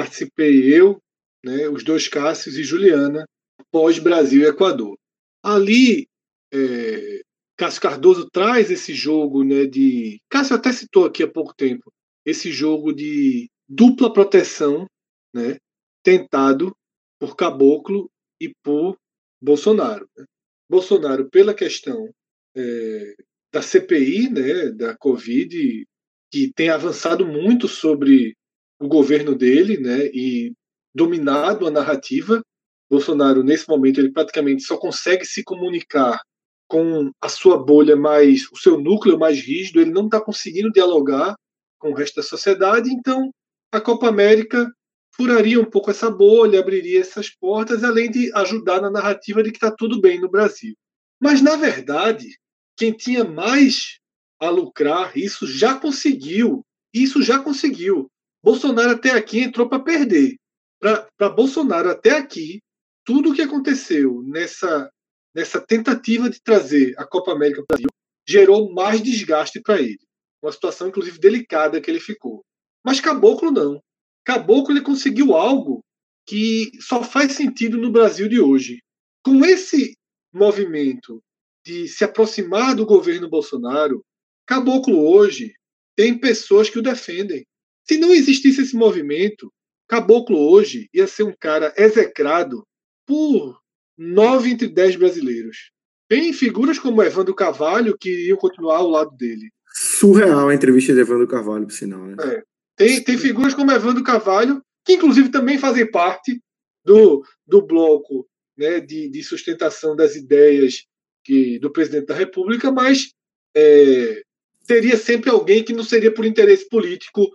[0.00, 0.98] Participei eu,
[1.44, 3.26] né, os dois Cássios e Juliana,
[3.70, 4.96] pós Brasil e Equador.
[5.44, 6.08] Ali,
[6.50, 7.20] é,
[7.54, 10.18] Cássio Cardoso traz esse jogo né, de.
[10.30, 11.92] Cássio até citou aqui há pouco tempo,
[12.24, 14.86] esse jogo de dupla proteção
[15.34, 15.58] né,
[16.02, 16.74] tentado
[17.18, 18.10] por Caboclo
[18.40, 18.96] e por
[19.38, 20.08] Bolsonaro.
[20.16, 20.24] Né?
[20.66, 22.08] Bolsonaro, pela questão
[22.56, 23.14] é,
[23.52, 25.86] da CPI, né, da Covid,
[26.32, 28.34] que tem avançado muito sobre
[28.80, 30.52] o governo dele, né, e
[30.94, 32.42] dominado a narrativa.
[32.90, 36.20] Bolsonaro, nesse momento, ele praticamente só consegue se comunicar
[36.66, 41.36] com a sua bolha mais, o seu núcleo mais rígido, ele não está conseguindo dialogar
[41.78, 43.30] com o resto da sociedade, então
[43.72, 44.70] a Copa América
[45.12, 49.56] furaria um pouco essa bolha, abriria essas portas, além de ajudar na narrativa de que
[49.56, 50.74] está tudo bem no Brasil.
[51.20, 52.38] Mas, na verdade,
[52.76, 53.98] quem tinha mais
[54.40, 56.64] a lucrar, isso já conseguiu.
[56.94, 58.10] Isso já conseguiu.
[58.42, 60.36] Bolsonaro até aqui entrou para perder.
[60.80, 62.60] Para Bolsonaro até aqui,
[63.04, 64.90] tudo o que aconteceu nessa,
[65.34, 67.90] nessa tentativa de trazer a Copa América para o Brasil
[68.26, 69.98] gerou mais desgaste para ele.
[70.42, 72.44] Uma situação, inclusive, delicada que ele ficou.
[72.84, 73.82] Mas Caboclo não.
[74.24, 75.84] Caboclo ele conseguiu algo
[76.26, 78.80] que só faz sentido no Brasil de hoje.
[79.22, 79.96] Com esse
[80.32, 81.22] movimento
[81.64, 84.04] de se aproximar do governo Bolsonaro,
[84.46, 85.52] Caboclo hoje
[85.96, 87.44] tem pessoas que o defendem.
[87.90, 89.52] Se não existisse esse movimento,
[89.88, 92.64] Caboclo hoje ia ser um cara execrado
[93.04, 93.58] por
[93.98, 95.72] nove entre dez brasileiros.
[96.08, 99.50] Tem figuras como Evandro Carvalho que iriam continuar ao lado dele.
[99.74, 102.06] Surreal a entrevista de Evandro Carvalho, por sinal.
[102.06, 102.14] Né?
[102.20, 102.42] É.
[102.76, 106.40] Tem, tem figuras como Evandro Carvalho, que inclusive também fazem parte
[106.84, 108.24] do, do bloco
[108.56, 110.84] né, de, de sustentação das ideias
[111.24, 113.12] que, do presidente da República, mas
[113.52, 114.22] é,
[114.64, 117.28] teria sempre alguém que não seria por interesse político,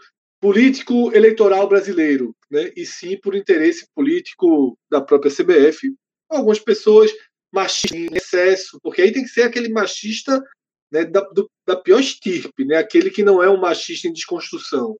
[0.46, 5.92] político eleitoral brasileiro, né, e sim por interesse político da própria CBF.
[6.30, 7.12] Algumas pessoas
[7.52, 10.44] machistas em excesso, porque aí tem que ser aquele machista
[10.92, 14.96] né, da, do, da pior estirpe, né, aquele que não é um machista em desconstrução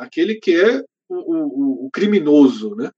[0.00, 2.90] aquele que é o, o, o criminoso, né?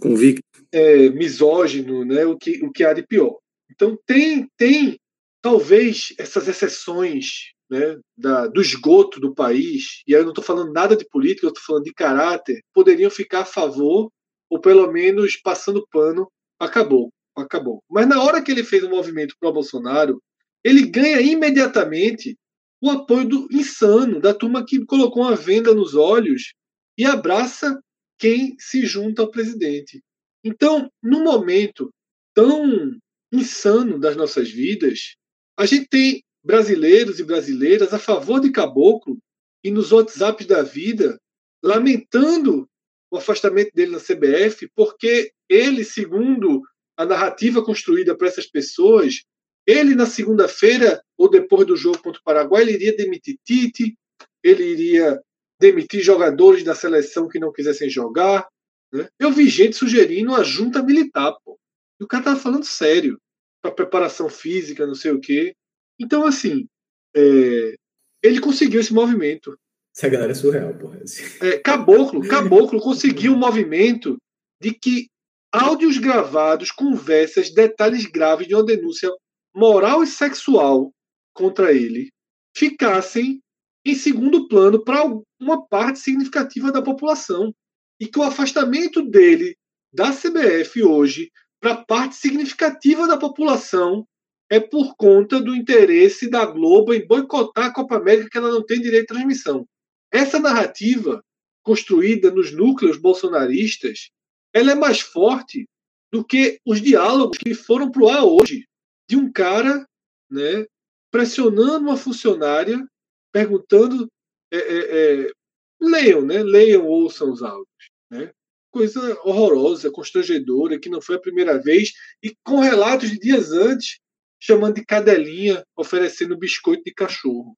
[0.00, 0.42] Convicto.
[0.70, 2.24] É, misógino, né?
[2.24, 3.38] O que, o que há de pior.
[3.70, 4.98] Então tem, tem
[5.42, 10.74] talvez essas exceções né, da, do esgoto do país, e aí eu não estou falando
[10.74, 14.12] nada de política, eu estou falando de caráter, poderiam ficar a favor,
[14.50, 16.30] ou pelo menos passando pano,
[16.60, 17.82] acabou, acabou.
[17.90, 20.22] Mas na hora que ele fez um movimento pro Bolsonaro,
[20.62, 22.36] ele ganha imediatamente
[22.78, 26.52] o apoio do insano, da turma que colocou uma venda nos olhos
[26.98, 27.80] e abraça
[28.18, 30.02] quem se junta ao presidente.
[30.44, 31.90] Então, num momento
[32.34, 32.92] tão
[33.32, 35.16] insano das nossas vidas,
[35.56, 39.18] a gente tem brasileiros e brasileiras a favor de Caboclo
[39.62, 41.18] e nos WhatsApps da vida
[41.62, 42.68] lamentando
[43.10, 46.62] o afastamento dele na CBF, porque ele, segundo
[46.96, 49.22] a narrativa construída para essas pessoas,
[49.66, 53.96] ele, na segunda-feira, ou depois do jogo contra o Paraguai, ele iria demitir Tite,
[54.42, 55.20] ele iria
[55.60, 58.48] demitir jogadores da seleção que não quisessem jogar.
[58.92, 59.08] Né?
[59.18, 61.58] Eu vi gente sugerindo uma junta militar, pô.
[62.00, 63.20] E o cara tava falando sério,
[63.62, 65.54] para preparação física, não sei o quê.
[66.02, 66.66] Então, assim,
[67.14, 67.74] é...
[68.22, 69.56] ele conseguiu esse movimento.
[69.96, 71.00] Essa galera é surreal, porra.
[71.40, 74.16] É, Caboclo, Caboclo conseguiu um movimento
[74.60, 75.06] de que
[75.52, 79.10] áudios gravados, conversas, detalhes graves de uma denúncia
[79.54, 80.90] moral e sexual
[81.34, 82.10] contra ele
[82.56, 83.40] ficassem
[83.84, 85.04] em segundo plano para
[85.40, 87.54] uma parte significativa da população.
[88.00, 89.56] E que o afastamento dele
[89.92, 94.04] da CBF hoje para parte significativa da população
[94.52, 98.62] é por conta do interesse da Globo em boicotar a Copa América que ela não
[98.62, 99.66] tem direito de transmissão.
[100.12, 101.24] Essa narrativa
[101.62, 104.10] construída nos núcleos bolsonaristas,
[104.52, 105.66] ela é mais forte
[106.12, 108.66] do que os diálogos que foram para o ar hoje
[109.08, 109.88] de um cara
[110.30, 110.66] né,
[111.10, 112.86] pressionando uma funcionária,
[113.32, 114.06] perguntando.
[114.52, 115.32] É, é, é,
[115.80, 116.42] leiam, né?
[116.42, 117.90] Leiam, ouçam os áudios.
[118.10, 118.30] Né?
[118.70, 124.02] Coisa horrorosa, constrangedora, que não foi a primeira vez, e com relatos de dias antes,
[124.44, 127.56] chamando de cadelinha, oferecendo biscoito de cachorro.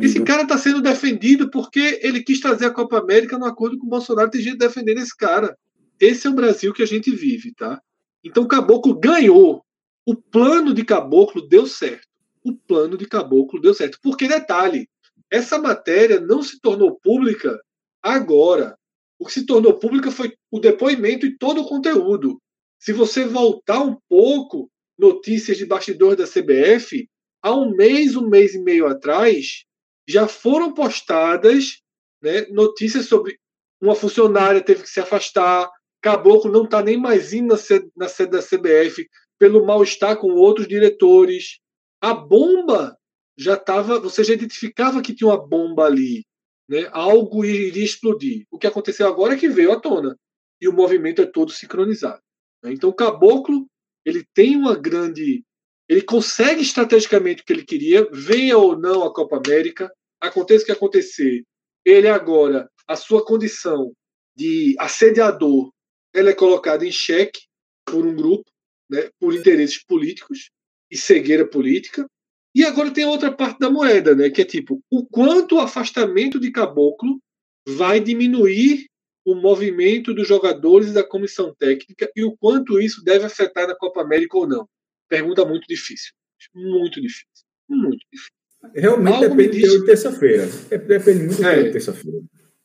[0.00, 3.86] Esse cara está sendo defendido porque ele quis trazer a Copa América no acordo com
[3.86, 4.30] o Bolsonaro.
[4.30, 5.56] Tem gente defendendo esse cara.
[6.00, 7.80] Esse é o Brasil que a gente vive, tá?
[8.24, 9.64] Então o Caboclo ganhou
[10.04, 12.08] o plano de caboclo deu certo.
[12.44, 13.98] O plano de caboclo deu certo.
[14.02, 14.88] Porque, detalhe,
[15.30, 17.56] essa matéria não se tornou pública
[18.02, 18.76] agora.
[19.20, 22.42] O que se tornou pública foi o depoimento e todo o conteúdo.
[22.80, 24.68] Se você voltar um pouco,
[24.98, 27.08] notícias de bastidores da CBF,
[27.42, 29.64] há um mês, um mês e meio atrás,
[30.08, 31.80] já foram postadas
[32.22, 33.38] né, notícias sobre
[33.80, 35.68] uma funcionária teve que se afastar,
[36.00, 40.28] Caboclo não está nem mais indo na sede, na sede da CBF, pelo mal-estar com
[40.32, 41.58] outros diretores.
[42.00, 42.96] A bomba
[43.36, 46.24] já estava, você já identificava que tinha uma bomba ali,
[46.68, 46.88] né?
[46.92, 48.44] Algo iria explodir.
[48.52, 50.16] O que aconteceu agora é que veio à tona
[50.60, 52.20] e o movimento é todo sincronizado.
[52.62, 52.72] Né?
[52.72, 53.66] Então, Caboclo
[54.04, 55.44] ele tem uma grande,
[55.88, 60.66] ele consegue estrategicamente o que ele queria, venha ou não a Copa América, aconteça o
[60.66, 61.44] que acontecer,
[61.84, 63.92] ele agora a sua condição
[64.36, 65.70] de assediador,
[66.14, 67.40] ela é colocada em xeque
[67.84, 68.50] por um grupo
[68.92, 70.50] né, por interesses políticos,
[70.92, 72.06] e cegueira política.
[72.54, 74.28] E agora tem a outra parte da moeda, né?
[74.28, 77.18] Que é tipo, o quanto o afastamento de caboclo
[77.66, 78.84] vai diminuir
[79.24, 83.74] o movimento dos jogadores e da comissão técnica e o quanto isso deve afetar na
[83.74, 84.66] Copa América ou não.
[85.08, 86.12] Pergunta muito difícil.
[86.54, 87.26] Muito difícil.
[87.68, 88.32] Muito difícil.
[88.74, 89.72] Realmente Algo depende diz...
[89.72, 90.48] de terça-feira.
[90.70, 91.62] Depende muito é.
[91.64, 92.18] de terça-feira.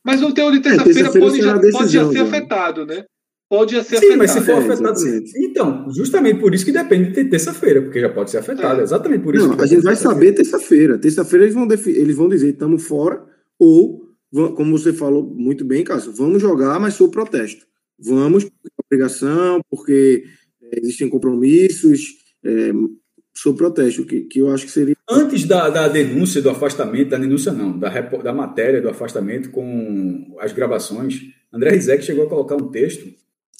[0.04, 3.04] Mas o teor de terça-feira é, terça pode, já, pode já ser afetado, né?
[3.48, 4.18] Pode já ser sim, afetado.
[4.18, 5.00] mas se for é, afetado.
[5.36, 8.80] Então, justamente por isso que depende de terça-feira, porque já pode ser afetado.
[8.80, 8.84] É.
[8.84, 9.48] Exatamente por isso.
[9.48, 10.98] Não, a gente vai saber terça-feira.
[10.98, 13.24] Terça-feira eles, vão eles vão dizer estamos fora,
[13.58, 17.66] ou, como você falou muito bem, Cássio, vamos jogar, mas sob protesto.
[17.98, 18.52] Vamos, por
[18.86, 20.24] obrigação, porque
[20.62, 22.00] é, existem compromissos,
[22.44, 22.70] é,
[23.34, 24.96] sob protesto, que, que eu acho que seria.
[25.10, 30.36] Antes da, da denúncia do afastamento, da denúncia não, da, da matéria do afastamento com
[30.38, 31.20] as gravações,
[31.52, 33.08] André Rizek chegou a colocar um texto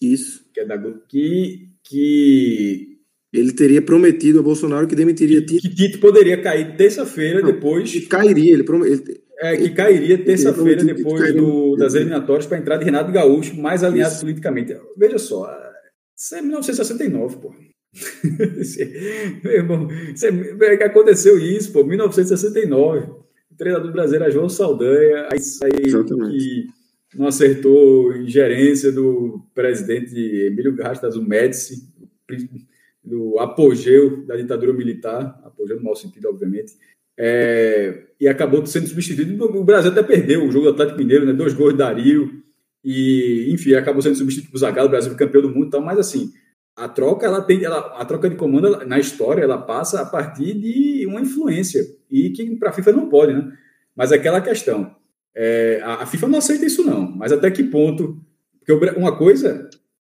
[0.01, 0.45] isso.
[0.53, 2.99] Que é da que, que
[3.33, 5.63] ele teria prometido a Bolsonaro que demitiria Tito.
[5.63, 7.91] Que Tito poderia cair terça-feira depois.
[7.91, 12.81] Que cairia, ele, ele É, que cairia terça-feira depois do, das eliminatórias para a entrada
[12.81, 14.20] de Renato Gaúcho, mais alinhado Isso.
[14.20, 14.76] politicamente.
[14.97, 15.49] Veja só,
[16.17, 17.55] isso é 1969, pô.
[19.44, 23.07] Meu irmão, isso é, que aconteceu isso, pô, 1969.
[23.50, 26.67] O treinador brasileiro era João Saldanha, aí, aí que
[27.17, 31.89] não acertou em gerência do presidente Emílio Gastas, o Médici,
[33.02, 36.73] do apogeu da ditadura militar, apogeu no mau sentido, obviamente,
[37.19, 39.45] é, e acabou sendo substituído.
[39.45, 42.43] O Brasil até perdeu o jogo do Atlético Mineiro, né, dois gols de Dario,
[42.85, 46.33] e enfim, acabou sendo substituído por Zagallo, o Brasil campeão do mundo, então, mas assim,
[46.77, 50.07] a troca, ela tem, ela, a troca de comando ela, na história, ela passa a
[50.07, 53.53] partir de uma influência, e que para a FIFA não pode, né?
[53.97, 54.95] Mas é aquela questão,
[55.41, 57.11] é, a, FIFA não aceita isso, não.
[57.13, 58.21] Mas até que ponto?
[58.59, 59.71] Porque uma coisa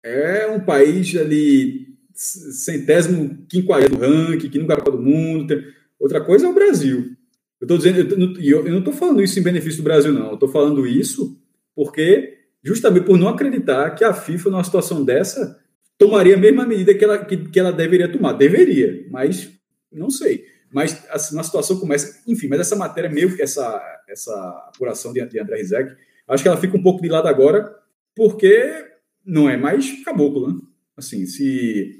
[0.03, 5.47] é um país ali centésimo, quinquagésimo ranking, que nunca Copa do Mundo.
[5.47, 5.63] Tem...
[6.01, 7.15] Outra coisa é o Brasil.
[7.61, 10.29] Eu estou dizendo, eu, não estou falando isso em benefício do Brasil, não.
[10.29, 11.39] Eu estou falando isso
[11.77, 15.61] porque, justamente por não acreditar que a FIFA, numa situação dessa,
[15.99, 18.33] tomaria a mesma medida que ela, que, que ela deveria tomar.
[18.33, 19.51] Deveria, mas
[19.93, 20.47] não sei.
[20.73, 22.23] Mas assim, uma situação começa.
[22.27, 24.33] Enfim, mas essa matéria, meio que essa, essa
[24.69, 25.95] apuração de, de André Rizek,
[26.27, 27.77] acho que ela fica um pouco de lado agora,
[28.15, 28.87] porque
[29.25, 30.61] não é mais caboclo, né?
[30.97, 31.99] Assim, se.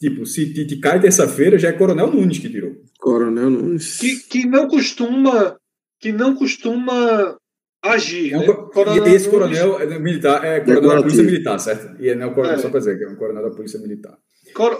[0.00, 2.76] Tipo, se te, te cai terça-feira, já é Coronel Nunes que tirou.
[3.02, 3.98] Coronel Nunes.
[3.98, 5.56] Que, que não costuma.
[6.00, 7.36] Que não costuma
[7.82, 8.32] agir.
[8.32, 9.10] É um, né?
[9.10, 12.00] e esse coronel é militar é coronel da Polícia Militar, certo?
[12.00, 12.58] E não é o coronel, é.
[12.58, 14.16] só para dizer, que é um coronel da Polícia Militar.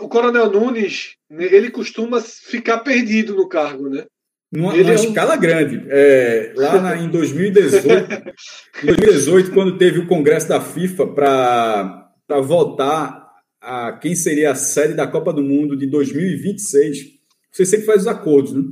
[0.01, 4.05] O Coronel Nunes, ele costuma ficar perdido no cargo, né?
[4.53, 4.95] Numa, numa é um...
[4.95, 5.83] escala grande.
[5.89, 7.89] É, lá na, em 2018,
[8.85, 13.23] em 2018, quando teve o congresso da FIFA para votar
[13.61, 17.22] a quem seria a sede da Copa do Mundo de 2026,
[17.53, 18.63] você sempre faz os acordos, né?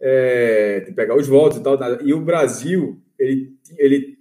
[0.00, 1.76] É, de pegar os votos e tal.
[2.04, 4.18] E o Brasil, ele, ele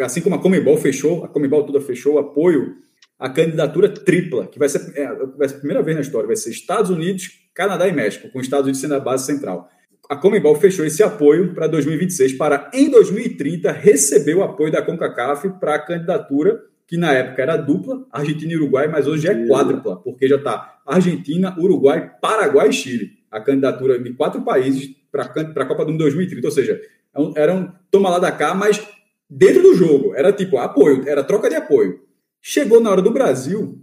[0.00, 2.82] assim como a Comebol fechou, a Comebol toda fechou o apoio
[3.18, 5.06] a candidatura tripla, que vai ser, é,
[5.36, 8.38] vai ser a primeira vez na história, vai ser Estados Unidos, Canadá e México, com
[8.38, 9.68] os Estados Unidos sendo a base central.
[10.10, 15.48] A Comebol fechou esse apoio para 2026, para em 2030 receber o apoio da CONCACAF
[15.58, 19.96] para a candidatura, que na época era dupla, Argentina e Uruguai, mas hoje é quádrupla,
[19.96, 23.12] porque já está Argentina, Uruguai, Paraguai e Chile.
[23.34, 26.46] A candidatura de quatro países para a Copa do Mundo 2030.
[26.46, 26.80] Ou seja,
[27.14, 28.80] é era um toma lá da cá, mas
[29.28, 30.14] dentro do jogo.
[30.14, 32.00] Era tipo apoio, era troca de apoio.
[32.40, 33.80] Chegou na hora do Brasil,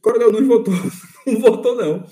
[0.00, 0.74] Coronel Nunes votou.
[1.26, 2.06] Não votou, não.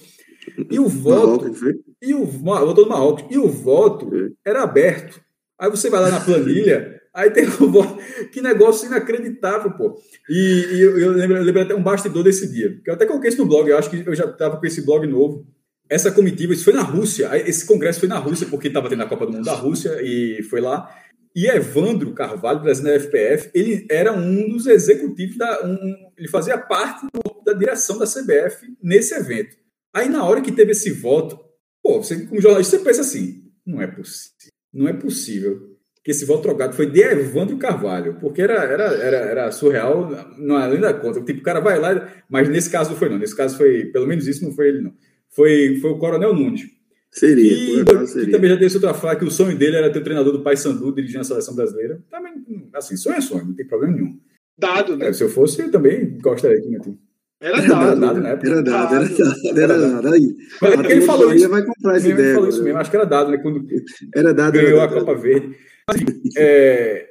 [0.68, 1.54] E o voto.
[2.02, 3.24] e o, votou no Marrocos.
[3.30, 4.10] E o voto
[4.44, 5.20] era aberto.
[5.56, 7.96] Aí você vai lá na planilha, aí tem o voto.
[8.32, 9.96] Que negócio inacreditável, pô.
[10.28, 12.80] E, e eu, eu, lembro, eu lembro até um bastidor desse dia.
[12.82, 14.84] Que eu até coloquei isso no blog, eu acho que eu já estava com esse
[14.84, 15.46] blog novo.
[15.88, 17.30] Essa comitiva, isso foi na Rússia.
[17.46, 20.42] Esse congresso foi na Rússia, porque estava tendo a Copa do Mundo da Rússia, e
[20.44, 20.88] foi lá.
[21.36, 25.66] E Evandro Carvalho, presidente da FPF, ele era um dos executivos da.
[25.66, 29.56] Um, ele fazia parte do, da direção da CBF nesse evento.
[29.92, 31.38] Aí, na hora que teve esse voto,
[31.82, 34.34] pô, você, como jornalista, você pensa assim: não é possível.
[34.72, 39.16] Não é possível que esse voto trocado foi de Evandro Carvalho, porque era, era, era,
[39.16, 41.22] era surreal, não além da conta.
[41.22, 43.18] Tipo, o cara vai lá, mas nesse caso não foi, não.
[43.18, 44.92] Nesse caso foi, pelo menos isso não foi ele, não.
[45.34, 46.62] Foi, foi o Coronel Nunes.
[47.10, 48.32] Seria, e, por seria.
[48.32, 50.92] também já disse outra frase que o sonho dele era ter o treinador do Paysandu
[50.92, 52.02] dirigindo a seleção brasileira.
[52.10, 52.32] Também,
[52.74, 54.18] assim, sonho é sonho, não tem problema nenhum.
[54.58, 55.08] Dado, né?
[55.08, 56.94] É, se eu fosse, eu também gostaria de meter.
[57.40, 58.30] Era dado, dado né?
[58.30, 60.14] Era dado, era dado, era dado.
[60.14, 61.48] Aí, Mas ele falou isso.
[61.48, 62.26] vai comprar essa ideia.
[62.26, 63.38] Ele falou isso mesmo, acho que era dado, né?
[63.38, 63.66] Quando
[64.14, 65.56] era dado, ganhou era dado, a Copa Verde.
[65.86, 66.04] Assim,
[66.36, 67.06] é,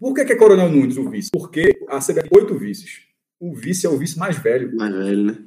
[0.00, 1.30] por que, que é Coronel Nunes o vice?
[1.30, 3.00] Porque a CBF oito vices.
[3.40, 4.74] O vice é o vice mais velho.
[4.76, 5.38] Mais velho, né?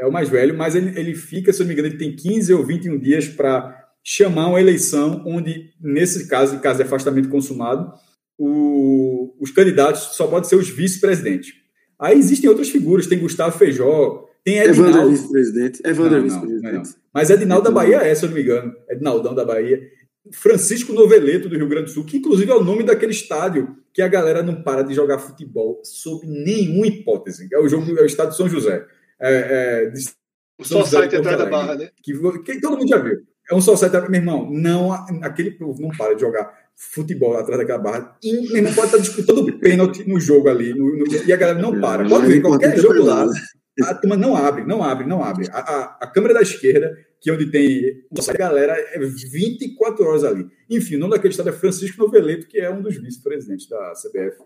[0.00, 2.16] É o mais velho, mas ele, ele fica, se eu não me engano, ele tem
[2.16, 7.28] 15 ou 21 dias para chamar uma eleição onde, nesse caso, em caso de afastamento
[7.28, 7.92] consumado,
[8.38, 11.52] o, os candidatos só podem ser os vice-presidentes.
[11.98, 14.88] Aí existem outras figuras, tem Gustavo Feijó, tem Edinaldo.
[14.88, 15.82] Evandro vice-presidente.
[15.84, 16.94] Evandro não, vice-presidente.
[17.12, 18.72] Mas Edinaldo da Bahia é, se eu não me engano.
[18.88, 19.78] Edinaldão da Bahia.
[20.32, 24.00] Francisco Noveleto, do Rio Grande do Sul, que inclusive é o nome daquele estádio que
[24.00, 27.48] a galera não para de jogar futebol sob nenhuma hipótese.
[27.52, 28.86] É o jogo, é o estádio São José.
[29.20, 30.00] É, é, de
[30.58, 31.90] O de Porto atrás da barra, né?
[32.02, 32.12] que,
[32.54, 33.18] que todo mundo já viu.
[33.50, 34.92] É um society, meu irmão, não,
[35.22, 38.16] aquele povo não para de jogar futebol atrás daquela barra.
[38.22, 41.58] E, meu irmão, pode estar disputando pênalti no jogo ali, no- no- e a galera
[41.58, 42.08] não para.
[42.08, 43.26] Pode ver, qualquer jogo lá,
[43.82, 45.48] a turma não abre, não abre, não abre.
[45.50, 50.24] A, a, a câmera da esquerda, que é onde tem a galera, é 24 horas
[50.24, 50.46] ali.
[50.68, 54.36] Enfim, o nome daquele estado é Francisco Noveleto, que é um dos vice-presidentes da CBF.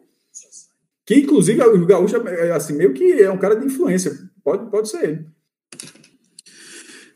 [1.06, 4.12] Que, inclusive, o Gaúcho, é, assim, meio que é um cara de influência.
[4.44, 5.26] Pode, pode ser ele.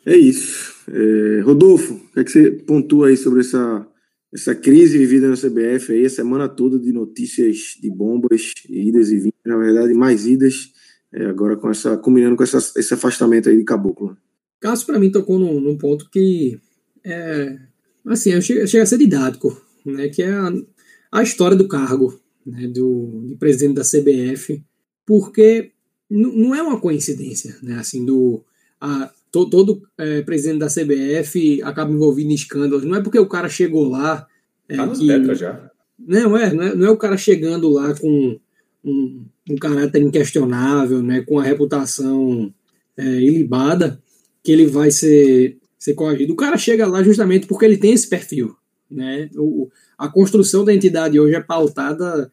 [0.06, 0.74] É isso.
[0.90, 3.86] É, Rodolfo, o que, é que você pontua aí sobre essa,
[4.32, 9.16] essa crise vivida na CBF aí, a semana toda de notícias de bombas, idas e
[9.16, 10.72] vindas, na verdade, mais idas,
[11.12, 14.16] é, agora com essa, combinando com essa, esse afastamento aí de caboclo.
[14.60, 16.58] Cássio, para mim, tocou num, num ponto que
[17.04, 17.58] é,
[18.06, 20.52] assim, chega, chega a ser didático, né, que é a,
[21.12, 24.62] a história do cargo né, do, de presidente da CBF,
[25.06, 25.72] porque
[26.10, 28.42] não é uma coincidência, né, assim, do
[28.80, 33.28] a, to, todo é, presidente da CBF acaba envolvido em escândalos, não é porque o
[33.28, 34.26] cara chegou lá
[34.68, 35.70] é, Tá que, já.
[35.98, 38.38] não é, não é, não é o cara chegando lá com
[38.84, 42.52] um, um caráter inquestionável, né, com a reputação
[42.96, 44.00] é, ilibada,
[44.42, 46.32] que ele vai ser, ser coagido.
[46.32, 48.56] O cara chega lá justamente porque ele tem esse perfil.
[48.90, 49.28] Né?
[49.36, 52.30] O, a construção da entidade hoje é pautada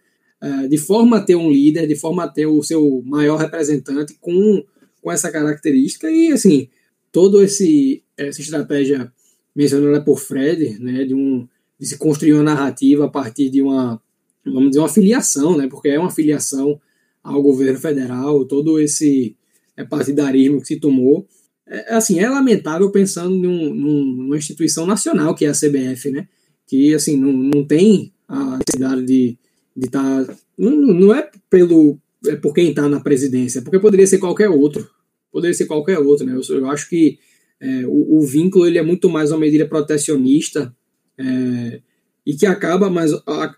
[0.70, 4.64] de forma a ter um líder, de forma a ter o seu maior representante com,
[5.02, 6.10] com essa característica.
[6.10, 6.70] E, assim,
[7.12, 9.12] toda esse, essa estratégia
[9.56, 11.48] mencionada por Fred, né, de, um,
[11.80, 14.02] de se construir uma narrativa a partir de uma,
[14.46, 16.80] vamos dizer, uma filiação, né, porque é uma filiação
[17.24, 19.36] ao governo federal, todo esse
[19.78, 21.26] é, partidarismo que se tomou.
[21.66, 26.28] É, assim, é lamentável pensando num, num, numa instituição nacional que é a CBF, né,
[26.68, 29.38] que assim não, não tem a necessidade de
[29.76, 30.26] estar.
[30.26, 34.50] Tá, não, não é pelo é por quem está na presidência, porque poderia ser qualquer
[34.50, 34.90] outro.
[35.32, 36.36] Poderia ser qualquer outro, né?
[36.36, 37.20] Eu, eu acho que
[37.60, 40.74] é, o, o, vínculo ele é muito mais uma medida protecionista
[41.18, 41.82] é,
[42.26, 43.12] e que acaba, mas,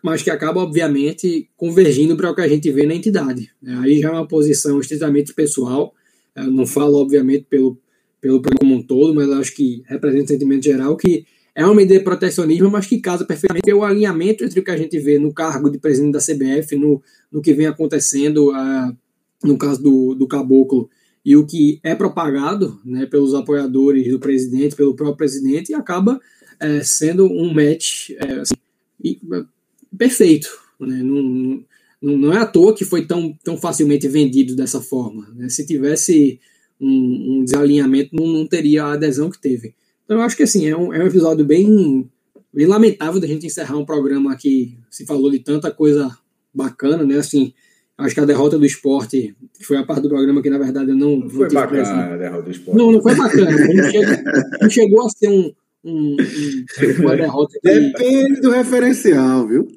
[0.03, 3.51] mas que acaba, obviamente, convergindo para o que a gente vê na entidade.
[3.61, 3.79] Né?
[3.83, 5.93] Aí já é uma posição estritamente pessoal.
[6.35, 7.79] Eu não falo, obviamente, pelo,
[8.19, 11.25] pelo como um todo, mas acho que representa o sentimento geral que
[11.57, 14.77] é uma medida de protecionismo, mas que casa perfeitamente o alinhamento entre o que a
[14.77, 18.95] gente vê no cargo de presidente da CBF, no, no que vem acontecendo, uh,
[19.43, 20.87] no caso do, do Caboclo,
[21.25, 26.19] e o que é propagado né, pelos apoiadores do presidente, pelo próprio presidente, e acaba
[26.59, 28.53] é, sendo um match é, assim,
[29.03, 29.19] e,
[29.97, 30.47] perfeito.
[30.79, 31.01] Né?
[31.01, 31.65] Não,
[31.99, 35.27] não, não, é à toa que foi tão, tão facilmente vendido dessa forma.
[35.35, 35.49] Né?
[35.49, 36.39] Se tivesse
[36.79, 39.73] um, um desalinhamento, não, não teria a adesão que teve.
[40.07, 42.09] Então eu acho que assim, é um, é um episódio bem,
[42.53, 46.09] bem lamentável da gente encerrar um programa que se falou de tanta coisa
[46.53, 47.17] bacana, né?
[47.17, 47.53] Assim,
[47.97, 50.91] acho que a derrota do esporte, que foi a parte do programa que na verdade
[50.91, 51.17] eu não.
[51.17, 51.99] Não foi bacana presente.
[52.13, 52.77] a derrota do esporte.
[52.77, 53.51] Não, não foi bacana.
[53.51, 54.15] Não chegou,
[54.61, 55.51] não chegou a ser um,
[55.83, 57.59] um, um- uma derrota.
[57.61, 59.67] Depende do referencial, viu?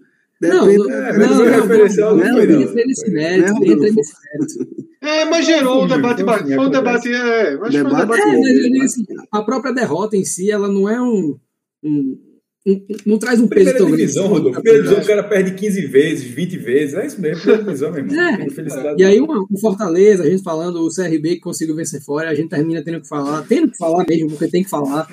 [0.41, 2.61] Não, Depende não, É, não, mas não, não, referencial não, não foi, não.
[2.63, 3.95] entra nesse mérito, Não, entra não.
[3.95, 4.87] nesse mérito.
[5.03, 6.23] É, mas gerou um debate.
[6.25, 9.73] Foi um debate, é, mas foi um Debate É, mas eu digo assim, a própria
[9.73, 11.37] derrota em si, ela não é um.
[11.83, 12.19] um-
[12.67, 13.97] um- não traz um peso tão grande.
[14.03, 14.61] divisão, Rodolfo.
[14.63, 16.95] Primeira divisão, o cara perde 15 vezes, 20 vezes.
[16.95, 18.23] É isso mesmo, primeira divisão, meu irmão.
[18.23, 18.95] É.
[18.99, 22.35] E aí, uma- o Fortaleza, a gente falando, o CRB que conseguiu vencer fora, a
[22.35, 25.07] gente termina tendo que falar, tendo que falar mesmo, porque tem que falar,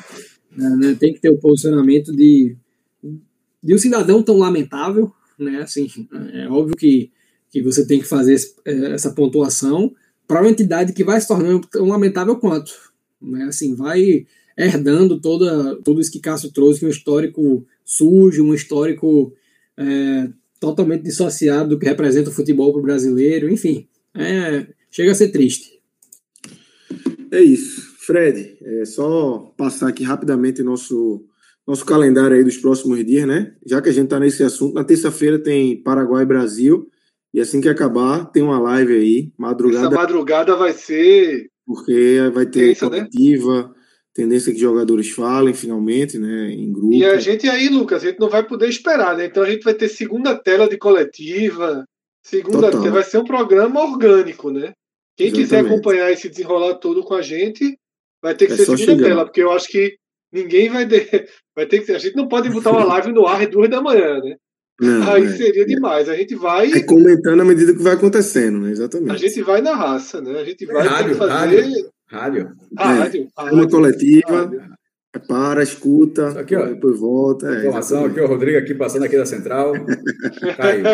[0.56, 2.58] né, né, tem que ter o posicionamento de,
[3.64, 5.62] de um cidadão tão lamentável, né?
[5.62, 5.88] Assim,
[6.34, 7.12] é óbvio que,
[7.52, 9.94] que você tem que fazer esse- eh, essa pontuação
[10.28, 12.72] para uma entidade que vai se tornando tão lamentável quanto,
[13.22, 13.46] né?
[13.46, 14.26] Assim, vai
[14.58, 19.34] herdando toda, tudo isso que Cássio trouxe, um histórico sujo, um histórico
[19.78, 25.16] é, totalmente dissociado do que representa o futebol para o brasileiro, enfim, é, chega a
[25.16, 25.80] ser triste.
[27.32, 27.96] É isso.
[28.00, 31.26] Fred, é só passar aqui rapidamente nosso,
[31.68, 33.54] nosso calendário aí dos próximos dias, né?
[33.66, 36.88] Já que a gente está nesse assunto, na terça-feira tem Paraguai e Brasil,
[37.34, 41.50] e assim que acabar, tem uma live aí, Essa madrugada, madrugada vai ser.
[41.66, 43.00] porque vai ter Terça, né?
[43.00, 43.76] coletiva,
[44.14, 46.50] tendência que jogadores falem finalmente, né?
[46.52, 46.94] Em grupo.
[46.94, 49.26] E a gente aí, Lucas, a gente não vai poder esperar, né?
[49.26, 51.84] Então a gente vai ter segunda tela de coletiva.
[52.24, 52.92] Segunda Total.
[52.92, 54.72] vai ser um programa orgânico, né?
[55.18, 55.74] Quem quiser Exatamente.
[55.74, 57.78] acompanhar esse desenrolar todo com a gente,
[58.22, 59.08] vai ter que É ser segunda chegar.
[59.08, 59.96] tela, porque eu acho que
[60.38, 60.86] ninguém vai.
[60.86, 61.06] De...
[61.56, 61.92] vai ter que...
[61.92, 64.36] A gente não pode botar uma live no ar às duas da manhã, né?
[64.80, 65.30] Não, Aí é.
[65.36, 66.08] seria demais.
[66.08, 66.72] A gente vai.
[66.72, 68.72] É comentando à medida que vai acontecendo, né?
[68.72, 69.12] Exatamente.
[69.12, 70.40] A gente vai na raça, né?
[70.40, 71.90] A gente vai ter rádio, fazer rádio.
[72.10, 72.52] Rádio.
[72.78, 73.28] rádio.
[73.38, 74.62] É uma rádio, coletiva, rádio.
[75.16, 76.68] é para, escuta, aqui, ó.
[76.68, 77.48] depois volta.
[77.48, 79.74] É, Informação aqui, o Rodrigo aqui passando aqui da central.
[80.58, 80.86] Caiu.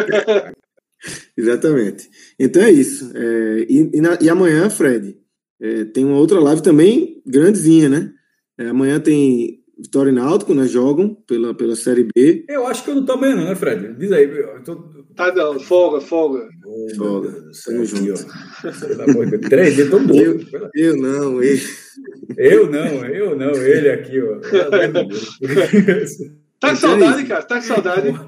[1.37, 2.09] Exatamente.
[2.39, 3.11] Então é isso.
[3.15, 5.17] É, e, e na- e amanhã, Fred,
[5.61, 8.11] é, tem uma outra live também grandezinha, né?
[8.57, 10.65] É, amanhã tem Vitória e Náutico, né?
[10.67, 12.45] Jogam pela, pela Série B.
[12.47, 13.93] Eu acho que eu não tô amanhã, não, né, Fred?
[13.95, 14.25] Diz aí.
[14.25, 14.75] Eu tô...
[15.15, 16.47] Tá, não, folga, folga.
[16.65, 17.35] Oh, Folga.
[17.65, 18.13] Tamo junto.
[18.13, 19.49] ó.
[19.49, 20.47] Três dias, tô morto.
[20.73, 21.61] Eu não, ele.
[22.37, 24.37] Eu não, eu não, ele aqui, ó.
[24.39, 26.17] Pelo amor de Deus.
[26.59, 27.27] Tá com saudade, isso.
[27.27, 27.43] cara?
[27.43, 28.19] Tá com saudade?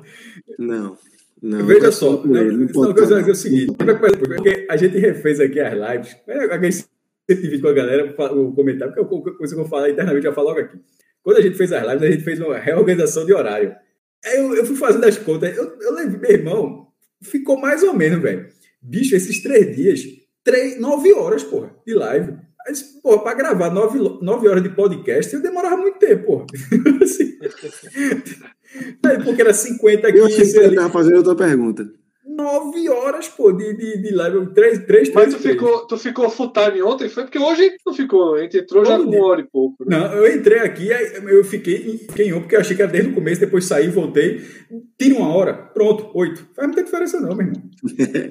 [0.60, 0.98] Não.
[1.42, 3.28] Não, Veja eu só, não não, não, coisa falar.
[3.28, 6.86] é o seguinte, porque a gente refez aqui as lives, é, a gente
[7.30, 10.32] sempre divide com a galera fa- o comentário, porque que eu vou falar internamente, eu
[10.32, 10.78] já falo logo aqui.
[11.24, 13.76] Quando a gente fez as lives, a gente fez uma reorganização de horário.
[14.24, 16.88] Aí eu, eu fui fazendo as contas, eu, eu levei, meu irmão,
[17.24, 18.48] ficou mais ou menos, velho.
[18.82, 20.04] Bicho, esses três dias,
[20.44, 22.34] três, nove horas, porra, de live.
[22.68, 26.46] Mas, porra, pra gravar nove, nove horas de podcast, eu demorava muito tempo, porra.
[27.02, 27.38] Assim.
[29.06, 31.88] Aí, porque era 50 aqui, Eu achei que você estava fazendo outra pergunta.
[32.36, 34.54] Nove horas, pô, de, de, de live.
[34.54, 35.56] Três, três, Mas três, tu três.
[35.56, 37.08] ficou, tu ficou full time ontem?
[37.10, 38.36] Foi porque hoje não ficou.
[38.36, 39.20] A gente entrou já Todo com dia.
[39.20, 39.86] uma hora e pouco.
[39.86, 39.98] né?
[39.98, 42.82] Não, eu entrei aqui, aí eu fiquei, em- fiquei em um, porque eu achei que
[42.82, 44.42] era desde o começo, depois saí, voltei.
[45.00, 46.46] Tira uma hora, pronto, oito.
[46.56, 47.62] Faz muita diferença, não, meu irmão.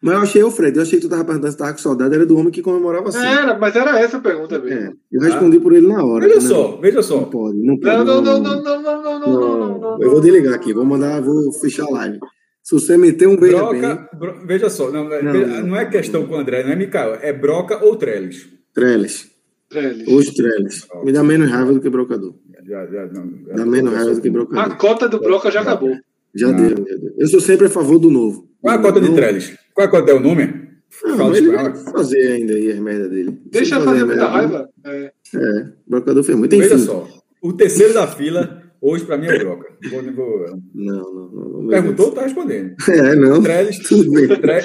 [0.00, 2.14] Mas eu achei o Fred, eu achei que tu tava perguntando se tava com saudade,
[2.14, 3.18] era do homem que comemorava assim.
[3.18, 4.78] Era, mas era essa a pergunta mesmo.
[4.92, 6.24] É, eu respondi por ele na hora.
[6.28, 6.46] Veja né?
[6.46, 7.18] só, veja Não só.
[7.22, 7.96] pode, não pode.
[7.96, 10.00] Não, não, não, não, não, não, não, não, não, não, não.
[10.00, 12.20] Eu vou desligar aqui, vou mandar, vou fechar a live.
[12.68, 15.74] Se você meter um bem, Broca, bro- veja só, não, Não, veja- não.
[15.74, 18.46] é questão com o André, não é Mikael, é Broca ou Trellis.
[18.74, 19.30] Trellis.
[19.70, 20.06] Trellis.
[20.06, 20.86] Hoje Trellis.
[21.02, 22.34] Me dá menos raiva do que brocador.
[22.66, 24.76] Já, já, não, já- Dá menos raiva do que A brocador.
[24.76, 25.96] cota do Broca já acabou.
[26.34, 26.56] Já Não.
[26.56, 27.14] deu, já deu.
[27.16, 28.46] Eu sou sempre a favor do novo.
[28.60, 29.56] Qual é a cota de Trellis?
[29.72, 30.10] Qual é a cota?
[30.10, 30.68] É o nome?
[31.04, 33.38] Não, ele vai fazer ainda aí as merdas dele.
[33.50, 34.68] Deixa fazer a muita raiva.
[34.84, 35.10] É.
[35.34, 35.40] É,
[35.86, 36.54] o brocador fez muito.
[36.54, 36.84] Veja Enfim.
[36.84, 37.08] só,
[37.42, 39.72] o terceiro da fila, hoje pra mim é o Broca.
[39.90, 41.28] Vou- vou- Não, não,
[41.62, 41.68] não.
[41.68, 42.74] Perguntou, tá respondendo.
[42.88, 43.42] É, não.
[43.42, 44.28] Trellis, Tudo bem.
[44.28, 44.60] Tre,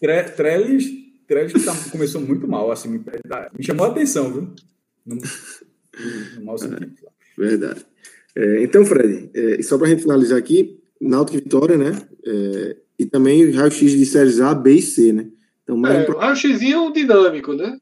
[0.00, 0.84] tre, Trellis,
[1.26, 4.48] Trellis tá- começou muito mal, assim, me, me chamou a atenção, viu?
[5.06, 5.16] No,
[6.38, 6.92] no mau sentido.
[7.36, 7.84] Verdade.
[8.36, 11.92] É, então, Fred, é, e só para a gente finalizar aqui, Náutico e Vitória, né?
[12.24, 15.26] É, e também raio-x de séries A, B e C, né?
[15.64, 17.76] Então, mais um É, o raio-xzinho dinâmico, né?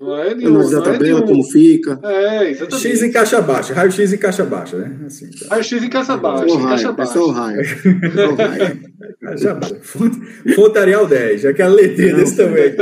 [0.00, 0.54] Não é nenhum.
[0.56, 1.26] analisar a Não é tabela, nenhum.
[1.32, 1.98] como fica.
[2.02, 2.88] É, exatamente.
[2.88, 4.96] X em caixa baixa, raio X em caixa baixa, né?
[5.06, 5.46] Assim, tá.
[5.50, 6.44] Raio-x em caixa É baixa.
[6.46, 7.12] caixa raio, é baixa.
[7.12, 7.60] só o raio.
[7.60, 8.92] É só o raio.
[9.22, 9.76] Caixa baixa.
[9.82, 12.74] Fonte, fonte Arial 10, aquela letrinha desse tamanho.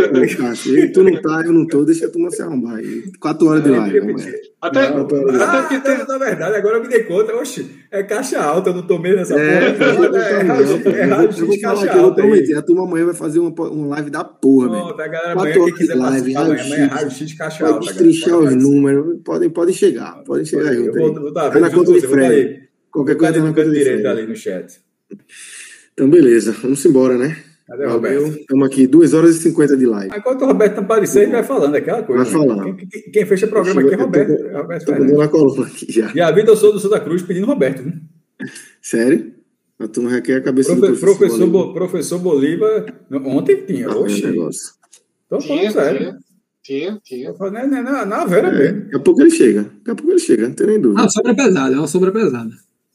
[0.67, 3.05] E tu não tá, eu não tô, deixa a turma se arrombar aí.
[3.21, 4.01] Quatro horas de live.
[4.61, 8.71] Até, até teve, na, na verdade, agora eu me dei conta, oxe, é caixa alta,
[8.71, 10.19] eu não tomei nessa É, porra.
[10.19, 12.23] É, é eu raio vou X falar caixa alta.
[12.23, 12.55] aí.
[12.55, 14.85] A turma amanhã vai fazer uma, uma live da porra, velho.
[14.85, 17.59] Pronto, a galera amanhã, quem quiser de live, participar, amanhã, amanhã é raio X caixa
[17.59, 17.87] Pode alta.
[17.87, 18.47] destrinchar galera.
[18.47, 22.69] os Pode números, podem, podem chegar, podem chegar Eu vou, vou, na conta de Fred.
[22.93, 24.07] Qualquer coisa na conta de Fred.
[24.07, 24.81] ali no chat.
[25.93, 27.37] Então, beleza, vamos embora, né?
[27.71, 28.27] Cadê o Roberto?
[28.41, 30.13] Estamos aqui, 2 horas e 50 de live.
[30.17, 32.25] Enquanto o Roberto não aparecer, ele vai falando aquela coisa.
[32.25, 32.39] Vai né?
[32.39, 32.77] falando.
[32.77, 34.33] Quem, quem- quem fecha o programa aqui é Roberto.
[34.33, 36.11] é Roberto Tô na coluna aqui já.
[36.15, 37.83] E a vida eu sou do Santa Cruz pedindo Roberto.
[37.83, 37.93] Né?
[38.83, 39.33] Sério?
[39.79, 41.53] A turma já quer a cabeça Profe- do professor, Bolívar.
[41.67, 42.95] Bo- professor Bolívar.
[43.25, 43.89] Ontem tinha.
[43.89, 44.27] Ah, é Oxi.
[44.27, 44.73] negócio.
[45.29, 45.99] Tô tinha, falando sério.
[46.63, 47.51] tinha, tinha, tinha.
[47.51, 48.81] Né, Na, na Vera É, mesmo.
[48.83, 49.63] daqui a pouco ele chega.
[49.63, 51.03] Daqui a pouco ele chega, não tem nem dúvida.
[51.03, 52.51] Ah, sombra pesada, é uma sombra pesada.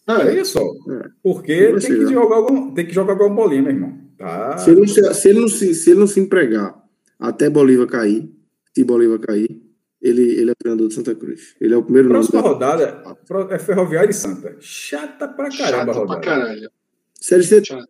[0.08, 0.60] Olha só.
[0.62, 1.08] É.
[1.24, 4.05] Porque tem que, jogar algum, tem que jogar alguma bolinha, meu irmão.
[4.18, 4.58] Tá.
[4.58, 6.82] Se, ele não se, se, ele não se, se ele não se empregar
[7.20, 8.30] até Bolívar cair,
[8.74, 9.62] se Bolívar cair,
[10.02, 11.56] ele, ele é o treinador de Santa Cruz.
[11.60, 12.20] Ele é o primeiro nome.
[12.28, 13.04] Próxima da- rodada
[13.54, 14.56] é Ferroviária e Santa.
[14.60, 16.22] Chata pra caramba a Chato pra rodada.
[16.22, 16.70] caralho.
[17.20, 17.88] Série C, Chato.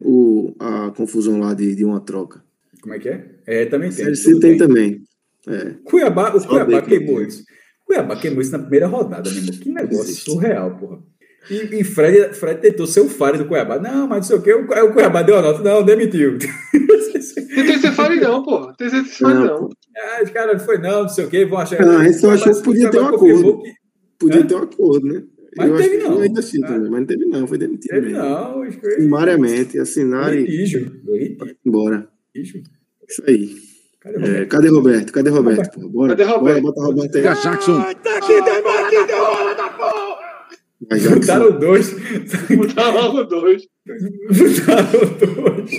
[0.00, 2.42] o, a confusão lá de, de uma troca.
[2.80, 3.34] Como é que é?
[3.46, 4.04] É, também tem.
[4.04, 4.56] Série C tem tem.
[4.58, 5.02] também.
[5.46, 5.74] É.
[5.84, 7.26] Cuiabá, o Cuiabá queimou tem.
[7.28, 7.44] isso.
[7.84, 9.58] Cuiabá queimou isso na primeira rodada, meu irmão.
[9.58, 10.24] Que negócio Existe.
[10.30, 11.02] surreal, porra.
[11.50, 13.78] E, e Fred, Fred tentou ser o Fare do Cuiabá.
[13.78, 14.52] Não, mas não sei o quê.
[14.54, 15.62] O, o Cuiabá deu a nota.
[15.62, 16.36] Não, demitiu.
[16.78, 18.72] Não tem que ser fale não, pô.
[18.74, 19.68] Tem que ser fale Não, não.
[19.96, 21.44] ah, os caras foi não, não sei o quê.
[21.44, 21.84] Vão achar.
[21.84, 23.62] Não, só Mas achou que podia ter um acordo.
[23.62, 23.72] que-
[24.18, 25.22] Podia ter um acordo, né?
[25.56, 26.20] Mas Eu não teve, que não.
[26.20, 26.66] ainda assim Ah.
[26.68, 28.22] também, mas não teve não, foi demitido Teve mesmo.
[28.22, 28.70] não.
[28.70, 30.92] que- Sumariamente, assinar e Litígio.
[31.06, 31.56] Litígio.
[31.66, 32.08] embora.
[32.34, 32.62] Litígio.
[33.08, 33.56] Isso aí.
[34.00, 34.48] Cadê o É, Roberto?
[34.48, 35.12] cadê Roberto?
[35.12, 35.80] Cadê Roberto?
[35.80, 35.88] pô?
[35.88, 36.62] Bora, Cadê Roberto?
[36.62, 37.22] Bora, bota Roberto aí.
[37.22, 37.80] Jackson.
[37.80, 37.94] Vai,
[40.80, 41.14] Jackson.
[41.14, 41.90] Botaram dois.
[42.56, 43.62] Botar logo dois.
[43.86, 45.70] Botaram dois.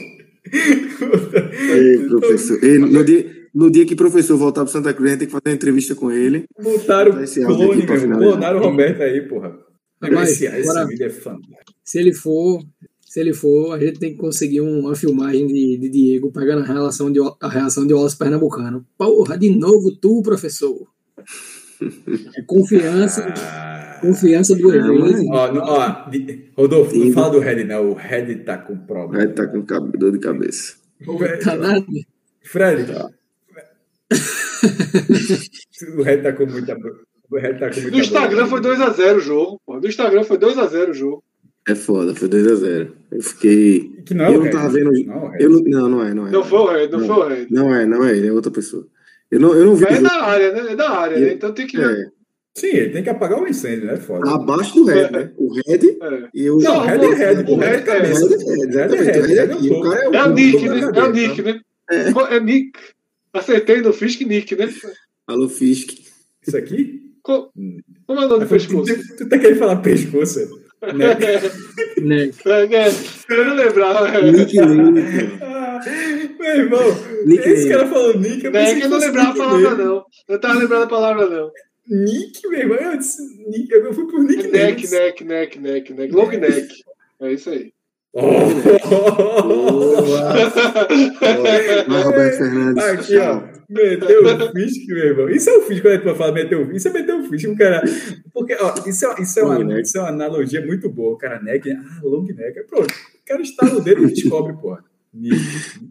[0.52, 2.64] Ei, professor.
[2.64, 5.28] Ei, no, dia, no dia que o professor voltar para Santa Cruz, a gente tem
[5.28, 6.46] que fazer uma entrevista com ele.
[6.62, 7.12] Botaram
[7.46, 7.82] clone.
[8.32, 9.58] Clonaram o Roberto aí, porra.
[10.02, 11.74] Rapaz, esse, esse agora- vídeo é fantástico.
[11.84, 12.62] Se ele for,
[13.06, 16.62] se ele for, a gente tem que conseguir um- uma filmagem de, de Diego pegando
[16.64, 18.86] a relação de, a reação de Wallace Pernambucano.
[18.98, 20.88] Porra, de novo tu, professor.
[22.46, 23.98] Confiança, Ah.
[24.02, 25.26] confiança duas Não, vezes.
[25.30, 26.06] Ó, não, ó,
[26.58, 27.12] Rodolfo, não Sim.
[27.14, 27.92] fala do Red, não.
[27.92, 29.26] O Red tá com problema.
[29.30, 30.76] estar com cab- dor de cabeça.
[31.44, 31.86] Tá nada.
[32.44, 32.86] Fred.
[35.98, 36.76] o Red tá com muita.
[37.32, 37.92] O Red tá com muita.
[37.92, 39.62] No Instagram foi 2x0 o jogo.
[39.66, 39.80] Pô.
[39.80, 41.24] No Instagram foi 2x0 o jogo.
[41.68, 42.92] É foda, foi 2x0.
[43.12, 44.02] Eu fiquei.
[44.06, 44.52] Que não é eu o não Red.
[44.52, 44.92] tava vendo.
[45.06, 45.44] Não, é o Red.
[45.44, 46.32] Eu não, não, não é, não é.
[46.32, 47.48] Não foi o Red, não foi o Red.
[47.52, 48.88] Não é, não é, ele é outra pessoa.
[49.32, 49.84] Eu não, eu não vi.
[49.84, 50.72] Mas o é da área, né?
[50.72, 51.34] É da área, né?
[51.34, 51.80] Então tem que.
[51.80, 52.08] É,
[52.56, 53.96] Sim, ele tem que apagar o incêndio, né?
[53.98, 54.30] Foda.
[54.32, 55.32] abaixo do Red, né?
[55.38, 56.28] O Red É.
[56.34, 56.58] e o.
[56.58, 58.26] Não, o Red é Red, o Red é Red é- cabeça.
[58.26, 59.20] O Red é exatamente.
[59.20, 59.44] O Red é.
[59.74, 60.16] O cara é o.
[60.16, 60.80] É o Nick, né?
[60.96, 61.60] É o Nick, né?
[62.32, 62.72] É Nick.
[63.32, 64.68] Acertei no Fisk Nick, né?
[65.28, 65.92] Alô, Fisk.
[66.46, 67.02] Isso aqui?
[67.22, 67.52] Co-
[68.08, 68.92] Como é o nome do pescoço?
[69.18, 70.40] tu, tá querendo falar pescoço?
[70.82, 70.86] É,
[72.86, 72.90] é,
[73.38, 74.08] eu não lembrava.
[74.08, 74.32] é.
[74.32, 74.58] Nick.
[75.42, 75.80] Ah,
[76.40, 76.82] meu irmão,
[77.26, 77.70] Nick esse Lane.
[77.76, 79.84] cara falou Nick, eu pensei Nick, que eu não lembrava a Nick palavra, mesmo.
[79.84, 80.04] não.
[80.28, 81.52] Eu tava lembrando a palavra, não.
[81.88, 86.14] Nick, meu irmão, eu disse Nick, eu fui por Nick Neck, neck, neck, neck, neck.
[86.14, 86.68] Long neck.
[87.22, 87.74] É isso aí.
[91.88, 92.84] Vai, Roberto Fernandes.
[92.84, 93.42] Aqui, ó.
[93.70, 95.30] Meteu o Fisk, meu irmão.
[95.30, 97.24] Isso é o Fisk, quando a gente fala meteu o Fisk, isso é meter o
[97.24, 97.84] Fisk, o cara.
[98.34, 101.14] Porque, ó, isso é, isso, é uma, isso é uma analogia muito boa.
[101.14, 102.64] O cara neck, ah, long neck.
[102.68, 102.92] Pronto.
[102.92, 104.76] O cara está no dedo e descobre, pô.
[105.14, 105.36] Nick.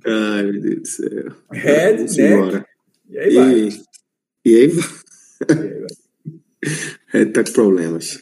[0.07, 1.33] Ai, meu Deus do céu.
[1.53, 2.33] Head, Vamos neck.
[2.35, 2.67] embora.
[3.11, 3.55] E aí vai.
[3.55, 3.81] E,
[4.47, 4.85] e aí vai.
[5.49, 5.87] E aí vai.
[7.09, 8.17] Red tá com problemas.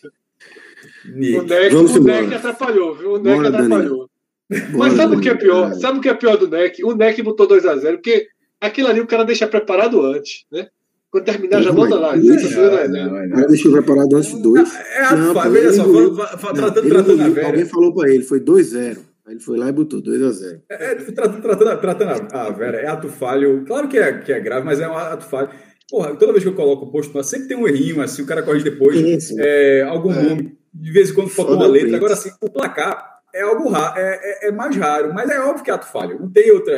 [1.04, 1.44] O Nick.
[1.48, 3.12] neck, Vamos o neck atrapalhou, viu?
[3.12, 4.10] O neck Bora, atrapalhou.
[4.48, 5.74] Bora, Mas sabe o que é pior?
[5.74, 6.82] Sabe o que é pior do neck?
[6.84, 8.28] O neck botou 2x0, porque
[8.60, 10.68] aquilo ali o cara deixa preparado antes, né?
[11.10, 12.14] Quando terminar, já mas- lá.
[12.14, 14.74] O cara deixou preparado antes de dois.
[14.74, 16.14] É a Não, veja só, Não,
[16.54, 17.32] tratando, tratando a engoliu.
[17.34, 17.46] velha.
[17.48, 18.98] Alguém falou pra ele, foi 2-0.
[19.26, 20.60] Aí ele foi lá e botou 2x0.
[20.70, 23.64] É, tratando, tratando, tratando a, a Vera, é ato falho.
[23.66, 25.50] Claro que é, que é grave, mas é um ato falho.
[25.90, 28.22] Porra, toda vez que eu coloco o post, no ar, sempre tem um errinho, assim,
[28.22, 29.30] o cara corrige depois.
[29.38, 30.22] É, algum É.
[30.22, 30.56] nome.
[30.72, 31.88] De vez em quando falta uma letra.
[31.88, 31.96] print.
[31.96, 35.64] Agora, assim, o placar é algo raro, é, é- é mais raro, mas é óbvio
[35.64, 36.20] que é ato falho.
[36.20, 36.76] Não tem outra,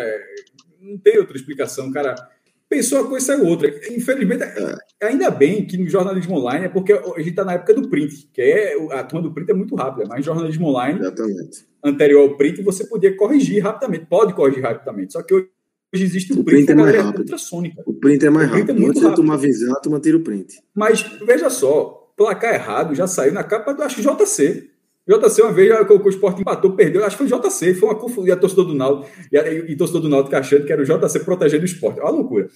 [0.81, 1.89] não tem outra explicação.
[1.89, 2.15] O cara
[2.69, 3.69] pensou uma coisa e saiu outra.
[3.91, 4.45] Infelizmente,
[5.03, 8.29] ainda bem que no jornalismo online é porque a gente está na época do print,
[8.33, 11.67] que é a turma do print é muito rápida, mas jornalismo online Exatamente.
[11.85, 15.13] Anterior ao print, você podia corrigir rapidamente, pode corrigir rapidamente.
[15.13, 15.49] Só que hoje
[15.93, 17.21] existe o, O print, print é mais rápido.
[17.21, 17.83] ultrassônica.
[17.87, 18.81] O print é mais print é rápido.
[18.81, 19.17] muito Antes rápido.
[19.27, 20.61] tu avisar, tu tira o print.
[20.75, 24.71] Mas veja só, placar errado já saiu na capa do acho JC.
[25.09, 28.27] JC uma vez colocou o Sport empatou, perdeu, acho que foi JC, foi uma confusão.
[28.27, 30.83] E a torcedor do Náutico, e, a, e, e torcedor do Náutico achando que era
[30.83, 31.99] o JC protegendo o esporte.
[32.01, 32.49] Olha a loucura.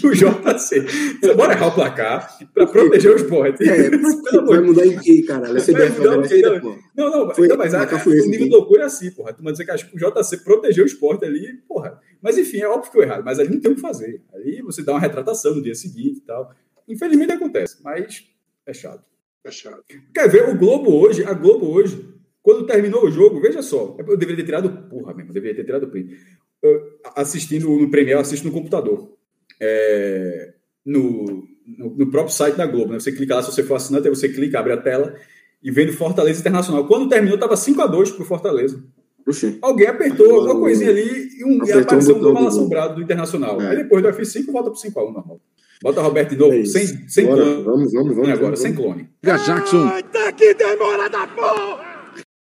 [0.00, 0.86] que o JC.
[1.34, 3.68] Bora errar o placar para proteger o esporte.
[3.68, 3.90] É,
[4.46, 5.56] vai mudar em que, caralho?
[5.58, 6.76] A Vai mudar o ainda, pô.
[6.96, 9.10] Não, não, Foi- não mas a, foi a- esse o nível de loucura é assim,
[9.10, 9.32] porra.
[9.32, 11.98] Tu vai dizer que acho que o JC protegeu o esporte ali, porra.
[12.22, 14.22] Mas enfim, é óbvio que foi errado, mas ali não tem o que fazer.
[14.34, 16.50] Ali você dá uma retratação no dia seguinte e tal.
[16.88, 18.24] Infelizmente acontece, mas
[18.66, 19.09] é chato.
[19.48, 19.84] Chato.
[20.14, 22.06] Quer ver, o Globo hoje, a Globo hoje,
[22.42, 25.64] quando terminou o jogo, veja só, eu deveria ter tirado, porra mesmo, eu deveria ter
[25.64, 26.14] tirado o print.
[26.62, 29.16] Eu, assistindo no Premiere, eu assisto no computador.
[29.60, 30.54] É,
[30.84, 33.00] no, no, no próprio site da Globo, né?
[33.00, 35.14] Você clica lá, se você for assinante, aí você clica, abre a tela
[35.62, 36.86] e vendo Fortaleza Internacional.
[36.86, 38.82] Quando terminou, estava 5x2 pro Fortaleza.
[39.26, 39.58] Oxê.
[39.60, 43.02] Alguém apertou alguma coisinha ali e, um, e Apertou apareceu um mal do assombrado do
[43.02, 43.60] Internacional.
[43.60, 43.68] É.
[43.68, 45.40] Aí depois do F5 volta pro 5x1 normal.
[45.82, 48.28] Bota Roberto de novo, É sem, sem Bora, clone Vamos, vamos, vamos.
[48.28, 49.08] agora, vamos, sem clone.
[49.22, 49.90] Jackson.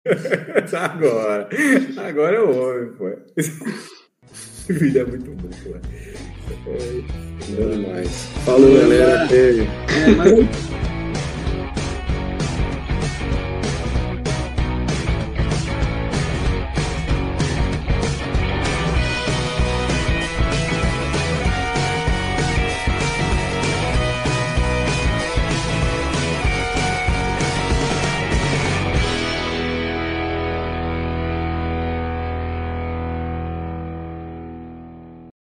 [0.77, 1.49] Agora.
[1.97, 3.09] Agora é o homem, pô.
[3.37, 5.71] Esse vídeo é muito bom, pô.
[7.49, 8.27] Bom demais.
[8.45, 9.29] Falou, galera.
[9.35, 10.31] É, mas